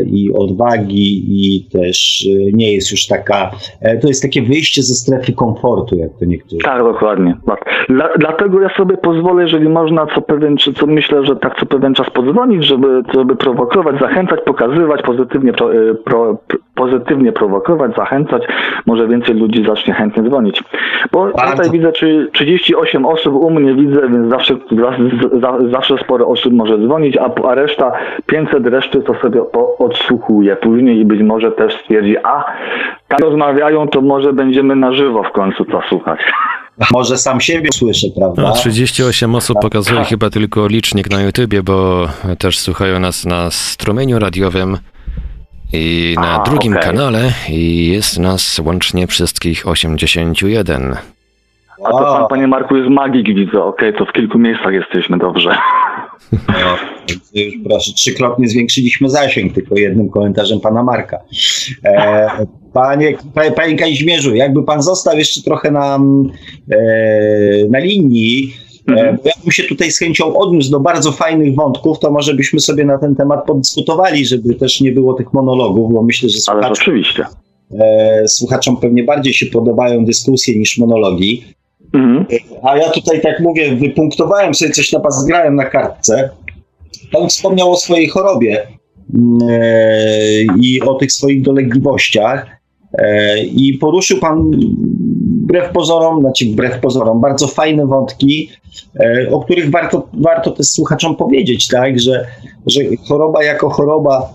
i 0.06 0.34
odwagi 0.34 1.24
i 1.28 1.64
też 1.64 2.26
e, 2.28 2.52
nie 2.54 2.74
jest 2.74 2.92
już 2.92 3.08
taka, 3.08 3.52
e, 3.82 3.98
to 3.98 4.08
jest 4.08 4.22
takie 4.22 4.42
wyjście 4.42 4.84
ze 4.84 4.94
strefy 4.94 5.34
komfortu, 5.34 5.96
jak 5.96 6.10
to 6.20 6.26
niektórzy. 6.26 6.64
Tak, 6.64 6.84
dokładnie. 6.84 7.36
Dla, 7.90 8.10
dlatego 8.18 8.62
ja 8.62 8.70
sobie 8.70 8.98
pozwolę, 8.98 9.44
jeżeli 9.44 9.70
można 9.70 10.08
co 10.16 10.22
pewien, 10.22 10.58
czy 10.58 10.74
co 10.74 10.86
myślę, 10.86 11.26
że 11.26 11.36
tak 11.36 11.60
co 11.60 11.66
pewien 11.66 11.94
czas 11.94 12.10
podzwonić, 12.10 12.66
żeby, 12.66 13.04
żeby 13.14 13.36
prowokować, 13.36 14.00
zachęcać, 14.00 14.40
pokazywać, 14.46 15.02
pozytywnie, 15.02 15.54
pro, 15.54 15.70
pro, 16.06 16.38
pozytywnie 16.76 17.32
prowokować, 17.32 17.96
zachęcać, 17.96 18.44
może 18.86 19.08
więcej 19.08 19.36
ludzi 19.36 19.66
zacznie 19.68 19.94
chętnie 19.94 20.24
dzwonić. 20.24 20.64
Bo 21.12 21.26
Bardzo. 21.26 21.52
tutaj 21.52 21.72
widzę, 21.72 21.92
czy 21.92 22.30
38 22.34 23.06
osób 23.06 23.36
u 23.36 23.50
mnie 23.50 23.74
widzę, 23.74 24.02
więc 24.10 24.30
zawsze, 24.30 24.58
zawsze 25.72 25.98
sporo 25.98 26.28
osób 26.28 26.54
może 26.54 26.78
dzwonić, 26.78 27.18
a, 27.18 27.48
a 27.50 27.56
reszta, 27.56 27.92
500 28.26 28.68
reszty 28.68 29.02
to 29.02 29.14
sobie 29.14 29.42
odsłuchuje 29.80 30.56
później 30.56 31.00
i 31.00 31.06
być 31.06 31.22
może 31.22 31.52
też 31.52 31.74
stwierdzi, 31.82 32.18
a 32.18 32.44
tak 33.08 33.20
rozmawiają, 33.20 33.88
to 33.88 34.02
może 34.02 34.34
będziemy 34.34 34.76
na 34.76 34.94
żywo 34.94 35.24
w 35.24 35.32
końcu 35.32 35.66
to 35.66 35.82
słuchać. 35.90 36.20
Może 36.94 37.18
sam 37.18 37.42
siebie 37.42 37.70
słyszę, 37.74 38.08
prawda? 38.18 38.42
No, 38.42 38.52
38 38.52 39.36
osób 39.36 39.56
tak. 39.56 39.62
pokazuje 39.62 40.00
tak. 40.00 40.08
chyba 40.08 40.30
tylko 40.30 40.68
licznik 40.68 41.10
na 41.10 41.22
YouTubie, 41.22 41.64
bo 41.64 42.08
też 42.40 42.60
słuchają 42.60 43.00
nas 43.00 43.26
na 43.26 43.52
strumieniu 43.52 44.20
radiowym 44.20 44.78
i 45.74 46.16
na 46.22 46.42
a, 46.42 46.44
drugim 46.44 46.74
okay. 46.74 46.84
kanale 46.86 47.20
i 47.50 47.88
jest 47.88 48.20
nas 48.20 48.62
łącznie 48.66 49.08
wszystkich 49.08 49.68
81. 49.68 50.96
A 51.86 51.90
to 51.90 52.00
pan, 52.00 52.28
panie 52.30 52.48
Marku, 52.48 52.76
jest 52.76 52.90
magik, 52.90 53.28
widzę. 53.36 53.64
Okej, 53.64 53.90
okay, 53.90 54.00
to 54.00 54.12
w 54.12 54.14
kilku 54.14 54.40
miejscach 54.40 54.74
jesteśmy, 54.74 55.18
dobrze. 55.18 55.58
No, 56.32 56.78
już 57.34 57.54
proszę, 57.64 57.94
trzykrotnie 57.94 58.50
zwiększyliśmy 58.50 59.10
zasięg 59.10 59.54
tylko 59.54 59.78
jednym 59.78 60.10
komentarzem 60.10 60.60
pana 60.60 60.84
Marka. 60.84 61.20
E, 61.86 62.28
panie, 62.74 63.18
panie, 63.56 63.76
Kazimierzu, 63.76 64.36
jakby 64.36 64.64
pan 64.64 64.82
został 64.82 65.18
jeszcze 65.18 65.42
trochę 65.42 65.72
na, 65.72 66.00
e, 66.72 66.78
na 67.70 67.80
linii, 67.80 68.54
e, 68.90 68.92
mhm. 68.92 69.18
ja 69.26 69.32
bym 69.44 69.52
się 69.52 69.64
tutaj 69.64 69.92
z 69.92 70.00
chęcią 70.00 70.38
odniósł 70.38 70.72
do 70.72 70.80
bardzo 70.80 71.12
fajnych 71.12 71.56
wątków, 71.56 72.00
to 72.00 72.12
może 72.12 72.34
byśmy 72.34 72.60
sobie 72.60 72.86
na 72.86 72.98
ten 72.98 73.16
temat 73.16 73.46
podyskutowali, 73.46 74.26
żeby 74.26 74.56
też 74.56 74.82
nie 74.82 74.92
było 74.92 75.14
tych 75.14 75.34
monologów, 75.34 75.94
bo 75.94 76.04
myślę, 76.04 76.30
że 76.30 76.40
słuchaczom, 76.40 76.64
Ale 76.64 76.74
oczywiście. 76.74 77.26
E, 77.80 78.28
słuchaczom 78.28 78.78
pewnie 78.78 79.04
bardziej 79.04 79.34
się 79.34 79.46
podobają 79.46 80.06
dyskusje 80.06 80.60
niż 80.60 80.78
monologi. 80.78 81.44
Mhm. 81.94 82.26
A 82.64 82.78
ja 82.78 82.90
tutaj 82.90 83.22
tak 83.22 83.40
mówię, 83.40 83.76
wypunktowałem 83.76 84.54
sobie 84.54 84.72
coś 84.72 84.92
na 84.92 85.12
zgrałem 85.12 85.56
na 85.56 85.66
kartce. 85.66 86.30
Pan 87.12 87.30
wspomniał 87.30 87.72
o 87.72 87.78
swojej 87.78 88.08
chorobie 88.08 88.68
e, 89.50 90.42
i 90.42 90.82
o 90.82 90.94
tych 90.94 91.12
swoich 91.12 91.42
dolegliwościach. 91.42 92.48
E, 92.94 93.40
I 93.40 93.78
poruszył 93.82 94.20
pan 94.20 94.52
wbrew 95.44 95.74
pozorom, 95.74 96.22
znaczy 96.22 96.46
wbrew 96.46 96.80
pozorom, 96.80 97.22
bardzo 97.22 97.48
fajne 97.48 97.86
wątki, 97.86 98.50
e, 99.00 99.28
o 99.32 99.40
których 99.40 99.72
warto, 99.72 100.08
warto 100.14 100.52
też 100.52 100.68
słuchaczom 100.68 101.16
powiedzieć, 101.16 101.68
tak, 101.68 102.00
że, 102.00 102.26
że 102.68 102.82
choroba 103.08 103.44
jako 103.44 103.70
choroba 103.70 104.34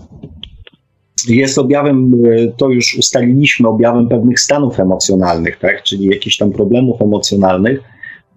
jest 1.27 1.57
objawem, 1.57 2.13
e, 2.25 2.47
to 2.47 2.69
już 2.69 2.97
ustaliliśmy, 2.97 3.67
objawem 3.67 4.07
pewnych 4.07 4.39
stanów 4.39 4.79
emocjonalnych, 4.79 5.59
tak? 5.59 5.83
czyli 5.83 6.05
jakichś 6.05 6.37
tam 6.37 6.51
problemów 6.51 7.01
emocjonalnych. 7.01 7.79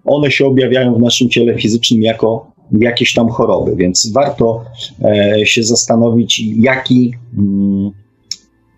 One 0.05 0.31
się 0.31 0.45
objawiają 0.45 0.95
w 0.95 1.01
naszym 1.01 1.29
ciele 1.29 1.57
fizycznym 1.57 2.01
jako 2.01 2.51
jakieś 2.71 3.13
tam 3.13 3.29
choroby, 3.29 3.75
więc 3.75 4.11
warto 4.13 4.65
e, 5.03 5.45
się 5.45 5.63
zastanowić, 5.63 6.41
jaki, 6.55 7.13
mm, 7.37 7.91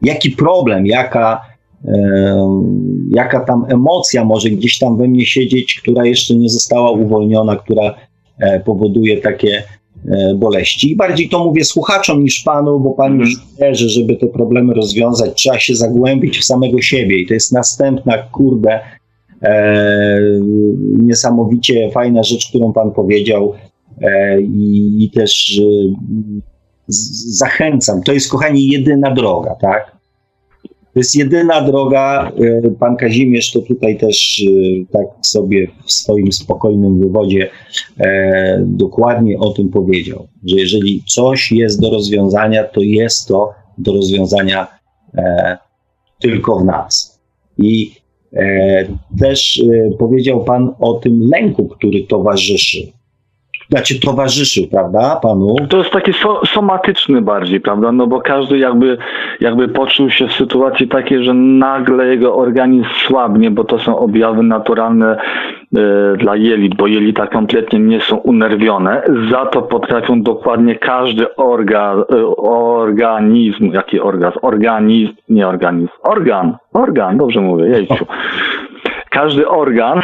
jaki 0.01 0.31
problem, 0.31 0.85
jaka, 0.85 1.41
e, 1.85 2.63
jaka 3.11 3.39
tam 3.39 3.65
emocja 3.69 4.25
może 4.25 4.49
gdzieś 4.49 4.79
tam 4.79 4.97
we 4.97 5.07
mnie 5.07 5.25
siedzieć, 5.25 5.79
która 5.81 6.05
jeszcze 6.05 6.35
nie 6.35 6.49
została 6.49 6.91
uwolniona, 6.91 7.55
która 7.55 7.95
powoduje 8.65 9.17
takie 9.17 9.63
E, 9.63 9.80
boleści. 10.35 10.91
I 10.91 10.95
bardziej 10.95 11.29
to 11.29 11.45
mówię 11.45 11.65
słuchaczom 11.65 12.23
niż 12.23 12.41
panu, 12.41 12.79
bo 12.79 12.91
pan 12.91 13.19
już 13.19 13.33
mhm. 13.33 13.49
wie, 13.59 13.75
że 13.75 13.89
żeby 13.89 14.15
te 14.15 14.27
problemy 14.27 14.73
rozwiązać, 14.73 15.33
trzeba 15.35 15.59
się 15.59 15.75
zagłębić 15.75 16.37
w 16.37 16.43
samego 16.43 16.81
siebie. 16.81 17.19
I 17.19 17.27
to 17.27 17.33
jest 17.33 17.51
następna, 17.51 18.17
kurde, 18.17 18.79
e, 19.41 20.21
niesamowicie 20.99 21.91
fajna 21.91 22.23
rzecz, 22.23 22.49
którą 22.49 22.73
pan 22.73 22.91
powiedział. 22.91 23.53
E, 24.01 24.41
i, 24.41 25.03
I 25.03 25.09
też 25.09 25.61
e, 25.63 25.93
zachęcam. 27.37 28.03
To 28.03 28.13
jest, 28.13 28.31
kochani, 28.31 28.67
jedyna 28.67 29.13
droga, 29.13 29.55
tak? 29.55 30.00
To 30.93 30.99
jest 30.99 31.15
jedyna 31.15 31.61
droga. 31.61 32.31
E, 32.65 32.69
pan 32.79 32.95
Kazimierz 32.95 33.51
to 33.51 33.61
tutaj 33.61 33.97
też 33.97 34.43
e, 34.47 34.85
tak 34.93 35.07
sobie 35.21 35.67
w 35.85 35.91
swoim 35.91 36.31
spokojnym 36.31 36.99
wywodzie 36.99 37.49
e, 37.99 38.63
dokładnie 38.67 39.39
o 39.39 39.49
tym 39.49 39.69
powiedział, 39.69 40.27
że 40.45 40.55
jeżeli 40.55 41.03
coś 41.07 41.51
jest 41.51 41.81
do 41.81 41.89
rozwiązania, 41.89 42.63
to 42.63 42.81
jest 42.81 43.27
to 43.27 43.49
do 43.77 43.93
rozwiązania 43.93 44.67
tylko 46.19 46.59
w 46.59 46.65
nas. 46.65 47.21
I 47.57 47.91
też 49.19 49.63
powiedział 49.99 50.43
Pan 50.43 50.73
o 50.79 50.93
tym 50.93 51.29
lęku, 51.31 51.67
który 51.67 52.03
towarzyszy 52.07 52.91
znaczy 53.71 53.99
towarzyszył, 53.99 54.67
prawda, 54.71 55.19
panu? 55.23 55.55
To 55.69 55.77
jest 55.77 55.91
taki 55.91 56.13
so, 56.13 56.41
somatyczny 56.45 57.21
bardziej, 57.21 57.61
prawda, 57.61 57.91
no 57.91 58.07
bo 58.07 58.21
każdy 58.21 58.57
jakby, 58.57 58.97
jakby 59.39 59.67
poczuł 59.67 60.09
się 60.09 60.27
w 60.27 60.33
sytuacji 60.33 60.87
takiej, 60.87 61.23
że 61.23 61.33
nagle 61.33 62.07
jego 62.07 62.35
organizm 62.35 62.89
słabnie, 63.07 63.51
bo 63.51 63.63
to 63.63 63.79
są 63.79 63.97
objawy 63.97 64.43
naturalne 64.43 65.17
y, 65.17 66.17
dla 66.17 66.35
jelit, 66.35 66.75
bo 66.75 66.87
jelita 66.87 67.27
kompletnie 67.27 67.79
nie 67.79 68.01
są 68.01 68.17
unerwione, 68.17 69.01
za 69.31 69.45
to 69.45 69.61
potrafią 69.61 70.21
dokładnie 70.21 70.75
każdy 70.75 71.35
organ, 71.35 71.99
y, 71.99 72.35
organizm, 72.37 73.71
jaki 73.73 73.99
orgazm, 73.99 74.37
organizm, 74.41 75.13
nie 75.29 75.47
organizm, 75.47 75.91
organ, 76.03 76.57
organ, 76.73 77.17
dobrze 77.17 77.41
mówię, 77.41 77.65
jejciu. 77.65 78.05
Każdy 79.09 79.47
organ 79.47 80.01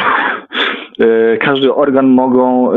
każdy 1.40 1.74
organ 1.74 2.06
mogą, 2.06 2.70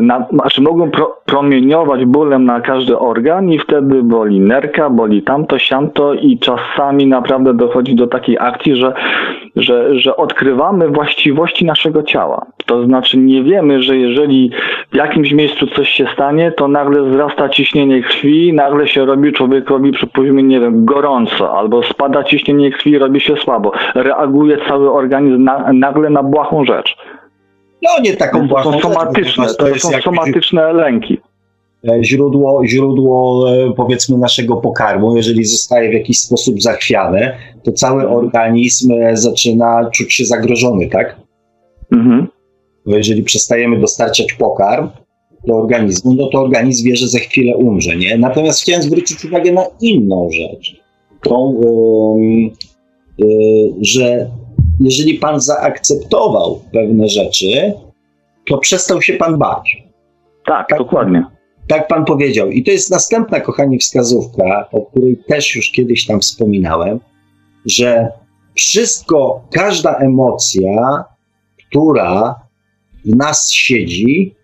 na, 0.00 0.26
znaczy 0.32 0.62
mogą 0.62 0.90
pro, 0.90 1.16
promieniować 1.26 2.04
bólem 2.04 2.44
na 2.44 2.60
każdy 2.60 2.98
organ 2.98 3.50
i 3.50 3.58
wtedy 3.58 4.02
boli 4.02 4.40
nerka, 4.40 4.90
boli 4.90 5.22
tamto, 5.22 5.58
siamto 5.58 6.14
i 6.14 6.38
czasami 6.38 7.06
naprawdę 7.06 7.54
dochodzi 7.54 7.94
do 7.94 8.06
takiej 8.06 8.38
akcji, 8.38 8.76
że, 8.76 8.94
że, 9.56 9.98
że 9.98 10.16
odkrywamy 10.16 10.88
właściwości 10.88 11.64
naszego 11.64 12.02
ciała. 12.02 12.46
To 12.66 12.84
znaczy 12.84 13.18
nie 13.18 13.42
wiemy, 13.42 13.82
że 13.82 13.96
jeżeli 13.96 14.50
w 14.92 14.96
jakimś 14.96 15.32
miejscu 15.32 15.66
coś 15.66 15.88
się 15.88 16.06
stanie, 16.14 16.52
to 16.52 16.68
nagle 16.68 17.02
wzrasta 17.02 17.48
ciśnienie 17.48 18.02
krwi, 18.02 18.52
nagle 18.52 18.88
się 18.88 19.04
robi 19.04 19.32
człowiekowi 19.32 19.92
przy 19.92 20.06
poziomie, 20.06 20.42
nie 20.42 20.60
wiem, 20.60 20.84
gorąco, 20.84 21.58
albo 21.58 21.82
spada 21.82 22.24
ciśnienie 22.24 22.70
krwi, 22.70 22.98
robi 22.98 23.20
się 23.20 23.36
słabo. 23.36 23.72
Reaguje 23.94 24.58
cały 24.68 24.92
organizm 24.92 25.44
na, 25.44 25.72
nagle 25.72 26.10
na 26.10 26.22
błahą 26.22 26.64
rzecz. 26.64 26.96
No 27.86 28.02
nie 28.02 28.16
taką 28.16 28.48
To 28.48 28.72
są 28.72 28.80
somatyczne, 28.80 29.46
to, 29.46 29.54
to 29.54 29.78
są 29.78 29.90
somatyczne 30.04 30.72
lęki 30.72 31.18
e, 31.88 32.04
źródło, 32.04 32.66
źródło 32.66 33.46
e, 33.54 33.72
powiedzmy 33.72 34.18
naszego 34.18 34.56
pokarmu, 34.56 35.16
jeżeli 35.16 35.44
zostaje 35.44 35.90
w 35.90 35.94
jakiś 35.94 36.20
sposób 36.20 36.62
zachwiane, 36.62 37.36
to 37.62 37.72
cały 37.72 38.02
mhm. 38.02 38.18
organizm 38.18 38.92
e, 38.92 39.16
zaczyna 39.16 39.90
czuć 39.94 40.14
się 40.14 40.24
zagrożony, 40.24 40.88
tak? 40.88 41.16
Mhm. 41.92 42.28
Bo 42.86 42.96
jeżeli 42.96 43.22
przestajemy 43.22 43.80
dostarczać 43.80 44.32
pokarm 44.32 44.88
do 45.46 45.54
organizmu, 45.54 46.14
no 46.14 46.26
to 46.26 46.40
organizm 46.40 46.86
wie, 46.86 46.96
że 46.96 47.08
za 47.08 47.18
chwilę 47.18 47.56
umrze, 47.56 47.96
nie? 47.96 48.18
Natomiast 48.18 48.62
chciałem 48.62 48.82
zwrócić 48.82 49.24
uwagę 49.24 49.52
na 49.52 49.64
inną 49.80 50.28
rzecz. 50.32 50.76
Tą, 51.22 51.60
yy, 53.18 53.26
yy, 53.26 53.74
że 53.80 54.30
jeżeli 54.80 55.14
pan 55.14 55.40
zaakceptował 55.40 56.60
pewne 56.72 57.08
rzeczy, 57.08 57.72
to 58.50 58.58
przestał 58.58 59.02
się 59.02 59.12
pan 59.12 59.38
bać. 59.38 59.82
Tak, 60.46 60.68
tak, 60.68 60.78
dokładnie. 60.78 61.24
Tak 61.68 61.88
pan 61.88 62.04
powiedział. 62.04 62.50
I 62.50 62.64
to 62.64 62.70
jest 62.70 62.90
następna, 62.90 63.40
kochani, 63.40 63.78
wskazówka, 63.78 64.68
o 64.72 64.80
której 64.80 65.16
też 65.28 65.56
już 65.56 65.70
kiedyś 65.70 66.06
tam 66.06 66.20
wspominałem, 66.20 67.00
że 67.66 68.08
wszystko, 68.54 69.48
każda 69.52 69.94
emocja, 69.94 71.04
która 71.68 72.40
w 73.04 73.16
nas 73.16 73.50
siedzi, 73.50 74.34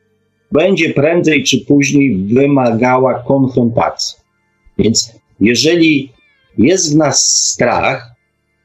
będzie 0.52 0.94
prędzej 0.94 1.44
czy 1.44 1.64
później 1.64 2.16
wymagała 2.16 3.14
konfrontacji. 3.14 4.18
Więc 4.78 5.14
jeżeli 5.40 6.12
jest 6.58 6.94
w 6.94 6.96
nas 6.96 7.20
strach 7.20 8.10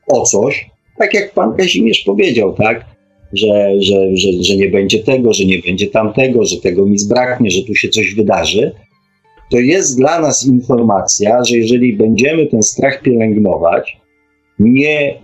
o 0.08 0.22
coś, 0.22 0.70
tak 0.98 1.14
jak 1.14 1.34
pan 1.34 1.56
Kazimierz 1.58 2.04
powiedział, 2.06 2.54
tak, 2.54 2.86
że, 3.34 3.82
że, 3.82 4.18
że, 4.18 4.30
że 4.42 4.56
nie 4.56 4.70
będzie 4.70 5.00
tego, 5.00 5.34
że 5.34 5.46
nie 5.46 5.60
będzie 5.60 5.88
tamtego, 5.88 6.46
że 6.46 6.58
tego 6.58 6.86
mi 6.86 6.98
zbraknie, 6.98 7.52
że 7.52 7.64
tu 7.64 7.76
się 7.76 7.90
coś 7.90 8.16
wydarzy, 8.16 8.72
to 9.52 9.58
jest 9.60 9.98
dla 9.98 10.22
nas 10.22 10.48
informacja, 10.48 11.44
że 11.44 11.58
jeżeli 11.58 11.94
będziemy 11.94 12.48
ten 12.48 12.64
strach 12.64 13.02
pielęgnować, 13.02 13.98
nie 14.60 15.20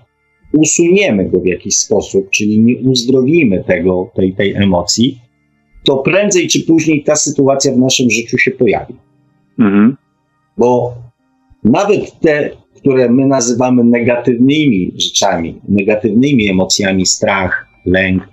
usuniemy 0.54 1.30
go 1.30 1.40
w 1.40 1.46
jakiś 1.46 1.78
sposób, 1.78 2.30
czyli 2.30 2.60
nie 2.60 2.76
uzdrowimy 2.76 3.64
tego, 3.68 4.12
tej, 4.16 4.34
tej 4.34 4.54
emocji, 4.54 5.20
to 5.86 5.98
prędzej 5.98 6.48
czy 6.48 6.66
później 6.66 7.04
ta 7.04 7.16
sytuacja 7.16 7.74
w 7.74 7.78
naszym 7.78 8.10
życiu 8.10 8.38
się 8.38 8.52
pojawi. 8.52 8.96
Mhm. 9.60 9.98
Bo 10.58 10.96
nawet 11.64 12.20
te, 12.20 12.50
które 12.84 13.10
my 13.10 13.26
nazywamy 13.26 13.84
negatywnymi 13.84 14.92
rzeczami, 14.98 15.62
negatywnymi 15.70 16.50
emocjami, 16.50 17.06
strach, 17.06 17.68
lęk, 17.86 18.30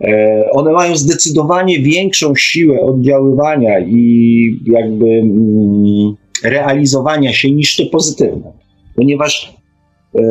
e, 0.00 0.50
one 0.50 0.72
mają 0.72 0.96
zdecydowanie 0.96 1.80
większą 1.80 2.34
siłę 2.34 2.80
oddziaływania 2.80 3.80
i 3.80 4.44
jakby 4.66 5.06
mm, 5.06 6.14
realizowania 6.44 7.32
się 7.32 7.50
niż 7.50 7.76
te 7.76 7.86
pozytywne. 7.86 8.52
Ponieważ 8.96 9.54
e, 10.18 10.22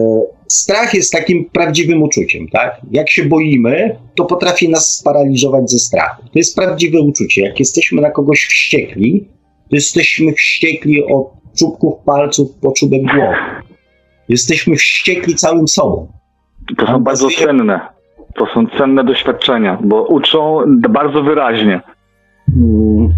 strach 0.48 0.94
jest 0.94 1.12
takim 1.12 1.46
prawdziwym 1.46 2.04
uczuciem, 2.04 2.48
tak? 2.48 2.82
Jak 2.92 3.10
się 3.10 3.26
boimy, 3.26 3.96
to 4.16 4.26
potrafi 4.26 4.70
nas 4.70 4.98
sparaliżować 4.98 5.72
ze 5.72 5.80
strachu. 5.80 6.24
To 6.24 6.40
jest 6.40 6.56
prawdziwe 6.56 7.02
uczucie. 7.02 7.42
Jak 7.42 7.60
jesteśmy 7.60 8.02
na 8.02 8.12
kogoś 8.12 8.40
wściekli, 8.40 9.28
to 9.70 9.76
jesteśmy 9.76 10.34
wściekli 10.34 11.04
od 11.04 11.41
czubków 11.60 11.94
palców 12.06 12.52
po 12.62 12.72
czubek 12.72 13.02
głowy. 13.02 13.36
Jesteśmy 14.30 14.76
wściekli 14.76 15.36
całym 15.36 15.68
sobą. 15.68 16.08
To 16.78 16.86
są 16.88 17.04
bardzo 17.04 17.30
cenne. 17.30 17.80
To 18.36 18.46
są 18.54 18.68
cenne 18.78 19.04
doświadczenia, 19.04 19.80
bo 19.84 20.04
uczą 20.04 20.62
bardzo 20.90 21.24
wyraźnie. 21.24 21.82
Mm. 22.56 23.10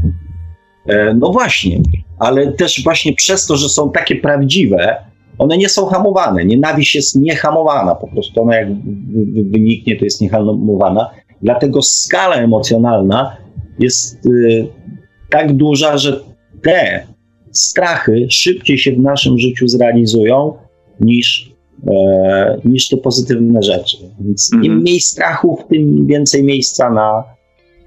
E, 0.88 1.14
no 1.14 1.32
właśnie, 1.32 1.80
ale 2.20 2.52
też 2.52 2.84
właśnie 2.84 3.14
przez 3.14 3.46
to, 3.46 3.58
że 3.58 3.70
są 3.70 3.92
takie 3.92 4.16
prawdziwe, 4.16 4.96
one 5.38 5.58
nie 5.58 5.70
są 5.70 5.86
hamowane. 5.86 6.46
Nienawiść 6.46 6.96
jest 6.96 7.16
niehamowana, 7.16 7.96
po 7.96 8.08
prostu 8.08 8.42
ona 8.42 8.56
jak 8.56 8.68
wyniknie, 9.52 10.00
to 10.00 10.06
jest 10.06 10.22
niehamowana. 10.22 11.10
Dlatego 11.42 11.82
skala 11.82 12.36
emocjonalna 12.36 13.38
jest 13.80 14.26
y, 14.26 14.68
tak 15.30 15.54
duża, 15.54 15.98
że 15.98 16.20
te 16.62 17.08
strachy 17.54 18.28
szybciej 18.30 18.78
się 18.78 18.92
w 18.92 19.00
naszym 19.00 19.40
życiu 19.40 19.68
zrealizują 19.68 20.54
niż, 21.00 21.52
e, 21.88 22.58
niż 22.66 22.90
te 22.90 22.98
pozytywne 22.98 23.64
rzeczy. 23.64 23.98
Więc 24.20 24.52
im 24.54 24.60
mhm. 24.60 24.80
mniej 24.80 25.00
strachów, 25.00 25.60
tym 25.70 26.08
więcej 26.08 26.44
miejsca 26.44 26.90
na, 26.90 27.24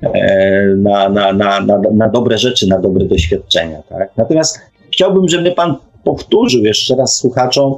e, 0.03 0.67
na, 0.77 1.09
na, 1.09 1.33
na, 1.33 1.61
na, 1.61 1.81
na 1.95 2.09
dobre 2.09 2.39
rzeczy, 2.39 2.69
na 2.69 2.79
dobre 2.79 3.05
doświadczenia. 3.05 3.83
Tak? 3.83 4.11
Natomiast 4.17 4.61
chciałbym, 4.93 5.29
żeby 5.29 5.53
Pan 5.53 5.77
powtórzył 6.05 6.65
jeszcze 6.65 6.97
raz 6.97 7.17
słuchaczom, 7.17 7.75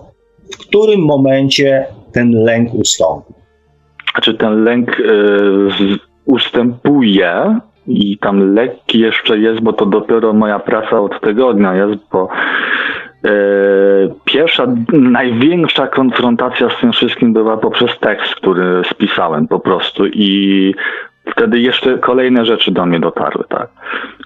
w 0.52 0.58
którym 0.58 1.00
momencie 1.00 1.86
ten 2.12 2.30
lęk 2.30 2.74
ustąpi. 2.74 3.34
Znaczy 4.14 4.34
ten 4.34 4.64
lęk 4.64 5.00
y, 5.00 5.98
ustępuje 6.24 7.60
i 7.88 8.18
tam 8.18 8.54
lekki 8.54 8.98
jeszcze 9.00 9.38
jest, 9.38 9.60
bo 9.60 9.72
to 9.72 9.86
dopiero 9.86 10.32
moja 10.32 10.58
praca 10.58 11.00
od 11.00 11.20
tygodnia 11.20 11.74
jest, 11.74 11.94
bo 12.12 12.28
y, 13.26 13.30
pierwsza, 14.24 14.66
największa 14.92 15.86
konfrontacja 15.86 16.70
z 16.70 16.80
tym 16.80 16.92
wszystkim 16.92 17.32
była 17.32 17.56
poprzez 17.56 17.98
tekst, 17.98 18.34
który 18.34 18.82
spisałem 18.90 19.48
po 19.48 19.60
prostu 19.60 20.06
i 20.06 20.74
wtedy 21.30 21.60
jeszcze 21.60 21.98
kolejne 21.98 22.44
rzeczy 22.46 22.70
do 22.70 22.86
mnie 22.86 23.00
dotarły, 23.00 23.44
tak. 23.48 23.68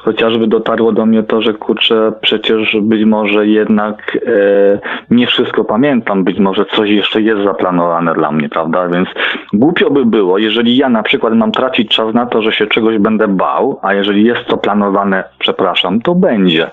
Chociażby 0.00 0.46
dotarło 0.46 0.92
do 0.92 1.06
mnie 1.06 1.22
to, 1.22 1.42
że 1.42 1.54
kurczę, 1.54 2.12
przecież 2.22 2.76
być 2.82 3.04
może 3.04 3.46
jednak 3.46 4.18
e, 4.26 4.78
nie 5.10 5.26
wszystko 5.26 5.64
pamiętam, 5.64 6.24
być 6.24 6.38
może 6.38 6.64
coś 6.64 6.90
jeszcze 6.90 7.22
jest 7.22 7.42
zaplanowane 7.42 8.14
dla 8.14 8.32
mnie, 8.32 8.48
prawda? 8.48 8.88
Więc 8.88 9.08
głupio 9.52 9.90
by 9.90 10.06
było, 10.06 10.38
jeżeli 10.38 10.76
ja 10.76 10.88
na 10.88 11.02
przykład 11.02 11.34
mam 11.34 11.52
tracić 11.52 11.94
czas 11.96 12.14
na 12.14 12.26
to, 12.26 12.42
że 12.42 12.52
się 12.52 12.66
czegoś 12.66 12.98
będę 12.98 13.28
bał, 13.28 13.78
a 13.82 13.94
jeżeli 13.94 14.24
jest 14.24 14.44
to 14.46 14.56
planowane, 14.56 15.24
przepraszam, 15.38 16.00
to 16.00 16.14
będzie. 16.14 16.70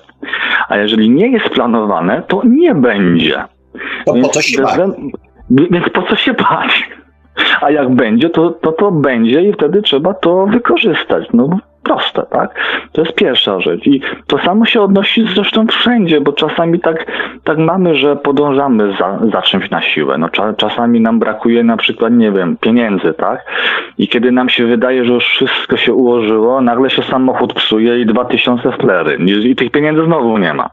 A 0.69 0.77
jeżeli 0.77 1.09
nie 1.09 1.31
jest 1.31 1.49
planowane, 1.49 2.23
to 2.27 2.41
nie 2.45 2.75
będzie. 2.75 3.43
To 4.05 4.13
więc 4.13 4.27
po 4.27 4.33
co 4.33 4.41
się 4.41 4.61
bać? 4.61 4.77
Więc 5.49 5.89
po 5.89 6.01
co 6.01 6.15
się 6.15 6.33
bać? 6.33 6.89
A 7.61 7.71
jak 7.71 7.89
będzie, 7.89 8.29
to, 8.29 8.49
to 8.49 8.71
to 8.71 8.91
będzie 8.91 9.41
i 9.41 9.53
wtedy 9.53 9.81
trzeba 9.81 10.13
to 10.13 10.45
wykorzystać. 10.45 11.27
No 11.33 11.59
proste, 11.83 12.23
tak? 12.29 12.55
To 12.91 13.01
jest 13.01 13.15
pierwsza 13.15 13.59
rzecz. 13.59 13.87
I 13.87 14.01
to 14.27 14.37
samo 14.37 14.65
się 14.65 14.81
odnosi 14.81 15.27
zresztą 15.35 15.67
wszędzie, 15.67 16.21
bo 16.21 16.33
czasami 16.33 16.79
tak, 16.79 17.05
tak 17.43 17.57
mamy, 17.57 17.95
że 17.95 18.15
podążamy 18.15 18.93
za, 18.99 19.19
za 19.31 19.41
czymś 19.41 19.69
na 19.69 19.81
siłę. 19.81 20.17
No, 20.17 20.29
cza, 20.29 20.53
czasami 20.53 21.01
nam 21.01 21.19
brakuje 21.19 21.63
na 21.63 21.77
przykład, 21.77 22.13
nie 22.13 22.31
wiem, 22.31 22.57
pieniędzy, 22.57 23.13
tak? 23.13 23.45
I 23.97 24.07
kiedy 24.07 24.31
nam 24.31 24.49
się 24.49 24.65
wydaje, 24.65 25.05
że 25.05 25.13
już 25.13 25.25
wszystko 25.25 25.77
się 25.77 25.93
ułożyło, 25.93 26.61
nagle 26.61 26.89
się 26.89 27.03
samochód 27.03 27.53
psuje 27.53 27.99
i 27.99 28.05
dwa 28.05 28.25
tysiące 28.25 28.71
flery. 28.71 29.17
I, 29.25 29.49
I 29.49 29.55
tych 29.55 29.71
pieniędzy 29.71 30.05
znowu 30.05 30.37
nie 30.37 30.53
ma 30.53 30.69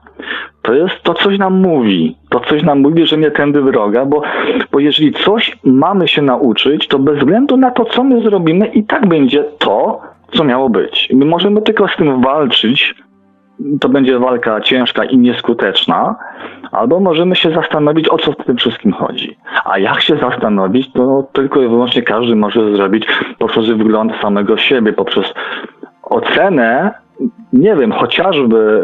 to 0.66 0.74
jest 0.74 1.02
to 1.02 1.14
coś 1.14 1.38
nam 1.38 1.60
mówi. 1.60 2.16
To 2.30 2.40
coś 2.40 2.62
nam 2.62 2.80
mówi, 2.80 3.06
że 3.06 3.18
nie 3.18 3.30
tędy 3.30 3.62
droga, 3.62 4.04
bo, 4.04 4.22
bo 4.72 4.80
jeżeli 4.80 5.12
coś 5.12 5.58
mamy 5.64 6.08
się 6.08 6.22
nauczyć, 6.22 6.88
to 6.88 6.98
bez 6.98 7.18
względu 7.18 7.56
na 7.56 7.70
to, 7.70 7.84
co 7.84 8.04
my 8.04 8.22
zrobimy, 8.22 8.66
i 8.66 8.84
tak 8.84 9.08
będzie 9.08 9.44
to, 9.58 10.00
co 10.32 10.44
miało 10.44 10.68
być. 10.68 11.08
My 11.14 11.24
możemy 11.24 11.62
tylko 11.62 11.88
z 11.88 11.96
tym 11.96 12.22
walczyć. 12.22 12.94
To 13.80 13.88
będzie 13.88 14.18
walka 14.18 14.60
ciężka 14.60 15.04
i 15.04 15.18
nieskuteczna, 15.18 16.16
albo 16.72 17.00
możemy 17.00 17.36
się 17.36 17.50
zastanowić, 17.50 18.08
o 18.08 18.18
co 18.18 18.32
w 18.32 18.44
tym 18.44 18.56
wszystkim 18.56 18.92
chodzi. 18.92 19.36
A 19.64 19.78
jak 19.78 20.00
się 20.00 20.16
zastanowić, 20.16 20.92
to 20.92 21.24
tylko 21.32 21.62
i 21.62 21.68
wyłącznie 21.68 22.02
każdy 22.02 22.36
może 22.36 22.76
zrobić 22.76 23.06
poprzez 23.38 23.66
wygląd 23.66 24.12
samego 24.22 24.56
siebie, 24.56 24.92
poprzez 24.92 25.34
ocenę, 26.02 26.94
nie 27.52 27.76
wiem, 27.76 27.92
chociażby 27.92 28.82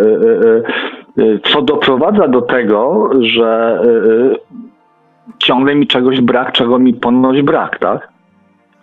e, 1.18 1.24
e, 1.24 1.34
e, 1.34 1.38
co 1.38 1.62
doprowadza 1.62 2.28
do 2.28 2.42
tego, 2.42 3.10
że 3.20 3.80
ciągle 5.38 5.74
mi 5.74 5.86
czegoś 5.86 6.20
brak, 6.20 6.52
czego 6.52 6.78
mi 6.78 6.94
ponoć 6.94 7.42
brak, 7.42 7.78
tak? 7.78 8.11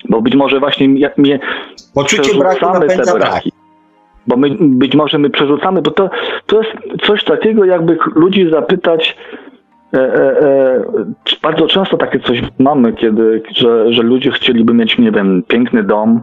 Bo 0.10 0.22
być 0.22 0.36
może 0.36 0.60
właśnie 0.60 1.00
jak 1.00 1.18
mnie 1.18 1.40
Poczucie 1.94 2.38
braku 2.38 2.66
napędza 2.66 3.18
brak. 3.18 3.44
Bo 4.28 4.38
my, 4.38 4.50
być 4.60 4.96
może 4.96 5.18
my 5.18 5.30
przerzucamy, 5.30 5.82
bo 5.82 5.92
to, 5.92 6.10
to 6.46 6.62
jest 6.62 6.72
coś 7.04 7.24
takiego, 7.24 7.66
jakby 7.66 7.98
ludzi 8.16 8.50
zapytać, 8.52 9.18
E, 9.94 9.98
e, 9.98 10.42
e, 10.42 10.84
bardzo 11.42 11.68
często 11.68 11.98
takie 11.98 12.20
coś 12.20 12.42
mamy, 12.60 12.94
kiedy, 12.94 13.44
że, 13.56 13.94
że 13.94 14.04
ludzie 14.04 14.32
chcieliby 14.32 14.74
mieć, 14.74 14.98
nie 14.98 15.12
wiem, 15.12 15.44
piękny 15.48 15.84
dom, 15.84 16.22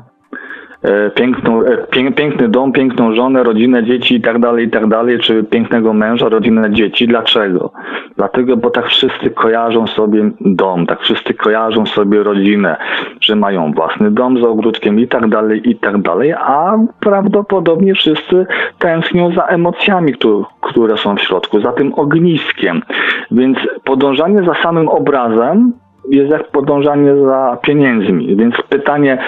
piękną, 1.14 1.62
e, 1.62 2.12
piękny 2.12 2.48
dom, 2.48 2.72
piękną 2.72 3.14
żonę, 3.14 3.42
rodzinę, 3.42 3.84
dzieci 3.84 4.14
i 4.14 4.20
tak 4.20 4.38
dalej, 4.38 4.66
i 4.66 4.70
tak 4.70 4.86
dalej, 4.88 5.18
czy 5.18 5.44
pięknego 5.44 5.92
męża, 5.92 6.28
rodzinę, 6.28 6.72
dzieci. 6.72 7.08
Dlaczego? 7.08 7.70
Dlatego, 8.16 8.56
bo 8.56 8.70
tak 8.70 8.86
wszyscy 8.86 9.30
kojarzą 9.30 9.86
sobie 9.86 10.30
dom, 10.40 10.86
tak 10.86 11.00
wszyscy 11.00 11.34
kojarzą 11.34 11.86
sobie 11.86 12.22
rodzinę, 12.22 12.76
że 13.20 13.36
mają 13.36 13.72
własny 13.72 14.10
dom 14.10 14.38
z 14.38 14.44
ogródkiem 14.44 15.00
i 15.00 15.08
tak 15.08 15.28
dalej, 15.28 15.70
i 15.70 15.76
tak 15.76 16.02
dalej, 16.02 16.32
a 16.32 16.78
prawdopodobnie 17.00 17.94
wszyscy 17.94 18.46
tęsknią 18.78 19.34
za 19.34 19.42
emocjami, 19.42 20.12
które 20.60 20.96
są 20.96 21.16
w 21.16 21.20
środku, 21.20 21.60
za 21.60 21.72
tym 21.72 21.94
ogniskiem. 21.94 22.82
Więc 23.30 23.58
podążanie 23.84 24.42
za 24.42 24.54
samym 24.62 24.88
obrazem 24.88 25.72
jest 26.10 26.30
jak 26.30 26.50
podążanie 26.50 27.16
za 27.16 27.58
pieniędzmi. 27.62 28.36
Więc 28.36 28.54
pytanie, 28.68 29.18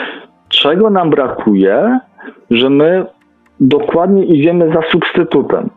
czego 0.49 0.91
nam 0.91 1.11
brakuje, 1.11 2.01
że 2.51 2.71
my 2.71 3.07
dokładnie 3.61 4.25
idziemy 4.25 4.73
za 4.73 4.83
substytutem. 4.83 5.71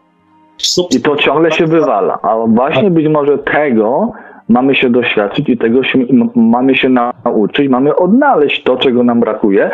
I 0.95 1.01
to 1.01 1.15
ciągle 1.15 1.51
się 1.51 1.65
wywala. 1.65 2.19
A 2.21 2.35
właśnie 2.47 2.91
być 2.91 3.07
może 3.07 3.37
tego 3.37 4.11
mamy 4.49 4.75
się 4.75 4.89
doświadczyć 4.89 5.49
i 5.49 5.57
tego 5.57 5.83
się, 5.83 5.99
mamy 6.35 6.75
się 6.75 6.89
nauczyć, 6.89 7.69
mamy 7.69 7.95
odnaleźć 7.95 8.63
to, 8.63 8.77
czego 8.77 9.03
nam 9.03 9.19
brakuje, 9.19 9.71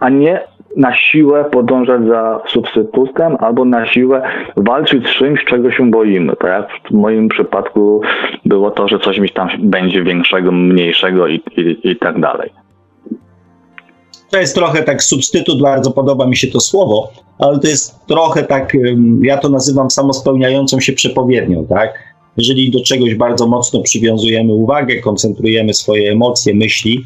a 0.00 0.08
nie 0.08 0.40
na 0.76 0.94
siłę 0.94 1.44
podążać 1.44 2.06
za 2.06 2.40
substytutem 2.46 3.36
albo 3.40 3.64
na 3.64 3.86
siłę 3.86 4.22
walczyć 4.56 5.08
z 5.08 5.10
czymś, 5.10 5.44
czego 5.44 5.70
się 5.70 5.90
boimy. 5.90 6.36
Tak 6.36 6.50
jak 6.50 6.90
w 6.90 6.94
moim 6.94 7.28
przypadku 7.28 8.00
było 8.44 8.70
to, 8.70 8.88
że 8.88 8.98
coś 8.98 9.18
mi 9.18 9.28
tam 9.28 9.48
będzie 9.58 10.02
większego, 10.02 10.52
mniejszego 10.52 11.28
i, 11.28 11.34
i, 11.56 11.90
i 11.90 11.96
tak 11.96 12.20
dalej. 12.20 12.50
To 14.30 14.38
jest 14.38 14.54
trochę 14.54 14.82
tak 14.82 15.02
substytut, 15.02 15.62
bardzo 15.62 15.90
podoba 15.90 16.26
mi 16.26 16.36
się 16.36 16.46
to 16.46 16.60
słowo, 16.60 17.12
ale 17.38 17.58
to 17.58 17.68
jest 17.68 18.06
trochę 18.06 18.42
tak, 18.42 18.76
ja 19.22 19.38
to 19.38 19.48
nazywam 19.48 19.90
samospełniającą 19.90 20.80
się 20.80 20.92
przepowiednią, 20.92 21.66
tak? 21.66 22.08
Jeżeli 22.36 22.70
do 22.70 22.82
czegoś 22.82 23.14
bardzo 23.14 23.46
mocno 23.46 23.80
przywiązujemy 23.80 24.52
uwagę, 24.52 24.96
koncentrujemy 24.96 25.74
swoje 25.74 26.12
emocje, 26.12 26.54
myśli, 26.54 27.04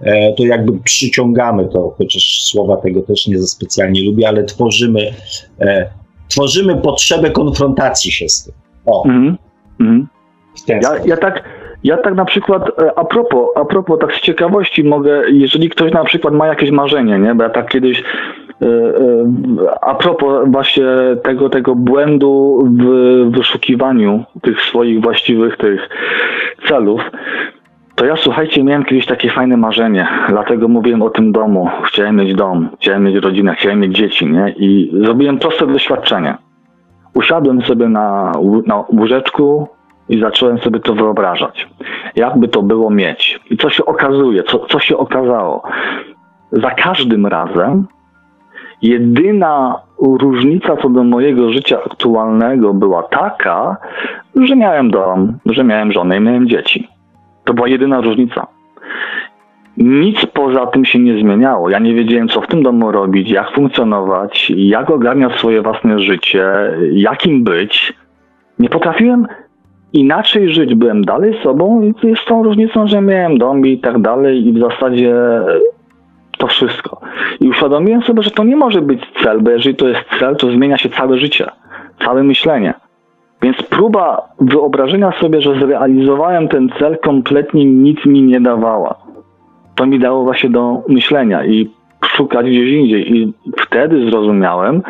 e, 0.00 0.34
to 0.34 0.44
jakby 0.44 0.78
przyciągamy 0.78 1.68
to, 1.68 1.94
chociaż 1.98 2.42
słowa 2.42 2.76
tego 2.76 3.02
też 3.02 3.26
nie 3.26 3.38
za 3.38 3.46
specjalnie 3.46 4.04
lubię, 4.04 4.28
ale 4.28 4.44
tworzymy, 4.44 5.14
e, 5.60 5.90
tworzymy 6.28 6.76
potrzebę 6.76 7.30
konfrontacji 7.30 8.12
się 8.12 8.28
z 8.28 8.44
tym. 8.44 8.54
O. 8.86 9.04
Mm 9.08 9.36
-hmm. 9.80 10.04
Ja, 10.68 11.04
ja 11.04 11.16
tak 11.16 11.44
ja 11.84 11.96
tak 11.96 12.14
na 12.14 12.24
przykład, 12.24 12.82
e, 12.82 12.98
a 12.98 13.04
propos, 13.04 13.48
a 13.56 13.64
propos 13.64 13.98
tak 13.98 14.14
z 14.14 14.20
ciekawości 14.20 14.84
mogę, 14.84 15.22
jeżeli 15.30 15.70
ktoś 15.70 15.92
na 15.92 16.04
przykład 16.04 16.34
ma 16.34 16.46
jakieś 16.46 16.70
marzenie, 16.70 17.18
nie, 17.18 17.34
bo 17.34 17.42
ja 17.42 17.50
tak 17.50 17.68
kiedyś 17.68 18.00
e, 18.00 18.66
e, 18.66 19.80
a 19.80 19.94
propos 19.94 20.48
właśnie 20.48 20.84
tego, 21.22 21.48
tego 21.48 21.74
błędu 21.74 22.62
w 22.78 23.36
wyszukiwaniu 23.36 24.24
tych 24.42 24.60
swoich 24.60 25.02
właściwych 25.02 25.56
tych 25.56 25.88
celów, 26.68 27.00
to 27.94 28.06
ja 28.06 28.16
słuchajcie, 28.16 28.64
miałem 28.64 28.84
kiedyś 28.84 29.06
takie 29.06 29.30
fajne 29.30 29.56
marzenie, 29.56 30.08
dlatego 30.28 30.68
mówiłem 30.68 31.02
o 31.02 31.10
tym 31.10 31.32
domu. 31.32 31.68
Chciałem 31.84 32.16
mieć 32.16 32.34
dom, 32.34 32.68
chciałem 32.80 33.04
mieć 33.04 33.16
rodzinę, 33.16 33.54
chciałem 33.54 33.80
mieć 33.80 33.96
dzieci, 33.96 34.26
nie? 34.26 34.54
I 34.56 34.90
zrobiłem 35.04 35.38
proste 35.38 35.66
doświadczenie. 35.66 36.36
Usiadłem 37.14 37.62
sobie 37.62 37.88
na, 37.88 38.32
na 38.66 38.84
łóżeczku, 38.88 39.68
i 40.08 40.20
zacząłem 40.20 40.58
sobie 40.58 40.80
to 40.80 40.94
wyobrażać. 40.94 41.68
Jakby 42.16 42.48
to 42.48 42.62
było 42.62 42.90
mieć. 42.90 43.40
I 43.50 43.56
co 43.56 43.70
się 43.70 43.84
okazuje, 43.84 44.42
co, 44.42 44.58
co 44.58 44.78
się 44.80 44.96
okazało? 44.96 45.62
Za 46.52 46.70
każdym 46.70 47.26
razem 47.26 47.86
jedyna 48.82 49.80
różnica 49.98 50.76
co 50.76 50.88
do 50.88 51.04
mojego 51.04 51.52
życia 51.52 51.78
aktualnego 51.86 52.74
była 52.74 53.02
taka, 53.02 53.76
że 54.36 54.56
miałem 54.56 54.90
dom, 54.90 55.38
że 55.46 55.64
miałem 55.64 55.92
żonę 55.92 56.16
i 56.16 56.20
miałem 56.20 56.48
dzieci. 56.48 56.88
To 57.44 57.54
była 57.54 57.68
jedyna 57.68 58.00
różnica. 58.00 58.46
Nic 59.76 60.26
poza 60.26 60.66
tym 60.66 60.84
się 60.84 60.98
nie 60.98 61.20
zmieniało. 61.20 61.70
Ja 61.70 61.78
nie 61.78 61.94
wiedziałem, 61.94 62.28
co 62.28 62.40
w 62.40 62.46
tym 62.46 62.62
domu 62.62 62.92
robić, 62.92 63.30
jak 63.30 63.50
funkcjonować, 63.50 64.52
jak 64.56 64.90
ogarniać 64.90 65.32
swoje 65.32 65.62
własne 65.62 65.98
życie, 65.98 66.52
jakim 66.92 67.44
być. 67.44 67.92
Nie 68.58 68.68
potrafiłem 68.68 69.26
inaczej 69.92 70.54
żyć, 70.54 70.74
byłem 70.74 71.04
dalej 71.04 71.34
sobą 71.42 71.82
i 71.82 72.16
z 72.16 72.24
tą 72.24 72.42
różnicą, 72.42 72.86
że 72.86 73.00
miałem 73.00 73.38
dom 73.38 73.66
i 73.66 73.78
tak 73.78 74.00
dalej 74.00 74.48
i 74.48 74.52
w 74.52 74.58
zasadzie 74.58 75.14
to 76.38 76.46
wszystko. 76.46 77.00
I 77.40 77.48
uświadomiłem 77.48 78.02
sobie, 78.02 78.22
że 78.22 78.30
to 78.30 78.44
nie 78.44 78.56
może 78.56 78.82
być 78.82 79.00
cel, 79.22 79.40
bo 79.40 79.50
jeżeli 79.50 79.76
to 79.76 79.88
jest 79.88 80.00
cel, 80.18 80.36
to 80.36 80.50
zmienia 80.50 80.78
się 80.78 80.88
całe 80.88 81.18
życie, 81.18 81.46
całe 82.04 82.22
myślenie. 82.22 82.74
Więc 83.42 83.56
próba 83.62 84.28
wyobrażenia 84.40 85.12
sobie, 85.20 85.40
że 85.42 85.54
zrealizowałem 85.54 86.48
ten 86.48 86.68
cel, 86.78 86.98
kompletnie 86.98 87.64
nic 87.64 88.06
mi 88.06 88.22
nie 88.22 88.40
dawała. 88.40 88.94
To 89.74 89.86
mi 89.86 89.98
dało 89.98 90.24
właśnie 90.24 90.50
do 90.50 90.82
myślenia 90.88 91.44
i 91.44 91.70
szukać 92.04 92.46
gdzieś 92.46 92.70
indziej. 92.70 93.16
I 93.16 93.32
wtedy 93.56 94.10
zrozumiałem, 94.10 94.82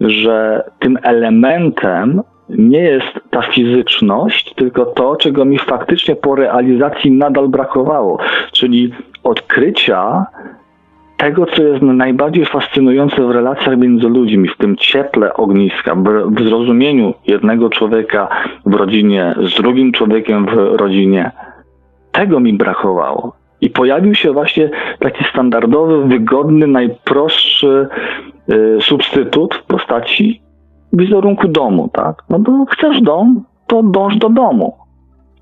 że 0.00 0.64
tym 0.78 0.98
elementem 1.02 2.22
nie 2.48 2.80
jest 2.80 3.06
ta 3.30 3.42
fizyczność, 3.42 4.54
tylko 4.54 4.86
to, 4.86 5.16
czego 5.16 5.44
mi 5.44 5.58
faktycznie 5.58 6.16
po 6.16 6.34
realizacji 6.34 7.12
nadal 7.12 7.48
brakowało, 7.48 8.18
czyli 8.52 8.92
odkrycia 9.24 10.26
tego, 11.16 11.46
co 11.46 11.62
jest 11.62 11.82
najbardziej 11.82 12.46
fascynujące 12.46 13.26
w 13.26 13.30
relacjach 13.30 13.78
między 13.78 14.08
ludźmi, 14.08 14.48
w 14.48 14.56
tym 14.56 14.76
cieple 14.76 15.34
ogniska, 15.34 15.94
w 16.26 16.48
zrozumieniu 16.48 17.14
jednego 17.26 17.70
człowieka 17.70 18.28
w 18.66 18.74
rodzinie 18.74 19.34
z 19.42 19.56
drugim 19.56 19.92
człowiekiem 19.92 20.46
w 20.46 20.76
rodzinie. 20.76 21.30
Tego 22.12 22.40
mi 22.40 22.52
brakowało. 22.52 23.36
I 23.60 23.70
pojawił 23.70 24.14
się 24.14 24.32
właśnie 24.32 24.70
taki 24.98 25.24
standardowy, 25.24 26.04
wygodny, 26.04 26.66
najprostszy 26.66 27.88
y, 28.52 28.78
substytut 28.80 29.54
w 29.54 29.62
postaci 29.62 30.45
wizerunku 30.92 31.48
domu, 31.48 31.90
tak? 31.92 32.22
No 32.28 32.38
to 32.38 32.64
chcesz 32.70 33.02
dom, 33.02 33.44
to 33.66 33.82
dąż 33.82 34.16
do 34.16 34.28
domu. 34.28 34.74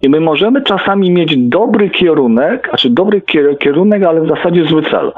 I 0.02 0.08
my 0.08 0.20
możemy 0.20 0.62
czasami 0.62 1.10
mieć 1.10 1.36
dobry 1.36 1.90
kierunek, 1.90 2.66
znaczy 2.68 2.90
dobry 2.90 3.22
kierunek, 3.60 4.02
ale 4.02 4.20
w 4.20 4.28
zasadzie 4.28 4.64
zły 4.66 4.82
cel. 4.90 5.12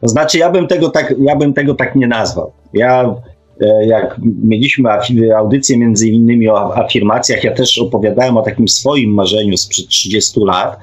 To 0.00 0.08
znaczy, 0.08 0.38
ja 0.38 0.50
bym 0.50 0.66
tego 0.66 0.88
tak, 0.88 1.14
ja 1.18 1.36
bym 1.36 1.54
tego 1.54 1.74
tak 1.74 1.96
nie 1.96 2.06
nazwał. 2.06 2.52
Ja, 2.74 3.14
e, 3.60 3.86
jak 3.86 4.16
mieliśmy 4.44 4.88
audycję 5.36 5.78
między 5.78 6.08
innymi 6.08 6.48
o 6.48 6.76
afirmacjach, 6.76 7.44
ja 7.44 7.54
też 7.54 7.78
opowiadałem 7.78 8.36
o 8.36 8.42
takim 8.42 8.68
swoim 8.68 9.10
marzeniu 9.10 9.56
sprzed 9.56 9.88
30 9.88 10.40
lat, 10.44 10.78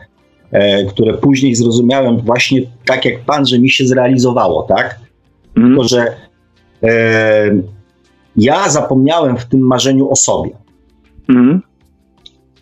e, 0.52 0.86
które 0.86 1.14
później 1.14 1.56
zrozumiałem 1.56 2.18
właśnie 2.18 2.62
tak 2.86 3.06
jak 3.06 3.20
pan, 3.20 3.46
że 3.46 3.60
mi 3.60 3.70
się 3.70 3.88
zrealizowało, 3.88 4.64
tak? 4.64 5.00
Mm. 5.58 5.70
Tylko, 5.70 5.88
że 5.88 6.06
e, 6.84 7.52
ja 8.38 8.70
zapomniałem 8.70 9.38
w 9.38 9.46
tym 9.46 9.60
marzeniu 9.60 10.10
o 10.10 10.16
sobie. 10.16 10.52
Mhm. 11.30 11.62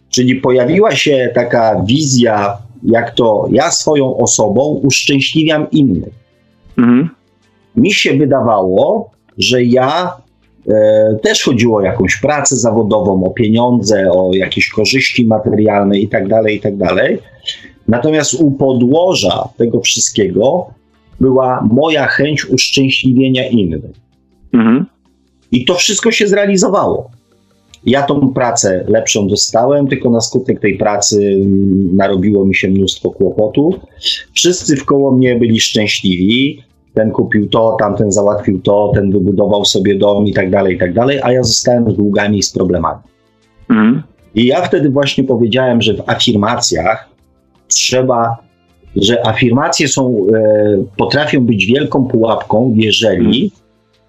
Czyli 0.10 0.36
pojawiła 0.36 0.96
się 0.96 1.32
taka 1.36 1.84
wizja, 1.86 2.58
jak 2.84 3.12
to 3.12 3.48
ja 3.52 3.72
swoją 3.72 4.18
osobą 4.18 4.82
uszczęśliwiam 4.84 5.72
innych. 5.72 6.14
Mhm. 6.78 7.10
Mi 7.76 7.94
się 7.94 8.18
wydawało, 8.18 9.12
że 9.38 9.64
ja 9.64 10.18
e, 10.68 11.16
też 11.24 11.44
chodziło 11.44 11.78
o 11.78 11.82
jakąś 11.82 12.18
pracę 12.18 12.56
zawodową, 12.56 13.24
o 13.24 13.30
pieniądze, 13.30 14.12
o 14.12 14.34
jakieś 14.34 14.70
korzyści 14.70 15.28
materialne 15.28 16.00
itd., 16.00 16.30
tak 16.30 16.52
itd. 16.52 16.86
Tak 16.88 17.34
Natomiast 17.88 18.34
u 18.34 18.52
podłoża 18.52 19.50
tego 19.58 19.82
wszystkiego 19.82 20.68
była 21.20 21.68
moja 21.72 22.08
chęć 22.08 22.46
uszczęśliwienia 22.46 23.48
innych. 23.48 23.82
Mhm. 24.54 24.86
I 25.54 25.66
to 25.66 25.76
wszystko 25.76 26.12
się 26.12 26.28
zrealizowało. 26.28 27.12
Ja 27.86 28.04
tą 28.04 28.34
pracę 28.34 28.86
lepszą 28.88 29.28
dostałem, 29.28 29.88
tylko 29.88 30.10
na 30.10 30.22
skutek 30.22 30.60
tej 30.60 30.78
pracy 30.78 31.40
narobiło 31.94 32.46
mi 32.46 32.56
się 32.56 32.68
mnóstwo 32.68 33.12
kłopotów. 33.12 33.76
Wszyscy 34.34 34.76
wkoło 34.76 35.12
mnie 35.12 35.36
byli 35.36 35.60
szczęśliwi. 35.60 36.64
Ten 36.94 37.12
kupił 37.12 37.50
to, 37.50 37.78
tamten 37.80 38.12
załatwił 38.12 38.62
to, 38.62 38.92
ten 38.96 39.12
wybudował 39.12 39.66
sobie 39.66 39.96
dom 39.96 40.28
i 40.28 40.34
tak 40.34 40.50
dalej, 40.50 40.76
i 40.76 40.80
tak 40.80 40.94
dalej, 40.94 41.20
a 41.24 41.32
ja 41.32 41.44
zostałem 41.44 41.92
z 41.92 41.96
długami 41.96 42.38
i 42.38 42.44
z 42.44 42.52
problemami. 42.52 43.02
Mhm. 43.70 44.04
I 44.36 44.46
ja 44.46 44.62
wtedy 44.62 44.90
właśnie 44.90 45.24
powiedziałem, 45.24 45.82
że 45.82 45.94
w 45.94 46.10
afirmacjach 46.10 47.10
trzeba 47.68 48.38
że 48.96 49.28
afirmacje 49.28 49.88
są, 49.88 50.26
e, 50.34 50.84
potrafią 50.98 51.46
być 51.46 51.66
wielką 51.66 52.06
pułapką, 52.06 52.74
jeżeli 52.76 53.52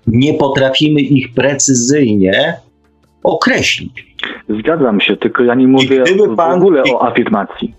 nie 0.06 0.34
potrafimy 0.34 1.00
ich 1.00 1.34
precyzyjnie 1.34 2.56
określić. 3.22 4.06
Zgadzam 4.60 5.00
się, 5.00 5.16
tylko 5.16 5.42
ja 5.42 5.54
nie 5.54 5.68
mówię 5.68 6.02
gdyby 6.02 6.36
pan- 6.36 6.52
w 6.52 6.56
ogóle 6.62 6.82
o 6.82 7.02
afirmacji. 7.06 7.74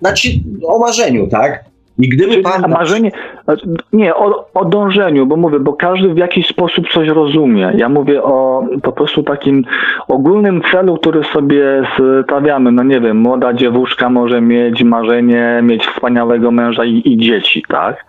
Znaczy, 0.00 0.28
o 0.66 0.78
marzeniu, 0.78 1.26
tak? 1.26 1.64
I 1.98 2.08
gdyby 2.08 2.42
pan. 2.42 2.70
marzenie, 2.70 3.10
znaczy, 3.44 3.68
nie, 3.92 4.14
o, 4.14 4.48
o 4.54 4.64
dążeniu, 4.64 5.26
bo 5.26 5.36
mówię, 5.36 5.60
bo 5.60 5.72
każdy 5.72 6.14
w 6.14 6.16
jakiś 6.16 6.46
sposób 6.46 6.88
coś 6.88 7.08
rozumie. 7.08 7.72
Ja 7.76 7.88
mówię 7.88 8.22
o 8.22 8.64
po 8.82 8.92
prostu 8.92 9.22
takim 9.22 9.64
ogólnym 10.08 10.62
celu, 10.72 10.96
który 10.96 11.24
sobie 11.24 11.82
stawiamy. 12.24 12.72
No 12.72 12.82
nie 12.82 13.00
wiem, 13.00 13.16
młoda 13.16 13.52
dziewuszka 13.52 14.10
może 14.10 14.40
mieć 14.40 14.82
marzenie, 14.82 15.60
mieć 15.62 15.86
wspaniałego 15.86 16.50
męża 16.50 16.84
i, 16.84 17.02
i 17.04 17.16
dzieci, 17.16 17.64
tak? 17.68 18.04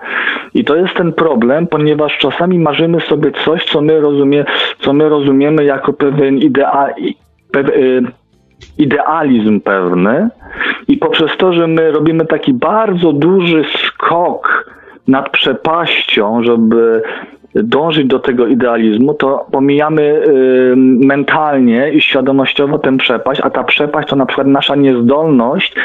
I 0.53 0.63
to 0.63 0.75
jest 0.75 0.93
ten 0.93 1.13
problem, 1.13 1.67
ponieważ 1.67 2.17
czasami 2.17 2.59
marzymy 2.59 3.01
sobie 3.01 3.31
coś, 3.31 3.65
co 3.65 3.81
my, 3.81 3.99
rozumie, 3.99 4.45
co 4.79 4.93
my 4.93 5.09
rozumiemy 5.09 5.63
jako 5.63 5.93
pewien 5.93 6.37
idea, 6.37 6.87
pew, 7.51 7.69
y, 7.69 8.03
idealizm 8.77 9.61
pewny 9.61 10.29
i 10.87 10.97
poprzez 10.97 11.37
to, 11.37 11.53
że 11.53 11.67
my 11.67 11.91
robimy 11.91 12.25
taki 12.25 12.53
bardzo 12.53 13.13
duży 13.13 13.63
skok 13.87 14.71
nad 15.07 15.29
przepaścią, 15.29 16.43
żeby 16.43 17.01
dążyć 17.55 18.07
do 18.07 18.19
tego 18.19 18.47
idealizmu, 18.47 19.13
to 19.13 19.45
pomijamy 19.51 20.21
mentalnie 21.05 21.91
i 21.91 22.01
świadomościowo 22.01 22.79
tę 22.79 22.97
przepaść, 22.97 23.41
a 23.43 23.49
ta 23.49 23.63
przepaść 23.63 24.09
to 24.09 24.15
na 24.15 24.25
przykład 24.25 24.47
nasza 24.47 24.75
niezdolność 24.75 25.75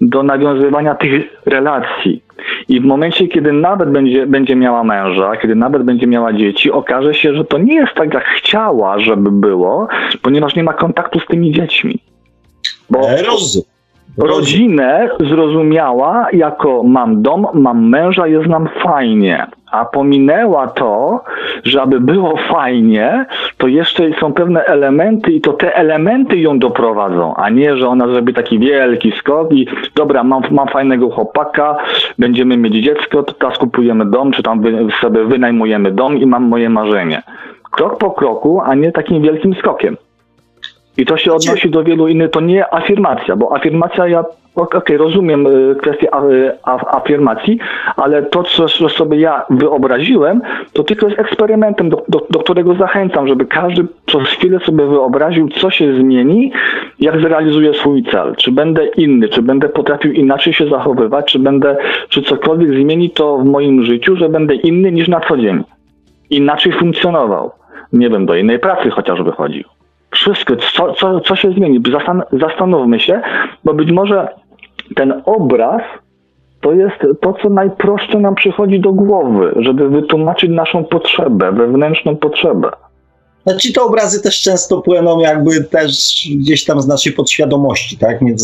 do 0.00 0.22
nawiązywania 0.22 0.94
tych 0.94 1.42
relacji. 1.46 2.22
I 2.68 2.80
w 2.80 2.84
momencie, 2.84 3.28
kiedy 3.28 3.52
nawet 3.52 3.90
będzie, 3.90 4.26
będzie 4.26 4.56
miała 4.56 4.84
męża, 4.84 5.36
kiedy 5.36 5.54
nawet 5.54 5.82
będzie 5.82 6.06
miała 6.06 6.32
dzieci, 6.32 6.70
okaże 6.70 7.14
się, 7.14 7.34
że 7.34 7.44
to 7.44 7.58
nie 7.58 7.74
jest 7.74 7.94
tak, 7.94 8.14
jak 8.14 8.24
chciała, 8.24 8.98
żeby 8.98 9.30
było, 9.30 9.88
ponieważ 10.22 10.56
nie 10.56 10.64
ma 10.64 10.72
kontaktu 10.72 11.20
z 11.20 11.26
tymi 11.26 11.52
dziećmi. 11.52 11.98
Bo 12.90 12.98
Rozum. 13.26 13.62
rodzinę 14.18 15.08
zrozumiała 15.30 16.26
jako 16.32 16.82
mam 16.82 17.22
dom, 17.22 17.46
mam 17.54 17.88
męża, 17.88 18.26
jest 18.26 18.48
nam 18.48 18.68
fajnie. 18.82 19.46
A 19.70 19.84
pominęła 19.84 20.66
to, 20.66 21.20
że 21.64 21.82
aby 21.82 22.00
było 22.00 22.36
fajnie, 22.36 23.26
to 23.58 23.66
jeszcze 23.66 24.10
są 24.20 24.32
pewne 24.32 24.64
elementy 24.64 25.32
i 25.32 25.40
to 25.40 25.52
te 25.52 25.74
elementy 25.74 26.36
ją 26.36 26.58
doprowadzą, 26.58 27.34
a 27.34 27.50
nie, 27.50 27.76
że 27.76 27.88
ona 27.88 28.08
zrobi 28.08 28.34
taki 28.34 28.58
wielki 28.58 29.12
skok 29.12 29.52
i 29.52 29.66
dobra, 29.94 30.24
mam, 30.24 30.42
mam 30.50 30.68
fajnego 30.68 31.10
chłopaka, 31.10 31.76
będziemy 32.18 32.56
mieć 32.56 32.74
dziecko, 32.84 33.22
to 33.22 33.32
teraz 33.32 33.58
kupujemy 33.58 34.10
dom, 34.10 34.32
czy 34.32 34.42
tam 34.42 34.60
wy, 34.60 34.86
sobie 35.00 35.24
wynajmujemy 35.24 35.92
dom 35.92 36.16
i 36.18 36.26
mam 36.26 36.42
moje 36.42 36.70
marzenie. 36.70 37.22
Krok 37.70 37.98
po 37.98 38.10
kroku, 38.10 38.60
a 38.64 38.74
nie 38.74 38.92
takim 38.92 39.22
wielkim 39.22 39.54
skokiem. 39.54 39.96
I 41.00 41.06
to 41.06 41.16
się 41.16 41.32
odnosi 41.32 41.70
do 41.70 41.84
wielu 41.84 42.08
innych, 42.08 42.30
to 42.30 42.40
nie 42.40 42.74
afirmacja, 42.74 43.36
bo 43.36 43.56
afirmacja, 43.56 44.08
ja 44.08 44.24
okej, 44.54 44.96
rozumiem 44.96 45.46
y, 45.46 45.76
kwestię 45.82 46.08
y, 46.08 46.52
afirmacji, 46.90 47.58
ale 47.96 48.22
to, 48.22 48.42
co 48.42 48.68
sobie 48.88 49.20
ja 49.20 49.46
wyobraziłem, 49.50 50.42
to 50.72 50.84
tylko 50.84 51.06
jest 51.06 51.18
eksperymentem, 51.18 51.90
do, 51.90 52.04
do, 52.08 52.26
do 52.30 52.38
którego 52.38 52.74
zachęcam, 52.74 53.28
żeby 53.28 53.46
każdy 53.46 53.86
przez 54.06 54.22
chwilę 54.22 54.60
sobie 54.60 54.86
wyobraził, 54.86 55.48
co 55.48 55.70
się 55.70 55.94
zmieni, 55.94 56.52
jak 56.98 57.20
zrealizuje 57.20 57.74
swój 57.74 58.04
cel. 58.04 58.36
Czy 58.36 58.52
będę 58.52 58.86
inny, 58.86 59.28
czy 59.28 59.42
będę 59.42 59.68
potrafił 59.68 60.12
inaczej 60.12 60.52
się 60.52 60.68
zachowywać, 60.68 61.32
czy 61.32 61.38
będę, 61.38 61.76
czy 62.08 62.22
cokolwiek 62.22 62.70
zmieni 62.70 63.10
to 63.10 63.38
w 63.38 63.44
moim 63.44 63.84
życiu, 63.84 64.16
że 64.16 64.28
będę 64.28 64.54
inny 64.54 64.92
niż 64.92 65.08
na 65.08 65.20
co 65.20 65.36
dzień. 65.36 65.64
Inaczej 66.30 66.72
funkcjonował. 66.72 67.50
Nie 67.92 68.10
wiem, 68.10 68.26
do 68.26 68.34
innej 68.34 68.58
pracy 68.58 68.90
chociażby 68.90 69.32
chodził 69.32 69.64
wszystko, 70.10 70.54
co, 70.56 70.94
co, 70.94 71.20
co 71.20 71.36
się 71.36 71.52
zmieni. 71.52 71.82
Zastan 71.92 72.22
zastanówmy 72.32 73.00
się, 73.00 73.20
bo 73.64 73.74
być 73.74 73.90
może 73.90 74.28
ten 74.96 75.22
obraz 75.24 75.82
to 76.60 76.72
jest 76.72 76.96
to, 77.20 77.34
co 77.42 77.50
najprostsze 77.50 78.18
nam 78.18 78.34
przychodzi 78.34 78.80
do 78.80 78.92
głowy, 78.92 79.54
żeby 79.56 79.88
wytłumaczyć 79.88 80.50
naszą 80.50 80.84
potrzebę, 80.84 81.52
wewnętrzną 81.52 82.16
potrzebę. 82.16 82.70
Znaczy 83.46 83.72
te 83.72 83.82
obrazy 83.82 84.22
też 84.22 84.42
często 84.42 84.80
płyną 84.80 85.20
jakby 85.20 85.64
też 85.64 85.90
gdzieś 86.36 86.64
tam 86.64 86.80
z 86.80 86.88
naszej 86.88 87.12
podświadomości, 87.12 87.98
tak? 87.98 88.22
Nie, 88.22 88.34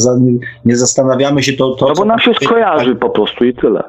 nie 0.64 0.76
zastanawiamy 0.76 1.42
się 1.42 1.52
to, 1.52 1.70
to 1.70 1.88
No 1.88 1.94
bo 1.94 2.04
nam 2.04 2.18
się 2.18 2.34
skojarzy 2.34 2.94
po 2.94 3.10
prostu 3.10 3.44
i 3.44 3.54
tyle. 3.54 3.82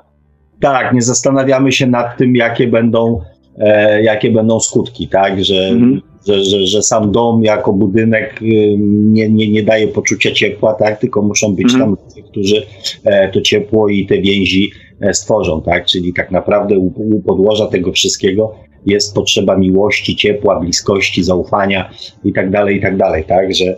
Tak, 0.62 0.94
nie 0.94 1.02
zastanawiamy 1.02 1.72
się 1.72 1.88
nad 1.88 2.18
tym, 2.18 2.36
jakie 2.36 2.68
będą, 2.68 3.22
e, 3.60 4.04
jakie 4.04 4.32
będą 4.32 4.60
skutki, 4.60 5.08
tak? 5.08 5.44
Że, 5.44 5.56
Mhm. 5.56 6.02
Że, 6.28 6.44
że, 6.44 6.68
że 6.68 6.84
sam 6.84 7.12
dom 7.12 7.44
jako 7.44 7.74
budynek 7.74 8.42
y, 8.42 8.76
nie, 8.80 9.30
nie, 9.30 9.52
nie 9.52 9.64
daje 9.64 9.88
poczucia 9.88 10.32
ciepła, 10.32 10.74
tak? 10.74 11.00
Tylko 11.00 11.22
muszą 11.22 11.56
być 11.56 11.74
Mhm. 11.74 11.82
tam 11.84 11.90
ludzie, 12.06 12.30
którzy 12.32 12.66
e, 13.04 13.32
to 13.32 13.42
ciepło 13.42 13.90
i 13.90 14.06
te 14.06 14.18
więzi 14.18 14.72
e, 15.02 15.14
stworzą, 15.14 15.62
tak? 15.62 15.86
Czyli 15.86 16.14
tak 16.14 16.32
naprawdę 16.32 16.80
u, 16.80 16.86
u 17.16 17.22
podłoża 17.22 17.68
tego 17.68 17.92
wszystkiego 17.92 18.56
jest 18.86 19.16
potrzeba 19.16 19.58
miłości, 19.58 20.16
ciepła, 20.16 20.60
bliskości, 20.60 21.24
zaufania 21.24 21.90
i 22.24 22.34
tak 22.34 22.52
dalej, 22.52 22.78
i 22.78 22.82
tak 22.82 22.98
dalej, 22.98 23.24
tak? 23.24 23.56
Że, 23.56 23.78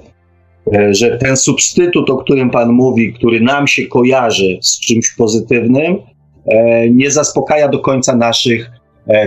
e, 0.73 0.93
że 0.93 1.17
ten 1.17 1.37
substytut, 1.37 2.09
o 2.09 2.17
którym 2.17 2.49
Pan 2.49 2.71
mówi, 2.71 3.13
który 3.13 3.41
nam 3.41 3.67
się 3.67 3.85
kojarzy 3.87 4.57
z 4.61 4.79
czymś 4.79 5.15
pozytywnym, 5.17 5.97
nie 6.91 7.11
zaspokaja 7.11 7.67
do 7.67 7.79
końca 7.79 8.15
naszych 8.15 8.71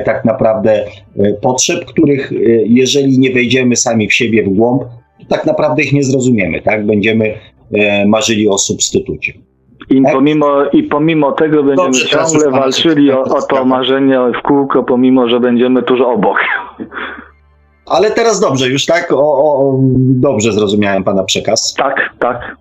tak 0.05 0.25
naprawdę 0.25 0.85
e, 1.19 1.33
potrzeb, 1.33 1.85
których 1.85 2.33
e, 2.33 2.37
jeżeli 2.67 3.19
nie 3.19 3.33
wejdziemy 3.33 3.77
sami 3.77 4.09
w 4.09 4.15
siebie 4.15 4.43
w 4.43 4.49
głąb, 4.49 4.83
to 5.21 5.27
tak 5.29 5.47
naprawdę 5.47 5.83
ich 5.83 5.93
nie 5.93 6.03
zrozumiemy, 6.03 6.63
tak? 6.63 6.87
Będziemy 6.87 7.35
e, 7.73 8.07
marzyli 8.07 8.49
o 8.49 8.59
substytucie. 8.59 9.33
I 9.91 10.03
Tak. 10.03 10.13
pomimo, 10.13 10.65
I 10.73 10.83
pomimo 10.83 11.33
tego 11.33 11.63
będziemy 11.63 11.89
Dobrze, 11.89 12.09
ciągle 12.09 12.51
walczyli 12.51 13.13
o, 13.13 13.23
o 13.23 13.43
to 13.43 13.65
marzenie 13.65 14.19
w 14.39 14.43
kółko, 14.43 14.83
pomimo, 14.83 15.29
że 15.29 15.41
będziemy 15.41 15.83
tuż 15.83 16.01
obok. 16.01 16.37
Ale 17.87 18.11
teraz 18.11 18.41
dobrze, 18.41 18.69
już 18.69 18.87
tak? 18.87 19.13
O, 19.13 19.19
o, 19.19 19.79
dobrze 19.99 20.53
zrozumiałem 20.53 21.05
Pana 21.05 21.25
przekaz. 21.25 21.75
Tak, 21.75 22.11
tak. 22.19 22.57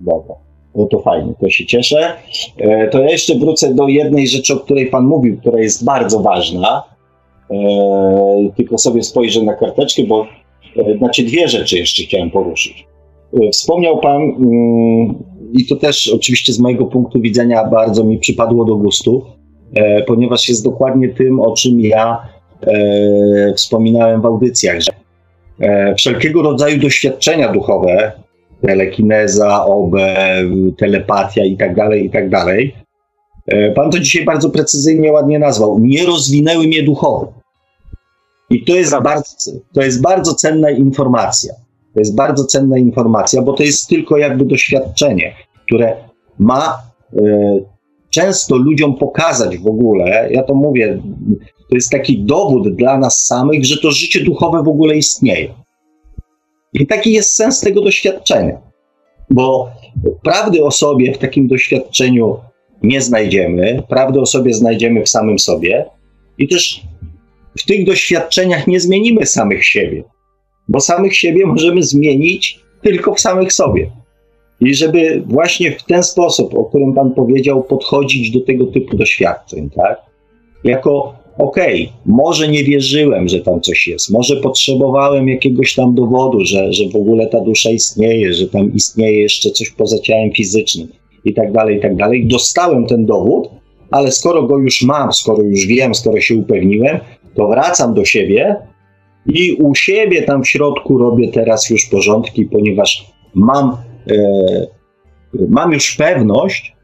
Dobra. 0.00 0.47
No 0.78 0.86
to 0.86 0.98
fajnie, 0.98 1.32
to 1.40 1.50
się 1.50 1.66
cieszę. 1.66 2.12
E, 2.58 2.88
To 2.88 3.00
ja 3.00 3.10
jeszcze 3.10 3.34
wrócę 3.34 3.74
do 3.74 3.88
jednej 3.88 4.28
rzeczy, 4.28 4.54
o 4.54 4.56
której 4.56 4.86
Pan 4.86 5.04
mówił, 5.04 5.38
która 5.40 5.60
jest 5.60 5.84
bardzo 5.84 6.20
ważna. 6.20 6.82
E, 7.50 7.56
Tylko 8.56 8.78
sobie 8.78 9.02
spojrzę 9.02 9.42
na 9.42 9.54
karteczkę, 9.54 10.02
bo 10.02 10.26
e, 10.76 10.98
znaczy 10.98 11.22
dwie 11.22 11.48
rzeczy 11.48 11.78
jeszcze 11.78 12.02
chciałem 12.02 12.30
poruszyć. 12.30 12.86
Wspomniał 13.52 13.98
Pan, 14.00 14.22
mm, 14.22 15.14
i 15.52 15.66
to 15.66 15.76
też 15.76 16.08
oczywiście 16.08 16.52
z 16.52 16.58
mojego 16.58 16.86
punktu 16.86 17.20
widzenia 17.20 17.64
bardzo 17.64 18.04
mi 18.04 18.18
przypadło 18.18 18.64
do 18.64 18.76
gustu, 18.76 19.24
ponieważ 20.06 20.48
jest 20.48 20.64
dokładnie 20.64 21.08
tym, 21.08 21.40
o 21.40 21.52
czym 21.52 21.80
ja 21.80 22.28
wspominałem 23.56 24.22
w 24.22 24.26
audycjach, 24.26 24.80
że 24.80 24.92
wszelkiego 25.96 26.42
rodzaju 26.42 26.78
doświadczenia 26.78 27.52
duchowe, 27.52 28.12
telekineza, 28.62 29.64
OB, 29.64 29.92
telepatia 30.78 31.44
i 31.44 31.56
tak 31.56 31.74
dalej, 31.74 32.06
i 32.06 32.10
tak 32.10 32.30
dalej. 32.30 32.74
E, 33.46 33.72
Pan 33.72 33.90
to 33.90 33.98
dzisiaj 33.98 34.24
bardzo 34.24 34.50
precyzyjnie, 34.50 35.12
ładnie 35.12 35.38
nazwał. 35.38 35.78
Nie 35.78 36.06
rozwinęły 36.06 36.66
mnie 36.66 36.82
duchowo. 36.82 37.32
I 38.50 38.64
to 38.64 38.74
jest, 38.74 38.90
Prawda. 38.90 39.10
bardzo, 39.10 39.30
to 39.72 39.82
jest 39.82 40.02
bardzo 40.02 40.34
cenna 40.34 40.70
informacja. 40.70 41.54
To 41.94 42.00
jest 42.00 42.14
bardzo 42.14 42.44
cenna 42.44 42.78
informacja, 42.78 43.42
bo 43.42 43.52
to 43.52 43.62
jest 43.62 43.88
tylko 43.88 44.16
jakby 44.16 44.44
doświadczenie, 44.44 45.34
które 45.66 45.96
ma 46.38 46.82
e, 47.16 47.20
często 48.10 48.56
ludziom 48.56 48.96
pokazać 48.96 49.58
w 49.58 49.66
ogóle, 49.66 50.28
ja 50.30 50.42
to 50.42 50.54
mówię, 50.54 51.02
to 51.70 51.74
jest 51.74 51.90
taki 51.90 52.22
dowód 52.24 52.76
dla 52.76 52.98
nas 52.98 53.26
samych, 53.26 53.64
że 53.64 53.80
to 53.80 53.90
życie 53.90 54.24
duchowe 54.24 54.62
w 54.62 54.68
ogóle 54.68 54.96
istnieje. 54.96 55.54
I 56.72 56.86
taki 56.86 57.12
jest 57.12 57.34
sens 57.34 57.60
tego 57.60 57.82
doświadczenia. 57.82 58.60
Bo 59.30 59.70
prawdy 60.22 60.64
o 60.64 60.70
sobie 60.70 61.14
w 61.14 61.18
takim 61.18 61.48
doświadczeniu 61.48 62.36
nie 62.82 63.02
znajdziemy, 63.02 63.82
prawdy 63.88 64.20
o 64.20 64.26
sobie 64.26 64.54
znajdziemy 64.54 65.02
w 65.02 65.08
samym 65.08 65.38
sobie 65.38 65.84
i 66.38 66.48
też 66.48 66.82
w 67.58 67.66
tych 67.66 67.86
doświadczeniach 67.86 68.66
nie 68.66 68.80
zmienimy 68.80 69.26
samych 69.26 69.64
siebie, 69.64 70.04
bo 70.68 70.80
samych 70.80 71.16
siebie 71.16 71.46
możemy 71.46 71.82
zmienić 71.82 72.60
tylko 72.82 73.14
w 73.14 73.20
samych 73.20 73.52
sobie. 73.52 73.90
I 74.60 74.74
żeby 74.74 75.22
właśnie 75.26 75.72
w 75.72 75.84
ten 75.84 76.02
sposób, 76.02 76.54
o 76.54 76.64
którym 76.64 76.94
Pan 76.94 77.14
powiedział, 77.14 77.62
podchodzić 77.62 78.30
do 78.30 78.40
tego 78.40 78.66
typu 78.66 78.96
doświadczeń, 78.96 79.70
tak? 79.70 79.98
Jako, 80.64 81.17
okej, 81.38 81.92
może 82.06 82.48
nie 82.48 82.64
wierzyłem, 82.64 83.28
że 83.28 83.40
tam 83.40 83.60
coś 83.60 83.88
jest, 83.88 84.10
może 84.10 84.36
potrzebowałem 84.36 85.28
jakiegoś 85.28 85.74
tam 85.74 85.94
dowodu, 85.94 86.44
że, 86.44 86.72
że 86.72 86.88
w 86.88 86.96
ogóle 86.96 87.26
ta 87.26 87.40
dusza 87.40 87.70
istnieje, 87.70 88.34
że 88.34 88.48
tam 88.48 88.74
istnieje 88.74 89.22
jeszcze 89.22 89.50
coś 89.50 89.70
poza 89.70 89.98
ciałem 89.98 90.32
fizycznym. 90.32 90.88
i 91.24 91.34
tak 91.34 91.52
dalej, 91.52 91.76
i 91.76 91.80
tak 91.80 91.96
dalej. 91.96 92.26
Dostałem 92.26 92.86
ten 92.86 93.06
dowód, 93.06 93.48
ale 93.90 94.12
skoro 94.12 94.42
go 94.42 94.58
już 94.58 94.82
mam, 94.82 95.12
skoro 95.12 95.42
już 95.42 95.66
wiem, 95.66 95.94
skoro 95.94 96.20
się 96.20 96.36
upewniłem, 96.36 96.98
to 97.34 97.48
wracam 97.48 97.94
do 97.94 98.04
siebie 98.04 98.56
i 99.26 99.52
u 99.52 99.74
siebie 99.74 100.22
tam 100.22 100.42
w 100.42 100.48
środku 100.48 100.98
robię 100.98 101.28
teraz 101.32 101.70
już 101.70 101.86
porządki, 101.86 102.44
ponieważ 102.44 103.06
mam, 103.34 103.76
e, 104.10 104.16
mam 105.48 105.72
już 105.72 105.96
pewność, 105.96 106.77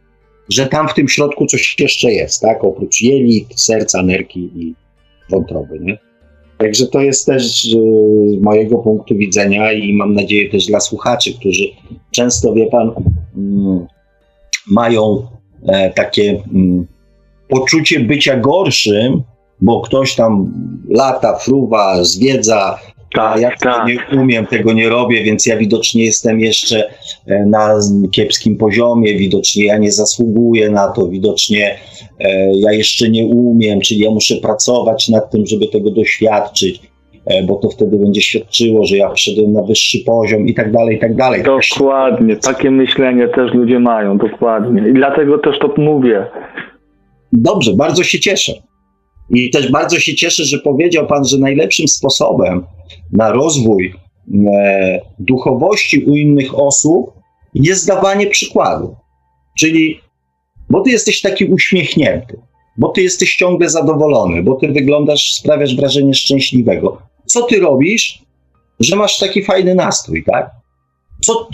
że 0.48 0.66
tam 0.66 0.88
w 0.88 0.94
tym 0.94 1.08
środku 1.08 1.46
coś 1.46 1.76
jeszcze 1.78 2.12
jest, 2.12 2.42
tak? 2.42 2.64
Oprócz 2.64 3.00
jelit, 3.00 3.60
serca, 3.60 4.02
nerki 4.02 4.40
i 4.40 4.74
wątroby, 5.30 5.80
nie? 5.80 5.98
Także 6.58 6.86
to 6.86 7.00
jest 7.00 7.26
też 7.26 7.62
z 7.62 7.76
mojego 8.40 8.78
punktu 8.78 9.16
widzenia 9.16 9.72
i 9.72 9.92
mam 9.92 10.14
nadzieję 10.14 10.50
też 10.50 10.66
dla 10.66 10.80
słuchaczy, 10.80 11.34
którzy 11.34 11.64
często, 12.10 12.52
wie 12.52 12.66
pan, 12.66 12.92
mm, 13.36 13.86
mają 14.70 15.26
e, 15.66 15.90
takie 15.90 16.42
mm, 16.54 16.86
poczucie 17.48 18.00
bycia 18.00 18.36
gorszym, 18.36 19.22
bo 19.60 19.80
ktoś 19.80 20.14
tam 20.14 20.52
lata, 20.88 21.36
fruwa, 21.36 22.04
zwiedza, 22.04 22.78
tak, 23.14 23.40
ja 23.40 23.50
tak. 23.60 23.86
nie 23.86 24.20
umiem, 24.20 24.46
tego 24.46 24.72
nie 24.72 24.88
robię, 24.88 25.24
więc 25.24 25.46
ja 25.46 25.56
widocznie 25.56 26.04
jestem 26.04 26.40
jeszcze 26.40 26.90
e, 27.26 27.46
na 27.46 27.78
kiepskim 28.10 28.56
poziomie, 28.56 29.14
widocznie 29.14 29.64
ja 29.64 29.78
nie 29.78 29.92
zasługuję 29.92 30.70
na 30.70 30.88
to, 30.88 31.08
widocznie 31.08 31.78
e, 32.20 32.56
ja 32.56 32.72
jeszcze 32.72 33.10
nie 33.10 33.26
umiem, 33.26 33.80
czyli 33.80 34.00
ja 34.00 34.10
muszę 34.10 34.36
pracować 34.36 35.08
nad 35.08 35.30
tym, 35.30 35.46
żeby 35.46 35.68
tego 35.68 35.90
doświadczyć, 35.90 36.80
e, 37.26 37.42
bo 37.42 37.54
to 37.54 37.68
wtedy 37.68 37.98
będzie 37.98 38.20
świadczyło, 38.20 38.84
że 38.84 38.96
ja 38.96 39.10
wszedłem 39.10 39.52
na 39.52 39.62
wyższy 39.62 39.98
poziom 39.98 40.46
i 40.46 40.54
tak 40.54 40.72
dalej, 40.72 40.96
i 40.96 41.00
tak 41.00 41.16
dalej. 41.16 41.42
Dokładnie, 41.42 42.36
takie 42.36 42.70
myślenie 42.70 43.28
też 43.28 43.54
ludzie 43.54 43.80
mają, 43.80 44.18
dokładnie. 44.18 44.90
I 44.90 44.92
dlatego 44.92 45.38
też 45.38 45.58
to 45.58 45.74
mówię. 45.76 46.26
Dobrze, 47.32 47.72
bardzo 47.76 48.02
się 48.02 48.20
cieszę. 48.20 48.52
I 49.30 49.50
też 49.50 49.70
bardzo 49.70 50.00
się 50.00 50.14
cieszę, 50.14 50.44
że 50.44 50.58
powiedział 50.58 51.06
Pan, 51.06 51.24
że 51.24 51.38
najlepszym 51.38 51.88
sposobem 51.88 52.66
na 53.12 53.32
rozwój 53.32 53.94
e, 54.46 55.00
duchowości 55.18 56.04
u 56.04 56.14
innych 56.14 56.58
osób 56.58 57.12
jest 57.54 57.86
dawanie 57.86 58.26
przykładu. 58.26 58.96
Czyli, 59.58 60.00
bo 60.70 60.80
Ty 60.80 60.90
jesteś 60.90 61.20
taki 61.20 61.44
uśmiechnięty, 61.44 62.38
bo 62.78 62.88
Ty 62.88 63.02
jesteś 63.02 63.36
ciągle 63.36 63.70
zadowolony, 63.70 64.42
bo 64.42 64.54
Ty 64.54 64.68
wyglądasz, 64.68 65.34
sprawiasz 65.34 65.76
wrażenie 65.76 66.14
szczęśliwego. 66.14 67.02
Co 67.26 67.42
Ty 67.42 67.60
robisz, 67.60 68.22
że 68.80 68.96
masz 68.96 69.18
taki 69.18 69.42
fajny 69.42 69.74
nastrój, 69.74 70.24
tak? 70.24 70.50
Co, 71.24 71.48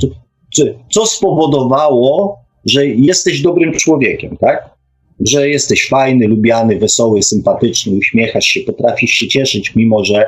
co, 0.51 0.63
co 0.91 1.07
spowodowało, 1.07 2.39
że 2.65 2.87
jesteś 2.87 3.43
dobrym 3.43 3.73
człowiekiem, 3.73 4.37
tak? 4.37 4.80
Że 5.21 5.49
jesteś 5.49 5.89
fajny, 5.89 6.27
lubiany, 6.27 6.79
wesoły, 6.79 7.23
sympatyczny, 7.23 7.97
uśmiechasz 7.97 8.45
się, 8.45 8.61
potrafisz 8.61 9.11
się 9.11 9.29
cieszyć, 9.29 9.73
mimo 9.77 10.05
że 10.05 10.27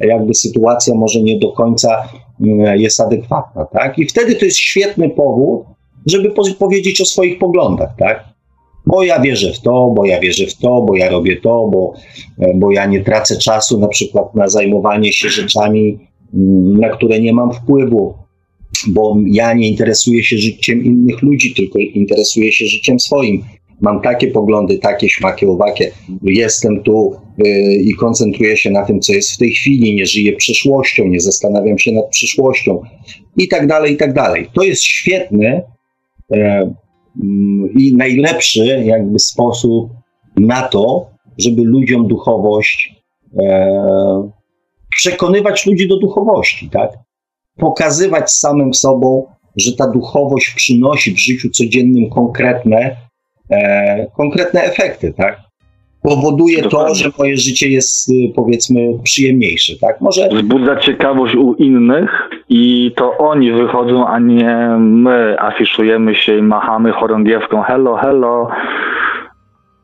jakby 0.00 0.34
sytuacja 0.34 0.94
może 0.94 1.22
nie 1.22 1.38
do 1.38 1.52
końca 1.52 2.08
mm, 2.40 2.80
jest 2.80 3.00
adekwatna, 3.00 3.64
tak? 3.64 3.98
I 3.98 4.06
wtedy 4.06 4.34
to 4.34 4.44
jest 4.44 4.58
świetny 4.58 5.10
powód, 5.10 5.66
żeby 6.06 6.30
powiedzieć 6.58 7.00
o 7.00 7.04
swoich 7.04 7.38
poglądach, 7.38 7.90
tak? 7.98 8.24
Bo 8.86 9.02
ja 9.02 9.20
wierzę 9.20 9.52
w 9.52 9.60
to, 9.60 9.92
bo 9.96 10.04
ja 10.04 10.20
wierzę 10.20 10.46
w 10.46 10.56
to, 10.56 10.82
bo 10.88 10.96
ja 10.96 11.10
robię 11.10 11.40
to, 11.40 11.68
bo, 11.72 11.92
e, 12.38 12.54
bo 12.54 12.70
ja 12.70 12.86
nie 12.86 13.04
tracę 13.04 13.36
czasu 13.36 13.80
na 13.80 13.88
przykład 13.88 14.34
na 14.34 14.48
zajmowanie 14.48 15.12
się 15.12 15.28
rzeczami, 15.28 15.98
mm, 16.34 16.76
na 16.80 16.88
które 16.88 17.20
nie 17.20 17.32
mam 17.32 17.52
wpływu, 17.52 18.14
bo 18.88 19.16
ja 19.26 19.54
nie 19.54 19.68
interesuję 19.68 20.24
się 20.24 20.36
życiem 20.36 20.84
innych 20.84 21.22
ludzi, 21.22 21.54
tylko 21.54 21.78
interesuję 21.78 22.52
się 22.52 22.66
życiem 22.66 23.00
swoim 23.00 23.44
mam 23.84 24.00
takie 24.00 24.26
poglądy, 24.30 24.78
takie 24.78 25.08
śmakie, 25.08 25.48
owakie, 25.48 25.90
jestem 26.22 26.82
tu 26.82 27.16
y, 27.46 27.50
i 27.74 27.94
koncentruję 27.94 28.56
się 28.56 28.70
na 28.70 28.84
tym, 28.84 29.00
co 29.00 29.12
jest 29.12 29.32
w 29.32 29.38
tej 29.38 29.50
chwili, 29.50 29.94
nie 29.94 30.06
żyję 30.06 30.32
przyszłością, 30.32 31.04
nie 31.04 31.20
zastanawiam 31.20 31.78
się 31.78 31.92
nad 31.92 32.08
przyszłością 32.08 32.82
i 33.36 33.48
tak 33.48 33.66
dalej, 33.66 33.94
i 33.94 33.96
tak 33.96 34.12
dalej. 34.12 34.50
To 34.54 34.62
jest 34.62 34.82
świetny 34.82 35.62
e, 36.32 36.74
mm, 37.22 37.74
i 37.78 37.94
najlepszy 37.96 38.64
jakby 38.84 39.18
sposób 39.18 39.90
na 40.36 40.62
to, 40.62 41.06
żeby 41.38 41.62
ludziom 41.62 42.08
duchowość, 42.08 42.94
e, 43.42 44.30
przekonywać 44.90 45.66
ludzi 45.66 45.88
do 45.88 45.98
duchowości, 45.98 46.70
tak? 46.70 46.90
Pokazywać 47.56 48.30
samym 48.30 48.74
sobą, 48.74 49.26
że 49.56 49.76
ta 49.76 49.90
duchowość 49.90 50.54
przynosi 50.56 51.12
w 51.12 51.18
życiu 51.18 51.50
codziennym 51.50 52.10
konkretne 52.10 53.03
e, 53.54 54.06
konkretne 54.16 54.62
efekty, 54.62 55.12
tak? 55.12 55.40
Powoduje 56.02 56.62
Dokładnie. 56.62 56.88
to, 56.88 56.94
że 56.94 57.10
moje 57.18 57.36
życie 57.36 57.68
jest 57.68 58.08
y, 58.08 58.12
powiedzmy 58.36 58.80
przyjemniejsze, 59.02 59.72
tak? 59.80 60.00
Może... 60.00 60.28
Wzbudza 60.28 60.76
ciekawość 60.76 61.34
u 61.34 61.54
innych 61.54 62.10
i 62.48 62.92
to 62.96 63.18
oni 63.18 63.52
wychodzą, 63.52 64.06
a 64.06 64.18
nie 64.18 64.76
my 64.78 65.36
afiszujemy 65.38 66.14
się 66.14 66.38
i 66.38 66.42
machamy 66.42 66.92
chorągiewką 66.92 67.62
hello, 67.62 67.96
hello. 67.96 68.48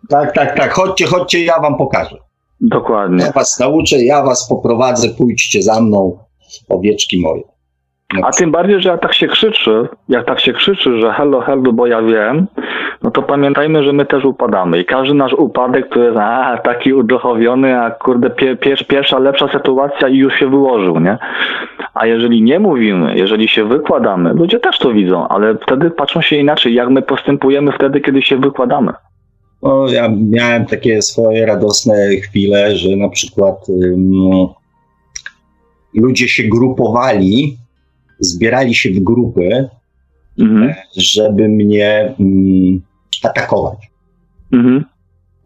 Tak, 0.09 0.35
tak, 0.35 0.57
tak, 0.57 0.73
chodźcie, 0.73 1.07
chodźcie, 1.07 1.45
ja 1.45 1.61
wam 1.61 1.77
pokażę. 1.77 2.17
Dokładnie. 2.61 3.25
Ja 3.25 3.33
was 3.33 3.61
nauczę, 3.61 4.05
ja 4.05 4.23
was 4.23 4.49
poprowadzę, 4.49 5.09
pójdźcie 5.09 5.63
za 5.63 5.81
mną, 5.81 6.19
owieczki 6.69 7.21
moje. 7.21 7.43
A 8.23 8.31
tym 8.31 8.51
bardziej, 8.51 8.83
że 8.83 8.89
jak 8.89 9.01
tak 9.01 9.15
się 9.15 9.29
krzyczy, 9.29 9.89
jak 10.09 10.27
tak 10.27 10.41
się 10.41 10.53
krzyczy, 10.53 11.01
że 11.01 11.13
hello, 11.13 11.41
hello, 11.41 11.73
bo 11.73 11.87
ja 11.87 12.03
wiem, 12.03 12.47
no 13.03 13.11
to 13.11 13.23
pamiętajmy, 13.23 13.85
że 13.85 13.93
my 13.93 14.07
też 14.07 14.25
upadamy 14.25 14.81
i 14.81 14.85
każdy 14.85 15.15
nasz 15.15 15.33
upadek 15.33 15.89
to 15.89 16.03
jest 16.03 16.19
a, 16.19 16.59
taki 16.65 16.93
uduchowiony, 16.93 17.81
a 17.81 17.91
kurde, 17.91 18.31
pie, 18.31 18.57
pier, 18.57 18.87
pierwsza 18.87 19.19
lepsza 19.19 19.49
sytuacja 19.49 20.09
i 20.09 20.17
już 20.17 20.35
się 20.35 20.51
wyłożył, 20.51 21.01
nie? 21.01 21.19
A 21.95 22.07
jeżeli 22.07 22.43
nie 22.43 22.61
mówimy, 22.61 23.17
jeżeli 23.17 23.49
się 23.49 23.65
wykładamy, 23.65 24.33
ludzie 24.33 24.61
też 24.61 24.79
to 24.79 24.93
widzą, 24.93 25.29
ale 25.29 25.55
wtedy 25.55 25.91
patrzą 25.91 26.23
się 26.23 26.37
inaczej, 26.37 26.75
jak 26.75 26.89
my 26.89 27.03
postępujemy 27.03 27.73
wtedy, 27.73 28.01
kiedy 28.01 28.23
się 28.23 28.37
wykładamy. 28.37 28.93
No, 29.63 29.87
ja 29.89 30.09
miałem 30.31 30.67
takie 30.67 31.03
swoje 31.03 31.47
radosne 31.47 31.95
chwile, 32.17 32.77
że 32.77 32.97
na 32.97 33.09
przykład 33.09 33.57
um, 33.69 34.47
ludzie 35.95 36.29
się 36.29 36.43
grupowali 36.43 37.57
zbierali 38.21 38.75
się 38.75 38.91
w 38.91 39.01
grupy, 39.01 39.69
mhm. 40.39 40.75
żeby 40.97 41.49
mnie 41.49 42.15
mm, 42.21 42.83
atakować. 43.23 43.91
Mhm. 44.53 44.85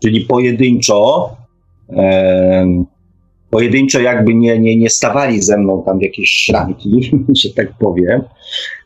Czyli 0.03 0.21
pojedynczo, 0.21 1.31
e, 1.97 2.85
pojedynczo 3.51 4.01
jakby 4.01 4.35
nie, 4.35 4.59
nie, 4.59 4.77
nie 4.77 4.91
stawali 4.91 5.43
ze 5.43 5.59
mną 5.59 5.83
tam 5.87 5.99
w 5.99 6.03
jakieś 6.03 6.31
szranki, 6.31 7.11
że 7.43 7.51
tak 7.51 7.73
powiem. 7.79 8.23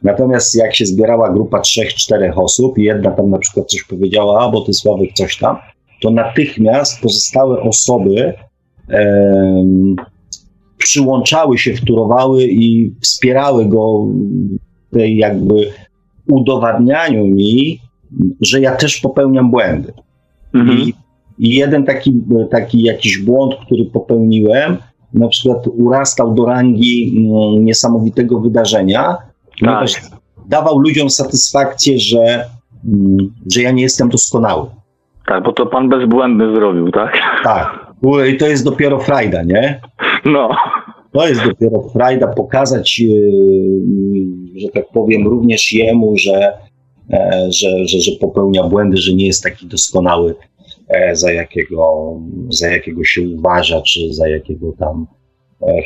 Natomiast 0.02 0.54
jak 0.54 0.74
się 0.74 0.86
zbierała 0.86 1.32
grupa 1.32 1.60
trzech, 1.60 1.94
czterech 1.94 2.38
osób 2.38 2.78
i 2.78 2.82
jedna 2.82 3.10
tam 3.10 3.30
na 3.30 3.38
przykład 3.38 3.70
coś 3.70 3.82
powiedziała, 3.84 4.40
a 4.40 4.50
bo 4.50 4.60
ty 4.60 4.74
Sławek 4.74 5.12
coś 5.12 5.38
tam, 5.38 5.56
to 6.00 6.10
natychmiast 6.10 7.00
pozostałe 7.02 7.60
osoby 7.60 8.34
e, 8.90 9.64
przyłączały 10.88 11.58
się, 11.58 11.74
wturowały 11.74 12.44
i 12.44 12.94
wspierały 13.00 13.66
go 13.66 14.06
w 14.90 14.94
tej 14.94 15.16
jakby 15.16 15.72
udowadnianiu 16.28 17.26
mi, 17.26 17.80
że 18.40 18.60
ja 18.60 18.76
też 18.76 19.00
popełniam 19.00 19.50
błędy. 19.50 19.92
Mhm. 20.54 20.78
I, 20.78 20.94
I, 21.38 21.54
jeden 21.54 21.84
taki, 21.84 22.22
taki 22.50 22.82
jakiś 22.82 23.18
błąd, 23.18 23.54
który 23.66 23.84
popełniłem, 23.84 24.76
na 25.14 25.28
przykład 25.28 25.66
urastał 25.66 26.34
do 26.34 26.44
rangi 26.46 27.14
mm, 27.16 27.64
niesamowitego 27.64 28.40
wydarzenia, 28.40 29.16
tak. 29.60 29.88
dawał 30.46 30.78
ludziom 30.78 31.10
satysfakcję, 31.10 31.98
że, 31.98 32.44
mm, 32.84 33.34
że 33.52 33.62
ja 33.62 33.70
nie 33.70 33.82
jestem 33.82 34.08
doskonały. 34.08 34.66
Tak, 35.26 35.42
bo 35.44 35.52
to 35.52 35.66
pan 35.66 35.88
bezbłędny 35.88 36.54
zrobił, 36.54 36.90
tak? 36.90 37.18
Tak. 37.44 37.88
I 38.32 38.36
to 38.36 38.46
jest 38.46 38.64
dopiero 38.64 38.98
frajda, 38.98 39.42
nie? 39.42 39.80
No. 40.24 40.50
To 41.12 41.28
jest 41.28 41.44
dopiero 41.44 41.82
frajda 41.82 42.26
pokazać, 42.26 43.02
e, 43.02 44.60
że 44.60 44.68
tak 44.68 44.88
powiem, 44.88 45.26
również 45.26 45.72
jemu, 45.72 46.18
że, 46.18 46.52
e, 47.10 47.46
że, 47.48 47.86
że, 47.86 48.00
że 48.00 48.12
popełnia 48.20 48.62
błędy, 48.62 48.96
że 48.96 49.14
nie 49.14 49.26
jest 49.26 49.42
taki 49.42 49.66
doskonały, 49.66 50.34
e, 50.88 51.16
za 51.16 51.32
jakiego, 51.32 52.14
za 52.48 52.68
jakiego 52.68 53.04
się 53.04 53.22
uważa, 53.22 53.82
czy 53.82 54.14
za 54.14 54.28
jakiego 54.28 54.72
tam 54.78 55.06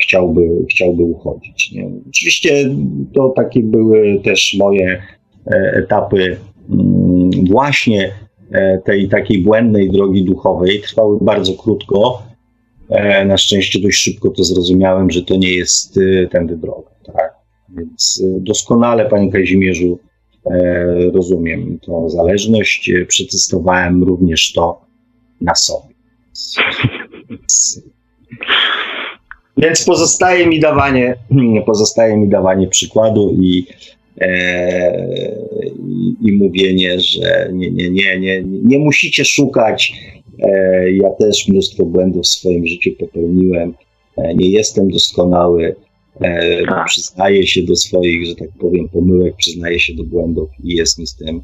chciałby, 0.01 0.41
chciałby 0.69 1.03
uchodzić. 1.03 1.71
Nie? 1.71 1.89
Oczywiście 2.09 2.69
to 3.13 3.29
takie 3.29 3.59
były 3.59 4.19
też 4.23 4.55
moje 4.59 5.01
etapy 5.73 6.37
mm, 6.69 7.29
właśnie 7.51 8.11
tej 8.85 9.09
takiej 9.09 9.43
błędnej 9.43 9.91
drogi 9.91 10.25
duchowej. 10.25 10.81
Trwały 10.81 11.17
bardzo 11.21 11.53
krótko, 11.53 12.23
E, 12.23 12.32
na 13.25 13.37
szczęście 13.37 13.79
dość 13.79 13.97
szybko 13.97 14.29
to 14.29 14.43
zrozumiałem, 14.43 15.11
że 15.11 15.21
to 15.23 15.35
nie 15.35 15.51
jest 15.51 15.97
e, 15.97 16.27
tędy 16.27 16.57
droga. 16.57 16.89
Tak? 17.05 17.33
Więc 17.69 18.23
e, 18.23 18.39
doskonale, 18.39 19.05
panie 19.05 19.31
Kazimierzu, 19.31 19.99
rozumiem 21.13 21.79
tą 21.79 22.09
zależność. 22.09 22.91
Przetestowałem 23.07 24.03
również 24.03 24.51
to 24.53 24.81
na 25.41 25.55
sobie. 25.55 25.93
Więc 29.57 29.85
pozostaje 29.85 30.47
mi 30.47 30.59
dawanie, 30.59 31.15
pozostaje 31.65 32.17
mi 32.17 32.29
dawanie 32.29 32.67
przykładu 32.67 33.37
i, 33.41 33.65
e, 34.21 35.07
i, 35.87 36.15
i, 36.21 36.31
mówienie, 36.31 36.99
że 36.99 37.49
nie, 37.53 37.71
nie, 37.71 37.89
nie, 37.89 38.19
nie, 38.19 38.43
nie 38.43 38.79
musicie 38.79 39.25
szukać. 39.25 39.93
E, 40.39 40.91
ja 40.91 41.09
też 41.09 41.47
mnóstwo 41.47 41.85
błędów 41.85 42.23
w 42.23 42.27
swoim 42.27 42.67
życiu 42.67 42.91
popełniłem. 42.99 43.73
E, 44.17 44.35
nie 44.35 44.49
jestem 44.49 44.91
doskonały. 44.91 45.75
E, 46.21 46.65
tak. 46.65 46.85
Przyznaję 46.85 47.47
się 47.47 47.63
do 47.63 47.75
swoich, 47.75 48.25
że 48.25 48.35
tak 48.35 48.49
powiem, 48.59 48.89
pomyłek, 48.89 49.35
przyznaję 49.35 49.79
się 49.79 49.93
do 49.93 50.03
błędów 50.03 50.49
i 50.63 50.75
jest 50.75 50.99
mi 50.99 51.07
z 51.07 51.15
tym 51.15 51.41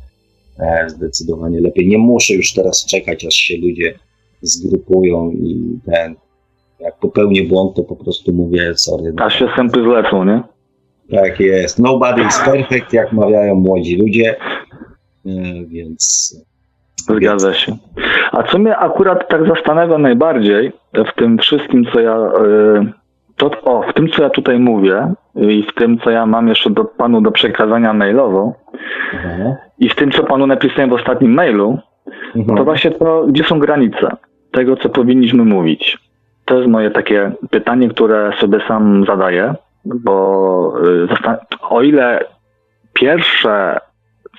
zdecydowanie 0.87 1.61
lepiej. 1.61 1.87
Nie 1.87 1.97
muszę 1.97 2.33
już 2.33 2.53
teraz 2.53 2.85
czekać, 2.85 3.25
aż 3.25 3.33
się 3.33 3.57
ludzie 3.57 3.99
zgrupują 4.41 5.31
i 5.31 5.79
ten 5.85 6.15
jak 6.79 6.99
popełnię 6.99 7.43
błąd, 7.43 7.75
to 7.75 7.83
po 7.83 7.95
prostu 7.95 8.33
mówię 8.33 8.73
sorry. 8.75 9.13
Aż 9.17 9.39
się 9.39 9.47
sępy 9.55 9.83
zlecą, 9.83 10.25
nie? 10.25 10.43
Tak 11.11 11.39
jest. 11.39 11.79
Nobody 11.79 12.21
is 12.21 12.39
perfect, 12.45 12.93
jak 12.93 13.13
mawiają 13.13 13.55
młodzi 13.55 13.95
ludzie, 13.95 14.35
więc... 15.67 16.35
Zgadza 16.99 17.53
się. 17.53 17.77
A 18.31 18.43
co 18.43 18.57
mnie 18.59 18.77
akurat 18.77 19.29
tak 19.29 19.47
zastanawia 19.47 19.97
najbardziej 19.97 20.71
w 20.93 21.15
tym 21.15 21.37
wszystkim, 21.37 21.85
co 21.93 21.99
ja... 21.99 22.15
E, 22.15 22.99
to, 23.37 23.51
o, 23.63 23.81
w 23.81 23.93
tym, 23.93 24.09
co 24.09 24.23
ja 24.23 24.29
tutaj 24.29 24.59
mówię 24.59 25.13
i 25.35 25.63
w 25.63 25.73
tym, 25.73 25.99
co 25.99 26.09
ja 26.09 26.25
mam 26.25 26.47
jeszcze 26.47 26.69
do 26.69 26.85
panu 26.85 27.21
do 27.21 27.31
przekazania 27.31 27.93
mailowo 27.93 28.53
mhm. 29.13 29.55
i 29.79 29.89
w 29.89 29.95
tym, 29.95 30.11
co 30.11 30.23
panu 30.23 30.47
napisałem 30.47 30.89
w 30.89 30.93
ostatnim 30.93 31.33
mailu, 31.33 31.77
mhm. 32.35 32.57
to 32.57 32.63
właśnie 32.63 32.91
to, 32.91 33.25
gdzie 33.27 33.43
są 33.43 33.59
granice 33.59 34.09
tego, 34.51 34.75
co 34.75 34.89
powinniśmy 34.89 35.45
mówić. 35.45 35.97
To 36.45 36.55
jest 36.55 36.69
moje 36.69 36.91
takie 36.91 37.31
pytanie, 37.49 37.89
które 37.89 38.31
sobie 38.39 38.59
sam 38.67 39.05
zadaję, 39.07 39.53
bo 39.85 40.73
y, 40.85 41.07
o 41.69 41.81
ile 41.81 42.19
pierwsze, 42.93 43.79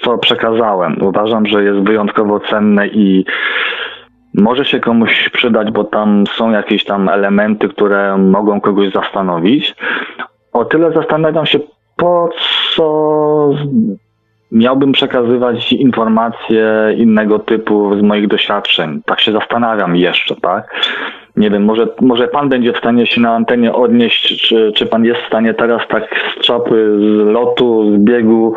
co 0.00 0.18
przekazałem, 0.18 1.02
uważam, 1.02 1.46
że 1.46 1.64
jest 1.64 1.80
wyjątkowo 1.80 2.40
cenne 2.40 2.86
i 2.86 3.24
może 4.34 4.64
się 4.64 4.80
komuś 4.80 5.28
przydać, 5.28 5.70
bo 5.70 5.84
tam 5.84 6.24
są 6.26 6.50
jakieś 6.50 6.84
tam 6.84 7.08
elementy, 7.08 7.68
które 7.68 8.18
mogą 8.18 8.60
kogoś 8.60 8.92
zastanowić. 8.92 9.74
O 10.52 10.64
tyle 10.64 10.92
zastanawiam 10.92 11.46
się, 11.46 11.58
po 11.96 12.28
co 12.74 13.50
miałbym 14.52 14.92
przekazywać 14.92 15.72
informacje 15.72 16.64
innego 16.96 17.38
typu 17.38 17.98
z 17.98 18.02
moich 18.02 18.28
doświadczeń. 18.28 19.02
Tak 19.06 19.20
się 19.20 19.32
zastanawiam 19.32 19.96
jeszcze, 19.96 20.36
tak? 20.36 20.74
Nie 21.40 21.50
wiem, 21.50 21.64
może, 21.64 21.88
może 22.00 22.28
pan 22.28 22.48
będzie 22.48 22.72
w 22.72 22.78
stanie 22.78 23.06
się 23.06 23.20
na 23.20 23.34
antenie 23.34 23.72
odnieść, 23.72 24.48
czy, 24.48 24.72
czy 24.72 24.86
pan 24.86 25.04
jest 25.04 25.20
w 25.20 25.26
stanie 25.26 25.54
teraz 25.54 25.82
tak 25.88 26.04
z 26.36 26.40
czapy, 26.40 26.98
z 26.98 27.26
lotu, 27.26 27.96
z 27.96 27.98
biegu 27.98 28.54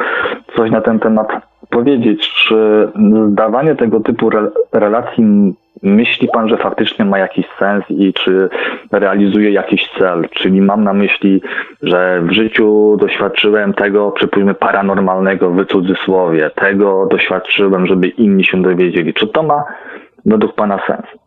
coś 0.56 0.72
na 0.72 0.82
ten 0.82 1.00
temat 1.00 1.28
powiedzieć, 1.70 2.34
czy 2.34 2.88
zdawanie 3.32 3.76
tego 3.76 4.00
typu 4.00 4.28
re 4.28 4.52
relacji 4.72 5.54
myśli 5.84 6.28
pan, 6.34 6.50
że 6.50 6.58
faktycznie 6.58 7.06
ma 7.06 7.18
jakiś 7.18 7.46
sens 7.60 7.84
i 7.90 8.14
czy 8.14 8.50
realizuje 8.92 9.52
jakiś 9.52 9.90
cel? 10.00 10.30
Czyli 10.30 10.62
mam 10.62 10.84
na 10.84 10.94
myśli, 10.94 11.42
że 11.82 12.22
w 12.22 12.32
życiu 12.32 12.98
doświadczyłem 13.00 13.74
tego, 13.74 14.12
przypuśćmy, 14.12 14.54
paranormalnego 14.54 15.52
w 15.52 15.66
cudzysłowie, 15.66 16.52
tego 16.56 17.08
doświadczyłem, 17.12 17.88
żeby 17.88 18.08
inni 18.08 18.44
się 18.44 18.62
dowiedzieli. 18.62 19.14
Czy 19.14 19.28
to 19.28 19.44
ma 19.44 19.64
według 20.26 20.54
pana 20.54 20.80
sens? 20.88 21.23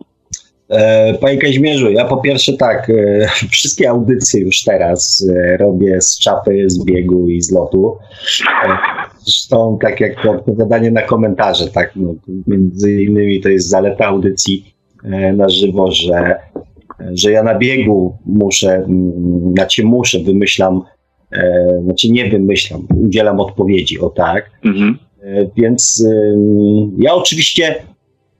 E, 0.68 1.14
panie 1.14 1.38
Kaźmierzu, 1.38 1.90
ja 1.90 2.04
po 2.04 2.16
pierwsze 2.16 2.52
tak, 2.52 2.90
e, 2.90 3.28
wszystkie 3.50 3.90
audycje 3.90 4.40
już 4.40 4.62
teraz 4.62 5.26
e, 5.36 5.56
robię 5.56 6.00
z 6.00 6.18
czapy, 6.18 6.64
z 6.66 6.84
biegu 6.84 7.28
i 7.28 7.42
z 7.42 7.52
lotu. 7.52 7.96
Zresztą 9.24 9.78
tak 9.82 10.00
jak 10.00 10.22
to 10.22 10.30
odpowiadanie 10.30 10.90
na 10.90 11.02
komentarze, 11.02 11.68
tak, 11.68 11.92
no, 11.96 12.14
między 12.46 13.02
innymi 13.02 13.40
to 13.40 13.48
jest 13.48 13.68
zaleta 13.68 14.04
audycji 14.04 14.74
na 15.36 15.48
żywo, 15.48 15.92
że, 15.92 16.36
że 17.12 17.30
ja 17.30 17.42
na 17.42 17.58
biegu 17.58 18.16
muszę, 18.26 18.86
znaczy 19.52 19.84
muszę, 19.84 20.18
wymyślam, 20.18 20.82
znaczy 21.84 22.10
nie 22.10 22.30
wymyślam, 22.30 22.86
udzielam 23.04 23.40
odpowiedzi, 23.40 24.00
o 24.00 24.10
tak. 24.10 24.50
Mhm. 24.64 24.98
Więc 25.56 26.06
ja 26.98 27.14
oczywiście 27.14 27.74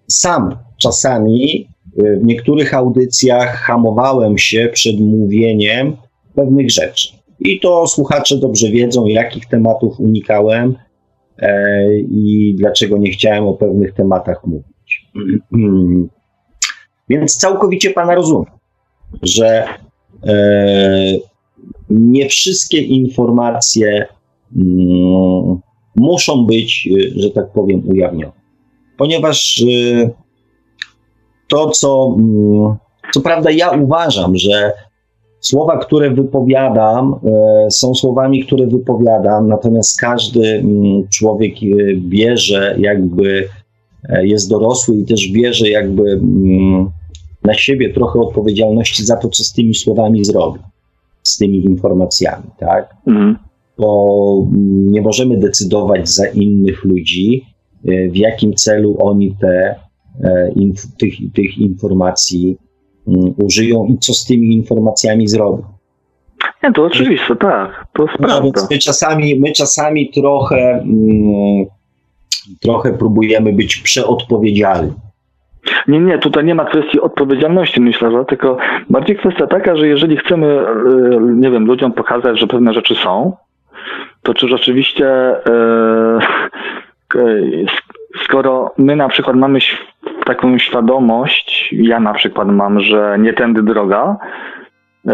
sam 0.08 0.56
czasami 0.78 1.68
w 1.98 2.24
niektórych 2.24 2.74
audycjach 2.74 3.56
hamowałem 3.56 4.39
się 4.39 4.68
przed 4.73 5.01
mówieniem 5.01 5.97
pewnych 6.35 6.70
rzeczy. 6.70 7.09
I 7.40 7.60
to 7.60 7.86
słuchacze 7.86 8.36
dobrze 8.39 8.70
wiedzą, 8.70 9.06
jakich 9.06 9.47
tematów 9.47 10.01
unikałem 10.01 10.74
e, 11.39 11.98
i 11.98 12.55
dlaczego 12.59 12.98
nie 12.98 13.10
chciałem 13.10 13.44
o 13.44 13.55
pewnych 13.55 13.94
tematach 13.94 14.47
mówić. 14.47 15.06
Więc 17.09 17.36
całkowicie 17.36 17.90
Pana 17.90 18.14
rozumiem, 18.14 18.52
że 19.23 19.64
e, 20.27 21.12
nie 21.90 22.28
wszystkie 22.28 22.78
informacje 22.78 24.06
mm, 24.56 25.59
muszą 25.97 26.47
być, 26.47 26.89
e, 27.16 27.20
że 27.20 27.31
tak 27.31 27.52
powiem, 27.52 27.82
ujawnione. 27.89 28.32
Ponieważ 28.98 29.62
e, 29.62 30.10
to, 31.48 31.70
co, 31.70 32.16
mm, 32.18 32.77
co 33.14 33.20
prawda 33.20 33.51
ja 33.51 33.70
uważam, 33.70 34.36
że 34.36 34.73
słowa, 35.40 35.78
które 35.78 36.10
wypowiadam, 36.10 37.14
e, 37.24 37.70
są 37.70 37.94
słowami, 37.94 38.44
które 38.44 38.66
wypowiadam, 38.66 39.48
natomiast 39.48 40.01
każdy 40.01 40.47
mm, 40.48 41.09
człowiek 41.09 41.55
e, 41.55 41.94
bierze 41.97 42.77
jakby, 42.78 43.48
e, 44.09 44.27
jest 44.27 44.51
dorosły 44.51 44.97
i 44.97 45.05
też 45.05 45.28
bierze 45.28 45.68
jakby 45.68 46.10
mm, 46.10 46.90
na 47.44 47.55
siebie 47.55 47.94
trochę 47.94 48.20
odpowiedzialności 48.20 49.05
za 49.05 49.16
to, 49.16 49.28
co 49.28 49.44
z 49.44 49.52
tymi 49.52 49.74
słowami 49.74 50.24
zrobi, 50.24 50.60
z 51.23 51.36
tymi 51.36 51.64
informacjami, 51.64 52.44
tak? 52.59 52.97
Mhm. 53.06 53.36
Bo 53.78 54.47
nie 54.90 55.02
możemy 55.02 55.39
decydować 55.39 56.09
za 56.09 56.27
innych 56.27 56.85
ludzi, 56.85 57.44
w 57.85 58.16
jakim 58.16 58.55
celu 58.55 58.97
oni 59.01 59.36
te 59.40 59.74
inf, 60.56 60.97
tych, 60.97 61.14
tych 61.34 61.59
informacji 61.59 62.56
um, 63.06 63.34
użyją 63.38 63.86
i 63.86 63.98
co 63.98 64.14
z 64.14 64.26
tymi 64.26 64.55
informacjami 64.55 65.28
zrobią. 65.28 65.62
Nie, 66.62 66.72
to 66.72 66.84
oczywiste, 66.84 67.36
tak, 67.36 67.86
to 67.93 68.02
jest 68.02 68.14
no, 68.20 68.43
Więc 68.43 68.70
my 68.70 68.78
czasami, 68.78 69.40
my 69.40 69.52
czasami 69.52 70.10
trochę, 70.10 70.84
um, 70.84 71.66
trochę 72.60 72.93
próbujemy 72.93 73.52
być 73.52 73.76
przeodpowiedzialni. 73.76 74.93
Nie, 75.88 76.01
nie, 76.01 76.18
tutaj 76.18 76.44
nie 76.44 76.55
ma 76.55 76.64
kwestii 76.64 77.01
odpowiedzialności, 77.01 77.80
myślę, 77.80 78.10
że 78.10 78.24
tylko 78.24 78.56
bardziej 78.90 79.16
kwestia 79.16 79.47
taka, 79.47 79.76
że 79.76 79.88
jeżeli 79.88 80.16
chcemy, 80.16 80.47
e, 80.47 81.20
nie 81.20 81.51
wiem, 81.51 81.66
ludziom 81.66 81.93
pokazać, 81.93 82.40
że 82.40 82.47
pewne 82.47 82.72
rzeczy 82.72 82.94
są, 82.94 83.36
to 84.22 84.34
czy 84.34 84.48
rzeczywiście 84.48 85.06
e, 85.47 86.18
skoro 88.24 88.74
my 88.78 88.97
na 88.97 89.09
przykład 89.09 89.36
mamy 89.36 89.59
taką 90.24 90.58
świadomość, 90.58 91.68
ja 91.72 92.00
na 92.00 92.14
przykład 92.14 92.48
mam, 92.48 92.80
że 92.80 93.16
nie 93.18 93.32
tędy 93.32 93.62
droga, 93.62 94.16
e, 95.08 95.12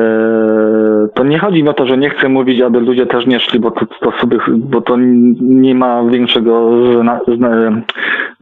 to 1.15 1.25
nie 1.25 1.39
chodzi 1.39 1.69
o 1.69 1.73
to, 1.73 1.87
że 1.87 1.99
nie 1.99 2.11
chcę 2.11 2.29
mówić, 2.29 2.61
aby 2.61 2.81
ludzie 2.81 3.07
też 3.07 3.27
nie 3.27 3.41
szli, 3.41 3.61
bo 3.61 3.71
to, 3.71 3.87
to 4.01 4.13
sobie, 4.21 4.39
bo 4.49 4.81
to 4.81 4.97
nie 5.41 5.75
ma 5.75 6.05
większego 6.05 6.71
zna, 7.01 7.21
zna, 7.37 7.51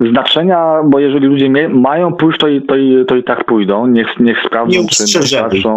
znaczenia, 0.01 0.81
bo 0.85 0.99
jeżeli 0.99 1.27
ludzie 1.27 1.69
mają 1.69 2.13
pójść, 2.13 2.39
to 2.39 2.49
i, 2.49 2.63
to, 2.63 2.77
i, 2.77 3.05
to 3.07 3.17
i 3.17 3.25
tak 3.25 3.45
pójdą, 3.45 3.87
niech, 3.87 4.21
niech 4.21 4.43
sprawdzą, 4.47 4.81
czy 4.91 5.19
wystarczą. 5.19 5.77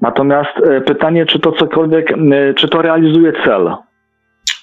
Natomiast 0.00 0.50
e, 0.66 0.80
pytanie, 0.80 1.26
czy 1.26 1.38
to 1.38 1.52
cokolwiek, 1.52 2.12
e, 2.12 2.54
czy 2.54 2.68
to 2.68 2.82
realizuje 2.82 3.32
cel? 3.44 3.74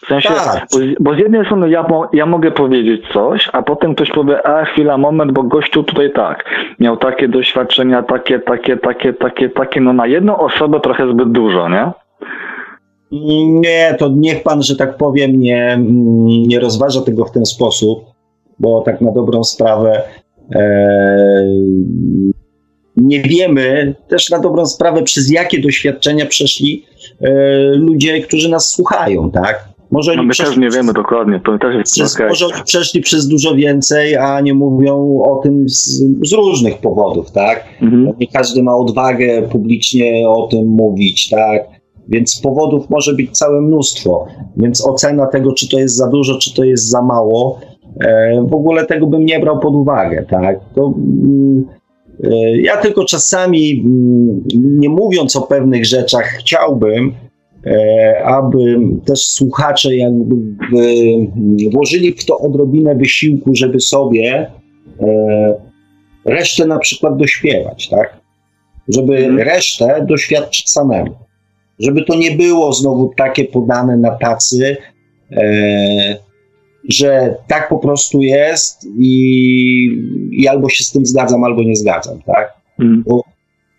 W 0.04 0.08
sensie, 0.08 0.30
tak. 0.30 0.68
bo, 0.72 0.78
bo, 1.00 1.16
z 1.16 1.20
jednej 1.20 1.46
strony 1.46 1.70
ja, 1.70 1.86
ja 2.14 2.26
mogę 2.26 2.52
powiedzieć 2.52 3.02
coś, 3.14 3.50
a 3.54 3.62
potem 3.62 3.96
ktoś 3.96 4.12
powie, 4.12 4.48
a 4.48 4.66
chwila, 4.66 4.98
moment, 4.98 5.32
bo 5.32 5.44
gościu 5.44 5.84
tutaj 5.84 6.12
tak, 6.14 6.46
miał 6.80 6.98
takie 6.98 7.28
doświadczenia, 7.28 8.04
takie, 8.04 8.40
takie, 8.40 8.78
takie, 8.78 9.14
takie, 9.14 9.50
takie, 9.50 9.82
no 9.82 9.94
na 9.94 10.08
jedną 10.08 10.38
osobę 10.38 10.80
trochę 10.80 11.12
zbyt 11.12 11.32
dużo, 11.32 11.70
nie? 11.70 11.92
Nie, 13.62 13.96
to 14.00 14.10
niech 14.16 14.44
pan, 14.44 14.64
że 14.64 14.76
tak 14.76 14.98
powiem, 14.98 15.40
nie, 15.40 15.80
nie 16.48 16.60
rozważa 16.60 17.02
tego 17.02 17.26
w 17.26 17.32
ten 17.32 17.46
sposób, 17.46 18.06
bo 18.60 18.82
tak 18.82 19.02
na 19.02 19.12
dobrą 19.12 19.44
sprawę 19.44 20.02
e, 20.56 21.46
nie 22.98 23.22
wiemy 23.22 23.96
też 24.08 24.30
na 24.30 24.40
dobrą 24.40 24.66
sprawę, 24.66 25.04
przez 25.04 25.32
jakie 25.32 25.62
doświadczenia 25.62 26.26
przeszli 26.26 26.86
e, 27.22 27.32
ludzie, 27.76 28.22
którzy 28.22 28.50
nas 28.50 28.72
słuchają, 28.72 29.32
tak? 29.32 29.71
Może 29.92 30.16
no 30.16 30.24
my 30.24 30.36
też 30.36 30.58
nie 30.58 30.70
wiemy 30.70 30.94
dokładnie, 30.94 31.42
to 31.46 31.58
też 31.58 31.76
jest 31.76 31.94
przez, 31.94 32.16
okay. 32.16 32.28
Może 32.28 32.46
oni 32.46 32.64
przeszli 32.66 33.02
przez 33.02 33.28
dużo 33.28 33.56
więcej, 33.56 34.16
a 34.16 34.42
nie 34.42 34.54
mówią 34.54 35.22
o 35.22 35.40
tym 35.44 35.70
z, 35.70 36.04
z 36.24 36.34
różnych 36.34 36.78
powodów, 36.78 37.32
tak? 37.32 37.64
Mhm. 37.82 38.14
Nie 38.20 38.28
każdy 38.28 38.64
ma 38.64 38.76
odwagę 38.76 39.42
publicznie 39.42 40.30
o 40.30 40.48
tym 40.48 40.68
mówić, 40.68 41.30
tak? 41.30 41.62
Więc 42.08 42.42
powodów 42.42 42.90
może 42.90 43.14
być 43.14 43.32
całe 43.32 43.62
mnóstwo. 43.62 44.28
Więc 44.58 44.88
ocena 44.88 45.28
tego, 45.28 45.54
czy 45.54 45.70
to 45.70 45.80
jest 45.80 45.96
za 45.96 46.08
dużo, 46.08 46.38
czy 46.38 46.54
to 46.54 46.64
jest 46.64 46.90
za 46.90 47.02
mało, 47.02 47.60
e, 48.00 48.46
w 48.50 48.54
ogóle 48.54 48.86
tego 48.86 49.08
bym 49.08 49.26
nie 49.26 49.40
brał 49.40 49.60
pod 49.60 49.76
uwagę, 49.76 50.26
tak? 50.30 50.60
To, 50.76 50.94
mm, 50.98 51.66
e, 52.24 52.58
ja 52.58 52.78
tylko 52.78 53.06
czasami, 53.06 53.84
mm, 53.86 54.44
nie 54.54 54.90
mówiąc 54.90 55.36
o 55.36 55.42
pewnych 55.42 55.86
rzeczach, 55.86 56.26
chciałbym, 56.40 57.14
aby 58.24 58.80
też 59.06 59.20
słuchacze 59.20 59.96
jakby 59.96 60.36
w, 60.36 61.72
włożyli 61.72 62.14
w 62.14 62.26
to 62.26 62.40
odrobinę 62.40 62.96
wysiłku, 62.96 63.56
żeby 63.56 63.80
sobie 63.80 64.52
e, 65.00 65.54
resztę 66.26 66.66
na 66.66 66.80
przykład 66.80 67.18
dośpiewać, 67.18 67.90
tak? 67.90 68.22
Żeby 68.88 69.18
Mhm. 69.18 69.40
resztę 69.40 70.06
doświadczyć 70.10 70.70
samemu. 70.70 71.12
Żeby 71.80 72.04
to 72.04 72.16
nie 72.16 72.32
było 72.32 72.74
znowu 72.74 73.14
takie 73.18 73.46
podane 73.46 73.98
na 73.98 74.12
tacy, 74.12 74.78
e, 75.32 76.18
że 76.90 77.36
tak 77.48 77.70
po 77.70 77.78
prostu 77.78 78.22
jest 78.22 78.88
i, 79.00 79.16
i 80.32 80.48
albo 80.48 80.70
się 80.70 80.84
z 80.84 80.92
tym 80.92 81.06
zgadzam, 81.06 81.44
albo 81.44 81.64
nie 81.64 81.76
zgadzam, 81.76 82.22
tak? 82.22 82.54
Mhm. 82.80 83.04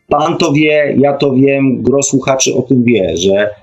Pan 0.09 0.39
to 0.39 0.53
wie, 0.53 0.95
ja 0.99 1.17
to 1.17 1.35
wiem, 1.35 1.83
gro 1.83 2.03
słuchaczy 2.03 2.55
o 2.55 2.63
tym 2.63 2.85
wie, 2.85 3.17
że 3.17 3.35
e, 3.35 3.62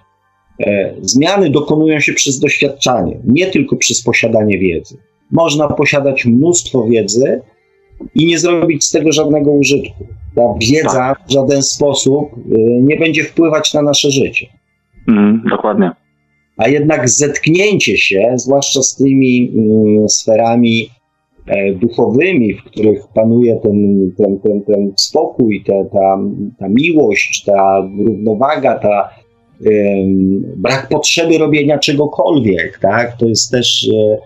zmiany 1.01 1.49
dokonują 1.49 1.99
się 1.99 2.13
przez 2.13 2.39
doświadczanie, 2.39 3.17
nie 3.27 3.47
tylko 3.47 3.75
przez 3.75 4.03
posiadanie 4.03 4.59
wiedzy. 4.59 4.97
Można 5.31 5.67
posiadać 5.67 6.25
mnóstwo 6.25 6.83
wiedzy 6.83 7.41
i 8.15 8.25
nie 8.25 8.39
zrobić 8.39 8.83
z 8.83 8.91
tego 8.91 9.11
żadnego 9.11 9.51
użytku. 9.51 10.07
Ta 10.35 10.53
wiedza 10.71 11.15
w 11.27 11.31
żaden 11.31 11.63
sposób 11.63 12.31
e, 12.33 12.37
nie 12.81 12.97
będzie 12.97 13.23
wpływać 13.23 13.73
na 13.73 13.81
nasze 13.81 14.11
życie. 14.11 14.47
Mhm, 15.07 15.43
dokładnie. 15.49 15.91
A 16.57 16.67
jednak 16.69 17.09
zetknięcie 17.09 17.97
się, 17.97 18.33
zwłaszcza 18.35 18.81
z 18.81 18.95
tymi 18.95 19.51
mm, 19.55 20.09
sferami 20.09 20.89
e, 21.47 21.73
duchowymi, 21.73 22.53
w 22.53 22.63
których 22.63 23.07
panuje 23.13 23.59
ten, 23.63 24.11
ten, 24.17 24.39
ten, 24.39 24.61
ten 24.61 24.93
spokój, 24.97 25.63
ta, 25.67 25.73
ta, 25.93 26.19
ta 26.59 26.69
miłość, 26.69 27.43
ta 27.45 27.89
równowaga, 28.05 28.79
ta 28.79 29.09
brak 30.55 30.87
potrzeby 30.89 31.37
robienia 31.37 31.79
czegokolwiek, 31.79 32.79
tak? 32.81 33.17
To 33.17 33.25
jest 33.25 33.51
też 33.51 33.89
e, 33.93 34.17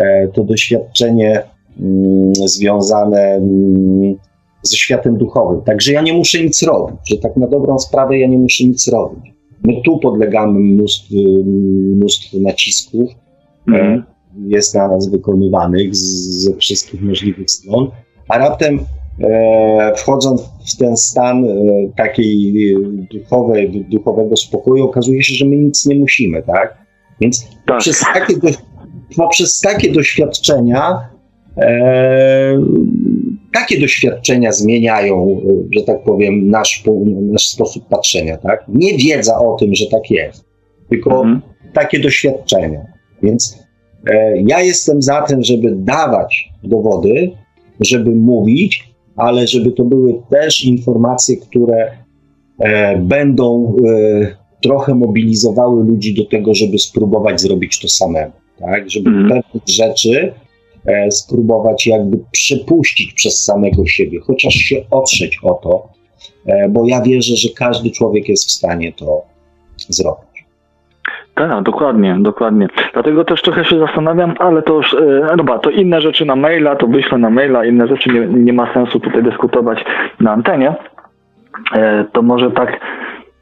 e, 0.00 0.28
to 0.28 0.44
doświadczenie 0.44 1.42
mm, 1.80 2.34
związane 2.34 3.20
mm, 3.20 4.16
ze 4.62 4.76
światem 4.76 5.16
duchowym. 5.16 5.60
Także 5.62 5.92
ja 5.92 6.02
nie 6.02 6.12
muszę 6.12 6.44
nic 6.44 6.62
robić, 6.62 6.98
że 7.10 7.16
tak 7.16 7.36
na 7.36 7.46
dobrą 7.46 7.78
sprawę 7.78 8.18
ja 8.18 8.26
nie 8.26 8.38
muszę 8.38 8.64
nic 8.64 8.88
robić. 8.88 9.32
My 9.64 9.82
tu 9.84 9.98
podlegamy 9.98 10.60
mnóstwu, 10.60 11.14
mnóstwu 11.44 12.40
nacisków, 12.40 13.10
Mhm. 13.68 14.04
jest 14.46 14.74
na 14.74 14.88
nas 14.88 15.10
wykonywanych 15.10 15.96
z, 15.96 16.00
ze 16.44 16.56
wszystkich 16.56 17.02
możliwych 17.02 17.50
stron, 17.50 17.90
a 18.28 18.38
raptem 18.38 18.78
wchodząc 19.96 20.42
w 20.74 20.76
ten 20.76 20.96
stan 20.96 21.44
e, 21.44 21.48
takiej 21.96 22.72
e, 22.74 22.78
duchowej, 23.18 23.84
duchowego 23.90 24.36
spokoju, 24.36 24.84
okazuje 24.84 25.22
się, 25.22 25.34
że 25.34 25.44
my 25.44 25.56
nic 25.56 25.86
nie 25.86 25.94
musimy, 25.94 26.42
tak? 26.42 26.78
Więc 27.20 27.44
Tak. 27.44 27.50
poprzez 27.66 28.00
takie, 28.14 28.36
do, 28.36 28.48
poprzez 29.16 29.60
takie 29.60 29.92
doświadczenia 29.92 31.08
e, 31.56 32.58
takie 33.52 33.80
doświadczenia 33.80 34.52
zmieniają, 34.52 35.40
e, 35.72 35.78
że 35.78 35.84
tak 35.84 36.02
powiem, 36.04 36.48
nasz, 36.48 36.84
nasz 37.32 37.48
sposób 37.48 37.88
patrzenia, 37.88 38.36
tak? 38.36 38.64
Nie 38.68 38.98
wiedza 38.98 39.38
o 39.38 39.56
tym, 39.56 39.74
że 39.74 39.86
tak 39.86 40.10
jest, 40.10 40.44
tylko 40.90 41.10
Mhm. 41.20 41.40
takie 41.74 42.00
doświadczenia. 42.00 42.86
Więc 43.22 43.58
e, 44.10 44.40
ja 44.42 44.60
jestem 44.62 45.02
za 45.02 45.22
tym, 45.22 45.42
żeby 45.42 45.72
dawać 45.76 46.50
dowody, 46.64 47.30
żeby 47.80 48.10
mówić, 48.10 48.89
ale 49.20 49.46
żeby 49.46 49.72
to 49.72 49.84
były 49.84 50.14
też 50.30 50.64
informacje, 50.64 51.36
które 51.36 51.90
e, 52.58 52.96
będą 52.98 53.76
e, 53.88 54.36
trochę 54.62 54.94
mobilizowały 54.94 55.84
ludzi 55.84 56.14
do 56.14 56.24
tego, 56.24 56.54
żeby 56.54 56.78
spróbować 56.78 57.40
zrobić 57.40 57.80
to 57.80 57.88
samemu. 57.88 58.32
Tak? 58.58 58.90
Żeby 58.90 59.10
pewnych 59.10 59.68
rzeczy 59.68 60.34
e, 60.86 61.10
spróbować 61.10 61.86
jakby 61.86 62.18
przepuścić 62.32 63.12
przez 63.12 63.44
samego 63.44 63.86
siebie, 63.86 64.20
chociaż 64.20 64.54
się 64.54 64.84
otrzeć 64.90 65.38
o 65.42 65.54
to, 65.54 65.88
bo 66.70 66.86
ja 66.86 67.02
wierzę, 67.02 67.36
że 67.36 67.48
każdy 67.56 67.90
człowiek 67.90 68.28
jest 68.28 68.48
w 68.48 68.50
stanie 68.50 68.92
to 68.92 69.22
zrobić. 69.88 70.29
Tak, 71.48 71.62
dokładnie, 71.62 72.16
dokładnie. 72.20 72.68
Dlatego 72.92 73.24
też 73.24 73.42
trochę 73.42 73.64
się 73.64 73.78
zastanawiam, 73.78 74.34
ale 74.38 74.62
to 74.62 74.74
już, 74.74 74.94
e, 74.94 75.36
dobra, 75.36 75.58
to 75.58 75.70
inne 75.70 76.00
rzeczy 76.00 76.24
na 76.24 76.36
maila, 76.36 76.76
to 76.76 76.86
wyślę 76.86 77.18
na 77.18 77.30
maila, 77.30 77.64
inne 77.64 77.88
rzeczy 77.88 78.10
nie, 78.10 78.26
nie 78.26 78.52
ma 78.52 78.72
sensu 78.74 79.00
tutaj 79.00 79.22
dyskutować 79.22 79.84
na 80.20 80.32
antenie. 80.32 80.74
E, 81.76 82.04
To 82.12 82.22
może 82.22 82.50
tak, 82.50 82.80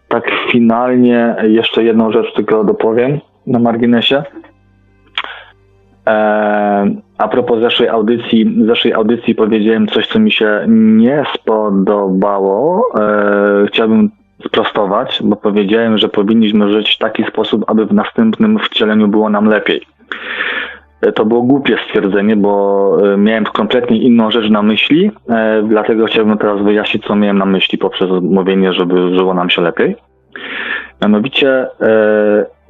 tak 0.09 0.31
finalnie 0.51 1.37
jeszcze 1.43 1.85
jedną 1.85 2.13
rzecz 2.13 2.35
tylko 2.35 2.65
dopowiem 2.65 3.19
na 3.47 3.59
marginesie. 3.59 4.23
E, 6.07 6.87
A 7.19 7.29
propos 7.29 7.61
zeszłej 7.61 7.89
audycji, 7.89 8.65
zeszłej 8.67 8.93
audycji 8.95 9.35
powiedziałem 9.35 9.87
coś, 9.87 10.07
co 10.07 10.19
mi 10.19 10.33
się 10.33 10.61
nie 10.69 11.25
spodobało. 11.35 12.89
E, 13.01 13.67
Chciałbym 13.67 14.11
sprostować, 14.47 15.21
bo 15.25 15.37
powiedziałem, 15.37 15.99
że 15.99 16.09
powinniśmy 16.09 16.73
żyć 16.73 16.95
w 16.95 16.99
taki 16.99 17.25
sposób, 17.25 17.65
aby 17.67 17.87
w 17.87 17.93
następnym 17.93 18.59
wcieleniu 18.59 19.09
było 19.09 19.31
nam 19.31 19.47
lepiej. 19.47 19.83
E, 21.01 21.13
To 21.13 21.25
było 21.25 21.43
głupie 21.43 21.77
stwierdzenie, 21.87 22.37
bo 22.37 22.97
e, 23.15 23.17
miałem 23.17 23.45
kompletnie 23.45 23.99
inną 23.99 24.31
rzecz 24.31 24.51
na 24.51 24.63
myśli, 24.63 25.11
e, 25.29 25.63
dlatego 25.63 26.07
chciałbym 26.07 26.39
teraz 26.39 26.63
wyjaśnić, 26.63 27.05
co 27.05 27.17
miałem 27.17 27.39
na 27.39 27.47
myśli 27.47 27.79
poprzez 27.79 28.11
mówienie, 28.23 28.73
żeby 28.73 29.17
żyło 29.17 29.35
nam 29.35 29.51
się 29.51 29.63
lepiej. 29.63 29.97
Mianowicie 31.03 31.67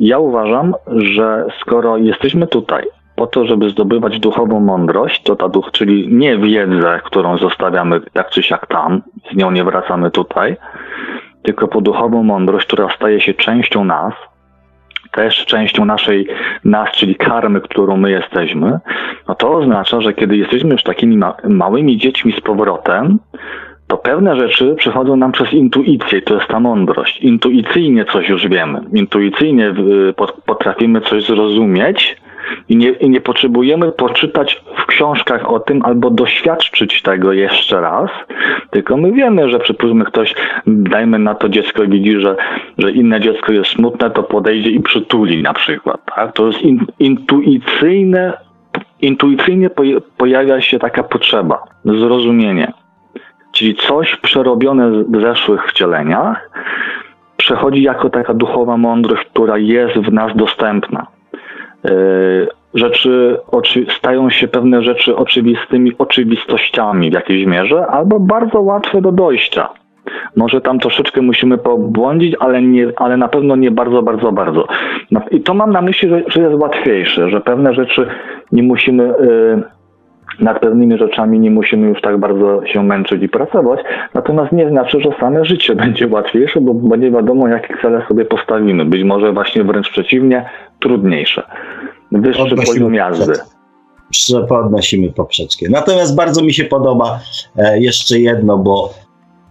ja 0.00 0.18
uważam, 0.18 0.74
że 0.86 1.46
skoro 1.60 1.96
jesteśmy 1.96 2.46
tutaj 2.46 2.84
po 3.16 3.26
to, 3.26 3.46
żeby 3.46 3.70
zdobywać 3.70 4.20
duchową 4.20 4.60
mądrość, 4.60 5.22
to 5.22 5.36
ta 5.36 5.48
duch, 5.48 5.70
czyli 5.72 6.14
nie 6.14 6.38
wiedzę, 6.38 7.00
którą 7.04 7.38
zostawiamy 7.38 8.00
jak 8.14 8.30
czy 8.30 8.42
siak 8.42 8.66
tam, 8.66 9.02
z 9.32 9.36
nią 9.36 9.50
nie 9.50 9.64
wracamy 9.64 10.10
tutaj, 10.10 10.56
tylko 11.48 11.68
po 11.68 11.80
duchową 11.80 12.22
mądrość, 12.22 12.66
która 12.66 12.88
staje 12.96 13.20
się 13.20 13.34
częścią 13.34 13.84
nas, 13.84 14.14
też 15.12 15.46
częścią 15.46 15.84
naszej 15.84 16.28
nas, 16.64 16.90
czyli 16.90 17.14
karmy, 17.14 17.60
którą 17.60 17.96
my 17.96 18.10
jesteśmy, 18.10 18.78
no 19.28 19.34
to 19.34 19.52
oznacza, 19.52 20.00
że 20.00 20.12
kiedy 20.12 20.36
jesteśmy 20.36 20.70
już 20.70 20.82
takimi 20.82 21.16
ma- 21.16 21.36
małymi 21.48 21.96
dziećmi 21.96 22.32
z 22.32 22.40
powrotem, 22.40 23.18
to 23.86 23.96
pewne 23.96 24.36
rzeczy 24.36 24.74
przychodzą 24.78 25.16
nam 25.16 25.32
przez 25.32 25.52
intuicję, 25.52 26.22
to 26.22 26.34
jest 26.34 26.46
ta 26.46 26.60
mądrość. 26.60 27.20
Intuicyjnie 27.20 28.04
coś 28.04 28.28
już 28.28 28.48
wiemy, 28.48 28.80
intuicyjnie 28.92 29.68
y, 29.68 30.12
pot- 30.12 30.42
potrafimy 30.46 31.00
coś 31.00 31.24
zrozumieć 31.26 32.16
i 32.68 32.76
nie, 32.76 32.90
i 32.90 33.10
nie 33.10 33.20
potrzebujemy 33.20 33.92
poczytać 33.92 34.62
w 34.76 34.86
książkach 34.86 35.50
o 35.50 35.60
tym 35.60 35.84
albo 35.84 36.10
doświadczyć 36.10 37.02
tego 37.02 37.32
jeszcze 37.32 37.80
raz, 37.80 38.10
tylko 38.70 38.96
my 38.96 39.12
wiemy, 39.12 39.50
że 39.50 39.58
przypuśćmy 39.58 40.04
ktoś, 40.04 40.34
dajmy 40.66 41.18
na 41.18 41.34
to 41.34 41.48
dziecko 41.48 41.86
widzi, 41.86 42.20
że, 42.20 42.36
że 42.78 42.90
inne 42.90 43.20
dziecko 43.20 43.52
jest 43.52 43.70
smutne, 43.70 44.10
to 44.10 44.22
podejdzie 44.22 44.70
i 44.70 44.80
przytuli 44.80 45.42
na 45.42 45.54
przykład. 45.54 46.00
Tak? 46.16 46.32
To 46.32 46.46
jest 46.46 46.62
in, 46.62 46.86
intuicyjne, 46.98 48.32
intuicyjnie 49.00 49.70
pojawia 50.16 50.60
się 50.60 50.78
taka 50.78 51.02
potrzeba, 51.02 51.62
zrozumienie. 51.84 52.72
Czyli 53.52 53.74
coś 53.74 54.16
przerobione 54.16 54.90
w 54.90 55.20
zeszłych 55.20 55.66
wcieleniach 55.66 56.50
przechodzi 57.36 57.82
jako 57.82 58.10
taka 58.10 58.34
duchowa 58.34 58.76
mądrość, 58.76 59.24
która 59.24 59.58
jest 59.58 59.94
w 59.94 60.12
nas 60.12 60.36
dostępna. 60.36 61.06
Yy, 61.84 62.48
Rzeczy, 62.74 63.36
oczy, 63.50 63.86
stają 63.98 64.30
się 64.30 64.48
pewne 64.48 64.82
rzeczy 64.82 65.16
oczywistymi 65.16 65.92
oczywistościami 65.98 67.10
w 67.10 67.12
jakiejś 67.12 67.46
mierze, 67.46 67.86
albo 67.86 68.20
bardzo 68.20 68.60
łatwe 68.60 69.00
do 69.00 69.12
dojścia. 69.12 69.68
Może 70.36 70.60
tam 70.60 70.78
troszeczkę 70.78 71.22
musimy 71.22 71.58
pobłądzić, 71.58 72.36
ale, 72.40 72.62
nie, 72.62 72.92
ale 72.96 73.16
na 73.16 73.28
pewno 73.28 73.56
nie 73.56 73.70
bardzo, 73.70 74.02
bardzo, 74.02 74.32
bardzo. 74.32 74.66
Na- 75.10 75.28
I 75.30 75.40
to 75.40 75.54
mam 75.54 75.70
na 75.72 75.82
myśli, 75.82 76.08
że, 76.08 76.22
że 76.26 76.40
jest 76.40 76.54
łatwiejsze, 76.62 77.30
że 77.30 77.40
pewne 77.40 77.74
rzeczy 77.74 78.06
nie 78.52 78.62
musimy, 78.62 79.02
yy, 79.02 79.62
nad 80.40 80.60
pewnymi 80.60 80.98
rzeczami 80.98 81.40
nie 81.40 81.50
musimy 81.50 81.88
już 81.88 82.00
tak 82.00 82.18
bardzo 82.18 82.66
się 82.66 82.82
męczyć 82.82 83.22
i 83.22 83.28
pracować, 83.28 83.80
natomiast 84.14 84.52
nie 84.52 84.68
znaczy, 84.68 85.00
że 85.00 85.10
same 85.20 85.44
życie 85.44 85.74
będzie 85.84 86.06
łatwiejsze, 86.06 86.60
bo, 86.60 86.96
nie 86.96 87.10
wiadomo, 87.10 87.48
jakie 87.48 87.74
cele 87.82 88.02
sobie 88.08 88.24
postawimy. 88.24 88.84
Być 88.84 89.04
może 89.04 89.32
właśnie 89.32 89.64
wręcz 89.64 89.90
przeciwnie, 89.90 90.44
trudniejsze. 90.80 91.42
Wyższy 92.12 92.42
Odnosimy 92.42 92.66
poziom 92.66 92.94
jazdy. 92.94 93.32
że 94.30 94.46
podnosimy 94.46 95.12
poprzeczkę. 95.12 95.66
Natomiast 95.70 96.16
bardzo 96.16 96.42
mi 96.42 96.52
się 96.52 96.64
podoba 96.64 97.20
e, 97.56 97.80
jeszcze 97.80 98.18
jedno, 98.18 98.58
bo 98.58 98.94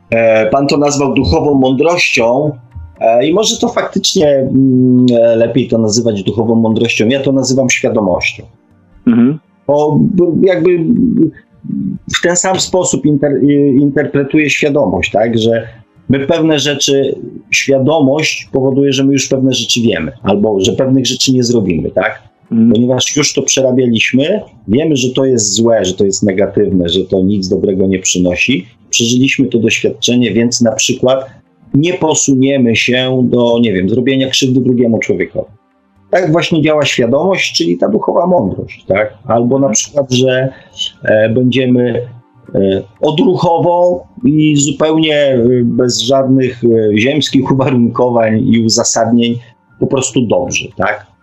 e, 0.10 0.50
pan 0.50 0.68
to 0.68 0.78
nazwał 0.78 1.14
duchową 1.14 1.54
mądrością 1.54 2.52
e, 3.00 3.28
i 3.28 3.34
może 3.34 3.58
to 3.58 3.68
faktycznie 3.68 4.28
mm, 4.28 5.06
e, 5.22 5.36
lepiej 5.36 5.68
to 5.68 5.78
nazywać 5.78 6.24
duchową 6.24 6.56
mądrością. 6.56 7.08
Ja 7.08 7.20
to 7.20 7.32
nazywam 7.32 7.70
świadomością. 7.70 8.44
Mhm. 9.08 9.40
Bo 9.68 10.00
jakby 10.42 10.86
w 12.18 12.22
ten 12.24 12.36
sam 12.36 12.60
sposób 12.60 13.06
inter, 13.06 13.44
interpretuję 13.80 14.50
świadomość, 14.50 15.12
tak, 15.12 15.38
że 15.38 15.68
my 16.10 16.28
pewne 16.28 16.60
rzeczy, 16.60 17.16
świadomość 17.52 18.50
powoduje, 18.52 18.94
że 18.94 19.04
my 19.04 19.14
już 19.14 19.28
pewne 19.28 19.54
rzeczy 19.54 19.82
wiemy, 19.82 20.12
albo 20.24 20.62
że 20.62 20.74
pewnych 20.74 21.06
rzeczy 21.06 21.34
nie 21.34 21.44
zrobimy, 21.44 21.92
tak? 21.92 22.28
Mhm. 22.52 22.72
ponieważ 22.72 23.18
już 23.18 23.34
to 23.34 23.42
przerabialiśmy, 23.42 24.42
wiemy, 24.68 24.96
że 24.96 25.10
to 25.10 25.26
jest 25.26 25.54
złe, 25.54 25.86
że 25.86 25.94
to 25.94 26.06
jest 26.06 26.24
negatywne, 26.24 26.90
że 26.90 27.06
to 27.06 27.22
nic 27.22 27.48
dobrego 27.48 27.88
nie 27.88 28.00
przynosi. 28.00 28.66
Przeżyliśmy 28.90 29.48
to 29.48 29.60
doświadczenie, 29.60 30.32
więc 30.32 30.62
na 30.62 30.72
przykład 30.72 31.30
nie 31.74 31.94
posuniemy 31.94 32.76
się 32.76 33.28
do, 33.30 33.60
nie 33.62 33.74
wiem, 33.74 33.90
zrobienia 33.90 34.30
krzywdy 34.30 34.60
drugiemu 34.60 35.00
człowiekowi. 35.00 35.57
Tak 36.10 36.32
właśnie 36.32 36.62
działa 36.62 36.86
świadomość, 36.86 37.56
czyli 37.58 37.78
ta 37.78 37.90
duchowa 37.90 38.28
mądrość, 38.28 38.86
tak? 38.86 39.14
Albo 39.26 39.60
na 39.60 39.70
przykład, 39.70 40.12
że 40.12 40.54
e, 41.04 41.30
będziemy 41.30 42.08
e, 42.56 42.60
odruchową 43.02 44.00
i 44.24 44.56
zupełnie 44.56 45.16
e, 45.16 45.40
bez 45.64 46.00
żadnych 46.00 46.62
ziemskich 46.98 47.52
uwarunkowań 47.52 48.48
i 48.48 48.66
uzasadnień 48.66 49.40
po 49.80 49.88
prostu 49.88 50.22
dobrzy, 50.22 50.68
tak? 50.78 51.17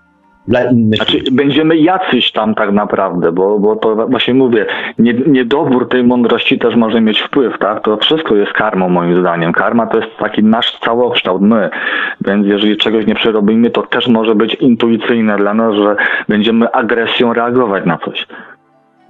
Dla 0.49 0.65
innych 0.65 0.97
Znaczy, 0.97 1.23
będziemy 1.33 1.77
jacyś 1.77 2.33
tam 2.33 2.55
tak 2.55 2.73
naprawdę, 2.73 3.33
bo, 3.33 3.59
bo 3.59 3.77
to 3.77 4.07
właśnie 4.09 4.35
mówię, 4.35 4.66
nie, 4.99 5.12
niedobór 5.12 5.89
tej 5.89 6.05
mądrości 6.05 6.59
też 6.59 6.77
może 6.77 7.01
mieć 7.01 7.21
wpływ, 7.21 7.59
tak? 7.59 7.85
To 7.85 7.97
wszystko 7.97 8.37
jest 8.37 8.53
karmą 8.53 8.89
moim 8.89 9.21
zdaniem. 9.21 9.53
Karma 9.53 9.87
to 9.87 9.99
jest 9.99 10.11
taki 10.19 10.43
nasz 10.43 10.79
całokształt, 10.81 11.43
my. 11.43 11.71
Więc 12.27 12.47
jeżeli 12.47 12.77
czegoś 12.77 13.07
nie 13.07 13.15
przerobimy, 13.15 13.71
to 13.71 13.83
też 13.83 14.09
może 14.09 14.35
być 14.35 14.55
intuicyjne 14.55 15.37
dla 15.37 15.55
nas, 15.55 15.75
że 15.75 15.97
będziemy 16.29 16.73
agresją 16.73 17.33
reagować 17.33 17.87
na 17.87 17.99
coś. 17.99 18.27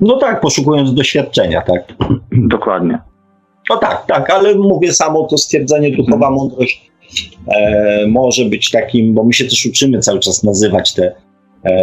No 0.01 0.17
tak, 0.17 0.41
poszukując 0.41 0.95
doświadczenia, 0.95 1.63
tak. 1.63 1.83
Dokładnie. 2.33 2.99
No 3.71 3.77
tak, 3.77 4.07
tak, 4.07 4.31
ale 4.31 4.55
mówię 4.55 4.93
samo 4.93 5.27
to 5.31 5.39
stwierdzenie 5.39 5.97
duchowa 5.97 6.31
mądrość 6.31 6.91
e, 7.49 8.07
może 8.09 8.45
być 8.45 8.71
takim, 8.71 9.15
bo 9.15 9.25
my 9.25 9.33
się 9.33 9.45
też 9.45 9.67
uczymy 9.67 9.99
cały 9.99 10.21
czas 10.21 10.43
nazywać 10.43 10.95
te, 10.95 11.13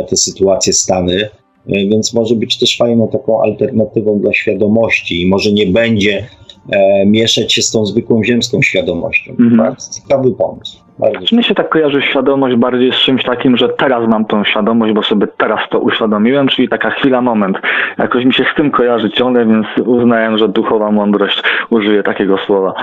te 0.10 0.18
sytuacje, 0.18 0.74
stany, 0.74 1.22
e, 1.22 1.30
więc 1.68 2.14
może 2.14 2.36
być 2.36 2.60
też 2.60 2.78
fajną 2.78 3.08
taką 3.08 3.42
alternatywą 3.42 4.20
dla 4.20 4.34
świadomości 4.34 5.22
i 5.22 5.28
może 5.28 5.52
nie 5.52 5.66
będzie 5.66 6.28
e, 6.72 7.06
mieszać 7.06 7.54
się 7.54 7.62
z 7.62 7.72
tą 7.72 7.86
zwykłą 7.86 8.24
ziemską 8.24 8.62
świadomością. 8.62 9.32
Mhm. 9.32 9.58
Bardzo 9.58 10.02
ciekawy 10.02 10.32
pomysł. 10.32 10.78
Bardzo 11.02 11.26
Czy 11.26 11.36
mi 11.36 11.44
się 11.44 11.56
tak 11.56 11.70
kojarzy 11.70 12.02
świadomość 12.02 12.56
bardziej 12.56 12.92
z 12.92 12.96
czymś 12.96 13.24
takim, 13.24 13.58
że 13.58 13.70
teraz 13.70 14.10
mam 14.10 14.26
tą 14.26 14.44
świadomość, 14.44 14.94
bo 14.94 15.04
sobie 15.04 15.28
teraz 15.38 15.60
to 15.70 15.80
uświadomiłem, 15.80 16.48
czyli 16.48 16.70
taka 16.70 16.90
chwila, 16.90 17.22
moment. 17.22 17.58
Jakoś 17.98 18.26
mi 18.26 18.34
się 18.34 18.44
z 18.54 18.58
tym 18.58 18.72
kojarzy 18.72 19.10
ciągle, 19.10 19.46
więc 19.46 19.88
uznałem, 19.88 20.38
że 20.38 20.48
duchowa 20.48 20.92
mądrość 20.92 21.44
użyję 21.70 22.04
takiego 22.04 22.38
słowa. 22.38 22.74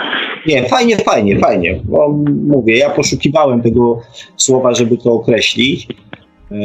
Nie, 0.47 0.69
fajnie, 0.69 0.97
fajnie, 0.97 1.39
fajnie. 1.39 1.81
Bo 1.85 2.19
mówię, 2.47 2.77
ja 2.77 2.91
poszukiwałem 2.91 3.63
tego 3.63 4.01
słowa, 4.37 4.75
żeby 4.75 4.97
to 4.97 5.13
określić. 5.13 5.89
E, 6.53 6.57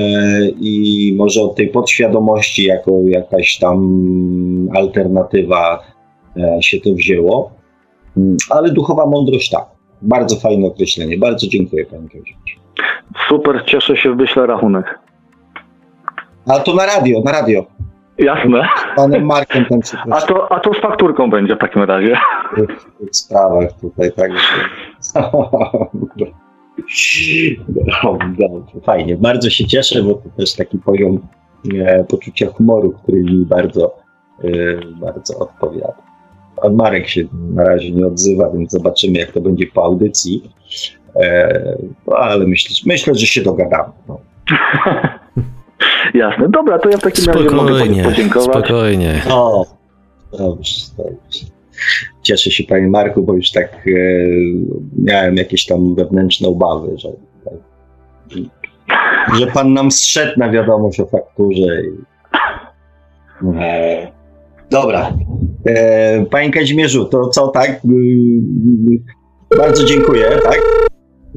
I 0.61 1.13
może 1.17 1.41
od 1.41 1.55
tej 1.55 1.67
podświadomości, 1.67 2.63
jako 2.63 2.91
jakaś 3.05 3.57
tam 3.57 3.79
alternatywa 4.75 5.79
e, 6.37 6.57
się 6.63 6.79
to 6.79 6.89
wzięło. 6.93 7.51
Mm, 8.17 8.37
Ale 8.49 8.71
duchowa 8.71 9.05
mądrość 9.05 9.49
tak. 9.49 9.65
Bardzo 10.01 10.35
fajne 10.35 10.67
określenie. 10.67 11.17
Bardzo 11.17 11.47
dziękuję, 11.47 11.85
panie 11.85 12.07
Kazimierz. 12.07 12.59
Super, 13.29 13.63
cieszę 13.65 13.97
się, 13.97 14.15
wyślę 14.15 14.45
rachunek. 14.47 14.99
A 16.47 16.59
to 16.59 16.73
na 16.73 16.85
radio, 16.85 17.21
na 17.25 17.31
radio. 17.31 17.65
Jasne. 18.17 18.67
Z 18.93 18.95
panem 18.95 19.25
Markiem 19.25 19.65
się 19.65 19.97
A 20.11 20.21
to, 20.21 20.51
a 20.51 20.59
to 20.59 20.73
z 20.73 20.77
fakturką 20.77 21.29
będzie 21.29 21.55
w 21.55 21.59
takim 21.59 21.83
razie. 21.83 22.17
w 22.51 22.99
tych 22.99 23.15
sprawach 23.15 23.71
tutaj, 23.81 24.11
także. 24.11 24.47
Dobrze, 28.39 28.79
fajnie. 28.83 29.17
Bardzo 29.17 29.49
się 29.49 29.65
cieszę, 29.65 30.03
bo 30.03 30.13
to 30.13 30.29
też 30.37 30.53
taki 30.53 30.77
poziom 30.77 31.19
e, 31.75 32.03
poczucia 32.03 32.47
humoru, 32.47 32.91
który 32.91 33.19
mi 33.23 33.45
bardzo, 33.45 33.95
e, 34.43 34.49
bardzo 35.01 35.39
odpowiada. 35.39 35.93
Pan 36.61 36.75
Marek 36.75 37.07
się 37.07 37.23
na 37.53 37.63
razie 37.63 37.91
nie 37.91 38.07
odzywa, 38.07 38.49
więc 38.49 38.71
zobaczymy, 38.71 39.19
jak 39.19 39.31
to 39.31 39.41
będzie 39.41 39.67
po 39.67 39.83
audycji. 39.83 40.51
E, 41.15 41.77
no, 42.07 42.15
ale 42.17 42.47
myślę, 42.47 42.75
myślę, 42.85 43.15
że 43.15 43.25
się 43.25 43.41
dogadamy. 43.41 43.93
No. 44.07 44.19
Jasne. 46.13 46.49
Dobra, 46.49 46.79
to 46.79 46.89
ja 46.89 46.97
w 46.97 47.01
takim 47.01 47.25
razie 47.25 47.39
mogę 47.39 47.73
Spokojnie, 47.75 48.03
podziękować. 48.03 48.65
spokojnie. 48.65 49.21
O, 49.29 49.65
dobrze, 50.37 50.75
dobrze. 50.97 51.45
Cieszę 52.23 52.51
się, 52.51 52.63
panie 52.63 52.87
Marku, 52.87 53.23
bo 53.23 53.33
już 53.33 53.51
tak 53.51 53.73
e, 53.87 53.89
miałem 54.97 55.35
jakieś 55.35 55.65
tam 55.65 55.95
wewnętrzne 55.95 56.47
obawy, 56.47 56.97
że, 56.97 57.09
że 59.39 59.47
pan 59.47 59.73
nam 59.73 59.91
zszedł 59.91 60.39
na 60.39 60.49
wiadomość 60.49 60.99
o 60.99 61.05
fakturze. 61.05 61.81
I, 61.83 61.89
e, 63.59 64.11
dobra. 64.71 65.13
E, 65.65 66.25
panie 66.25 66.51
Kazimierzu, 66.51 67.05
to 67.05 67.27
co, 67.27 67.47
tak? 67.47 67.81
Bardzo 69.57 69.85
dziękuję, 69.85 70.39
tak? 70.43 70.61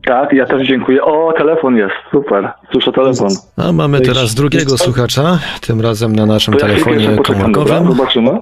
Tak, 0.06 0.32
ja 0.32 0.46
też 0.46 0.68
dziękuję. 0.68 1.02
O, 1.02 1.32
telefon 1.38 1.76
jest. 1.76 1.94
Super. 2.12 2.52
Słyszę 2.72 2.92
telefon. 2.92 3.28
A 3.56 3.72
mamy 3.72 4.00
teraz 4.00 4.34
drugiego 4.34 4.78
słuchacza, 4.78 5.38
tym 5.60 5.80
razem 5.80 6.16
na 6.16 6.26
naszym 6.26 6.54
To 6.54 6.68
ja 6.68 6.74
chwilkę 6.74 6.90
telefonie 6.92 7.16
dobra? 7.16 7.34
komórkowym. 7.34 7.96
Zobaczymy. 7.96 8.38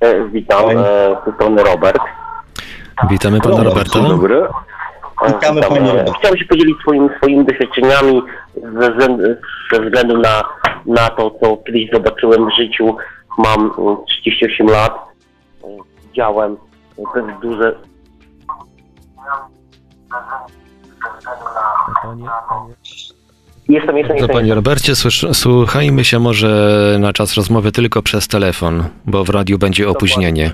E, 0.00 0.28
Witam, 0.28 0.64
z 1.22 1.24
tej 1.24 1.34
strony 1.34 1.62
Robert. 1.62 2.02
Witamy 3.10 3.40
pana 3.40 3.62
Roberta. 3.62 3.98
Dzień 3.98 4.08
dobry. 4.08 4.46
Witamy, 5.26 5.60
witam. 5.60 5.74
panie 5.74 5.88
Robert. 5.88 6.18
Chciałem 6.18 6.38
się 6.38 6.44
podzielić 6.44 6.78
swoim, 6.80 7.10
swoimi 7.16 7.44
doświadczeniami 7.44 8.22
ze 8.80 8.90
względu, 8.90 9.22
ze 9.72 9.80
względu 9.80 10.18
na, 10.18 10.42
na 10.86 11.08
to, 11.08 11.30
co 11.30 11.56
kiedyś 11.56 11.90
zobaczyłem 11.92 12.46
w 12.46 12.56
życiu. 12.56 12.96
Mam 13.38 13.60
mm, 13.78 13.96
38 14.06 14.66
lat. 14.66 14.92
E, 15.64 15.66
Widziałem 16.08 16.56
te 17.14 17.22
duże... 17.42 17.74
Jestem, 23.70 23.96
jestem, 23.96 24.28
panie 24.28 24.54
Robercie, 24.54 24.92
słuchajmy 25.32 26.04
się 26.04 26.18
może 26.18 26.96
na 27.00 27.12
czas 27.12 27.34
rozmowy 27.34 27.72
tylko 27.72 28.02
przez 28.02 28.28
telefon, 28.28 28.84
bo 29.06 29.24
w 29.24 29.28
radiu 29.30 29.58
będzie 29.58 29.88
opóźnienie. 29.88 30.52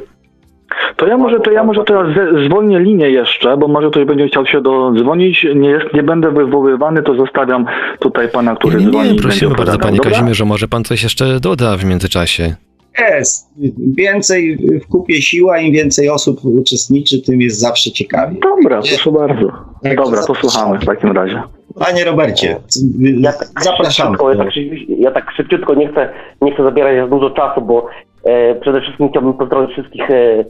To 0.96 1.06
ja 1.06 1.16
może, 1.18 1.40
to 1.40 1.50
ja 1.50 1.64
może 1.64 1.84
teraz 1.84 2.08
zwolnię 2.46 2.80
linię 2.80 3.10
jeszcze, 3.10 3.56
bo 3.56 3.68
może 3.68 3.90
ktoś 3.90 4.04
będzie 4.04 4.28
chciał 4.28 4.46
się 4.46 4.60
dodzwonić. 4.60 5.46
Nie, 5.56 5.68
jest, 5.68 5.94
nie 5.94 6.02
będę 6.02 6.30
wywoływany, 6.30 7.02
to 7.02 7.14
zostawiam 7.14 7.66
tutaj 8.00 8.28
pana, 8.28 8.56
który 8.56 8.78
Nie, 8.78 8.84
nie, 8.84 8.90
dzwoni. 8.90 9.12
nie 9.12 9.18
prosimy 9.22 9.54
bardzo 9.54 9.78
panie 9.78 9.96
Dobra? 9.96 10.10
Kazimierzu, 10.10 10.46
może 10.46 10.68
pan 10.68 10.84
coś 10.84 11.02
jeszcze 11.02 11.40
doda 11.40 11.76
w 11.76 11.84
międzyczasie. 11.84 12.54
Jest. 12.98 13.48
Więcej 13.96 14.58
w 14.84 14.86
kupie 14.86 15.22
siła, 15.22 15.58
im 15.58 15.72
więcej 15.72 16.10
osób 16.10 16.44
uczestniczy, 16.44 17.22
tym 17.22 17.40
jest 17.40 17.60
zawsze 17.60 17.90
ciekawiej. 17.90 18.40
Dobra, 18.40 18.80
proszę 18.80 19.12
bardzo. 19.12 19.52
Tak, 19.82 19.96
Dobra, 19.96 20.22
to 20.22 20.34
słuchamy 20.34 20.78
w 20.78 20.84
takim 20.84 21.12
razie. 21.12 21.42
Panie 21.78 22.04
Robercie, 22.04 22.56
Ja 22.98 23.32
tak 23.32 23.48
zapraszamy. 23.64 24.16
Szybciutko, 24.18 24.32
ja, 24.32 24.38
tak, 24.38 24.50
szybciutko- 24.52 24.94
ja 24.98 25.10
tak 25.10 25.30
szybciutko 25.30 25.74
nie 25.74 25.88
chcę, 25.88 26.08
nie 26.42 26.54
chcę 26.54 26.62
zabierać 26.62 26.96
za 26.96 27.06
dużo 27.06 27.30
czasu, 27.30 27.60
bo 27.60 27.86
e, 28.24 28.54
przede 28.54 28.80
wszystkim 28.80 29.08
chciałbym 29.08 29.34
pozdrowić 29.34 29.70
wszystkich, 29.72 30.10
e, 30.10 30.14
e, 30.14 30.44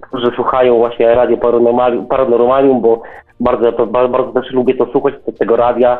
którzy 0.00 0.30
słuchają 0.34 0.76
właśnie 0.78 1.14
Radio 1.14 1.36
Paranormalium, 1.36 2.06
Paranormalium 2.06 2.80
bo 2.80 3.02
bardzo, 3.40 3.72
bardzo, 3.86 4.08
bardzo 4.08 4.32
też 4.40 4.50
lubię 4.52 4.74
to 4.74 4.86
słuchać, 4.92 5.14
te- 5.26 5.32
tego 5.32 5.56
radia. 5.56 5.98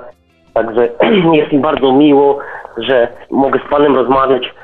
Także 0.55 0.89
jest 1.33 1.53
mi 1.53 1.59
bardzo 1.59 1.93
miło, 1.93 2.39
że 2.77 3.09
mogę 3.31 3.61
z 3.67 3.71
Panem 3.71 3.95
rozmawiać. 3.95 4.55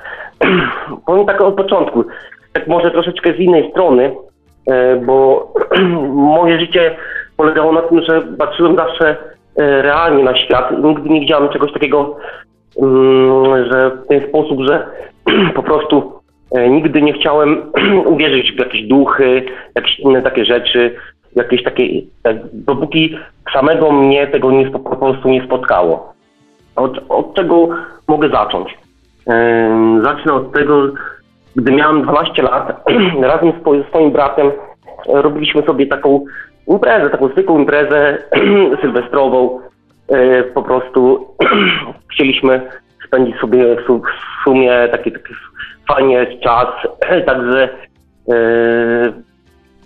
Powiem 1.07 1.27
tak 1.27 1.41
od 1.41 1.55
początku, 1.55 2.05
tak 2.53 2.67
może 2.67 2.91
troszeczkę 2.91 3.33
z 3.33 3.39
innej 3.39 3.71
strony, 3.71 4.17
e, 4.67 4.97
bo 4.97 5.49
moje 6.37 6.61
życie 6.61 6.97
polegało 7.41 7.73
na 7.73 7.83
tym, 7.83 8.03
że 8.03 8.23
patrzyłem 8.39 8.77
zawsze 8.77 9.17
e, 9.57 9.83
realnie 9.83 10.25
na 10.25 10.37
świat 10.37 10.73
i 10.73 10.85
nigdy 10.85 11.09
nie 11.09 11.21
widziałem 11.21 11.49
czegoś 11.49 11.73
takiego 11.73 12.17
mm, 12.83 13.71
że 13.73 13.91
w 13.91 14.09
ten 14.09 14.29
sposób, 14.29 14.61
że 14.69 14.87
po 15.59 15.63
prostu 15.63 16.13
e, 16.57 16.71
nigdy 16.71 17.03
nie 17.03 17.13
chciałem 17.13 17.73
uwierzyć 18.15 18.53
w 18.53 18.59
jakieś 18.59 18.83
duchy, 18.83 19.43
jakieś 19.75 19.99
inne 19.99 20.23
takie 20.23 20.45
rzeczy, 20.45 20.97
jakieś 21.37 21.63
takie, 21.63 21.85
tak, 22.23 22.37
dopóki 22.53 23.17
samego 23.55 23.93
mnie 23.93 24.27
tego 24.27 24.51
nie, 24.51 24.71
po 24.71 24.97
prostu 24.97 25.29
nie 25.29 25.45
spotkało. 25.45 26.13
Od, 26.77 27.01
od 27.09 27.35
czego 27.35 27.69
mogę 28.09 28.29
zacząć? 28.29 28.79
Ym, 29.31 30.05
zacznę 30.05 30.33
od 30.33 30.53
tego, 30.53 30.89
gdy 31.57 31.73
miałem 31.73 32.03
12 32.03 32.43
lat, 32.43 32.89
razem 33.33 33.53
z, 33.53 33.89
swoim 33.89 34.11
bratem 34.11 34.47
e, 34.47 35.23
robiliśmy 35.23 35.63
sobie 35.63 35.87
taką 35.87 36.25
imprezę, 36.75 37.11
taką 37.11 37.29
zwykłą 37.29 37.59
imprezę 37.59 38.19
sylwestrową. 38.83 39.61
E, 40.09 40.43
Po 40.43 40.63
prostu 40.63 41.27
chcieliśmy 42.13 42.71
spędzić 43.07 43.37
sobie 43.37 43.77
w 43.77 43.87
su- 43.87 44.03
w 44.03 44.45
sumie 44.45 44.89
taki, 44.91 45.13
taki 45.13 45.35
fajnie 45.89 46.27
czas, 46.41 46.67
także 47.27 47.69
e, 48.29 48.35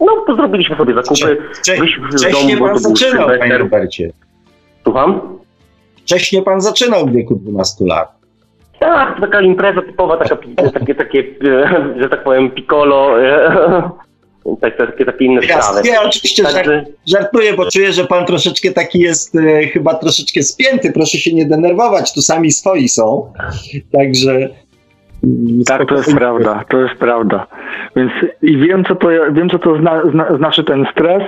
no 0.00 0.16
to 0.26 0.34
zrobiliśmy 0.36 0.76
sobie 0.76 0.94
zakupy. 0.94 1.36
Wcze- 1.52 1.80
Wyszliśmy 1.80 2.08
Wcześniej 2.08 2.56
pan 2.58 2.78
zaczynał, 2.78 3.28
panie. 3.38 3.58
Robercie. 3.58 4.10
Słucham? 4.84 5.20
Wcześniej 6.02 6.42
pan 6.42 6.60
zaczynał 6.60 7.06
w 7.06 7.12
wieku 7.12 7.34
12 7.34 7.84
lat. 7.88 8.12
Tak, 8.78 9.20
taka 9.20 9.40
impreza 9.40 9.82
typowa, 9.82 10.16
taka, 10.16 10.36
takie, 10.74 10.94
takie, 10.94 11.24
e, 11.48 11.94
że 12.02 12.08
tak 12.08 12.24
powiem, 12.24 12.50
piccolo, 12.50 13.10
tak, 14.60 14.76
takie, 14.76 15.04
takie 15.04 15.24
inne 15.24 15.46
Ja, 15.46 15.62
sprawy. 15.62 15.88
ja 15.88 16.02
oczywiście 16.02 16.42
Także, 16.42 16.84
żartuję, 17.06 17.52
bo 17.52 17.70
czuję, 17.70 17.92
że 17.92 18.04
pan 18.04 18.26
troszeczkę 18.26 18.70
taki 18.72 18.98
jest, 18.98 19.34
e, 19.36 19.66
chyba 19.66 19.94
troszeczkę 19.94 20.42
spięty. 20.42 20.92
Proszę 20.92 21.18
się 21.18 21.34
nie 21.34 21.46
denerwować, 21.46 22.14
tu 22.14 22.20
sami 22.22 22.50
swoi 22.50 22.88
są. 22.88 23.32
Także. 23.92 24.30
mm, 24.32 25.64
Tak, 25.66 25.88
to 25.88 25.94
jest 25.94 26.14
prawda, 26.14 26.64
to 26.68 26.80
jest 26.80 26.94
prawda. 26.94 27.46
Więc 27.96 28.12
i 28.42 28.56
wiem, 28.56 28.84
co 28.84 28.94
to, 28.94 29.08
wiem, 29.32 29.50
co 29.50 29.58
to 29.58 29.76
zna, 29.78 30.02
zna, 30.10 30.36
znaczy 30.36 30.64
ten 30.64 30.86
stres. 30.92 31.22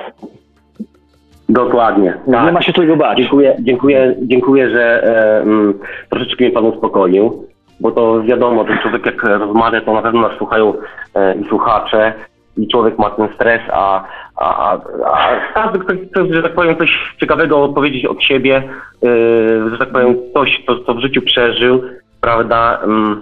dokładnie. 1.48 2.14
Nie 2.26 2.32
Tak. 2.32 2.54
ma 2.54 2.62
się 2.62 2.72
czego 2.72 2.96
bać. 2.96 3.18
Dziękuję, 3.18 3.56
dziękuję, 3.60 4.14
dziękuję, 4.22 4.70
że 4.70 5.02
e, 5.04 5.40
mm, 5.42 5.78
troszeczkę 6.10 6.44
mnie 6.44 6.52
pan 6.52 6.64
uspokoił, 6.64 7.44
bo 7.80 7.90
to 7.92 8.22
wiadomo, 8.22 8.64
ten 8.64 8.78
człowiek 8.82 9.06
jak 9.06 9.22
rozmawia, 9.22 9.80
to 9.80 9.94
na 9.94 10.02
pewno 10.02 10.20
nas 10.28 10.38
słuchają 10.38 10.74
e, 11.14 11.36
i 11.36 11.48
słuchacze 11.48 12.14
i 12.56 12.68
człowiek 12.68 12.98
ma 12.98 13.10
ten 13.10 13.28
stres, 13.34 13.60
a, 13.72 14.04
a, 14.36 14.78
a, 15.04 15.40
każdy 15.54 15.78
ktoś 15.78 15.96
chce, 15.98 16.34
że 16.34 16.42
tak 16.42 16.54
powiem, 16.54 16.76
coś 16.76 17.14
ciekawego 17.20 17.62
odpowiedzieć 17.62 18.06
od 18.06 18.22
siebie, 18.22 18.56
e, 18.56 19.70
że 19.70 19.78
tak 19.78 19.88
powiem, 19.88 20.16
coś, 20.34 20.62
co, 20.66 20.84
co 20.84 20.94
w 20.94 21.00
życiu 21.00 21.22
przeżył, 21.22 21.82
prawda, 22.20 22.80
mm, 22.84 23.20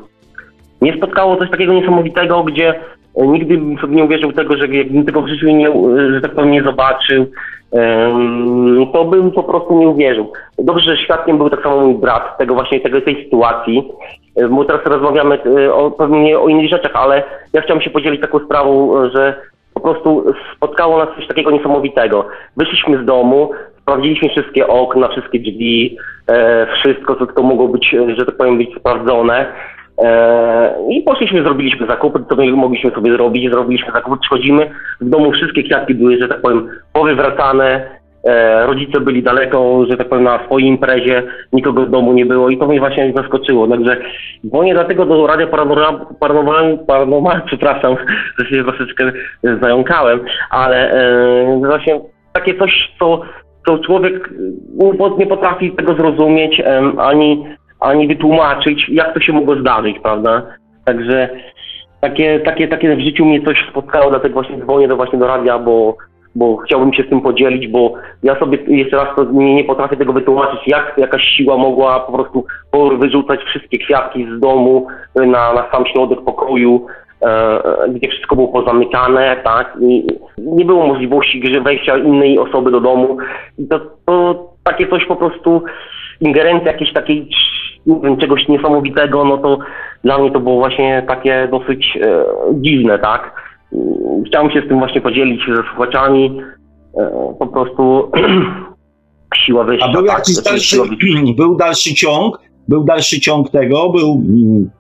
mnie 0.81 0.97
spotkało 0.97 1.37
coś 1.37 1.51
takiego 1.51 1.73
niesamowitego, 1.73 2.45
gdzie 2.45 2.81
nigdy 3.17 3.59
bym 3.59 3.79
sobie 3.79 3.97
nie 3.97 4.05
uwierzył 4.05 4.33
tego, 4.33 4.57
że 4.57 4.69
jakbym 4.69 5.05
tego 5.05 5.23
w 5.23 5.29
życiu 5.29 5.47
nie, 5.47 5.69
że 6.15 6.21
tak 6.21 6.35
powiem, 6.35 6.51
nie 6.51 6.63
zobaczył, 6.63 7.27
to 8.93 9.05
bym 9.05 9.31
po 9.31 9.43
prostu 9.43 9.79
nie 9.79 9.89
uwierzył. 9.89 10.33
Dobrze, 10.59 10.97
że 10.97 11.03
świadkiem 11.03 11.39
był 11.39 11.51
tak 11.51 11.63
samo 11.63 11.81
mój 11.81 11.95
brat 11.95 12.39
tego 12.39 12.55
właśnie 12.55 12.81
tego, 12.81 13.01
tej 13.01 13.25
sytuacji, 13.25 13.93
bo 14.51 14.65
teraz 14.65 14.87
rozmawiamy 14.87 15.39
e, 15.45 15.75
o, 15.75 15.91
pewnie 15.91 16.39
o 16.39 16.49
innych 16.49 16.71
rzeczach, 16.71 16.93
ale 16.95 17.23
ja 17.53 17.61
chciałem 17.61 17.83
się 17.83 17.91
podzielić 17.91 18.21
taką 18.21 18.39
sprawą, 18.39 19.03
e, 19.03 19.11
że 19.11 19.35
po 19.75 19.81
prostu 19.81 20.25
spotkało 20.57 20.99
nas 20.99 21.09
coś 21.17 21.27
takiego 21.27 21.51
niesamowitego. 21.51 22.27
Wyszliśmy 22.57 23.03
z 23.03 23.05
domu, 23.05 23.51
sprawdziliśmy 23.83 24.29
wszystkie 24.29 24.67
okna, 24.67 25.09
wszystkie 25.09 25.39
drzwi, 25.39 25.97
e, 26.29 26.67
wszystko, 26.67 27.17
co 27.17 27.27
tylko 27.27 27.43
mogło 27.43 27.69
być, 27.69 27.97
że 28.17 28.27
tak 28.27 28.37
powiem, 28.37 28.59
być 28.59 28.75
sprawdzone. 28.79 29.47
E, 29.99 30.75
I 30.91 31.03
poszliśmy, 31.03 31.43
zrobiliśmy 31.43 31.87
zakupy, 31.87 32.37
my 32.37 32.53
mogliśmy 32.53 32.91
sobie 32.91 33.13
zrobić, 33.13 33.51
zrobiliśmy 33.51 33.93
zakupy, 33.93 34.17
przychodzimy, 34.21 34.71
w 35.01 35.09
domu 35.09 35.33
wszystkie 35.33 35.63
kwiatki 35.63 35.95
były, 35.95 36.19
że 36.19 36.29
tak 36.29 36.41
powiem, 36.41 36.69
powywracane, 36.93 37.87
e, 38.25 38.67
rodzice 38.67 39.01
byli 39.01 39.23
daleko, 39.23 39.87
że 39.91 39.97
tak 39.97 40.09
powiem, 40.09 40.25
na 40.25 40.45
swojej 40.47 40.69
imprezie, 40.69 41.23
nikogo 41.53 41.83
w 41.87 41.91
domu 41.91 42.13
nie 42.13 42.27
było 42.27 42.51
i 42.51 42.59
to 42.59 42.67
mnie 42.67 42.81
właśnie 42.81 43.13
zaskoczyło, 43.17 43.69
także 43.69 43.97
dzwonię 44.47 44.75
dlatego 44.75 45.07
do 45.07 45.27
Radia 45.27 45.47
Paranormal, 45.47 46.07
Paranormal, 46.21 46.79
Paranormal 46.87 47.43
przepraszam, 47.47 47.97
że 48.39 48.47
się 48.47 48.65
troszeczkę 48.65 49.13
zająkałem, 49.63 50.21
ale 50.51 50.93
e, 50.93 51.61
właśnie 51.67 52.01
takie 52.33 52.59
coś, 52.59 52.93
co, 52.99 53.21
co 53.67 53.79
człowiek 53.79 54.31
nie 54.79 54.95
po- 54.95 55.17
nie 55.19 55.27
potrafi 55.27 55.71
tego 55.71 55.95
zrozumieć, 55.95 56.63
em, 56.65 56.99
ani 56.99 57.45
ani 57.85 58.09
wytłumaczyć, 58.09 58.89
jak 58.89 59.15
to 59.15 59.21
się 59.21 59.33
mogło 59.33 59.57
zdarzyć, 59.57 59.99
prawda? 59.99 60.43
Także 60.85 61.29
takie, 62.01 62.41
takie, 62.41 62.69
takie 62.69 62.97
w 62.97 63.01
życiu 63.01 63.25
mnie 63.25 63.43
coś 63.43 63.67
spotkało, 63.71 64.11
dlatego 64.11 64.35
właśnie 64.35 64.59
dzwonię 64.59 64.89
do 64.89 64.97
właśnie 64.97 65.19
do 65.19 65.27
radia, 65.27 65.59
bo, 65.59 65.97
bo 66.35 66.57
chciałbym 66.57 66.93
się 66.93 67.03
z 67.03 67.09
tym 67.09 67.21
podzielić, 67.21 67.69
bo 67.69 67.95
ja 68.23 68.39
sobie 68.39 68.59
jeszcze 68.69 68.97
raz 68.97 69.17
to 69.17 69.25
nie, 69.25 69.55
nie 69.55 69.65
potrafię 69.65 69.97
tego 69.97 70.13
wytłumaczyć, 70.13 70.61
jak 70.67 70.95
jakaś 70.99 71.23
siła 71.23 71.57
mogła 71.57 72.01
po 72.01 72.13
prostu 72.13 72.45
wyrzucać 72.99 73.41
wszystkie 73.41 73.79
kwiatki 73.79 74.27
z 74.37 74.41
domu 74.41 74.87
na, 75.15 75.53
na 75.53 75.71
sam 75.73 75.87
środek 75.87 76.21
pokoju, 76.21 76.87
e, 77.23 77.61
gdzie 77.89 78.09
wszystko 78.09 78.37
było 78.37 78.49
pozamykane, 78.49 79.37
tak? 79.45 79.77
I 79.81 80.07
nie 80.39 80.65
było 80.65 80.87
możliwości 80.87 81.55
że 81.55 81.61
wejścia 81.61 81.97
innej 81.97 82.39
osoby 82.39 82.71
do 82.71 82.81
domu. 82.81 83.17
To, 83.71 83.81
to 84.07 84.45
takie 84.65 84.89
coś 84.89 85.07
po 85.07 85.17
prostu, 85.17 85.63
ingerencja 86.21 86.73
jakiejś 86.73 86.93
takiej 86.93 87.29
nie 87.87 88.01
wiem, 88.01 88.17
czegoś 88.17 88.49
niesamowitego, 88.49 89.25
no 89.25 89.39
to 89.39 89.59
dla 90.05 90.19
mnie 90.19 90.31
to 90.31 90.41
było 90.41 90.57
właśnie 90.57 91.05
takie 91.09 91.49
dosyć 91.51 91.99
e, 92.03 92.25
dziwne, 92.53 92.99
tak? 92.99 93.45
Chciałem 94.27 94.51
się 94.51 94.61
z 94.61 94.69
tym 94.69 94.79
właśnie 94.79 95.01
podzielić 95.01 95.41
ze 95.57 95.63
słuchaczami. 95.71 96.41
E, 96.97 97.35
po 97.39 97.47
prostu 97.47 98.11
siła 99.45 99.65
wyjścia. 99.65 99.87
A 99.87 99.93
był 99.93 100.07
tak? 100.07 100.19
jakiś 100.19 100.35
Znaczy, 100.35 100.51
dalszy, 100.51 100.77
był 101.37 101.57
dalszy 101.57 101.95
ciąg? 101.95 102.39
Był 102.69 102.85
dalszy 102.85 103.21
ciąg 103.21 103.51
tego? 103.51 103.89
Był 103.91 104.23
mm, 104.29 104.71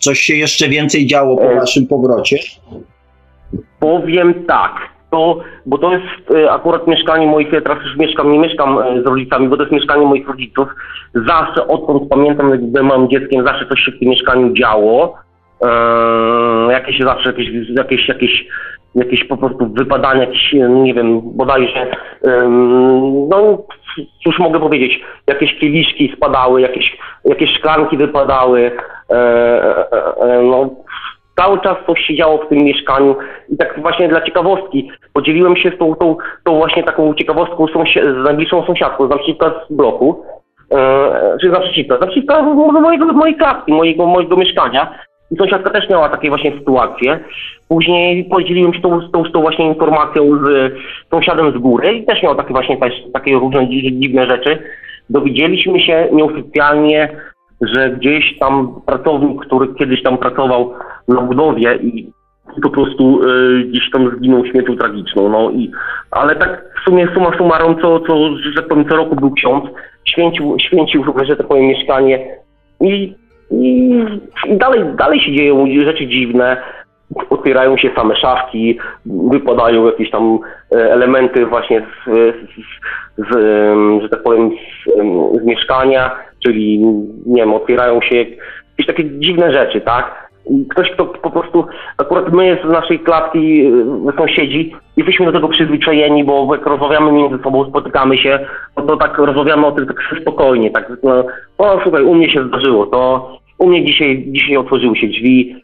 coś 0.00 0.20
się 0.20 0.34
jeszcze 0.34 0.68
więcej 0.68 1.06
działo 1.06 1.36
po 1.36 1.52
E. 1.52 1.56
waszym 1.56 1.86
powrocie? 1.86 2.36
Powiem 3.80 4.34
tak, 4.46 4.72
to, 5.12 5.38
bo 5.66 5.78
to 5.78 5.92
jest 5.92 6.30
e, 6.34 6.52
akurat 6.52 6.86
mieszkanie 6.86 7.26
moich, 7.26 7.52
ja 7.52 7.60
teraz 7.60 7.84
już 7.84 7.96
mieszkam, 7.96 8.32
nie 8.32 8.38
mieszkam 8.38 8.78
e, 8.78 9.02
z 9.02 9.06
rodzicami, 9.06 9.48
bo 9.48 9.56
to 9.56 9.62
jest 9.62 9.72
mieszkanie 9.72 10.06
moich 10.06 10.28
rodziców. 10.28 10.68
Zawsze, 11.14 11.66
odkąd 11.66 12.08
pamiętam, 12.10 12.50
jak 12.50 12.64
byłem 12.64 12.86
małym 12.86 13.08
dzieckiem, 13.08 13.46
zawsze 13.46 13.66
coś 13.66 13.80
się 13.80 13.92
w 13.92 13.98
tym 13.98 14.08
mieszkaniu 14.08 14.52
działo. 14.52 15.14
E, 15.62 16.72
jakieś 16.72 17.00
zawsze 17.00 17.28
jakieś, 17.28 17.48
jakieś, 17.76 18.08
jakieś, 18.08 18.46
jakieś 18.94 19.24
po 19.24 19.36
prostu 19.36 19.72
wypadania, 19.72 20.20
jakieś, 20.20 20.54
e, 20.54 20.68
nie 20.68 20.94
wiem, 20.94 21.20
bodajże, 21.24 21.86
em, 22.24 23.28
no 23.28 23.58
cóż 24.24 24.38
mogę 24.38 24.60
powiedzieć, 24.60 25.00
jakieś 25.26 25.58
kieliszki 25.58 26.12
spadały, 26.16 26.60
jakieś, 26.60 26.98
jakieś 27.24 27.50
szklanki 27.58 27.96
wypadały, 27.96 28.72
e, 29.10 29.14
e, 29.14 29.92
e, 30.16 30.42
no 30.42 30.70
cały 31.36 31.60
czas 31.60 31.76
coś 31.86 32.00
się 32.00 32.16
działo 32.16 32.38
w 32.38 32.48
tym 32.48 32.58
mieszkaniu 32.58 33.16
i 33.48 33.56
tak 33.56 33.80
właśnie 33.80 34.08
dla 34.08 34.20
ciekawostki 34.20 34.90
podzieliłem 35.12 35.56
się 35.56 35.70
z 35.70 35.78
tą, 35.78 35.94
tą, 35.94 36.16
tą 36.44 36.56
właśnie 36.56 36.82
taką 36.82 37.14
ciekawostką 37.14 37.66
z 37.66 38.24
najbliższą 38.24 38.66
sąsiadką 38.66 39.06
z 39.06 39.10
naprzeciwka 39.10 39.50
z 39.50 39.72
bloku, 39.72 40.24
e, 40.72 41.36
czy 41.40 41.48
z 41.48 41.52
naprzeciwka, 41.52 41.96
z 41.96 42.00
naprzeciwka 42.00 42.42
mojego, 42.42 43.12
mojej 43.12 43.36
klatki, 43.36 43.72
mojego, 43.72 44.06
mojego 44.06 44.36
mieszkania 44.36 44.94
i 45.30 45.36
sąsiadka 45.36 45.70
też 45.70 45.88
miała 45.88 46.08
takie 46.08 46.28
właśnie 46.28 46.52
sytuacje. 46.52 47.20
Później 47.68 48.24
podzieliłem 48.24 48.74
się 48.74 48.80
tą, 48.80 49.00
tą, 49.00 49.24
tą 49.24 49.40
właśnie 49.40 49.66
informacją 49.66 50.38
z 50.44 50.72
sąsiadem 51.10 51.52
z 51.52 51.58
góry 51.58 51.92
i 51.92 52.04
też 52.04 52.22
miał 52.22 52.34
takie 52.34 52.52
właśnie 52.52 52.76
też, 52.76 52.92
takie 53.12 53.34
różne 53.34 53.66
dzi- 53.66 54.00
dziwne 54.00 54.26
rzeczy. 54.26 54.58
Dowiedzieliśmy 55.10 55.80
się 55.80 56.08
nieoficjalnie, 56.12 57.08
że 57.60 57.90
gdzieś 57.90 58.38
tam 58.38 58.80
pracownik, 58.86 59.46
który 59.46 59.74
kiedyś 59.74 60.02
tam 60.02 60.18
pracował 60.18 60.74
na 61.08 61.20
budowie 61.20 61.76
i 61.76 62.12
po 62.62 62.70
prostu 62.70 63.22
y, 63.22 63.64
gdzieś 63.64 63.90
tam 63.90 64.16
zginął 64.16 64.46
śmiercią 64.46 64.76
tragiczną, 64.76 65.28
no 65.28 65.50
i 65.50 65.70
ale 66.10 66.36
tak 66.36 66.64
w 66.80 66.84
sumie 66.84 67.08
suma 67.14 67.36
summarum, 67.38 67.76
co, 67.82 68.00
co, 68.00 68.36
że 68.36 68.54
tak 68.56 68.68
powiem, 68.68 68.88
co 68.88 68.96
roku 68.96 69.16
był 69.16 69.30
ksiądz, 69.30 69.64
święcił, 70.04 70.56
święcił, 70.60 71.04
że 71.22 71.36
tak 71.36 71.46
powiem, 71.46 71.66
mieszkanie 71.66 72.26
i, 72.80 73.14
i, 73.50 74.04
dalej, 74.50 74.84
dalej 74.96 75.20
się 75.20 75.32
dzieją 75.32 75.66
rzeczy 75.84 76.06
dziwne, 76.06 76.56
otwierają 77.30 77.76
się 77.76 77.90
same 77.96 78.16
szafki, 78.16 78.78
wypadają 79.06 79.86
jakieś 79.86 80.10
tam 80.10 80.38
e, 80.72 80.92
elementy 80.92 81.46
właśnie 81.46 81.80
z, 81.80 82.10
z, 83.18 83.30
z 83.30 83.32
że 84.02 84.08
tak 84.08 84.22
powiem, 84.22 84.50
z, 84.50 85.42
z 85.42 85.44
mieszkania, 85.44 86.10
czyli 86.44 86.78
nie 87.26 87.42
wiem, 87.42 87.54
otwierają 87.54 88.00
się 88.00 88.16
jakieś 88.16 88.86
takie 88.86 89.04
dziwne 89.04 89.52
rzeczy, 89.52 89.80
tak? 89.80 90.31
Ktoś, 90.70 90.90
kto 90.90 91.04
po 91.04 91.30
prostu, 91.30 91.66
akurat 91.98 92.32
my 92.32 92.58
z 92.64 92.68
naszej 92.68 93.00
klatki 93.00 93.66
y, 93.66 94.16
sąsiedzi, 94.16 94.76
jesteśmy 94.96 95.26
do 95.26 95.32
tego 95.32 95.48
przyzwyczajeni, 95.48 96.24
bo 96.24 96.54
jak 96.54 96.66
rozmawiamy 96.66 97.12
między 97.12 97.42
sobą, 97.42 97.68
spotykamy 97.68 98.18
się, 98.18 98.38
no 98.76 98.82
to 98.82 98.96
tak 98.96 99.18
rozmawiamy 99.18 99.66
o 99.66 99.72
tym 99.72 99.86
tak 99.86 99.96
spokojnie, 100.20 100.70
tak, 100.70 100.92
no, 101.02 101.24
o 101.58 101.80
słuchaj, 101.82 102.04
u 102.04 102.14
mnie 102.14 102.30
się 102.30 102.48
zdarzyło, 102.48 102.86
to 102.86 103.30
u 103.58 103.66
mnie 103.66 103.84
dzisiaj, 103.84 104.24
dzisiaj 104.26 104.56
otworzyły 104.56 104.96
się 104.96 105.06
drzwi, 105.06 105.62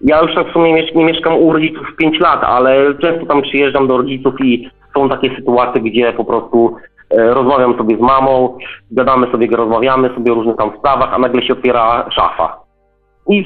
ja 0.00 0.22
już 0.22 0.34
tak 0.34 0.48
w 0.48 0.52
sumie 0.52 0.86
nie 0.94 1.04
mieszkam 1.04 1.36
u 1.38 1.52
rodziców 1.52 1.96
5 1.96 2.20
lat, 2.20 2.44
ale 2.44 2.94
często 2.94 3.26
tam 3.26 3.42
przyjeżdżam 3.42 3.88
do 3.88 3.96
rodziców 3.96 4.34
i 4.40 4.70
są 4.94 5.08
takie 5.08 5.36
sytuacje, 5.36 5.80
gdzie 5.80 6.12
po 6.12 6.24
prostu 6.24 6.76
e, 7.10 7.34
rozmawiam 7.34 7.76
sobie 7.76 7.96
z 7.96 8.00
mamą, 8.00 8.58
gadamy 8.90 9.30
sobie, 9.30 9.48
rozmawiamy 9.56 10.14
sobie 10.14 10.32
o 10.32 10.34
różnych 10.34 10.56
tam 10.56 10.70
sprawach, 10.78 11.14
a 11.14 11.18
nagle 11.18 11.42
się 11.42 11.52
otwiera 11.52 12.10
szafa. 12.10 12.60
I 13.28 13.44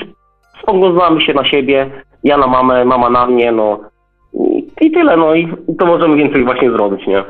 spoglądamy 0.63 1.21
się 1.21 1.35
na 1.35 1.45
siebie, 1.45 1.91
ja 2.25 2.37
na 2.39 2.47
mamę, 2.47 2.85
mama 2.85 3.11
na 3.11 3.27
mnie, 3.27 3.53
no 3.53 3.91
i, 4.81 4.91
tyle, 4.91 5.17
no 5.17 5.35
i 5.35 5.49
to 5.79 5.87
możemy 5.87 6.17
więcej 6.17 6.45
właśnie 6.45 6.71
zrobić, 6.71 7.07
nie? 7.07 7.25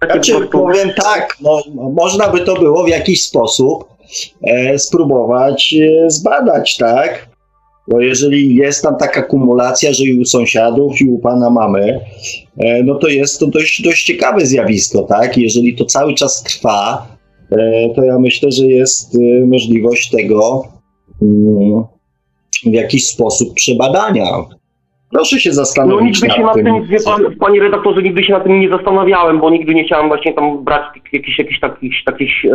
Takie 0.00 0.12
znaczy, 0.12 0.32
prostu... 0.32 0.58
powiem 0.58 0.90
tak, 0.96 1.36
no, 1.42 1.60
można 1.92 2.28
by 2.28 2.40
to 2.40 2.54
było 2.54 2.84
w 2.84 2.88
jakiś 2.88 3.24
sposób 3.24 3.84
e, 4.42 4.78
spróbować 4.78 5.74
e, 5.82 6.10
zbadać, 6.10 6.76
tak? 6.76 7.28
Bo 7.88 8.00
jeżeli 8.00 8.54
jest 8.54 8.82
tam 8.82 8.96
taka 8.96 9.22
kumulacja, 9.22 9.92
że 9.92 10.04
i 10.04 10.20
u 10.20 10.24
sąsiadów, 10.24 11.00
i 11.00 11.10
u 11.10 11.18
pana 11.18 11.50
mamy, 11.50 12.00
e, 12.58 12.82
no 12.82 12.94
to 12.94 13.08
jest 13.08 13.40
to 13.40 13.46
dość, 13.46 13.82
dość 13.82 14.04
ciekawe 14.04 14.46
zjawisko, 14.46 15.02
tak? 15.02 15.38
Jeżeli 15.38 15.76
to 15.76 15.84
cały 15.84 16.14
czas 16.14 16.42
trwa, 16.42 17.06
e, 17.50 17.90
to 17.94 18.04
ja 18.04 18.18
myślę, 18.18 18.52
że 18.52 18.66
jest 18.66 19.14
e, 19.14 19.46
możliwość 19.46 20.10
tego 20.10 20.64
mm, 21.22 21.84
w 22.66 22.74
jakiś 22.74 23.06
sposób 23.06 23.54
przebadania. 23.54 24.24
Proszę 25.12 25.40
się 25.40 25.52
zastanowić 25.52 26.22
no, 26.22 26.26
nigdy 26.26 26.28
nad 26.28 26.36
się 26.36 26.54
tym. 26.54 26.64
Nad 26.64 26.74
tym 26.74 26.86
wie 26.86 26.98
pan, 27.04 27.36
panie 27.40 27.60
redaktorze, 27.60 28.02
nigdy 28.02 28.24
się 28.24 28.32
nad 28.32 28.44
tym 28.44 28.60
nie 28.60 28.68
zastanawiałem, 28.68 29.40
bo 29.40 29.50
nigdy 29.50 29.74
nie 29.74 29.84
chciałem 29.84 30.08
właśnie 30.08 30.34
tam 30.34 30.64
brać 30.64 30.82
jakichś, 31.12 31.38
jakichś 31.38 31.60
takich, 31.60 31.92
takich 32.04 32.44
e, 32.44 32.48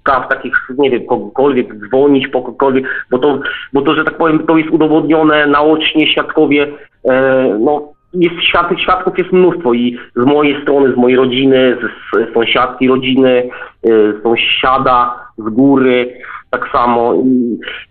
spraw, 0.00 0.28
takich, 0.28 0.54
nie 0.78 0.90
wiem, 0.90 1.06
kogokolwiek, 1.06 1.74
dzwonić 1.74 2.28
po 2.28 2.42
kogokolwiek, 2.42 3.06
bo 3.10 3.18
to, 3.18 3.40
bo 3.72 3.82
to, 3.82 3.94
że 3.94 4.04
tak 4.04 4.16
powiem, 4.16 4.46
to 4.46 4.56
jest 4.56 4.70
udowodnione 4.70 5.46
naocznie, 5.46 6.12
świadkowie, 6.12 6.66
e, 7.04 7.58
no 7.60 7.92
jest 8.14 8.34
świadków, 8.48 8.80
świadków 8.80 9.18
jest 9.18 9.32
mnóstwo 9.32 9.74
i 9.74 9.96
z 10.16 10.24
mojej 10.24 10.62
strony, 10.62 10.92
z 10.92 10.96
mojej 10.96 11.16
rodziny, 11.16 11.76
z, 11.80 12.30
z 12.30 12.34
sąsiadki 12.34 12.88
rodziny, 12.88 13.48
e, 13.84 13.88
sąsiada, 14.22 15.14
z 15.38 15.42
góry, 15.42 16.14
tak 16.52 16.68
samo. 16.72 17.14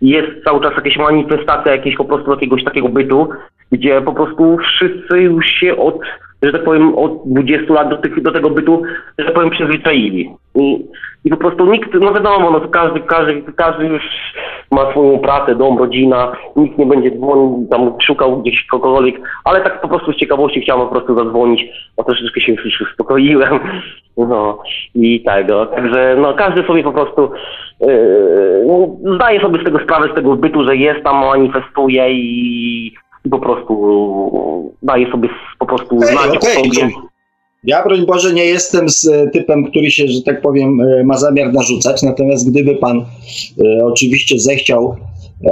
I 0.00 0.08
jest 0.08 0.44
cały 0.44 0.60
czas 0.60 0.72
jakaś 0.76 0.96
manifestacja 0.96 1.72
jakiegoś 1.72 1.96
po 1.96 2.04
prostu 2.04 2.30
jakiegoś 2.30 2.64
takiego 2.64 2.88
bytu, 2.88 3.28
gdzie 3.72 4.02
po 4.02 4.12
prostu 4.12 4.56
wszyscy 4.56 5.20
już 5.20 5.46
się 5.46 5.76
od, 5.76 5.98
że 6.42 6.52
tak 6.52 6.64
powiem, 6.64 6.94
od 6.98 7.12
20 7.26 7.74
lat 7.74 7.88
do, 7.88 7.96
tych, 7.96 8.22
do 8.22 8.32
tego 8.32 8.50
bytu, 8.50 8.82
że 9.18 9.24
tak 9.24 9.34
powiem, 9.34 9.50
przyzwyczaili. 9.50 10.30
I, 10.54 10.86
I 11.24 11.30
po 11.30 11.36
prostu 11.36 11.72
nikt, 11.72 11.94
no 11.94 12.14
wiadomo, 12.14 12.50
no 12.50 12.60
każdy, 12.60 13.00
każdy, 13.00 13.42
każdy 13.56 13.86
już 13.86 14.02
ma 14.70 14.90
swoją 14.90 15.18
pracę, 15.18 15.54
dom, 15.54 15.78
rodzina, 15.78 16.32
nikt 16.56 16.78
nie 16.78 16.86
będzie 16.86 17.10
dzwonił, 17.10 17.66
tam 17.70 17.94
szukał 18.02 18.42
gdzieś 18.42 18.66
kogokolwiek, 18.66 19.20
ale 19.44 19.60
tak 19.60 19.80
po 19.80 19.88
prostu 19.88 20.12
z 20.12 20.16
ciekawości 20.16 20.60
chciałem 20.60 20.86
po 20.86 20.94
prostu 20.94 21.14
zadzwonić, 21.16 21.64
bo 21.96 22.04
troszeczkę 22.04 22.40
się 22.40 22.52
już 22.52 22.80
uspokoiłem, 22.80 23.60
no 24.16 24.62
i 24.94 25.22
tego, 25.22 25.66
także 25.66 26.16
no 26.18 26.34
każdy 26.34 26.62
sobie 26.66 26.82
po 26.82 26.92
prostu 26.92 27.30
yy, 27.80 29.14
zdaje 29.14 29.40
sobie 29.40 29.60
z 29.60 29.64
tego 29.64 29.78
sprawę, 29.78 30.08
z 30.12 30.14
tego 30.14 30.36
bytu, 30.36 30.64
że 30.64 30.76
jest 30.76 31.04
tam, 31.04 31.16
manifestuje 31.16 32.12
i 32.12 32.92
i 33.24 33.28
po 33.28 33.38
prostu 33.38 34.72
daje 34.82 35.10
sobie 35.10 35.28
po 35.58 35.66
prostu 35.66 35.96
okay, 35.96 36.08
znać 36.08 36.36
okay. 36.36 36.54
sobie. 36.54 36.90
Ja, 37.64 37.84
broń 37.84 38.06
Boże, 38.06 38.32
nie 38.32 38.44
jestem 38.44 38.88
z 38.88 39.06
e, 39.06 39.30
typem, 39.30 39.64
który 39.64 39.90
się, 39.90 40.08
że 40.08 40.22
tak 40.22 40.42
powiem, 40.42 40.80
e, 40.80 41.04
ma 41.04 41.18
zamiar 41.18 41.52
narzucać, 41.52 42.02
natomiast 42.02 42.50
gdyby 42.50 42.76
pan 42.76 42.98
e, 43.00 43.84
oczywiście 43.84 44.38
zechciał 44.38 44.96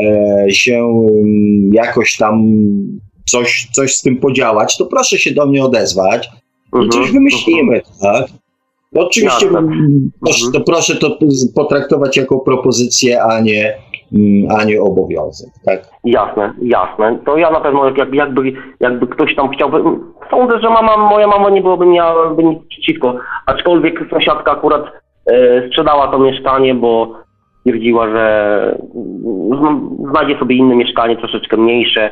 e, 0.02 0.50
się 0.50 0.78
mm, 0.78 1.70
jakoś 1.74 2.16
tam 2.16 2.44
coś, 3.24 3.68
coś 3.72 3.94
z 3.94 4.02
tym 4.02 4.16
podziałać, 4.16 4.76
to 4.76 4.86
proszę 4.86 5.18
się 5.18 5.30
do 5.30 5.46
mnie 5.46 5.64
odezwać 5.64 6.30
i 6.74 6.76
uh 6.76 6.82
-huh, 6.84 6.92
coś 6.92 7.12
wymyślimy, 7.12 7.80
-huh. 7.80 8.02
tak? 8.02 8.26
No, 8.92 9.06
oczywiście 9.06 9.46
Jasne. 9.46 9.62
proszę, 10.20 10.46
to 10.52 10.60
proszę 10.60 10.96
to 10.96 11.18
potraktować 11.54 12.16
jako 12.16 12.38
propozycję, 12.38 13.22
a 13.22 13.40
nie, 13.40 13.74
a 14.58 14.64
nie 14.64 14.80
obowiązek, 14.82 15.50
tak? 15.66 15.80
Jasne, 16.04 16.54
jasne. 16.62 17.18
To 17.26 17.36
ja 17.36 17.50
na 17.50 17.60
pewno 17.60 17.90
jak, 17.96 18.14
jakby, 18.14 18.52
jakby 18.80 19.06
ktoś 19.06 19.36
tam 19.36 19.48
chciałby, 19.48 19.82
sądzę, 20.30 20.60
że 20.60 20.70
mama, 20.70 20.96
moja 20.96 21.26
mama 21.26 21.50
nie 21.50 21.62
byłoby 21.62 21.86
miałaby 21.86 22.44
nic 22.44 22.58
przeciwko, 22.68 23.14
aczkolwiek 23.46 24.10
sąsiadka 24.10 24.52
akurat 24.52 24.84
e, 25.26 25.66
sprzedała 25.68 26.08
to 26.08 26.18
mieszkanie, 26.18 26.74
bo 26.74 27.14
twierdziła, 27.62 28.10
że 28.10 28.78
mm, 29.52 29.90
znajdzie 30.10 30.38
sobie 30.38 30.56
inne 30.56 30.76
mieszkanie, 30.76 31.16
troszeczkę 31.16 31.56
mniejsze. 31.56 32.10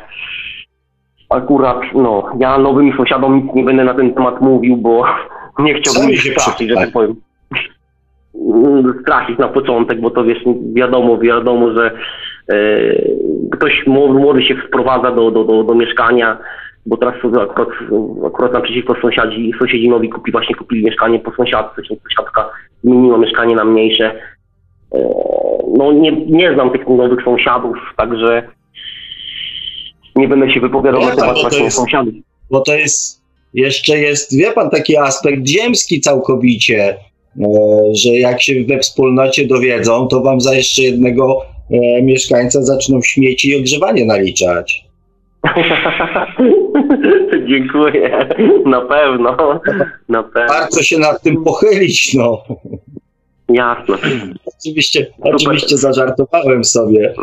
Akurat, 1.29 1.81
no, 1.93 2.23
ja 2.39 2.57
nowymi 2.57 2.93
sąsiadom 2.97 3.35
nic 3.35 3.55
nie 3.55 3.63
będę 3.63 3.83
na 3.83 3.93
ten 3.93 4.13
temat 4.13 4.41
mówił, 4.41 4.77
bo 4.77 5.03
nie 5.59 5.73
chciałbym 5.73 6.11
ich 6.11 6.21
straszyć, 6.21 6.69
że 6.69 6.75
tak 6.75 6.91
powiem. 6.91 7.15
Straszyć 9.01 9.37
na 9.37 9.47
początek, 9.47 10.01
bo 10.01 10.09
to 10.09 10.23
wiesz, 10.23 10.43
wiadomo, 10.73 11.17
wiadomo, 11.17 11.73
że 11.73 11.91
e, 12.51 12.55
ktoś 13.51 13.87
młody 13.87 14.43
się 14.43 14.55
wprowadza 14.55 15.11
do, 15.11 15.31
do, 15.31 15.43
do, 15.43 15.63
do 15.63 15.75
mieszkania, 15.75 16.37
bo 16.85 16.97
teraz 16.97 17.15
akurat, 17.41 17.69
akurat 18.27 18.53
naprzeciwko 18.53 18.95
sąsiadzi, 19.01 19.51
sąsiedzi 19.59 19.89
nowi 19.89 20.09
kupi, 20.09 20.31
właśnie 20.31 20.55
kupili 20.55 20.85
mieszkanie 20.85 21.19
po 21.19 21.31
sąsiadce, 21.31 21.81
czyli 21.81 21.99
sąsiadka 21.99 22.49
zmieniła 22.83 23.17
mieszkanie 23.17 23.55
na 23.55 23.65
mniejsze. 23.65 24.15
E, 24.93 25.09
no 25.77 25.91
nie, 25.91 26.11
nie 26.11 26.53
znam 26.53 26.71
tych 26.71 26.87
nowych 26.87 27.23
sąsiadów, 27.23 27.77
także 27.97 28.43
nie 30.15 30.27
będę 30.27 30.51
się 30.51 30.59
wypowiadał 30.59 31.01
na 31.01 31.15
temat 31.15 31.41
właśnie 31.41 31.71
sąsiadów. 31.71 32.13
Bo 32.51 32.61
to 32.61 32.73
jest 32.73 33.19
jeszcze 33.53 33.97
jest, 33.97 34.37
wie 34.37 34.51
pan, 34.51 34.69
taki 34.69 34.97
aspekt 34.97 35.47
ziemski 35.47 36.01
całkowicie, 36.01 36.95
że 37.93 38.09
jak 38.09 38.41
się 38.41 38.53
we 38.67 38.79
wspólnocie 38.79 39.47
dowiedzą, 39.47 40.07
to 40.07 40.21
wam 40.21 40.41
za 40.41 40.55
jeszcze 40.55 40.81
jednego 40.81 41.41
e, 41.71 42.01
mieszkańca 42.01 42.61
zaczną 42.61 43.01
śmieci 43.01 43.49
i 43.49 43.59
ogrzewanie 43.59 44.05
naliczać. 44.05 44.89
Dziękuję. 47.49 48.29
Na 48.65 48.81
pewno. 48.81 49.59
Na 50.09 50.23
pewno. 50.23 50.53
Warto 50.53 50.83
się 50.83 50.97
nad 50.97 51.21
tym 51.21 51.43
pochylić, 51.43 52.13
no. 52.13 52.43
Jasne. 53.49 53.95
Oczywiście, 54.59 55.07
oczywiście 55.21 55.77
zażartowałem 55.77 56.63
sobie. 56.63 57.13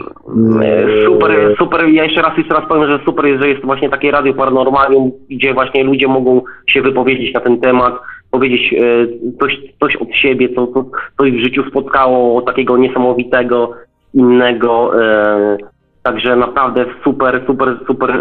Super, 1.05 1.57
super. 1.59 1.89
Ja 1.89 2.05
jeszcze 2.05 2.23
raz 2.23 2.39
jeszcze 2.39 2.55
raz 2.55 2.69
powiem, 2.69 2.91
że 2.91 3.01
super 3.05 3.27
jest, 3.27 3.43
że 3.43 3.49
jest 3.49 3.65
właśnie 3.65 3.91
takie 3.91 4.11
radio 4.11 4.35
paranormalium, 4.35 5.13
gdzie 5.31 5.55
właśnie 5.55 5.85
ludzie 5.85 6.09
mogą 6.09 6.43
się 6.67 6.83
wypowiedzieć 6.83 7.35
na 7.35 7.41
ten 7.41 7.61
temat, 7.61 7.95
powiedzieć 8.31 8.73
e, 8.73 9.07
coś, 9.41 9.59
coś 9.81 9.97
od 9.97 10.15
siebie, 10.15 10.49
co, 10.55 10.67
co, 10.67 10.85
coś 11.19 11.33
w 11.33 11.45
życiu 11.45 11.71
spotkało 11.71 12.43
takiego 12.43 12.77
niesamowitego, 12.77 13.73
innego. 14.15 15.03
E, 15.03 15.57
także 16.03 16.37
naprawdę 16.37 16.85
super, 17.05 17.43
super, 17.47 17.79
super. 17.87 18.21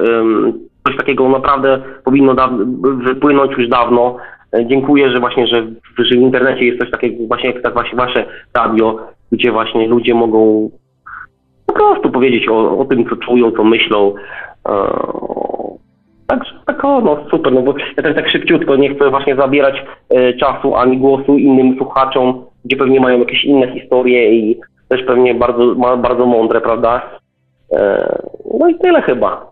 Coś 0.88 0.98
takiego 0.98 1.30
naprawdę 1.30 1.82
powinno 2.04 2.36
wypłynąć 2.82 3.52
już 3.58 3.70
dawno. 3.70 4.18
E, 4.54 4.66
dziękuję, 4.66 5.12
że 5.12 5.20
właśnie, 5.20 5.48
że 5.48 5.62
w, 5.62 6.04
że 6.04 6.16
w 6.16 6.22
internecie 6.22 6.66
jest 6.66 6.80
coś 6.80 6.92
takiego 6.92 7.28
właśnie 7.28 7.52
jak 7.52 7.62
tak 7.62 7.74
właśnie 7.74 7.98
wasze 7.98 8.26
radio, 8.54 9.00
gdzie 9.32 9.52
właśnie 9.52 9.88
ludzie 9.88 10.14
mogą 10.14 10.70
po 11.66 11.74
prostu 11.74 12.12
powiedzieć 12.12 12.50
o, 12.50 12.78
o 12.78 12.86
tym, 12.86 13.10
co 13.10 13.16
czują, 13.16 13.52
co 13.52 13.64
myślą. 13.64 14.14
Tak, 16.28 16.40
tak 16.66 16.86
o, 16.86 17.02
no 17.02 17.26
super, 17.32 17.54
no 17.54 17.62
bo 17.62 17.74
ja 17.98 18.04
tak, 18.04 18.16
tak 18.16 18.30
szybciutko 18.30 18.76
nie 18.76 18.96
chcę 18.96 19.10
właśnie 19.10 19.36
zabierać 19.36 19.76
e, 20.10 20.34
czasu 20.34 20.76
ani 20.76 20.98
głosu 20.98 21.38
innym 21.38 21.78
słuchaczom, 21.78 22.46
gdzie 22.66 22.76
pewnie 22.76 23.00
mają 23.00 23.20
jakieś 23.20 23.44
inne 23.44 23.80
historie 23.80 24.40
i 24.40 24.60
też 24.88 25.04
pewnie 25.08 25.36
bardzo, 25.36 25.76
bardzo 25.98 26.26
mądre, 26.26 26.62
prawda? 26.62 27.20
E, 27.72 28.20
no 28.60 28.70
i 28.70 28.76
tyle 28.76 29.02
chyba. 29.02 29.52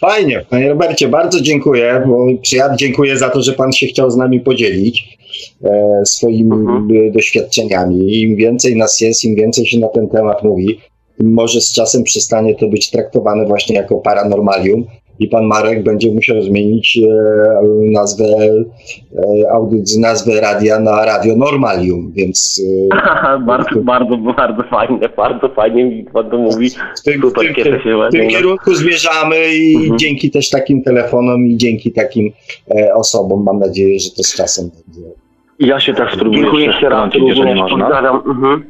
Fajnie, 0.00 0.40
panie 0.50 0.68
Robercie, 0.68 1.08
bardzo 1.08 1.40
dziękuję, 1.40 2.02
bo 2.06 2.26
ja 2.52 2.76
dziękuję 2.76 3.16
za 3.16 3.30
to, 3.30 3.42
że 3.42 3.52
pan 3.52 3.72
się 3.72 3.86
chciał 3.86 4.10
z 4.10 4.16
nami 4.16 4.40
podzielić 4.40 5.18
e, 5.64 6.02
swoimi 6.04 6.52
mhm. 6.52 7.12
doświadczeniami. 7.12 8.20
Im 8.20 8.36
więcej 8.36 8.76
nas 8.76 9.00
jest, 9.00 9.24
im 9.24 9.34
więcej 9.34 9.66
się 9.66 9.78
na 9.78 9.88
ten 9.88 10.08
temat 10.08 10.42
mówi, 10.42 10.78
tym 11.18 11.32
może 11.32 11.60
z 11.60 11.72
czasem 11.72 12.02
przestanie 12.02 12.54
to 12.54 12.68
być 12.68 12.90
traktowane 12.90 13.46
właśnie 13.46 13.76
jako 13.76 13.96
paranormalium 13.96 14.84
i 15.20 15.28
pan 15.28 15.46
Marek 15.46 15.82
będzie 15.82 16.12
musiał 16.12 16.42
zmienić 16.42 16.98
e, 16.98 17.62
nazwę, 17.92 18.24
e, 18.24 19.52
audycji, 19.52 20.00
nazwę 20.00 20.40
radia 20.40 20.80
na 20.80 21.04
Radio 21.04 21.36
Normalium, 21.36 22.12
więc... 22.12 22.62
E, 22.94 23.38
bardzo, 23.46 23.80
bardzo, 23.80 24.16
bardzo 24.16 24.62
fajnie, 24.62 25.08
bardzo 25.16 25.48
fajnie 25.48 25.84
mi 25.84 26.04
pan 26.04 26.30
to 26.30 26.38
mówi. 26.38 26.70
W 26.70 27.02
tym, 27.04 27.20
Super, 27.20 27.52
w 27.52 27.54
tym, 27.54 27.64
się 27.64 28.08
w 28.08 28.12
tym 28.12 28.28
kierunku 28.28 28.74
zmierzamy 28.74 29.54
i 29.54 29.76
mhm. 29.76 29.98
dzięki 29.98 30.30
też 30.30 30.50
takim 30.50 30.82
telefonom 30.82 31.46
i 31.46 31.56
dzięki 31.56 31.92
takim 31.92 32.32
osobom 32.94 33.44
mam 33.44 33.58
nadzieję, 33.58 34.00
że 34.00 34.10
to 34.16 34.22
z 34.22 34.34
czasem 34.34 34.70
będzie. 34.70 35.10
Ja 35.58 35.80
się 35.80 35.94
tak 35.94 36.12
spróbuję 36.12 36.42
Dziękuję 36.42 36.66
jeszcze 36.66 36.88
raz, 36.88 37.10
jeżeli 37.14 37.54
można. 37.54 37.84
Pozdrawiam, 37.84 38.16
mhm. 38.26 38.64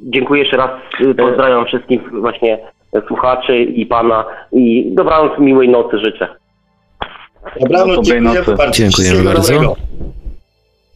Dziękuję 0.00 0.42
jeszcze 0.42 0.56
raz, 0.56 0.70
pozdrawiam 1.16 1.66
wszystkich 1.66 2.00
właśnie 2.20 2.58
słuchaczy 3.08 3.58
i 3.58 3.86
pana 3.86 4.24
i 4.52 4.92
dobranoc, 4.94 5.38
miłej 5.38 5.68
nocy 5.68 5.98
życzę. 5.98 6.28
Dobranoc, 7.60 8.06
dziękuję 8.06 8.42
bardzo. 8.42 8.70
Dziękujemy 8.70 9.24
bardzo. 9.24 9.76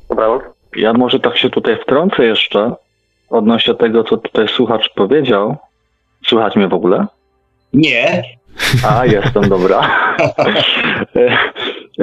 Dobranoc. 0.08 0.42
Ja 0.76 0.92
może 0.92 1.20
tak 1.20 1.38
się 1.38 1.50
tutaj 1.50 1.78
wtrącę 1.82 2.24
jeszcze 2.24 2.72
odnośnie 3.30 3.74
tego, 3.74 4.04
co 4.04 4.16
tutaj 4.16 4.48
słuchacz 4.48 4.90
powiedział. 4.94 5.56
Słychać 6.26 6.56
mnie 6.56 6.68
w 6.68 6.74
ogóle? 6.74 7.06
Nie. 7.72 8.22
A, 8.88 9.06
jestem, 9.06 9.48
dobra. 9.48 9.80
E, 11.16 11.32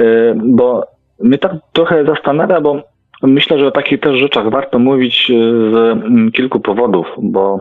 e, 0.02 0.34
bo 0.36 0.86
mnie 1.20 1.38
tak 1.38 1.52
trochę 1.72 2.04
zastanawia, 2.04 2.60
bo 2.60 2.82
myślę, 3.22 3.58
że 3.58 3.66
o 3.66 3.70
takich 3.70 4.00
też 4.00 4.18
rzeczach 4.18 4.50
warto 4.50 4.78
mówić 4.78 5.30
e, 5.30 5.34
z 5.72 5.74
mm, 5.74 6.32
kilku 6.32 6.60
powodów, 6.60 7.06
bo 7.18 7.60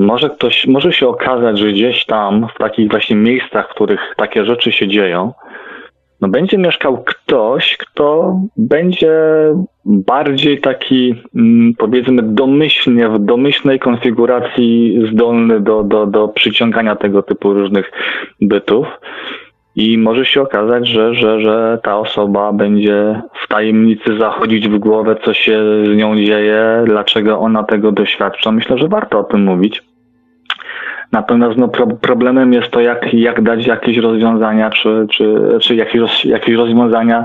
może 0.00 0.30
ktoś, 0.30 0.66
może 0.66 0.92
się 0.92 1.08
okazać, 1.08 1.58
że 1.58 1.72
gdzieś 1.72 2.06
tam, 2.06 2.46
w 2.54 2.58
takich 2.58 2.90
właśnie 2.90 3.16
miejscach, 3.16 3.70
w 3.70 3.74
których 3.74 4.00
takie 4.16 4.44
rzeczy 4.44 4.72
się 4.72 4.88
dzieją, 4.88 5.32
no 6.20 6.28
będzie 6.28 6.58
mieszkał 6.58 7.04
ktoś, 7.04 7.76
kto 7.76 8.36
będzie 8.56 9.12
bardziej 9.84 10.60
taki, 10.60 11.14
mm, 11.34 11.74
powiedzmy, 11.78 12.22
domyślnie, 12.22 13.08
w 13.08 13.18
domyślnej 13.18 13.78
konfiguracji 13.78 14.98
zdolny 15.12 15.60
do, 15.60 15.82
do, 15.82 16.06
do 16.06 16.28
przyciągania 16.28 16.96
tego 16.96 17.22
typu 17.22 17.52
różnych 17.52 17.92
bytów. 18.40 18.86
I 19.76 19.98
może 19.98 20.24
się 20.24 20.42
okazać, 20.42 20.88
że, 20.88 21.14
że, 21.14 21.40
że 21.40 21.78
ta 21.82 21.98
osoba 21.98 22.52
będzie 22.52 23.22
w 23.44 23.48
tajemnicy 23.48 24.18
zachodzić 24.18 24.68
w 24.68 24.78
głowę, 24.78 25.16
co 25.24 25.34
się 25.34 25.60
z 25.84 25.96
nią 25.96 26.16
dzieje, 26.16 26.82
dlaczego 26.86 27.38
ona 27.38 27.64
tego 27.64 27.92
doświadcza. 27.92 28.52
Myślę, 28.52 28.78
że 28.78 28.88
warto 28.88 29.18
o 29.18 29.24
tym 29.24 29.44
mówić. 29.44 29.89
Natomiast 31.12 31.56
no, 31.58 31.68
pro, 31.68 31.86
problemem 31.86 32.52
jest 32.52 32.70
to, 32.70 32.80
jak, 32.80 33.14
jak 33.14 33.42
dać 33.42 33.66
jakieś 33.66 33.96
rozwiązania, 33.96 34.70
czy, 34.70 35.06
czy, 35.10 35.34
czy 35.60 35.76
jakieś, 35.76 36.24
jakieś 36.24 36.54
rozwiązania 36.56 37.24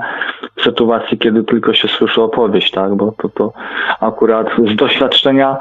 w 0.56 0.62
sytuacji, 0.62 1.18
kiedy 1.18 1.44
tylko 1.44 1.74
się 1.74 1.88
słyszy 1.88 2.22
opowieść, 2.22 2.72
tak? 2.72 2.96
Bo 2.96 3.14
to, 3.22 3.30
to 3.30 3.54
akurat 4.02 4.48
z 4.72 4.76
doświadczenia, 4.76 5.58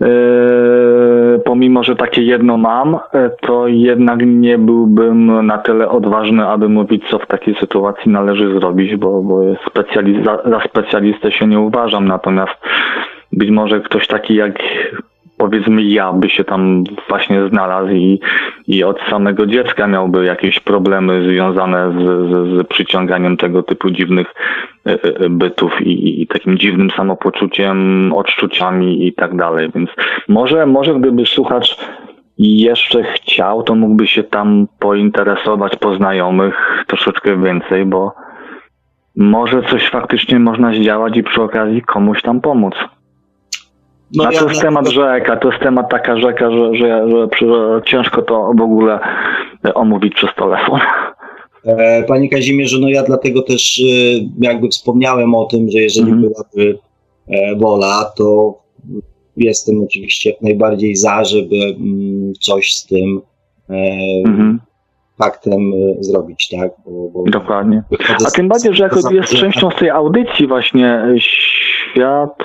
yy, 0.00 1.40
pomimo, 1.44 1.84
że 1.84 1.96
takie 1.96 2.22
jedno 2.22 2.56
mam, 2.56 2.98
to 3.40 3.68
jednak 3.68 4.18
nie 4.26 4.58
byłbym 4.58 5.46
na 5.46 5.58
tyle 5.58 5.88
odważny, 5.88 6.46
aby 6.46 6.68
mówić, 6.68 7.08
co 7.10 7.18
w 7.18 7.26
takiej 7.26 7.54
sytuacji 7.54 8.12
należy 8.12 8.54
zrobić, 8.54 8.96
bo, 8.96 9.22
bo 9.22 9.40
specjaliz- 9.40 10.24
za, 10.24 10.50
za 10.50 10.60
specjalistę 10.60 11.32
się 11.32 11.46
nie 11.46 11.60
uważam. 11.60 12.08
Natomiast 12.08 12.52
być 13.32 13.50
może 13.50 13.80
ktoś 13.80 14.06
taki 14.06 14.34
jak 14.34 14.58
powiedzmy 15.42 15.82
ja 15.82 16.12
by 16.12 16.30
się 16.30 16.44
tam 16.44 16.84
właśnie 17.08 17.48
znalazł 17.48 17.88
i, 17.88 18.20
i 18.66 18.84
od 18.84 19.00
samego 19.10 19.46
dziecka 19.46 19.86
miałby 19.86 20.24
jakieś 20.24 20.60
problemy 20.60 21.28
związane 21.28 21.92
z, 21.92 22.02
z, 22.02 22.60
z 22.60 22.66
przyciąganiem 22.68 23.36
tego 23.36 23.62
typu 23.62 23.90
dziwnych 23.90 24.26
e, 24.86 24.90
e, 24.90 25.28
bytów 25.28 25.80
i, 25.80 26.22
i, 26.22 26.26
takim 26.26 26.58
dziwnym 26.58 26.90
samopoczuciem, 26.90 28.12
odczuciami 28.12 29.06
i 29.06 29.12
tak 29.12 29.36
dalej. 29.36 29.70
Więc 29.74 29.90
może, 30.28 30.66
może 30.66 30.94
gdyby 30.94 31.26
słuchacz 31.26 31.76
jeszcze 32.38 33.02
chciał, 33.02 33.62
to 33.62 33.74
mógłby 33.74 34.06
się 34.06 34.22
tam 34.22 34.66
pointeresować 34.78 35.76
po 35.76 35.96
znajomych 35.96 36.84
troszeczkę 36.86 37.42
więcej, 37.42 37.86
bo 37.86 38.14
może 39.16 39.62
coś 39.62 39.90
faktycznie 39.90 40.38
można 40.38 40.72
zdziałać 40.72 41.16
i 41.16 41.22
przy 41.22 41.42
okazji 41.42 41.82
komuś 41.82 42.22
tam 42.22 42.40
pomóc. 42.40 42.74
No, 44.14 44.24
A 44.24 44.32
to 44.32 44.48
jest 44.48 44.60
temat 44.60 44.88
rzeka, 44.88 45.36
to 45.36 45.50
jest 45.50 45.62
temat 45.62 45.90
taka 45.90 46.16
rzeka, 46.16 46.50
że, 46.50 46.74
że, 46.74 47.10
że, 47.10 47.28
że 47.48 47.82
ciężko 47.84 48.22
to 48.22 48.52
w 48.58 48.60
ogóle 48.60 48.98
omówić 49.74 50.14
przez 50.14 50.30
telefon. 50.34 50.80
E, 51.64 52.02
panie 52.02 52.28
Kazimierzu, 52.28 52.80
no 52.80 52.88
ja 52.88 53.02
dlatego 53.02 53.42
też 53.42 53.80
e, 53.80 53.84
jakby 54.38 54.68
wspomniałem 54.68 55.34
o 55.34 55.44
tym, 55.44 55.70
że 55.70 55.78
jeżeli 55.78 56.10
mhm. 56.10 56.20
byłaby 56.20 56.78
e, 57.28 57.56
wola, 57.56 58.12
to 58.16 58.58
jestem 59.36 59.82
oczywiście 59.82 60.30
jak 60.30 60.42
najbardziej 60.42 60.96
za, 60.96 61.24
żeby 61.24 61.56
mm, 61.56 62.32
coś 62.40 62.72
z 62.72 62.86
tym 62.86 63.20
mhm. 64.24 64.60
faktem 65.18 65.72
zrobić, 66.00 66.48
tak? 66.48 66.70
Bo, 66.84 67.08
bo 67.08 67.30
Dokładnie. 67.30 67.82
A 68.26 68.30
tym 68.30 68.48
bardziej, 68.48 68.74
że 68.74 68.84
jako 68.84 69.10
jest 69.10 69.34
częścią 69.34 69.70
z 69.70 69.76
tej 69.76 69.90
audycji 69.90 70.46
właśnie 70.46 71.02
świat 71.18 72.38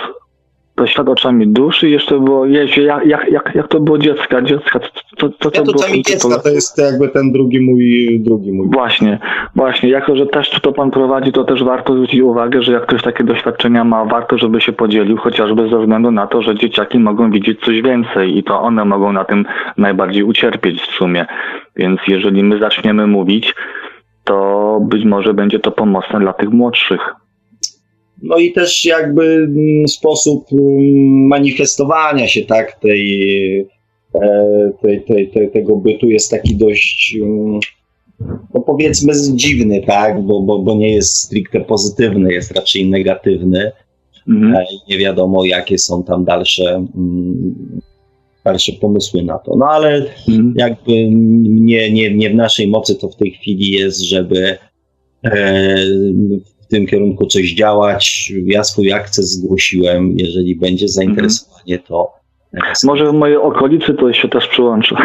to 0.78 0.88
świat 0.88 1.10
oczami 1.10 1.48
duszy 1.48 1.90
jeszcze 1.90 2.20
było, 2.20 2.46
jeździ, 2.46 2.84
jak, 2.84 3.06
jak, 3.06 3.32
jak, 3.32 3.56
jak 3.56 3.68
to 3.68 3.80
było 3.80 3.98
dziecka, 3.98 4.42
dziecka, 4.42 4.80
to, 4.80 5.30
to, 5.30 5.30
to, 5.30 5.50
świat 5.50 5.66
było 5.66 6.04
dziecka 6.06 6.40
to 6.40 6.50
jest 6.50 6.78
jakby 6.78 7.10
ten 7.10 7.32
drugi 7.32 7.62
mój, 7.62 8.20
drugi 8.20 8.52
mój. 8.52 8.70
Właśnie, 8.70 9.20
właśnie, 9.56 9.90
jako, 9.90 10.16
że 10.16 10.26
też 10.26 10.50
to 10.50 10.72
pan 10.72 10.92
prowadzi, 10.92 11.32
to 11.32 11.44
też 11.44 11.64
warto 11.64 11.94
zwrócić 11.94 12.22
uwagę, 12.22 12.62
że 12.62 12.72
jak 12.72 12.86
ktoś 12.86 13.02
takie 13.02 13.24
doświadczenia 13.24 13.84
ma, 13.84 14.06
warto, 14.06 14.38
żeby 14.38 14.62
się 14.62 14.74
podzielił, 14.74 15.18
chociażby 15.18 15.70
ze 15.70 15.80
względu 15.80 16.12
na 16.12 16.28
to, 16.28 16.42
że 16.42 16.56
dzieciaki 16.56 17.00
mogą 17.00 17.32
widzieć 17.32 17.60
coś 17.60 17.82
więcej 17.82 18.38
i 18.38 18.44
to 18.44 18.62
one 18.62 18.86
mogą 18.86 19.12
na 19.12 19.26
tym 19.26 19.46
najbardziej 19.78 20.24
ucierpieć 20.24 20.82
w 20.82 20.92
sumie, 20.92 21.26
więc 21.76 22.00
jeżeli 22.08 22.44
my 22.44 22.60
zaczniemy 22.60 23.08
mówić, 23.08 23.56
to 24.24 24.80
być 24.82 25.06
może 25.06 25.34
będzie 25.34 25.60
to 25.60 25.72
pomocne 25.72 26.20
dla 26.20 26.34
tych 26.34 26.50
młodszych. 26.50 27.16
No 28.24 28.38
i 28.38 28.54
też 28.54 28.86
jakby 28.86 29.24
mm, 29.24 29.88
sposób 29.88 30.46
mm, 30.52 31.28
manifestowania 31.28 32.28
się 32.28 32.42
tak 32.42 32.80
tej, 32.80 33.60
e, 34.16 34.72
tej, 34.82 35.02
tej, 35.02 35.32
tej, 35.32 35.52
tego 35.52 35.76
bytu 35.76 36.10
jest 36.10 36.32
taki 36.32 36.56
dość 36.56 37.18
mm, 37.22 37.60
no 38.54 38.62
powiedzmy 38.62 39.14
dziwny, 39.36 39.82
tak, 39.88 40.22
bo, 40.22 40.42
bo, 40.42 40.60
bo 40.60 40.76
nie 40.76 40.94
jest 40.94 41.16
stricte 41.16 41.62
pozytywny, 41.62 42.34
jest 42.34 42.52
raczej 42.52 42.90
negatywny. 42.90 43.72
Mhm. 44.28 44.66
Nie 44.90 44.98
wiadomo, 44.98 45.46
jakie 45.46 45.78
są 45.78 46.04
tam 46.04 46.26
dalsze, 46.26 46.86
dalsze 48.44 48.72
pomysły 48.74 49.24
na 49.24 49.38
to. 49.38 49.56
No 49.56 49.66
ale 49.66 50.06
mhm. 50.28 50.54
jakby 50.58 51.10
nie, 51.50 51.92
nie, 51.92 52.16
nie 52.16 52.30
w 52.30 52.36
naszej 52.36 52.68
mocy 52.68 52.96
to 52.96 53.10
w 53.10 53.16
tej 53.16 53.32
chwili 53.32 53.72
jest, 53.72 54.02
żeby 54.02 54.58
e, 55.24 55.78
w 56.68 56.70
tym 56.70 56.88
kierunku 56.88 57.26
coś 57.26 57.54
działać. 57.54 58.34
Ja 58.46 58.64
swój 58.64 58.94
akces 58.94 59.32
zgłosiłem. 59.32 60.16
Jeżeli 60.18 60.56
będzie 60.56 60.88
zainteresowanie, 60.88 61.80
to. 61.80 62.14
Może 62.84 63.12
w 63.12 63.14
mojej 63.14 63.38
okolicy 63.38 63.94
to 63.94 64.14
się 64.14 64.30
też 64.30 64.48
przyłączy. 64.48 64.96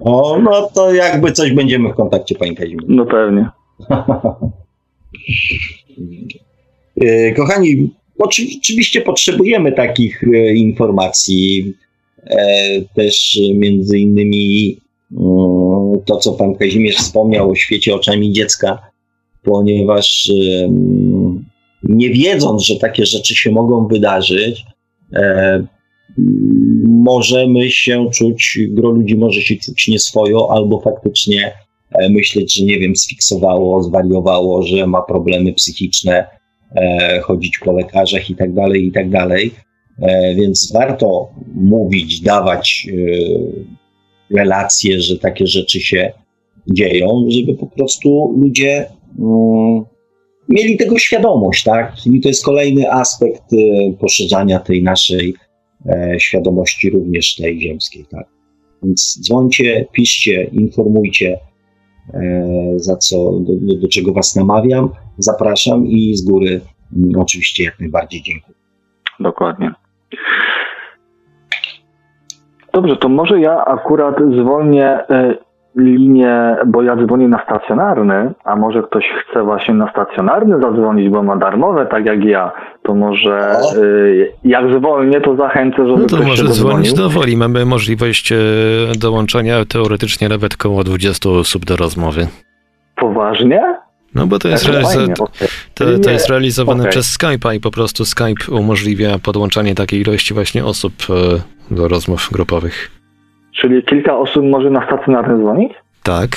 O, 0.00 0.38
no 0.42 0.70
to 0.74 0.94
jakby 0.94 1.32
coś 1.32 1.52
będziemy 1.52 1.92
w 1.92 1.94
kontakcie, 1.94 2.34
panie 2.34 2.54
Kazimierz. 2.54 2.84
No 2.88 3.06
pewnie. 3.06 3.48
E, 7.00 7.32
kochani, 7.36 7.90
oczywiście 8.18 9.00
potrzebujemy 9.00 9.72
takich 9.72 10.24
e, 10.24 10.54
informacji. 10.54 11.74
E, 12.26 12.36
też 12.94 13.38
między 13.54 13.98
innymi 13.98 14.76
mm, 15.12 16.04
to, 16.04 16.16
co 16.16 16.32
pan 16.32 16.54
Kazimierz 16.54 16.96
wspomniał 16.96 17.50
o 17.50 17.54
świecie 17.54 17.94
oczami 17.94 18.32
dziecka 18.32 18.91
ponieważ 19.42 20.30
nie 21.82 22.10
wiedząc, 22.10 22.62
że 22.62 22.76
takie 22.76 23.06
rzeczy 23.06 23.34
się 23.36 23.50
mogą 23.50 23.86
wydarzyć, 23.86 24.64
e, 25.12 25.66
możemy 26.86 27.70
się 27.70 28.10
czuć, 28.14 28.58
gro 28.68 28.90
ludzi 28.90 29.16
może 29.16 29.40
się 29.40 29.56
czuć 29.56 29.88
nieswojo, 29.88 30.50
albo 30.50 30.80
faktycznie 30.80 31.52
e, 31.92 32.08
myśleć, 32.08 32.54
że 32.54 32.64
nie 32.64 32.78
wiem, 32.78 32.96
sfiksowało, 32.96 33.82
zwariowało, 33.82 34.62
że 34.62 34.86
ma 34.86 35.02
problemy 35.02 35.52
psychiczne, 35.52 36.26
e, 36.76 37.20
chodzić 37.20 37.58
po 37.58 37.72
lekarzach 37.72 38.30
i 38.30 38.34
tak 38.34 38.54
dalej, 38.54 38.86
i 38.86 38.92
tak 38.92 39.10
dalej. 39.10 39.50
Więc 40.36 40.72
warto 40.72 41.28
mówić, 41.54 42.20
dawać 42.20 42.86
relacje, 44.30 45.00
że 45.00 45.18
takie 45.18 45.46
rzeczy 45.46 45.80
się 45.80 46.12
dzieją, 46.66 47.26
żeby 47.28 47.54
po 47.54 47.66
prostu 47.66 48.34
ludzie 48.40 48.86
mieli 50.48 50.76
tego 50.76 50.98
świadomość, 50.98 51.64
tak? 51.64 52.06
I 52.06 52.20
to 52.20 52.28
jest 52.28 52.44
kolejny 52.44 52.92
aspekt 52.92 53.52
y, 53.52 53.96
poszerzania 54.00 54.58
tej 54.58 54.82
naszej 54.82 55.34
e, 55.86 56.20
świadomości, 56.20 56.90
również 56.90 57.34
tej 57.36 57.60
ziemskiej, 57.60 58.04
tak? 58.10 58.26
Więc 58.82 59.20
dzwońcie, 59.20 59.86
piszcie, 59.92 60.44
informujcie. 60.44 61.38
za 62.76 62.96
co, 62.96 63.32
do, 63.40 63.74
do 63.76 63.88
czego 63.88 64.12
Was 64.12 64.36
namawiam. 64.36 64.88
Zapraszam 65.18 65.86
i 65.86 66.16
z 66.16 66.24
góry 66.24 66.60
mm, 66.96 67.20
oczywiście 67.20 67.64
jak 67.64 67.80
najbardziej 67.80 68.22
dziękuję. 68.22 68.56
Dokładnie. 69.20 69.72
Dobrze, 72.72 72.96
to 72.96 73.08
może 73.08 73.40
ja 73.40 73.64
akurat 73.64 74.16
zwolnię 74.40 74.86
e, 74.86 75.34
linię, 75.76 76.56
bo 76.66 76.82
ja 76.82 76.96
dzwonię 76.96 77.28
na 77.28 77.42
stacjonarny, 77.44 78.32
a 78.44 78.56
może 78.56 78.82
ktoś 78.82 79.04
chce 79.04 79.42
właśnie 79.42 79.74
na 79.74 79.90
stacjonarny 79.90 80.60
zadzwonić, 80.62 81.08
bo 81.08 81.22
ma 81.22 81.36
darmowe, 81.36 81.86
tak 81.86 82.06
jak 82.06 82.24
ja, 82.24 82.52
to 82.82 82.94
może 82.94 83.56
y, 83.76 84.32
jak 84.44 84.64
zwolnię, 84.78 85.20
to 85.20 85.36
zachęcę, 85.36 85.76
żeby 85.76 85.90
no 86.02 86.06
to 86.08 86.16
ktoś 86.16 86.26
może 86.26 86.46
się 86.46 86.52
dzwonić 86.52 86.94
do 86.94 87.08
woli. 87.08 87.36
Mamy 87.36 87.64
możliwość 87.64 88.32
e, 88.32 88.36
dołączenia 88.98 89.64
teoretycznie 89.64 90.28
nawet 90.28 90.54
około 90.54 90.84
20 90.84 91.30
osób 91.30 91.64
do 91.64 91.76
rozmowy. 91.76 92.26
Poważnie? 92.96 93.62
No 94.14 94.26
bo 94.26 94.38
to 94.38 94.48
jest, 94.48 94.66
Tak, 94.66 94.74
realiza- 94.74 94.94
fajnie, 94.94 95.14
to, 95.74 95.98
to 96.04 96.10
jest 96.10 96.28
realizowane 96.30 96.80
okej. 96.80 96.90
przez 96.90 97.18
Skype'a 97.18 97.54
i 97.56 97.60
po 97.60 97.70
prostu 97.70 98.04
Skype 98.04 98.52
umożliwia 98.52 99.18
podłączanie 99.18 99.74
takiej 99.74 100.00
ilości 100.00 100.34
właśnie 100.34 100.64
osób 100.64 100.92
e, 101.70 101.74
do 101.74 101.88
rozmów 101.88 102.28
grupowych. 102.32 102.90
Czyli 103.56 103.82
kilka 103.82 104.18
osób 104.18 104.44
może 104.44 104.70
na 104.70 104.86
stacjonarny 104.86 105.38
dzwonić? 105.38 105.72
Tak, 106.02 106.28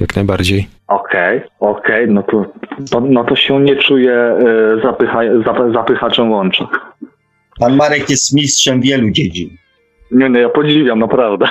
jak 0.00 0.16
najbardziej. 0.16 0.68
Okej, 0.88 1.40
okej, 1.60 2.08
no, 2.08 2.22
to, 2.22 2.44
to, 2.90 3.00
no 3.00 3.24
to 3.24 3.36
się 3.36 3.60
nie 3.60 3.76
czuję 3.76 4.36
y, 4.78 4.82
zapycha, 4.82 5.20
zap, 5.44 5.56
zapychaczem 5.72 6.30
łącza. 6.30 6.68
Pan 7.60 7.76
Marek 7.76 8.10
jest 8.10 8.34
mistrzem 8.34 8.80
wielu 8.80 9.10
dziedzin. 9.10 9.56
Nie, 10.10 10.30
nie, 10.30 10.40
ja 10.40 10.48
podziwiam, 10.48 10.98
naprawdę. 10.98 11.46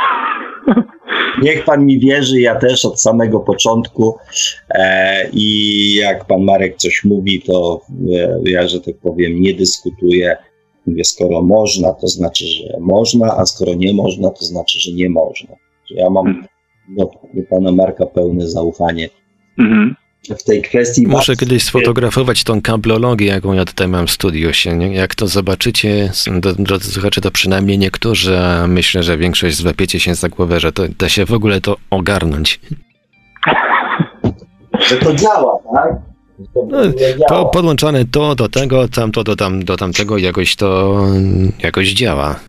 Niech 1.42 1.64
pan 1.64 1.86
mi 1.86 2.00
wierzy, 2.00 2.42
ja 2.42 2.56
też 2.56 2.86
od 2.86 3.02
samego 3.02 3.40
początku. 3.40 4.18
E, 4.70 5.30
I 5.34 5.96
jak 5.96 6.26
pan 6.26 6.44
Marek 6.44 6.76
coś 6.78 7.04
mówi, 7.04 7.42
to 7.42 7.82
e, 8.16 8.50
ja, 8.50 8.68
że 8.68 8.82
tak 8.82 8.96
powiem, 9.04 9.42
nie 9.42 9.54
dyskutuję. 9.54 10.38
Mówię, 10.88 11.04
skoro 11.06 11.42
można, 11.42 11.94
to 11.94 12.08
znaczy, 12.08 12.46
że 12.46 12.78
można, 12.80 13.38
a 13.38 13.46
skoro 13.46 13.74
nie 13.74 13.94
można, 13.94 14.30
to 14.30 14.46
znaczy, 14.46 14.80
że 14.80 14.92
nie 14.92 15.10
można. 15.10 15.56
Ja 15.90 16.10
mam 16.10 16.44
do, 16.98 17.06
do 17.34 17.42
pana 17.50 17.72
Marka 17.72 18.06
pełne 18.06 18.48
zaufanie 18.48 19.10
Mhm. 19.60 19.96
w 20.40 20.44
tej 20.44 20.62
kwestii. 20.62 21.02
Muszę 21.08 21.16
Bardzo- 21.18 21.36
kiedyś 21.36 21.64
sfotografować 21.64 22.44
tą 22.44 22.62
kablologię, 22.62 23.28
jaką 23.28 23.54
ja 23.54 23.66
tutaj 23.66 23.88
mam 23.88 24.08
w 24.08 24.12
studiu 24.12 24.54
się. 24.54 24.94
Jak 24.94 25.16
to 25.16 25.28
zobaczycie, 25.28 26.12
drodzy 26.60 26.92
słuchacze, 26.92 27.22
to 27.22 27.32
przynajmniej 27.32 27.78
niektórzy, 27.78 28.38
a 28.40 28.68
myślę, 28.68 29.04
że 29.04 29.18
większość 29.18 29.56
złapiecie 29.58 30.00
się 30.00 30.16
za 30.16 30.30
głowę, 30.30 30.60
że 30.60 30.72
to 30.72 30.84
da 31.00 31.10
się 31.10 31.26
w 31.26 31.34
ogóle 31.34 31.62
to 31.62 31.78
ogarnąć. 31.90 32.60
Że 34.88 34.96
to 34.98 35.16
działa, 35.16 35.60
tak? 35.76 36.11
To 36.54 36.68
No, 36.70 36.78
działa. 37.30 37.46
podłączane 37.46 38.06
to 38.06 38.36
do 38.36 38.50
tego, 38.50 38.88
tamto 38.88 39.24
do, 39.24 39.36
tam, 39.36 39.66
do 39.66 39.78
tamtego, 39.78 40.18
jakoś 40.18 40.56
to 40.56 40.98
jakoś 41.64 41.94
działa. 41.94 42.40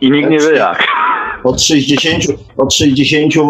I 0.00 0.10
nikt 0.10 0.30
nie 0.30 0.38
wie 0.38 0.52
jak. 0.56 0.86
Od 1.44 1.62
60, 1.62 2.24
od 2.56 2.74
60 2.74 3.34
e, 3.36 3.40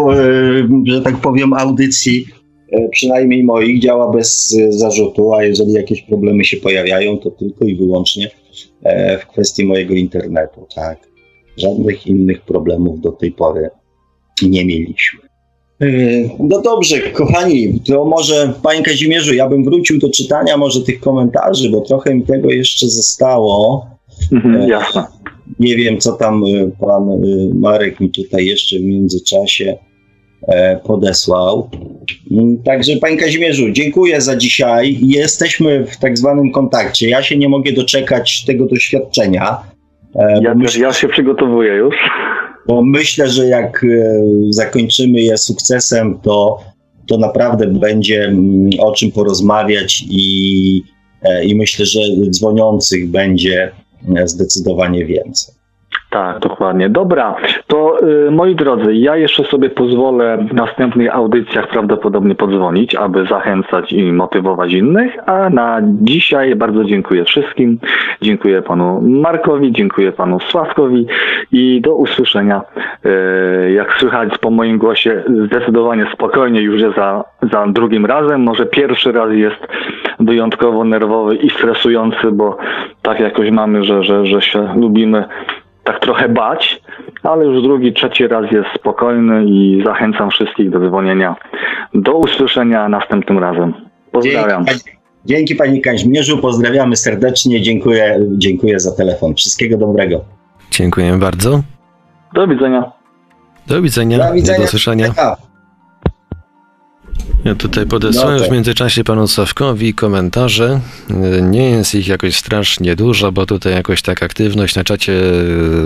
że 0.85 1.01
tak 1.01 1.17
powiem, 1.17 1.53
audycji, 1.53 2.25
e, 2.71 2.89
przynajmniej 2.89 3.43
moich, 3.43 3.81
działa 3.81 4.11
bez 4.11 4.57
e, 4.59 4.71
zarzutu, 4.71 5.33
a 5.33 5.43
jeżeli 5.43 5.73
jakieś 5.73 6.01
problemy 6.01 6.45
się 6.45 6.57
pojawiają, 6.57 7.17
to 7.17 7.31
tylko 7.31 7.65
i 7.65 7.75
wyłącznie 7.75 8.29
e, 8.83 9.17
w 9.17 9.27
kwestii 9.27 9.65
mojego 9.65 9.93
internetu, 9.93 10.67
tak. 10.75 10.97
Żadnych 11.57 12.07
innych 12.07 12.41
problemów 12.41 13.01
do 13.01 13.11
tej 13.11 13.31
pory 13.31 13.69
nie 14.41 14.65
mieliśmy. 14.65 15.19
E, 15.81 15.85
No 16.39 16.61
dobrze, 16.61 16.99
kochani, 16.99 17.79
to 17.87 18.05
może 18.05 18.53
Panie 18.63 18.83
Kazimierzu, 18.83 19.33
ja 19.33 19.49
bym 19.49 19.63
wrócił 19.63 19.99
do 19.99 20.09
czytania 20.09 20.57
może 20.57 20.81
tych 20.81 20.99
komentarzy, 20.99 21.69
bo 21.69 21.81
trochę 21.81 22.15
mi 22.15 22.23
tego 22.23 22.51
jeszcze 22.51 22.87
zostało. 22.87 23.85
Mhm, 24.31 24.69
jasne. 24.69 25.03
Nie 25.59 25.75
wiem, 25.75 25.97
co 25.99 26.11
tam 26.11 26.43
y, 26.43 26.71
pan 26.79 27.09
y, 27.09 27.49
Marek 27.55 27.99
mi 27.99 28.09
tutaj 28.09 28.45
jeszcze 28.45 28.79
w 28.79 28.81
międzyczasie 28.81 29.77
e, 30.47 30.79
podesłał. 30.83 31.69
Mm, 32.31 32.57
Także, 32.63 32.95
panie 32.97 33.17
Kazimierzu, 33.17 33.71
dziękuję 33.71 34.21
za 34.21 34.35
dzisiaj. 34.35 34.97
Jesteśmy 35.01 35.85
w 35.85 35.97
tak 35.97 36.17
zwanym 36.17 36.51
kontakcie. 36.51 37.09
Ja 37.09 37.23
się 37.23 37.37
nie 37.37 37.49
mogę 37.49 37.71
doczekać 37.71 38.45
tego 38.45 38.65
doświadczenia. 38.65 39.57
e, 40.15 40.39
Ja 40.43 40.55
ja 40.79 40.93
się 40.93 41.07
przygotowuję 41.07 41.73
już. 41.73 41.95
Bo 42.67 42.81
myślę, 42.83 43.29
że 43.29 43.47
jak 43.47 43.83
e, 43.83 44.21
zakończymy 44.49 45.21
je 45.21 45.37
sukcesem, 45.37 46.19
to, 46.23 46.59
to 47.07 47.17
naprawdę 47.17 47.67
będzie 47.67 48.23
mm, 48.23 48.69
o 48.79 48.91
czym 48.91 49.11
porozmawiać 49.11 50.05
i, 50.09 50.81
e, 51.21 51.45
i 51.45 51.55
myślę, 51.55 51.85
że 51.85 51.99
dzwoniących 52.29 53.09
będzie 53.09 53.71
e, 54.15 54.27
zdecydowanie 54.27 55.05
więcej. 55.05 55.52
Tak, 56.13 56.39
dokładnie. 56.39 56.89
Dobra, 56.89 57.35
to 57.67 58.07
y, 58.27 58.31
moi 58.31 58.55
drodzy, 58.55 58.95
ja 58.95 59.15
jeszcze 59.15 59.43
sobie 59.43 59.69
pozwolę 59.69 60.37
w 60.49 60.53
następnych 60.53 61.15
audycjach 61.15 61.67
prawdopodobnie 61.67 62.35
podzwonić, 62.35 62.95
aby 62.95 63.25
zachęcać 63.25 63.91
i 63.91 64.11
motywować 64.11 64.73
innych, 64.73 65.29
a 65.29 65.49
na 65.49 65.79
dzisiaj 65.83 66.55
bardzo 66.55 66.83
dziękuję 66.83 67.25
wszystkim. 67.25 67.79
Dziękuję 68.21 68.61
panu 68.61 69.01
Markowi, 69.01 69.71
dziękuję 69.71 70.11
panu 70.11 70.39
Sławkowi 70.39 71.07
i 71.51 71.81
do 71.81 71.95
usłyszenia. 71.95 72.61
Y, 73.05 73.71
jak 73.71 73.93
słychać 73.99 74.37
po 74.37 74.49
moim 74.49 74.77
głosie, 74.77 75.23
zdecydowanie 75.45 76.05
spokojnie 76.13 76.61
już 76.61 76.81
jest 76.81 76.95
za, 76.95 77.23
za 77.51 77.67
drugim 77.67 78.05
razem. 78.05 78.41
Może 78.41 78.65
pierwszy 78.65 79.11
raz 79.11 79.31
jest 79.31 79.67
wyjątkowo 80.19 80.83
nerwowy 80.83 81.35
i 81.35 81.49
stresujący, 81.49 82.31
bo 82.31 82.57
tak 83.01 83.19
jakoś 83.19 83.51
mamy, 83.51 83.83
że, 83.83 84.03
że, 84.03 84.25
że 84.25 84.41
się 84.41 84.73
lubimy 84.75 85.25
tak 85.83 85.99
trochę 85.99 86.29
bać, 86.29 86.81
ale 87.23 87.45
już 87.45 87.63
drugi, 87.63 87.93
trzeci 87.93 88.27
raz 88.27 88.51
jest 88.51 88.69
spokojny 88.79 89.45
i 89.45 89.83
zachęcam 89.85 90.29
wszystkich 90.29 90.69
do 90.69 90.79
dzwonienia. 90.89 91.35
Do 91.93 92.13
usłyszenia 92.13 92.89
następnym 92.89 93.39
razem. 93.39 93.73
Pozdrawiam. 94.11 94.65
Dzięki, 94.65 94.89
dzięki 95.25 95.55
panie 95.55 95.81
Kazimierzu, 95.81 96.37
pozdrawiamy 96.37 96.95
serdecznie, 96.95 97.61
dziękuję, 97.61 98.19
dziękuję 98.37 98.79
za 98.79 98.95
telefon. 98.95 99.35
Wszystkiego 99.35 99.77
dobrego. 99.77 100.21
Dziękuję 100.71 101.17
bardzo. 101.17 101.61
Do 102.33 102.47
widzenia. 102.47 102.91
Do 103.67 103.81
widzenia. 103.81 104.17
Do 104.17 104.33
widzenia. 104.33 104.57
Do 104.57 104.63
usłyszenia. 104.63 105.13
Ja 107.45 107.55
tutaj 107.55 107.85
podesłałem 107.85 108.33
No 108.35 108.39
tak. 108.39 108.49
w 108.49 108.53
międzyczasie 108.53 109.03
panu 109.03 109.27
Sławkowi 109.27 109.93
komentarze. 109.93 110.79
E, 111.09 111.41
Nie 111.41 111.69
jest 111.69 111.95
ich 111.95 112.07
jakoś 112.07 112.35
strasznie 112.35 112.95
dużo, 112.95 113.31
bo 113.31 113.45
tutaj 113.45 113.73
jakoś 113.73 114.01
tak 114.01 114.23
aktywność 114.23 114.75
na 114.75 114.83
czacie 114.83 115.13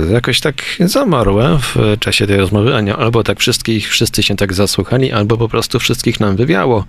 e, 0.08 0.12
jakoś 0.12 0.40
tak 0.42 0.56
zamarła 0.80 1.58
w 1.58 1.76
czasie 2.00 2.28
tej 2.28 2.38
rozmowy. 2.38 2.74
Albo 2.98 3.24
tak 3.24 3.40
wszystkich, 3.40 3.90
wszyscy 3.90 4.24
się 4.24 4.36
tak 4.36 4.54
zasłuchali, 4.54 5.12
albo 5.12 5.38
po 5.38 5.50
prostu 5.50 5.80
wszystkich 5.80 6.20
nam 6.20 6.36
wywiało. 6.36 6.86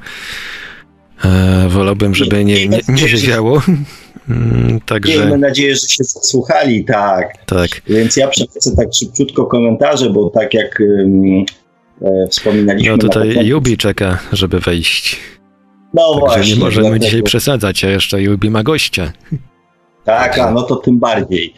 E, 1.24 1.68
wolałbym, 1.68 2.14
żeby 2.14 2.44
nie, 2.44 2.68
nie, 2.68 2.80
nie 2.88 3.06
wywiało. 3.08 3.62
Mm, 4.28 4.80
Także 4.80 5.12
Miejmy 5.18 5.38
nadzieję, 5.38 5.74
że 5.74 5.86
się 5.88 6.04
zasłuchali, 6.04 6.84
tak. 6.84 7.46
tak. 7.46 7.68
Więc 7.86 8.16
ja 8.16 8.28
przelecę 8.28 8.76
tak 8.76 8.88
szybciutko 8.94 9.46
komentarze, 9.46 10.10
bo 10.10 10.30
tak 10.30 10.54
jak 10.54 10.82
wspominaliśmy 12.30 12.90
No 12.92 12.98
tutaj 12.98 13.46
Jubi 13.46 13.76
czeka, 13.76 14.18
żeby 14.32 14.60
wejść. 14.60 15.16
No 15.94 16.02
Także 16.02 16.20
właśnie. 16.20 16.54
nie 16.54 16.60
możemy 16.60 16.82
dlatego- 16.88 17.04
dzisiaj 17.04 17.22
przesadzać, 17.22 17.84
a 17.84 17.90
jeszcze 17.90 18.22
Jubi 18.22 18.50
ma 18.50 18.62
gościa. 18.62 19.12
Tak, 20.04 20.38
a 20.38 20.50
no 20.50 20.62
to 20.62 20.76
tym 20.76 20.98
bardziej. 20.98 21.54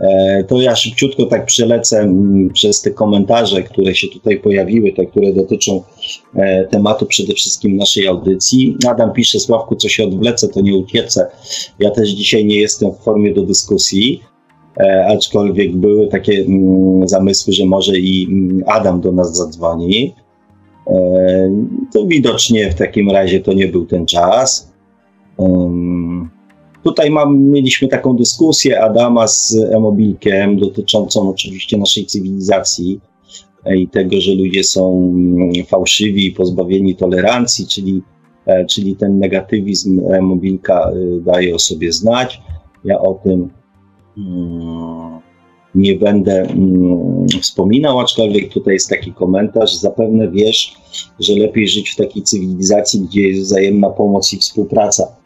E, 0.00 0.44
To 0.48 0.60
ja 0.60 0.76
szybciutko 0.76 1.26
tak 1.26 1.46
przelecę 1.46 1.98
mm, 2.00 2.50
przez 2.52 2.80
te 2.82 2.90
komentarze, 2.90 3.62
które 3.62 3.94
się 3.94 4.08
tutaj 4.08 4.38
pojawiły, 4.40 4.92
te, 4.92 5.06
które 5.06 5.32
dotyczą 5.32 5.82
e, 6.34 6.64
tematu 6.64 7.06
przede 7.06 7.34
wszystkim 7.34 7.76
naszej 7.76 8.06
audycji. 8.06 8.76
Adam 8.88 9.12
pisze, 9.12 9.40
Sławku, 9.40 9.76
co 9.76 9.88
się 9.88 10.04
odwlecę, 10.04 10.48
to 10.48 10.60
nie 10.60 10.76
uciecę. 10.76 11.26
Ja 11.78 11.90
też 11.90 12.08
dzisiaj 12.08 12.44
nie 12.44 12.56
jestem 12.56 12.90
w 12.92 12.98
formie 13.04 13.34
do 13.34 13.42
dyskusji, 13.42 14.22
e, 14.22 14.31
aczkolwiek 15.08 15.76
były 15.76 16.08
takie 16.08 16.32
mm, 16.32 17.08
zamysły, 17.08 17.52
że 17.52 17.66
może 17.66 17.98
i 17.98 18.26
mm, 18.30 18.62
Adam 18.66 19.00
do 19.00 19.12
nas 19.12 19.36
zadzwoni. 19.36 20.14
E, 20.86 21.50
To 21.92 22.06
widocznie 22.06 22.70
w 22.70 22.74
takim 22.74 23.10
razie 23.10 23.40
to 23.40 23.52
nie 23.52 23.68
był 23.68 23.86
ten 23.86 24.06
czas. 24.06 24.72
Tutaj 26.82 27.10
mam, 27.10 27.42
mieliśmy 27.42 27.88
taką 27.88 28.16
dyskusję 28.16 28.80
Adama 28.82 29.28
z 29.28 29.56
Emobilkiem 29.72 30.56
dotyczącą 30.58 31.30
oczywiście 31.30 31.78
naszej 31.78 32.06
cywilizacji 32.06 33.00
e, 33.64 33.76
i 33.76 33.88
tego, 33.88 34.20
że 34.20 34.34
ludzie 34.34 34.64
są 34.64 35.12
mm, 35.14 35.52
fałszywi 35.66 36.32
pozbawieni 36.32 36.96
tolerancji, 36.96 37.66
czyli, 37.66 38.02
e, 38.46 38.64
czyli 38.64 38.96
ten 38.96 39.18
negatywizm 39.18 40.00
Emobilka 40.12 40.90
e, 40.90 41.20
daje 41.20 41.54
o 41.54 41.58
sobie 41.58 41.92
znać. 41.92 42.40
Ja 42.84 42.98
o 42.98 43.14
tym 43.14 43.48
nie 45.74 45.94
będę 45.94 46.40
mm, 46.42 47.26
wspominał, 47.42 48.00
aczkolwiek 48.00 48.52
tutaj 48.52 48.74
jest 48.74 48.88
taki 48.88 49.12
komentarz. 49.12 49.74
Zapewne 49.74 50.30
wiesz, 50.30 50.74
że 51.20 51.32
lepiej 51.32 51.68
żyć 51.68 51.90
w 51.90 51.96
takiej 51.96 52.22
cywilizacji, 52.22 53.00
gdzie 53.00 53.28
jest 53.28 53.42
wzajemna 53.42 53.90
pomoc 53.90 54.32
i 54.32 54.38
współpraca. 54.38 55.16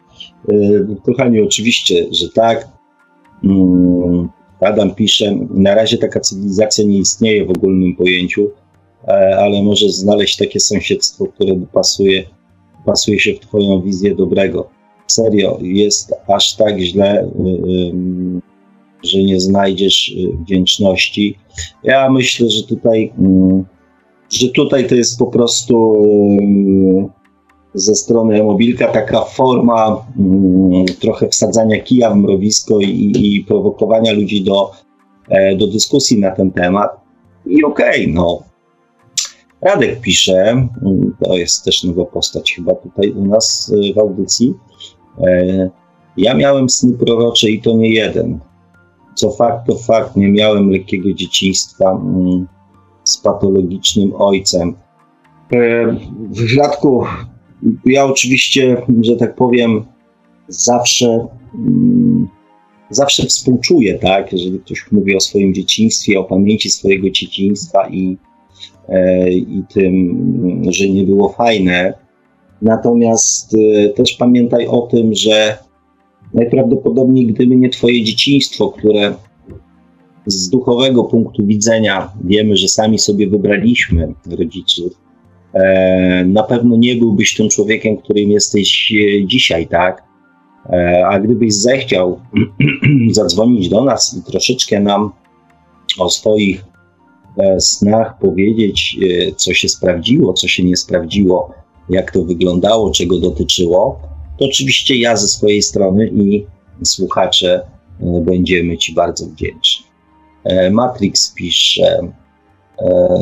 Yy, 0.47 0.87
kochani, 1.05 1.41
oczywiście, 1.41 2.05
że 2.11 2.29
tak. 2.29 2.67
Yy, 3.43 4.27
Adam 4.59 4.95
pisze, 4.95 5.35
na 5.49 5.75
razie 5.75 5.97
taka 5.97 6.19
cywilizacja 6.19 6.85
nie 6.85 6.97
istnieje 6.97 7.45
w 7.45 7.49
ogólnym 7.49 7.95
pojęciu, 7.95 8.49
e, 9.07 9.37
ale 9.37 9.63
może 9.63 9.89
znaleźć 9.89 10.37
takie 10.37 10.59
sąsiedztwo, 10.59 11.25
które 11.25 11.55
pasuje, 11.73 12.23
pasuje 12.85 13.19
się 13.19 13.33
w 13.33 13.39
Twoją 13.39 13.81
wizję 13.81 14.15
dobrego. 14.15 14.69
Serio, 15.07 15.59
jest 15.61 16.13
aż 16.27 16.55
tak 16.55 16.79
źle, 16.79 17.31
yy, 17.39 17.93
że 19.03 19.23
nie 19.23 19.39
znajdziesz 19.39 20.09
y, 20.09 20.37
wdzięczności. 20.37 21.37
Ja 21.83 22.09
myślę, 22.09 22.49
że 22.49 22.63
tutaj, 22.63 23.13
mm, 23.19 23.65
że 24.29 24.49
tutaj 24.49 24.87
to 24.87 24.95
jest 24.95 25.19
po 25.19 25.27
prostu 25.27 25.95
y, 27.13 27.17
ze 27.73 27.95
strony 27.95 28.43
mobilka 28.43 28.87
taka 28.87 29.21
forma 29.21 30.05
mm, 30.19 30.85
trochę 30.85 31.29
wsadzania 31.29 31.81
kija 31.81 32.11
w 32.11 32.17
mrowisko 32.17 32.79
i, 32.79 33.13
i 33.15 33.43
prowokowania 33.43 34.13
ludzi 34.13 34.43
do, 34.43 34.71
e, 35.29 35.55
do 35.55 35.67
dyskusji 35.67 36.19
na 36.19 36.31
ten 36.31 36.51
temat. 36.51 36.91
I 37.45 37.63
okej, 37.63 38.01
okay, 38.01 38.13
no. 38.13 38.43
Radek 39.61 40.01
pisze, 40.01 40.41
mm, 40.41 41.15
to 41.23 41.37
jest 41.37 41.65
też 41.65 41.83
nowa 41.83 42.05
postać 42.05 42.53
chyba 42.55 42.75
tutaj 42.75 43.11
u 43.11 43.25
nas 43.25 43.73
y, 43.89 43.93
w 43.93 43.99
audycji. 43.99 44.53
E, 45.27 45.69
ja 46.17 46.33
miałem 46.33 46.69
sny 46.69 46.93
prorocze 46.93 47.49
i 47.49 47.61
to 47.61 47.73
nie 47.73 47.89
jeden 47.89 48.39
co 49.17 49.31
fakt 49.31 49.67
to 49.67 49.75
fakt, 49.75 50.15
nie 50.15 50.31
miałem 50.31 50.69
lekkiego 50.69 51.13
dzieciństwa 51.13 51.91
mm, 51.91 52.47
z 53.03 53.17
patologicznym 53.17 54.11
ojcem. 54.15 54.73
E, 55.53 55.87
w 56.29 56.57
Radku, 56.57 57.03
ja 57.85 58.05
oczywiście, 58.05 58.81
że 59.01 59.15
tak 59.15 59.35
powiem, 59.35 59.85
zawsze, 60.47 61.27
mm, 61.55 62.27
zawsze 62.89 63.25
współczuję, 63.25 63.99
tak, 63.99 64.31
jeżeli 64.31 64.59
ktoś 64.59 64.91
mówi 64.91 65.15
o 65.15 65.19
swoim 65.19 65.53
dzieciństwie, 65.53 66.19
o 66.19 66.23
pamięci 66.23 66.69
swojego 66.69 67.09
dzieciństwa 67.09 67.89
i, 67.89 68.17
e, 68.89 69.31
i 69.31 69.63
tym, 69.73 70.63
że 70.69 70.89
nie 70.89 71.03
było 71.03 71.29
fajne. 71.29 71.93
Natomiast 72.61 73.55
e, 73.55 73.89
też 73.89 74.13
pamiętaj 74.13 74.67
o 74.67 74.81
tym, 74.81 75.13
że 75.13 75.66
Najprawdopodobniej, 76.33 77.25
gdyby 77.25 77.55
nie 77.55 77.69
Twoje 77.69 78.03
dzieciństwo, 78.03 78.69
które 78.69 79.15
z 80.27 80.49
duchowego 80.49 81.03
punktu 81.03 81.45
widzenia 81.45 82.11
wiemy, 82.23 82.57
że 82.57 82.67
sami 82.67 82.99
sobie 82.99 83.27
wybraliśmy 83.27 84.13
rodziców, 84.37 84.93
e, 85.53 86.25
na 86.25 86.43
pewno 86.43 86.77
nie 86.77 86.95
byłbyś 86.95 87.35
tym 87.35 87.49
człowiekiem, 87.49 87.97
którym 87.97 88.31
jesteś 88.31 88.93
e, 88.93 89.25
dzisiaj, 89.25 89.67
tak? 89.67 90.03
E, 90.69 91.07
a 91.07 91.19
gdybyś 91.19 91.53
zechciał 91.53 92.19
zadzwonić 93.11 93.69
do 93.69 93.83
nas 93.83 94.17
i 94.17 94.31
troszeczkę 94.31 94.79
nam 94.79 95.11
o 95.99 96.09
swoich 96.09 96.65
snach 97.59 98.19
powiedzieć, 98.19 98.97
co 99.35 99.53
się 99.53 99.69
sprawdziło, 99.69 100.33
co 100.33 100.47
się 100.47 100.63
nie 100.63 100.77
sprawdziło, 100.77 101.53
jak 101.89 102.11
to 102.11 102.23
wyglądało, 102.23 102.91
czego 102.91 103.19
dotyczyło, 103.19 103.99
to 104.37 104.45
oczywiście 104.45 104.95
ja 104.95 105.15
ze 105.15 105.27
swojej 105.27 105.61
strony 105.61 106.07
i 106.07 106.45
słuchacze 106.83 107.61
e, 108.01 108.21
będziemy 108.21 108.77
Ci 108.77 108.93
bardzo 108.93 109.25
wdzięczni. 109.25 109.85
E, 110.43 110.71
Matrix 110.71 111.33
pisze, 111.33 111.99
e, 112.79 113.17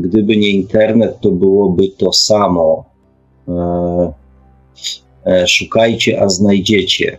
gdyby 0.00 0.36
nie 0.36 0.50
internet, 0.50 1.20
to 1.20 1.30
byłoby 1.30 1.88
to 1.88 2.12
samo. 2.12 2.84
Szukajcie, 5.46 6.22
a 6.22 6.28
znajdziecie. 6.28 7.18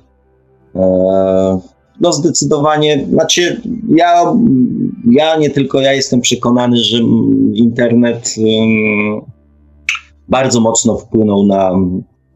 No 2.02 2.14
zdecydowanie, 2.14 3.06
znaczy 3.10 3.62
ja, 3.96 4.34
ja 5.12 5.38
nie 5.38 5.50
tylko 5.50 5.82
ja 5.82 5.94
jestem 5.94 6.22
przekonany, 6.22 6.78
że 6.78 6.98
internet 7.54 8.36
bardzo 10.30 10.62
mocno 10.62 10.98
wpłynął 10.98 11.46
na 11.46 11.72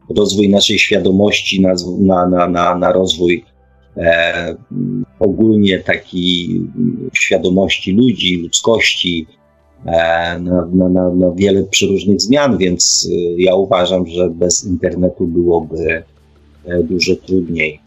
rozwój 0.08 0.48
naszej 0.48 0.78
świadomości, 0.78 1.60
na, 1.60 1.74
na, 2.26 2.48
na, 2.48 2.74
na 2.78 2.92
rozwój 2.92 3.44
e, 3.96 4.56
ogólnie 5.18 5.78
takiej 5.78 6.60
świadomości 7.12 7.92
ludzi, 7.92 8.36
ludzkości, 8.36 9.26
e, 9.86 10.38
na, 10.38 10.68
na, 10.72 11.10
na, 11.10 11.32
wiele 11.34 11.62
przeróżnych 11.62 12.20
zmian, 12.20 12.58
więc 12.58 13.08
e, 13.12 13.42
ja 13.42 13.54
uważam, 13.54 14.06
że 14.06 14.30
bez 14.30 14.64
internetu 14.64 15.26
byłoby 15.26 16.02
e, 16.64 16.82
dużo 16.82 17.16
trudniej. 17.16 17.80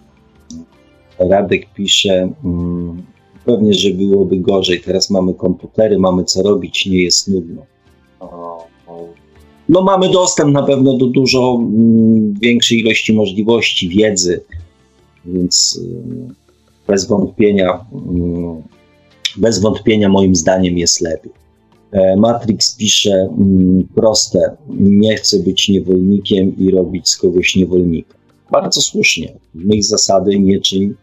Radek 1.20 1.74
pisze, 1.74 2.30
mm, 2.46 3.04
pewnie, 3.46 3.74
że 3.74 3.90
byłoby 3.90 4.38
gorzej. 4.38 4.82
Teraz 4.82 5.10
mamy 5.10 5.34
komputery, 5.34 6.00
mamy 6.00 6.24
co 6.24 6.44
robić, 6.44 6.86
nie 6.86 7.04
jest 7.04 7.28
nudno 7.28 7.66
no 9.70 9.82
mamy 9.82 10.10
dostęp 10.10 10.54
na 10.54 10.64
pewno 10.64 10.98
do 10.98 11.08
dużo 11.08 11.60
mm, 11.62 12.34
większej 12.34 12.80
ilości 12.80 13.14
możliwości, 13.14 13.90
wiedzy, 13.90 14.42
więc 15.26 15.80
y, 15.84 16.34
bez 16.88 17.08
wątpienia, 17.08 17.86
mm, 17.94 18.62
bez 19.38 19.60
wątpienia 19.60 20.10
moim 20.10 20.36
zdaniem 20.36 20.78
jest 20.78 21.02
lepiej. 21.02 21.32
E, 21.92 22.16
Matrix 22.16 22.76
pisze 22.76 23.12
mm, 23.12 23.88
proste, 23.96 24.58
nie 24.80 25.16
chcę 25.16 25.40
być 25.40 25.70
niewolnikiem 25.70 26.58
i 26.58 26.72
robić 26.72 27.10
z 27.10 27.18
kogoś 27.18 27.56
niewolnika. 27.56 28.16
Bardzo 28.52 28.82
słusznie. 28.82 29.34
Mych 29.54 29.84
zasady 29.84 30.40
nie 30.40 30.60
czyń 30.60 30.94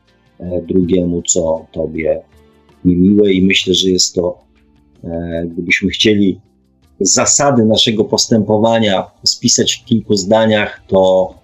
e, 0.40 0.62
drugiemu, 0.68 1.22
co 1.22 1.66
tobie 1.72 2.22
niemiłe 2.84 3.32
i 3.32 3.42
myślę, 3.42 3.74
że 3.74 3.90
jest 3.90 4.14
to, 4.14 4.38
e, 5.04 5.46
gdybyśmy 5.52 5.90
chcieli 5.90 6.40
zasady 7.02 7.64
naszego 7.64 8.04
postępowania 8.04 9.10
spisać 9.24 9.72
w 9.74 9.84
kilku 9.84 10.16
zdaniach, 10.16 10.82
to 10.88 11.34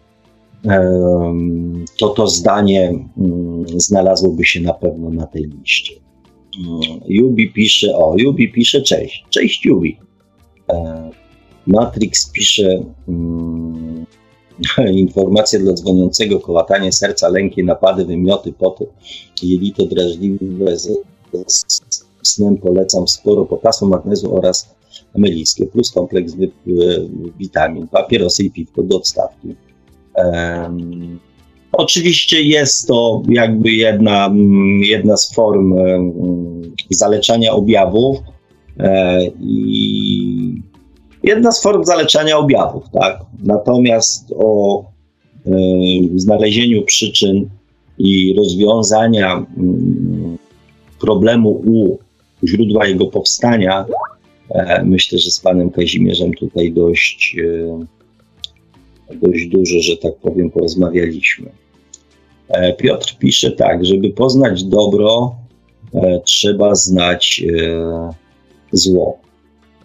to, 1.98 2.08
to 2.08 2.26
zdanie 2.26 3.04
mm, 3.18 3.64
znalazłoby 3.76 4.44
się 4.44 4.60
na 4.60 4.74
pewno 4.74 5.10
na 5.10 5.26
tej 5.26 5.44
liście. 5.44 5.94
Mm, 6.58 7.00
Jubi 7.08 7.52
pisze, 7.52 7.96
o, 7.96 8.14
Jubi 8.18 8.52
pisze, 8.52 8.82
cześć, 8.82 9.24
cześć 9.30 9.64
Jubi. 9.64 9.98
E, 10.72 11.10
Matrix 11.66 12.30
pisze, 12.30 12.82
mm, 13.08 14.06
informacje 14.92 15.58
dla 15.58 15.72
dzwoniącego, 15.72 16.40
kołatanie 16.40 16.92
serca, 16.92 17.28
lęki, 17.28 17.64
napady, 17.64 18.04
wymioty, 18.04 18.52
poty, 18.52 18.86
jelito 19.42 19.86
drażliwe, 19.86 20.78
z 20.78 21.80
snem 22.22 22.56
polecam 22.56 23.08
sporo 23.08 23.44
potasu, 23.44 23.86
magnezu 23.86 24.36
oraz 24.36 24.74
meliskie, 25.16 25.66
plus 25.66 25.92
kompleks 25.92 26.32
witamin, 27.38 27.88
papierosy 27.88 28.44
i 28.44 28.50
piwko 28.50 28.82
do 28.82 28.96
odstawki. 28.96 29.54
Um, 30.14 31.18
oczywiście 31.72 32.42
jest 32.42 32.88
to 32.88 33.22
jakby 33.28 33.70
jedna, 33.70 34.34
jedna 34.80 35.16
z 35.16 35.34
form 35.34 35.74
zaleczania 36.90 37.52
objawów 37.52 38.18
e, 38.78 39.20
i 39.40 40.62
jedna 41.22 41.52
z 41.52 41.62
form 41.62 41.84
zaleczania 41.84 42.38
objawów, 42.38 42.84
tak? 42.92 43.20
Natomiast 43.44 44.34
o 44.36 44.82
e, 45.46 45.50
znalezieniu 46.14 46.82
przyczyn 46.82 47.48
i 47.98 48.34
rozwiązania 48.36 49.46
um, 49.56 50.38
problemu 51.00 51.50
u 51.50 51.98
źródła 52.46 52.86
jego 52.86 53.06
powstania 53.06 53.86
myślę, 54.84 55.18
że 55.18 55.30
z 55.30 55.40
panem 55.40 55.70
Kazimierzem 55.70 56.34
tutaj 56.34 56.72
dość, 56.72 57.36
e, 59.10 59.16
dość 59.16 59.46
dużo, 59.46 59.80
że 59.80 59.96
tak 59.96 60.16
powiem, 60.16 60.50
porozmawialiśmy. 60.50 61.50
E, 62.48 62.72
Piotr 62.72 63.16
pisze 63.18 63.50
tak, 63.50 63.86
żeby 63.86 64.10
poznać 64.10 64.64
dobro, 64.64 65.34
trzeba 66.24 66.74
znać 66.74 67.44
zło. 68.72 69.18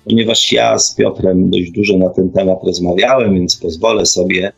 Ponieważ 0.06 0.52
ja 0.52 0.80
z 0.80 0.96
Piotrem 0.96 1.50
dość 1.50 1.72
dużo 1.72 1.98
na 1.98 2.10
ten 2.10 2.30
temat 2.30 2.64
rozmawiałem, 2.64 3.34
więc 3.34 3.58
pozwolę 3.58 4.06
sobie, 4.06 4.52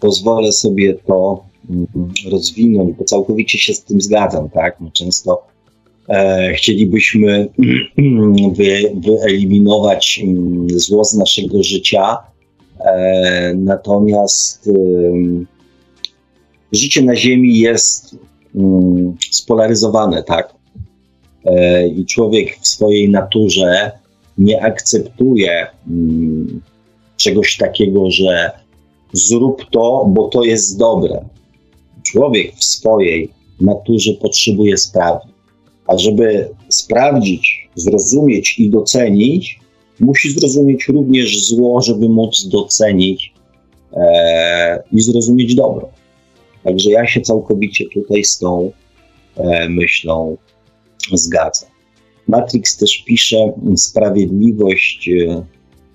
pozwolę 0.00 0.52
sobie 0.52 0.94
to 0.94 1.44
mm, 1.70 1.86
rozwinąć, 2.30 2.96
bo 2.96 3.04
całkowicie 3.04 3.58
się 3.58 3.74
z 3.74 3.84
tym 3.84 4.00
zgadzam, 4.00 4.50
tak? 4.50 4.80
My 4.80 4.90
często 4.90 5.42
E, 5.42 5.53
chcielibyśmy 6.54 7.48
wy, 8.56 8.92
wyeliminować 8.94 10.20
mm, 10.24 10.66
zło 10.70 11.04
z 11.04 11.14
naszego 11.14 11.62
życia, 11.62 12.16
e, 12.80 13.54
natomiast 13.56 14.70
życie 16.72 17.02
na 17.02 17.16
Ziemi 17.16 17.58
jest 17.58 18.16
spolaryzowane, 19.30 20.22
tak? 20.22 20.54
e, 21.44 21.88
i 21.88 22.06
człowiek 22.06 22.58
w 22.60 22.68
swojej 22.68 23.10
naturze 23.10 23.90
nie 24.38 24.62
akceptuje 24.62 25.66
czegoś 27.16 27.56
takiego, 27.56 28.10
że 28.10 28.50
zrób 29.12 29.70
to, 29.70 30.06
bo 30.08 30.28
to 30.28 30.44
jest 30.44 30.78
dobre. 30.78 31.24
Człowiek 32.02 32.54
w 32.56 32.64
swojej 32.64 33.30
naturze 33.60 34.12
potrzebuje 34.12 34.76
sprawdzić. 34.76 35.33
A 35.86 35.98
żeby 35.98 36.48
sprawdzić, 36.68 37.68
zrozumieć 37.74 38.58
i 38.58 38.70
docenić, 38.70 39.60
musi 40.00 40.30
zrozumieć 40.30 40.88
również 40.88 41.46
zło, 41.46 41.80
żeby 41.82 42.08
móc 42.08 42.48
docenić 42.48 43.34
e, 43.92 44.82
i 44.92 45.00
zrozumieć 45.00 45.54
dobro. 45.54 45.88
Także 46.64 46.90
ja 46.90 47.06
się 47.06 47.20
całkowicie 47.20 47.84
tutaj 47.88 48.24
z 48.24 48.38
tą 48.38 48.72
e, 49.36 49.68
myślą 49.68 50.36
zgadzam. 51.12 51.70
Matrix 52.28 52.76
też 52.76 53.04
pisze 53.06 53.52
sprawiedliwość, 53.76 55.08
e, 55.08 55.44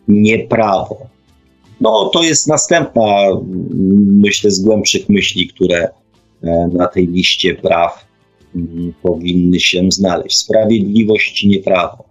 nie 0.08 0.40
prawo. 0.40 0.98
No, 1.82 2.10
to 2.14 2.24
jest 2.24 2.48
następna, 2.48 3.04
myślę, 4.08 4.52
z 4.52 4.60
głębszych 4.60 5.10
myśli, 5.10 5.48
które 5.48 5.90
e, 6.44 6.70
na 6.74 6.88
tej 6.88 7.08
liście 7.08 7.56
praw 7.56 8.09
powinny 9.04 9.60
się 9.60 9.92
znaleźć. 9.92 10.38
Sprawiedliwość, 10.38 11.46
nie 11.46 11.60
prawo. 11.60 12.10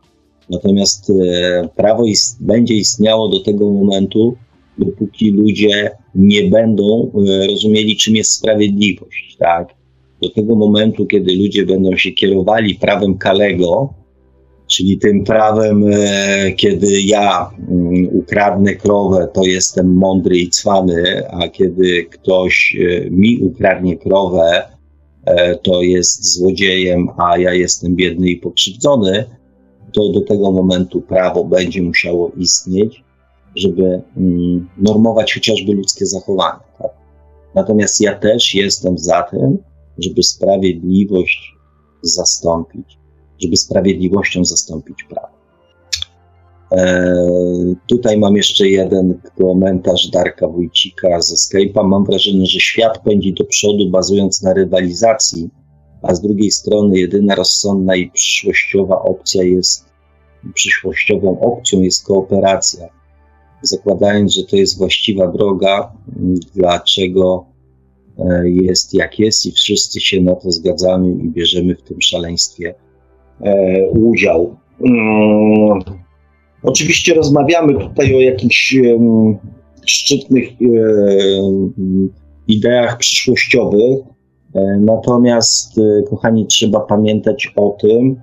Natomiast 0.51 1.11
e, 1.11 1.69
prawo 1.77 2.05
ist 2.05 2.43
będzie 2.43 2.75
istniało 2.75 3.29
do 3.29 3.41
tego 3.41 3.71
momentu, 3.71 4.37
dopóki 4.79 5.31
ludzie 5.31 5.91
nie 6.15 6.45
będą 6.45 7.13
e, 7.29 7.47
rozumieli, 7.47 7.97
czym 7.97 8.17
jest 8.17 8.33
sprawiedliwość. 8.33 9.37
Tak? 9.39 9.75
Do 10.23 10.31
tego 10.31 10.55
momentu, 10.55 11.07
kiedy 11.07 11.37
ludzie 11.37 11.67
będą 11.67 11.97
się 11.97 12.11
kierowali 12.11 12.75
prawem 12.75 13.19
Kalego, 13.19 13.95
czyli 14.67 14.99
tym 14.99 15.25
prawem, 15.25 15.85
e, 15.93 16.53
kiedy 16.53 17.01
ja 17.03 17.51
mm, 17.69 18.09
ukradnę 18.13 18.75
krowę, 18.75 19.29
to 19.35 19.45
jestem 19.45 19.95
mądry 19.95 20.39
i 20.39 20.49
cwany, 20.49 21.23
a 21.31 21.49
kiedy 21.49 22.05
ktoś 22.05 22.77
mi 23.11 23.39
ukradnie 23.39 23.97
krowę, 23.97 24.78
to 25.63 25.83
jest 25.83 26.35
złodziejem, 26.35 27.09
a 27.19 27.39
ja 27.39 27.55
jestem 27.55 27.97
biedny 27.97 28.31
i 28.31 28.37
pokrzywdzony, 28.37 29.25
to 29.93 30.09
do 30.09 30.21
tego 30.21 30.53
momentu 30.53 31.01
prawo 31.01 31.45
będzie 31.45 31.83
musiało 31.83 32.31
istnieć, 32.37 33.05
żeby 33.57 34.03
mm, 34.17 34.69
normować 34.79 35.35
chociażby 35.35 35.73
ludzkie 35.73 36.07
zachowanie. 36.07 36.61
Tak? 36.79 36.91
Natomiast 37.55 38.01
ja 38.01 38.15
też 38.15 38.55
jestem 38.55 38.99
za 38.99 39.23
tym, 39.23 39.59
żeby 39.99 40.23
sprawiedliwość 40.23 41.55
zastąpić, 42.03 42.99
żeby 43.43 43.57
sprawiedliwością 43.57 44.45
zastąpić 44.45 44.97
prawo. 45.09 45.38
E, 46.73 47.15
tutaj 47.87 48.19
mam 48.19 48.37
jeszcze 48.37 48.69
jeden 48.69 49.21
komentarz 49.39 50.09
Darka 50.11 50.49
Wójcika 50.49 51.21
ze 51.21 51.35
Skype'a. 51.35 51.85
Mam 51.85 52.05
wrażenie, 52.05 52.47
że 52.47 52.61
świat 52.61 52.99
pędzi 53.03 53.33
do 53.33 53.45
przodu, 53.45 53.91
bazując 53.91 54.43
na 54.43 54.55
rywalizacji, 54.55 55.49
a 56.03 56.15
z 56.15 56.21
drugiej 56.21 56.51
strony 56.51 56.99
jedyna 56.99 57.35
rozsądna 57.35 57.97
i 57.97 58.11
przyszłościowa 58.11 59.03
opcja 59.03 59.43
jest, 59.43 59.85
przyszłościową 60.55 61.41
opcją 61.41 61.81
jest 61.81 62.07
kooperacja. 62.07 62.89
Zakładając, 63.63 64.35
że 64.35 64.45
to 64.45 64.57
jest 64.57 64.79
właściwa 64.79 65.29
droga, 65.29 65.93
dlaczego 66.55 67.45
e, 68.19 68.51
jest 68.51 68.95
jak 68.95 69.19
jest 69.19 69.47
i 69.47 69.53
wszyscy 69.53 70.01
się 70.01 70.21
na 70.21 70.35
to 70.35 70.51
zgadzamy 70.51 71.09
i 71.09 71.29
bierzemy 71.29 71.75
w 71.75 71.83
tym 71.83 72.01
szaleństwie 72.01 72.75
e, 73.41 73.89
udział. 73.91 74.57
Oczywiście 76.63 77.15
rozmawiamy 77.15 77.75
tutaj 77.75 78.15
o 78.15 78.21
jakichś 78.21 78.75
um, 78.75 79.39
szczytnych 79.87 80.49
um, 80.61 82.11
ideach 82.49 82.99
przyszłościowych, 82.99 83.99
E, 84.55 84.79
natomiast, 84.81 85.79
e, 85.79 86.03
kochani, 86.03 86.47
trzeba 86.47 86.81
pamiętać 86.81 87.53
o 87.57 87.77
tym, 87.81 88.17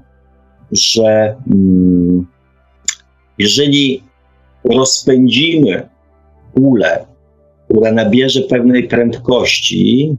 że 0.72 1.36
mm, 1.54 2.28
jeżeli 3.38 4.04
rozpędzimy 4.64 5.90
kulę, 6.56 7.06
która 7.66 7.92
nabierze 7.92 8.42
pewnej 8.42 8.88
prędkości, 8.88 10.18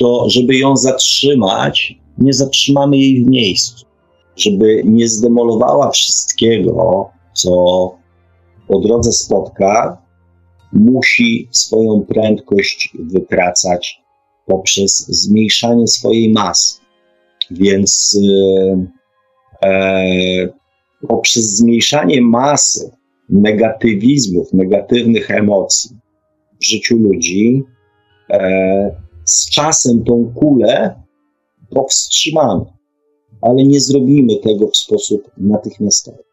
to 0.00 0.30
żeby 0.30 0.56
ją 0.56 0.76
zatrzymać, 0.76 1.98
nie 2.18 2.32
zatrzymamy 2.32 2.96
jej 2.96 3.24
w 3.24 3.28
miejscu. 3.28 3.86
Żeby 4.36 4.82
nie 4.84 5.08
zdemolowała 5.08 5.90
wszystkiego, 5.90 7.10
co 7.38 7.50
po 8.68 8.78
drodze 8.78 9.12
spotka, 9.12 10.02
musi 10.72 11.48
swoją 11.50 12.00
prędkość 12.08 12.96
wykracać 12.98 14.02
poprzez 14.46 15.06
zmniejszanie 15.08 15.86
swojej 15.86 16.32
masy. 16.32 16.80
Więc 17.50 18.18
e, 19.62 19.68
e, 19.68 20.48
poprzez 21.08 21.44
zmniejszanie 21.44 22.22
masy 22.22 22.90
negatywizmów, 23.28 24.52
negatywnych 24.52 25.30
emocji 25.30 25.96
w 26.60 26.66
życiu 26.66 26.96
ludzi, 26.98 27.62
e, 28.30 29.00
z 29.24 29.50
czasem 29.50 30.04
tą 30.04 30.32
kulę 30.34 31.02
powstrzymamy, 31.70 32.64
ale 33.42 33.64
nie 33.64 33.80
zrobimy 33.80 34.36
tego 34.36 34.68
w 34.68 34.76
sposób 34.76 35.30
natychmiastowy. 35.36 36.27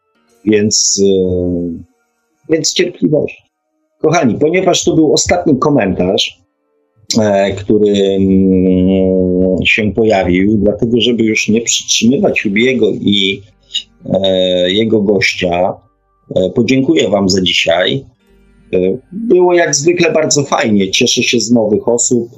Więc, 0.46 1.02
e, 1.04 2.52
więc 2.52 2.72
cierpliwość. 2.72 3.42
Kochani, 3.98 4.38
ponieważ 4.38 4.84
to 4.84 4.94
był 4.94 5.12
ostatni 5.12 5.58
komentarz, 5.58 6.46
E, 7.20 7.52
który 7.52 7.92
mm, 7.92 9.56
się 9.64 9.92
pojawił, 9.92 10.58
dlatego 10.58 11.00
żeby 11.00 11.24
już 11.24 11.48
nie 11.48 11.60
przytrzymywać 11.60 12.42
Hubiego 12.42 12.90
i 12.90 13.42
e, 14.04 14.72
jego 14.72 15.02
gościa, 15.02 15.74
podziękuję 16.54 17.08
Wam 17.08 17.28
za 17.28 17.42
dzisiaj. 17.42 18.04
Było 19.12 19.54
jak 19.54 19.74
zwykle 19.74 20.12
bardzo 20.12 20.44
fajnie. 20.44 20.90
Cieszę 20.90 21.22
się 21.22 21.40
z 21.40 21.50
nowych 21.50 21.88
osób 21.88 22.28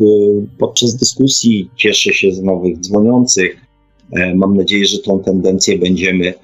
podczas 0.58 0.96
dyskusji, 0.96 1.70
cieszę 1.76 2.12
się 2.12 2.32
z 2.32 2.42
nowych 2.42 2.78
dzwoniących. 2.78 3.56
Mam 4.34 4.56
nadzieję, 4.56 4.84
że 4.84 4.98
tą 4.98 5.20
tendencję 5.20 5.78
będziemy 5.78 6.34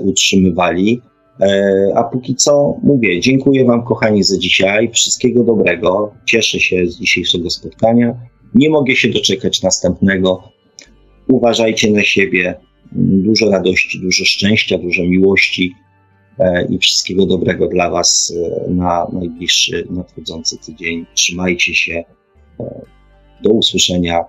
utrzymywali. 0.00 1.02
E, 1.40 1.92
a 1.94 2.04
póki 2.04 2.34
co 2.34 2.76
mówię, 2.82 3.20
dziękuję 3.20 3.64
Wam, 3.64 3.84
kochani, 3.84 4.24
za 4.24 4.38
dzisiaj. 4.38 4.90
Wszystkiego 4.92 5.44
dobrego. 5.44 6.14
Cieszę 6.26 6.60
się 6.60 6.86
z 6.86 6.98
dzisiejszego 6.98 7.50
spotkania. 7.50 8.14
Nie 8.54 8.70
mogę 8.70 8.96
się 8.96 9.08
doczekać 9.08 9.62
następnego. 9.62 10.42
Uważajcie 11.28 11.90
na 11.90 12.02
siebie. 12.02 12.54
Dużo 12.92 13.50
radości, 13.50 14.00
dużo 14.00 14.24
szczęścia, 14.24 14.78
dużo 14.78 15.02
miłości 15.02 15.74
e, 16.38 16.66
i 16.66 16.78
wszystkiego 16.78 17.26
dobrego 17.26 17.68
dla 17.68 17.90
Was 17.90 18.34
e, 18.66 18.70
na 18.70 19.06
najbliższy 19.12 19.86
nadchodzący 19.90 20.58
tydzień. 20.58 21.06
Trzymajcie 21.14 21.74
się. 21.74 22.04
Do 23.42 23.50
usłyszenia. 23.50 24.24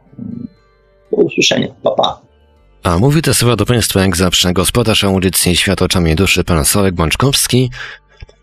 Do 1.12 1.18
usłyszenia. 1.18 1.68
Pa, 1.84 1.92
pa. 1.92 2.25
A 2.86 2.98
mówi 2.98 3.22
te 3.22 3.34
słowa 3.34 3.56
do 3.56 3.66
Państwa 3.66 4.02
jak 4.02 4.18
zawsze 4.18 4.54
gospodarz 4.54 5.04
audycji 5.04 5.56
Świat 5.56 5.82
oczami 5.82 6.16
duszy, 6.16 6.44
pan 6.44 6.66
Solek 6.66 6.96
Bączkowski. 6.96 7.72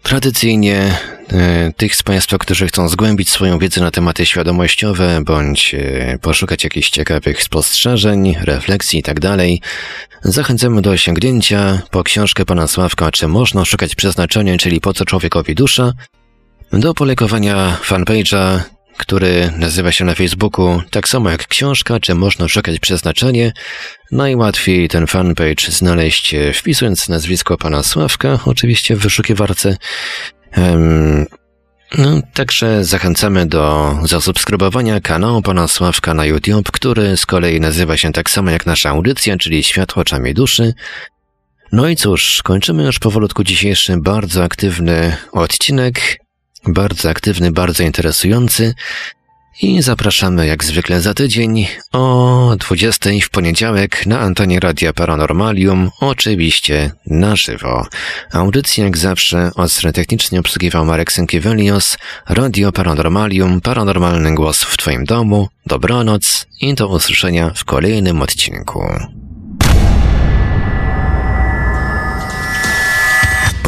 Tradycyjnie 0.02 0.98
e, 1.32 1.72
tych 1.76 1.96
z 1.96 2.02
Państwa, 2.02 2.38
którzy 2.38 2.66
chcą 2.66 2.88
zgłębić 2.88 3.30
swoją 3.30 3.58
wiedzę 3.58 3.80
na 3.80 3.90
tematy 3.90 4.26
świadomościowe, 4.26 5.20
bądź 5.24 5.74
e, 5.74 6.18
poszukać 6.18 6.64
jakichś 6.64 6.90
ciekawych 6.90 7.42
spostrzeżeń, 7.42 8.34
refleksji 8.40 8.96
itd., 8.96 9.36
tak 9.36 9.48
zachęcamy 10.22 10.82
do 10.82 10.96
sięgnięcia 10.96 11.82
po 11.90 12.04
książkę 12.04 12.44
pana 12.44 12.66
Sławka 12.66 13.10
Czy 13.10 13.28
można 13.28 13.64
szukać 13.64 13.94
przeznaczenia, 13.94 14.56
czyli 14.56 14.80
po 14.80 14.92
co 14.92 15.04
człowiekowi 15.04 15.54
dusza, 15.54 15.92
do 16.72 16.94
polekowania 16.94 17.78
fanpage'a 17.84 18.60
który 18.98 19.52
nazywa 19.56 19.92
się 19.92 20.04
na 20.04 20.14
Facebooku 20.14 20.82
tak 20.90 21.08
samo 21.08 21.30
jak 21.30 21.48
książka, 21.48 22.00
czy 22.00 22.14
można 22.14 22.48
szukać 22.48 22.78
przeznaczenie. 22.80 23.52
Najłatwiej 24.12 24.88
ten 24.88 25.06
fanpage 25.06 25.70
znaleźć 25.70 26.34
e, 26.34 26.52
wpisując 26.52 27.08
nazwisko 27.08 27.58
pana 27.58 27.82
Sławka, 27.82 28.38
oczywiście 28.44 28.96
w 28.96 29.00
wyszukiwarce. 29.00 29.76
Um, 30.56 31.26
no, 31.98 32.20
także 32.34 32.84
zachęcamy 32.84 33.46
do 33.46 33.94
zasubskrybowania 34.04 35.00
kanału 35.00 35.42
pana 35.42 35.68
Sławka 35.68 36.14
na 36.14 36.24
YouTube, 36.26 36.70
który 36.70 37.16
z 37.16 37.26
kolei 37.26 37.60
nazywa 37.60 37.96
się 37.96 38.12
tak 38.12 38.30
samo 38.30 38.50
jak 38.50 38.66
nasza 38.66 38.90
audycja, 38.90 39.36
czyli 39.36 39.64
Światło 39.64 40.02
oczami 40.02 40.34
duszy. 40.34 40.74
No 41.72 41.88
i 41.88 41.96
cóż, 41.96 42.42
kończymy 42.44 42.82
już 42.82 42.98
powolutku 42.98 43.44
dzisiejszy 43.44 43.96
bardzo 43.96 44.44
aktywny 44.44 45.16
odcinek 45.32 46.21
bardzo 46.66 47.10
aktywny, 47.10 47.52
bardzo 47.52 47.82
interesujący. 47.82 48.74
I 49.62 49.82
zapraszamy 49.82 50.46
jak 50.46 50.64
zwykle 50.64 51.00
za 51.00 51.14
tydzień 51.14 51.66
o 51.92 52.56
20 52.58 53.10
w 53.22 53.30
poniedziałek 53.30 54.06
na 54.06 54.20
antenie 54.20 54.60
Radia 54.60 54.92
Paranormalium, 54.92 55.90
oczywiście 56.00 56.90
na 57.06 57.36
żywo. 57.36 57.86
Audycję 58.32 58.84
jak 58.84 58.98
zawsze 58.98 59.50
ostry 59.54 59.92
technicznie 59.92 60.40
obsługiwał 60.40 60.84
Marek 60.84 61.12
Sękiewelios, 61.12 61.98
Radio 62.28 62.72
Paranormalium, 62.72 63.60
paranormalny 63.60 64.34
głos 64.34 64.62
w 64.62 64.76
Twoim 64.76 65.04
domu, 65.04 65.48
dobranoc 65.66 66.46
i 66.60 66.74
do 66.74 66.88
usłyszenia 66.88 67.50
w 67.56 67.64
kolejnym 67.64 68.22
odcinku. 68.22 68.82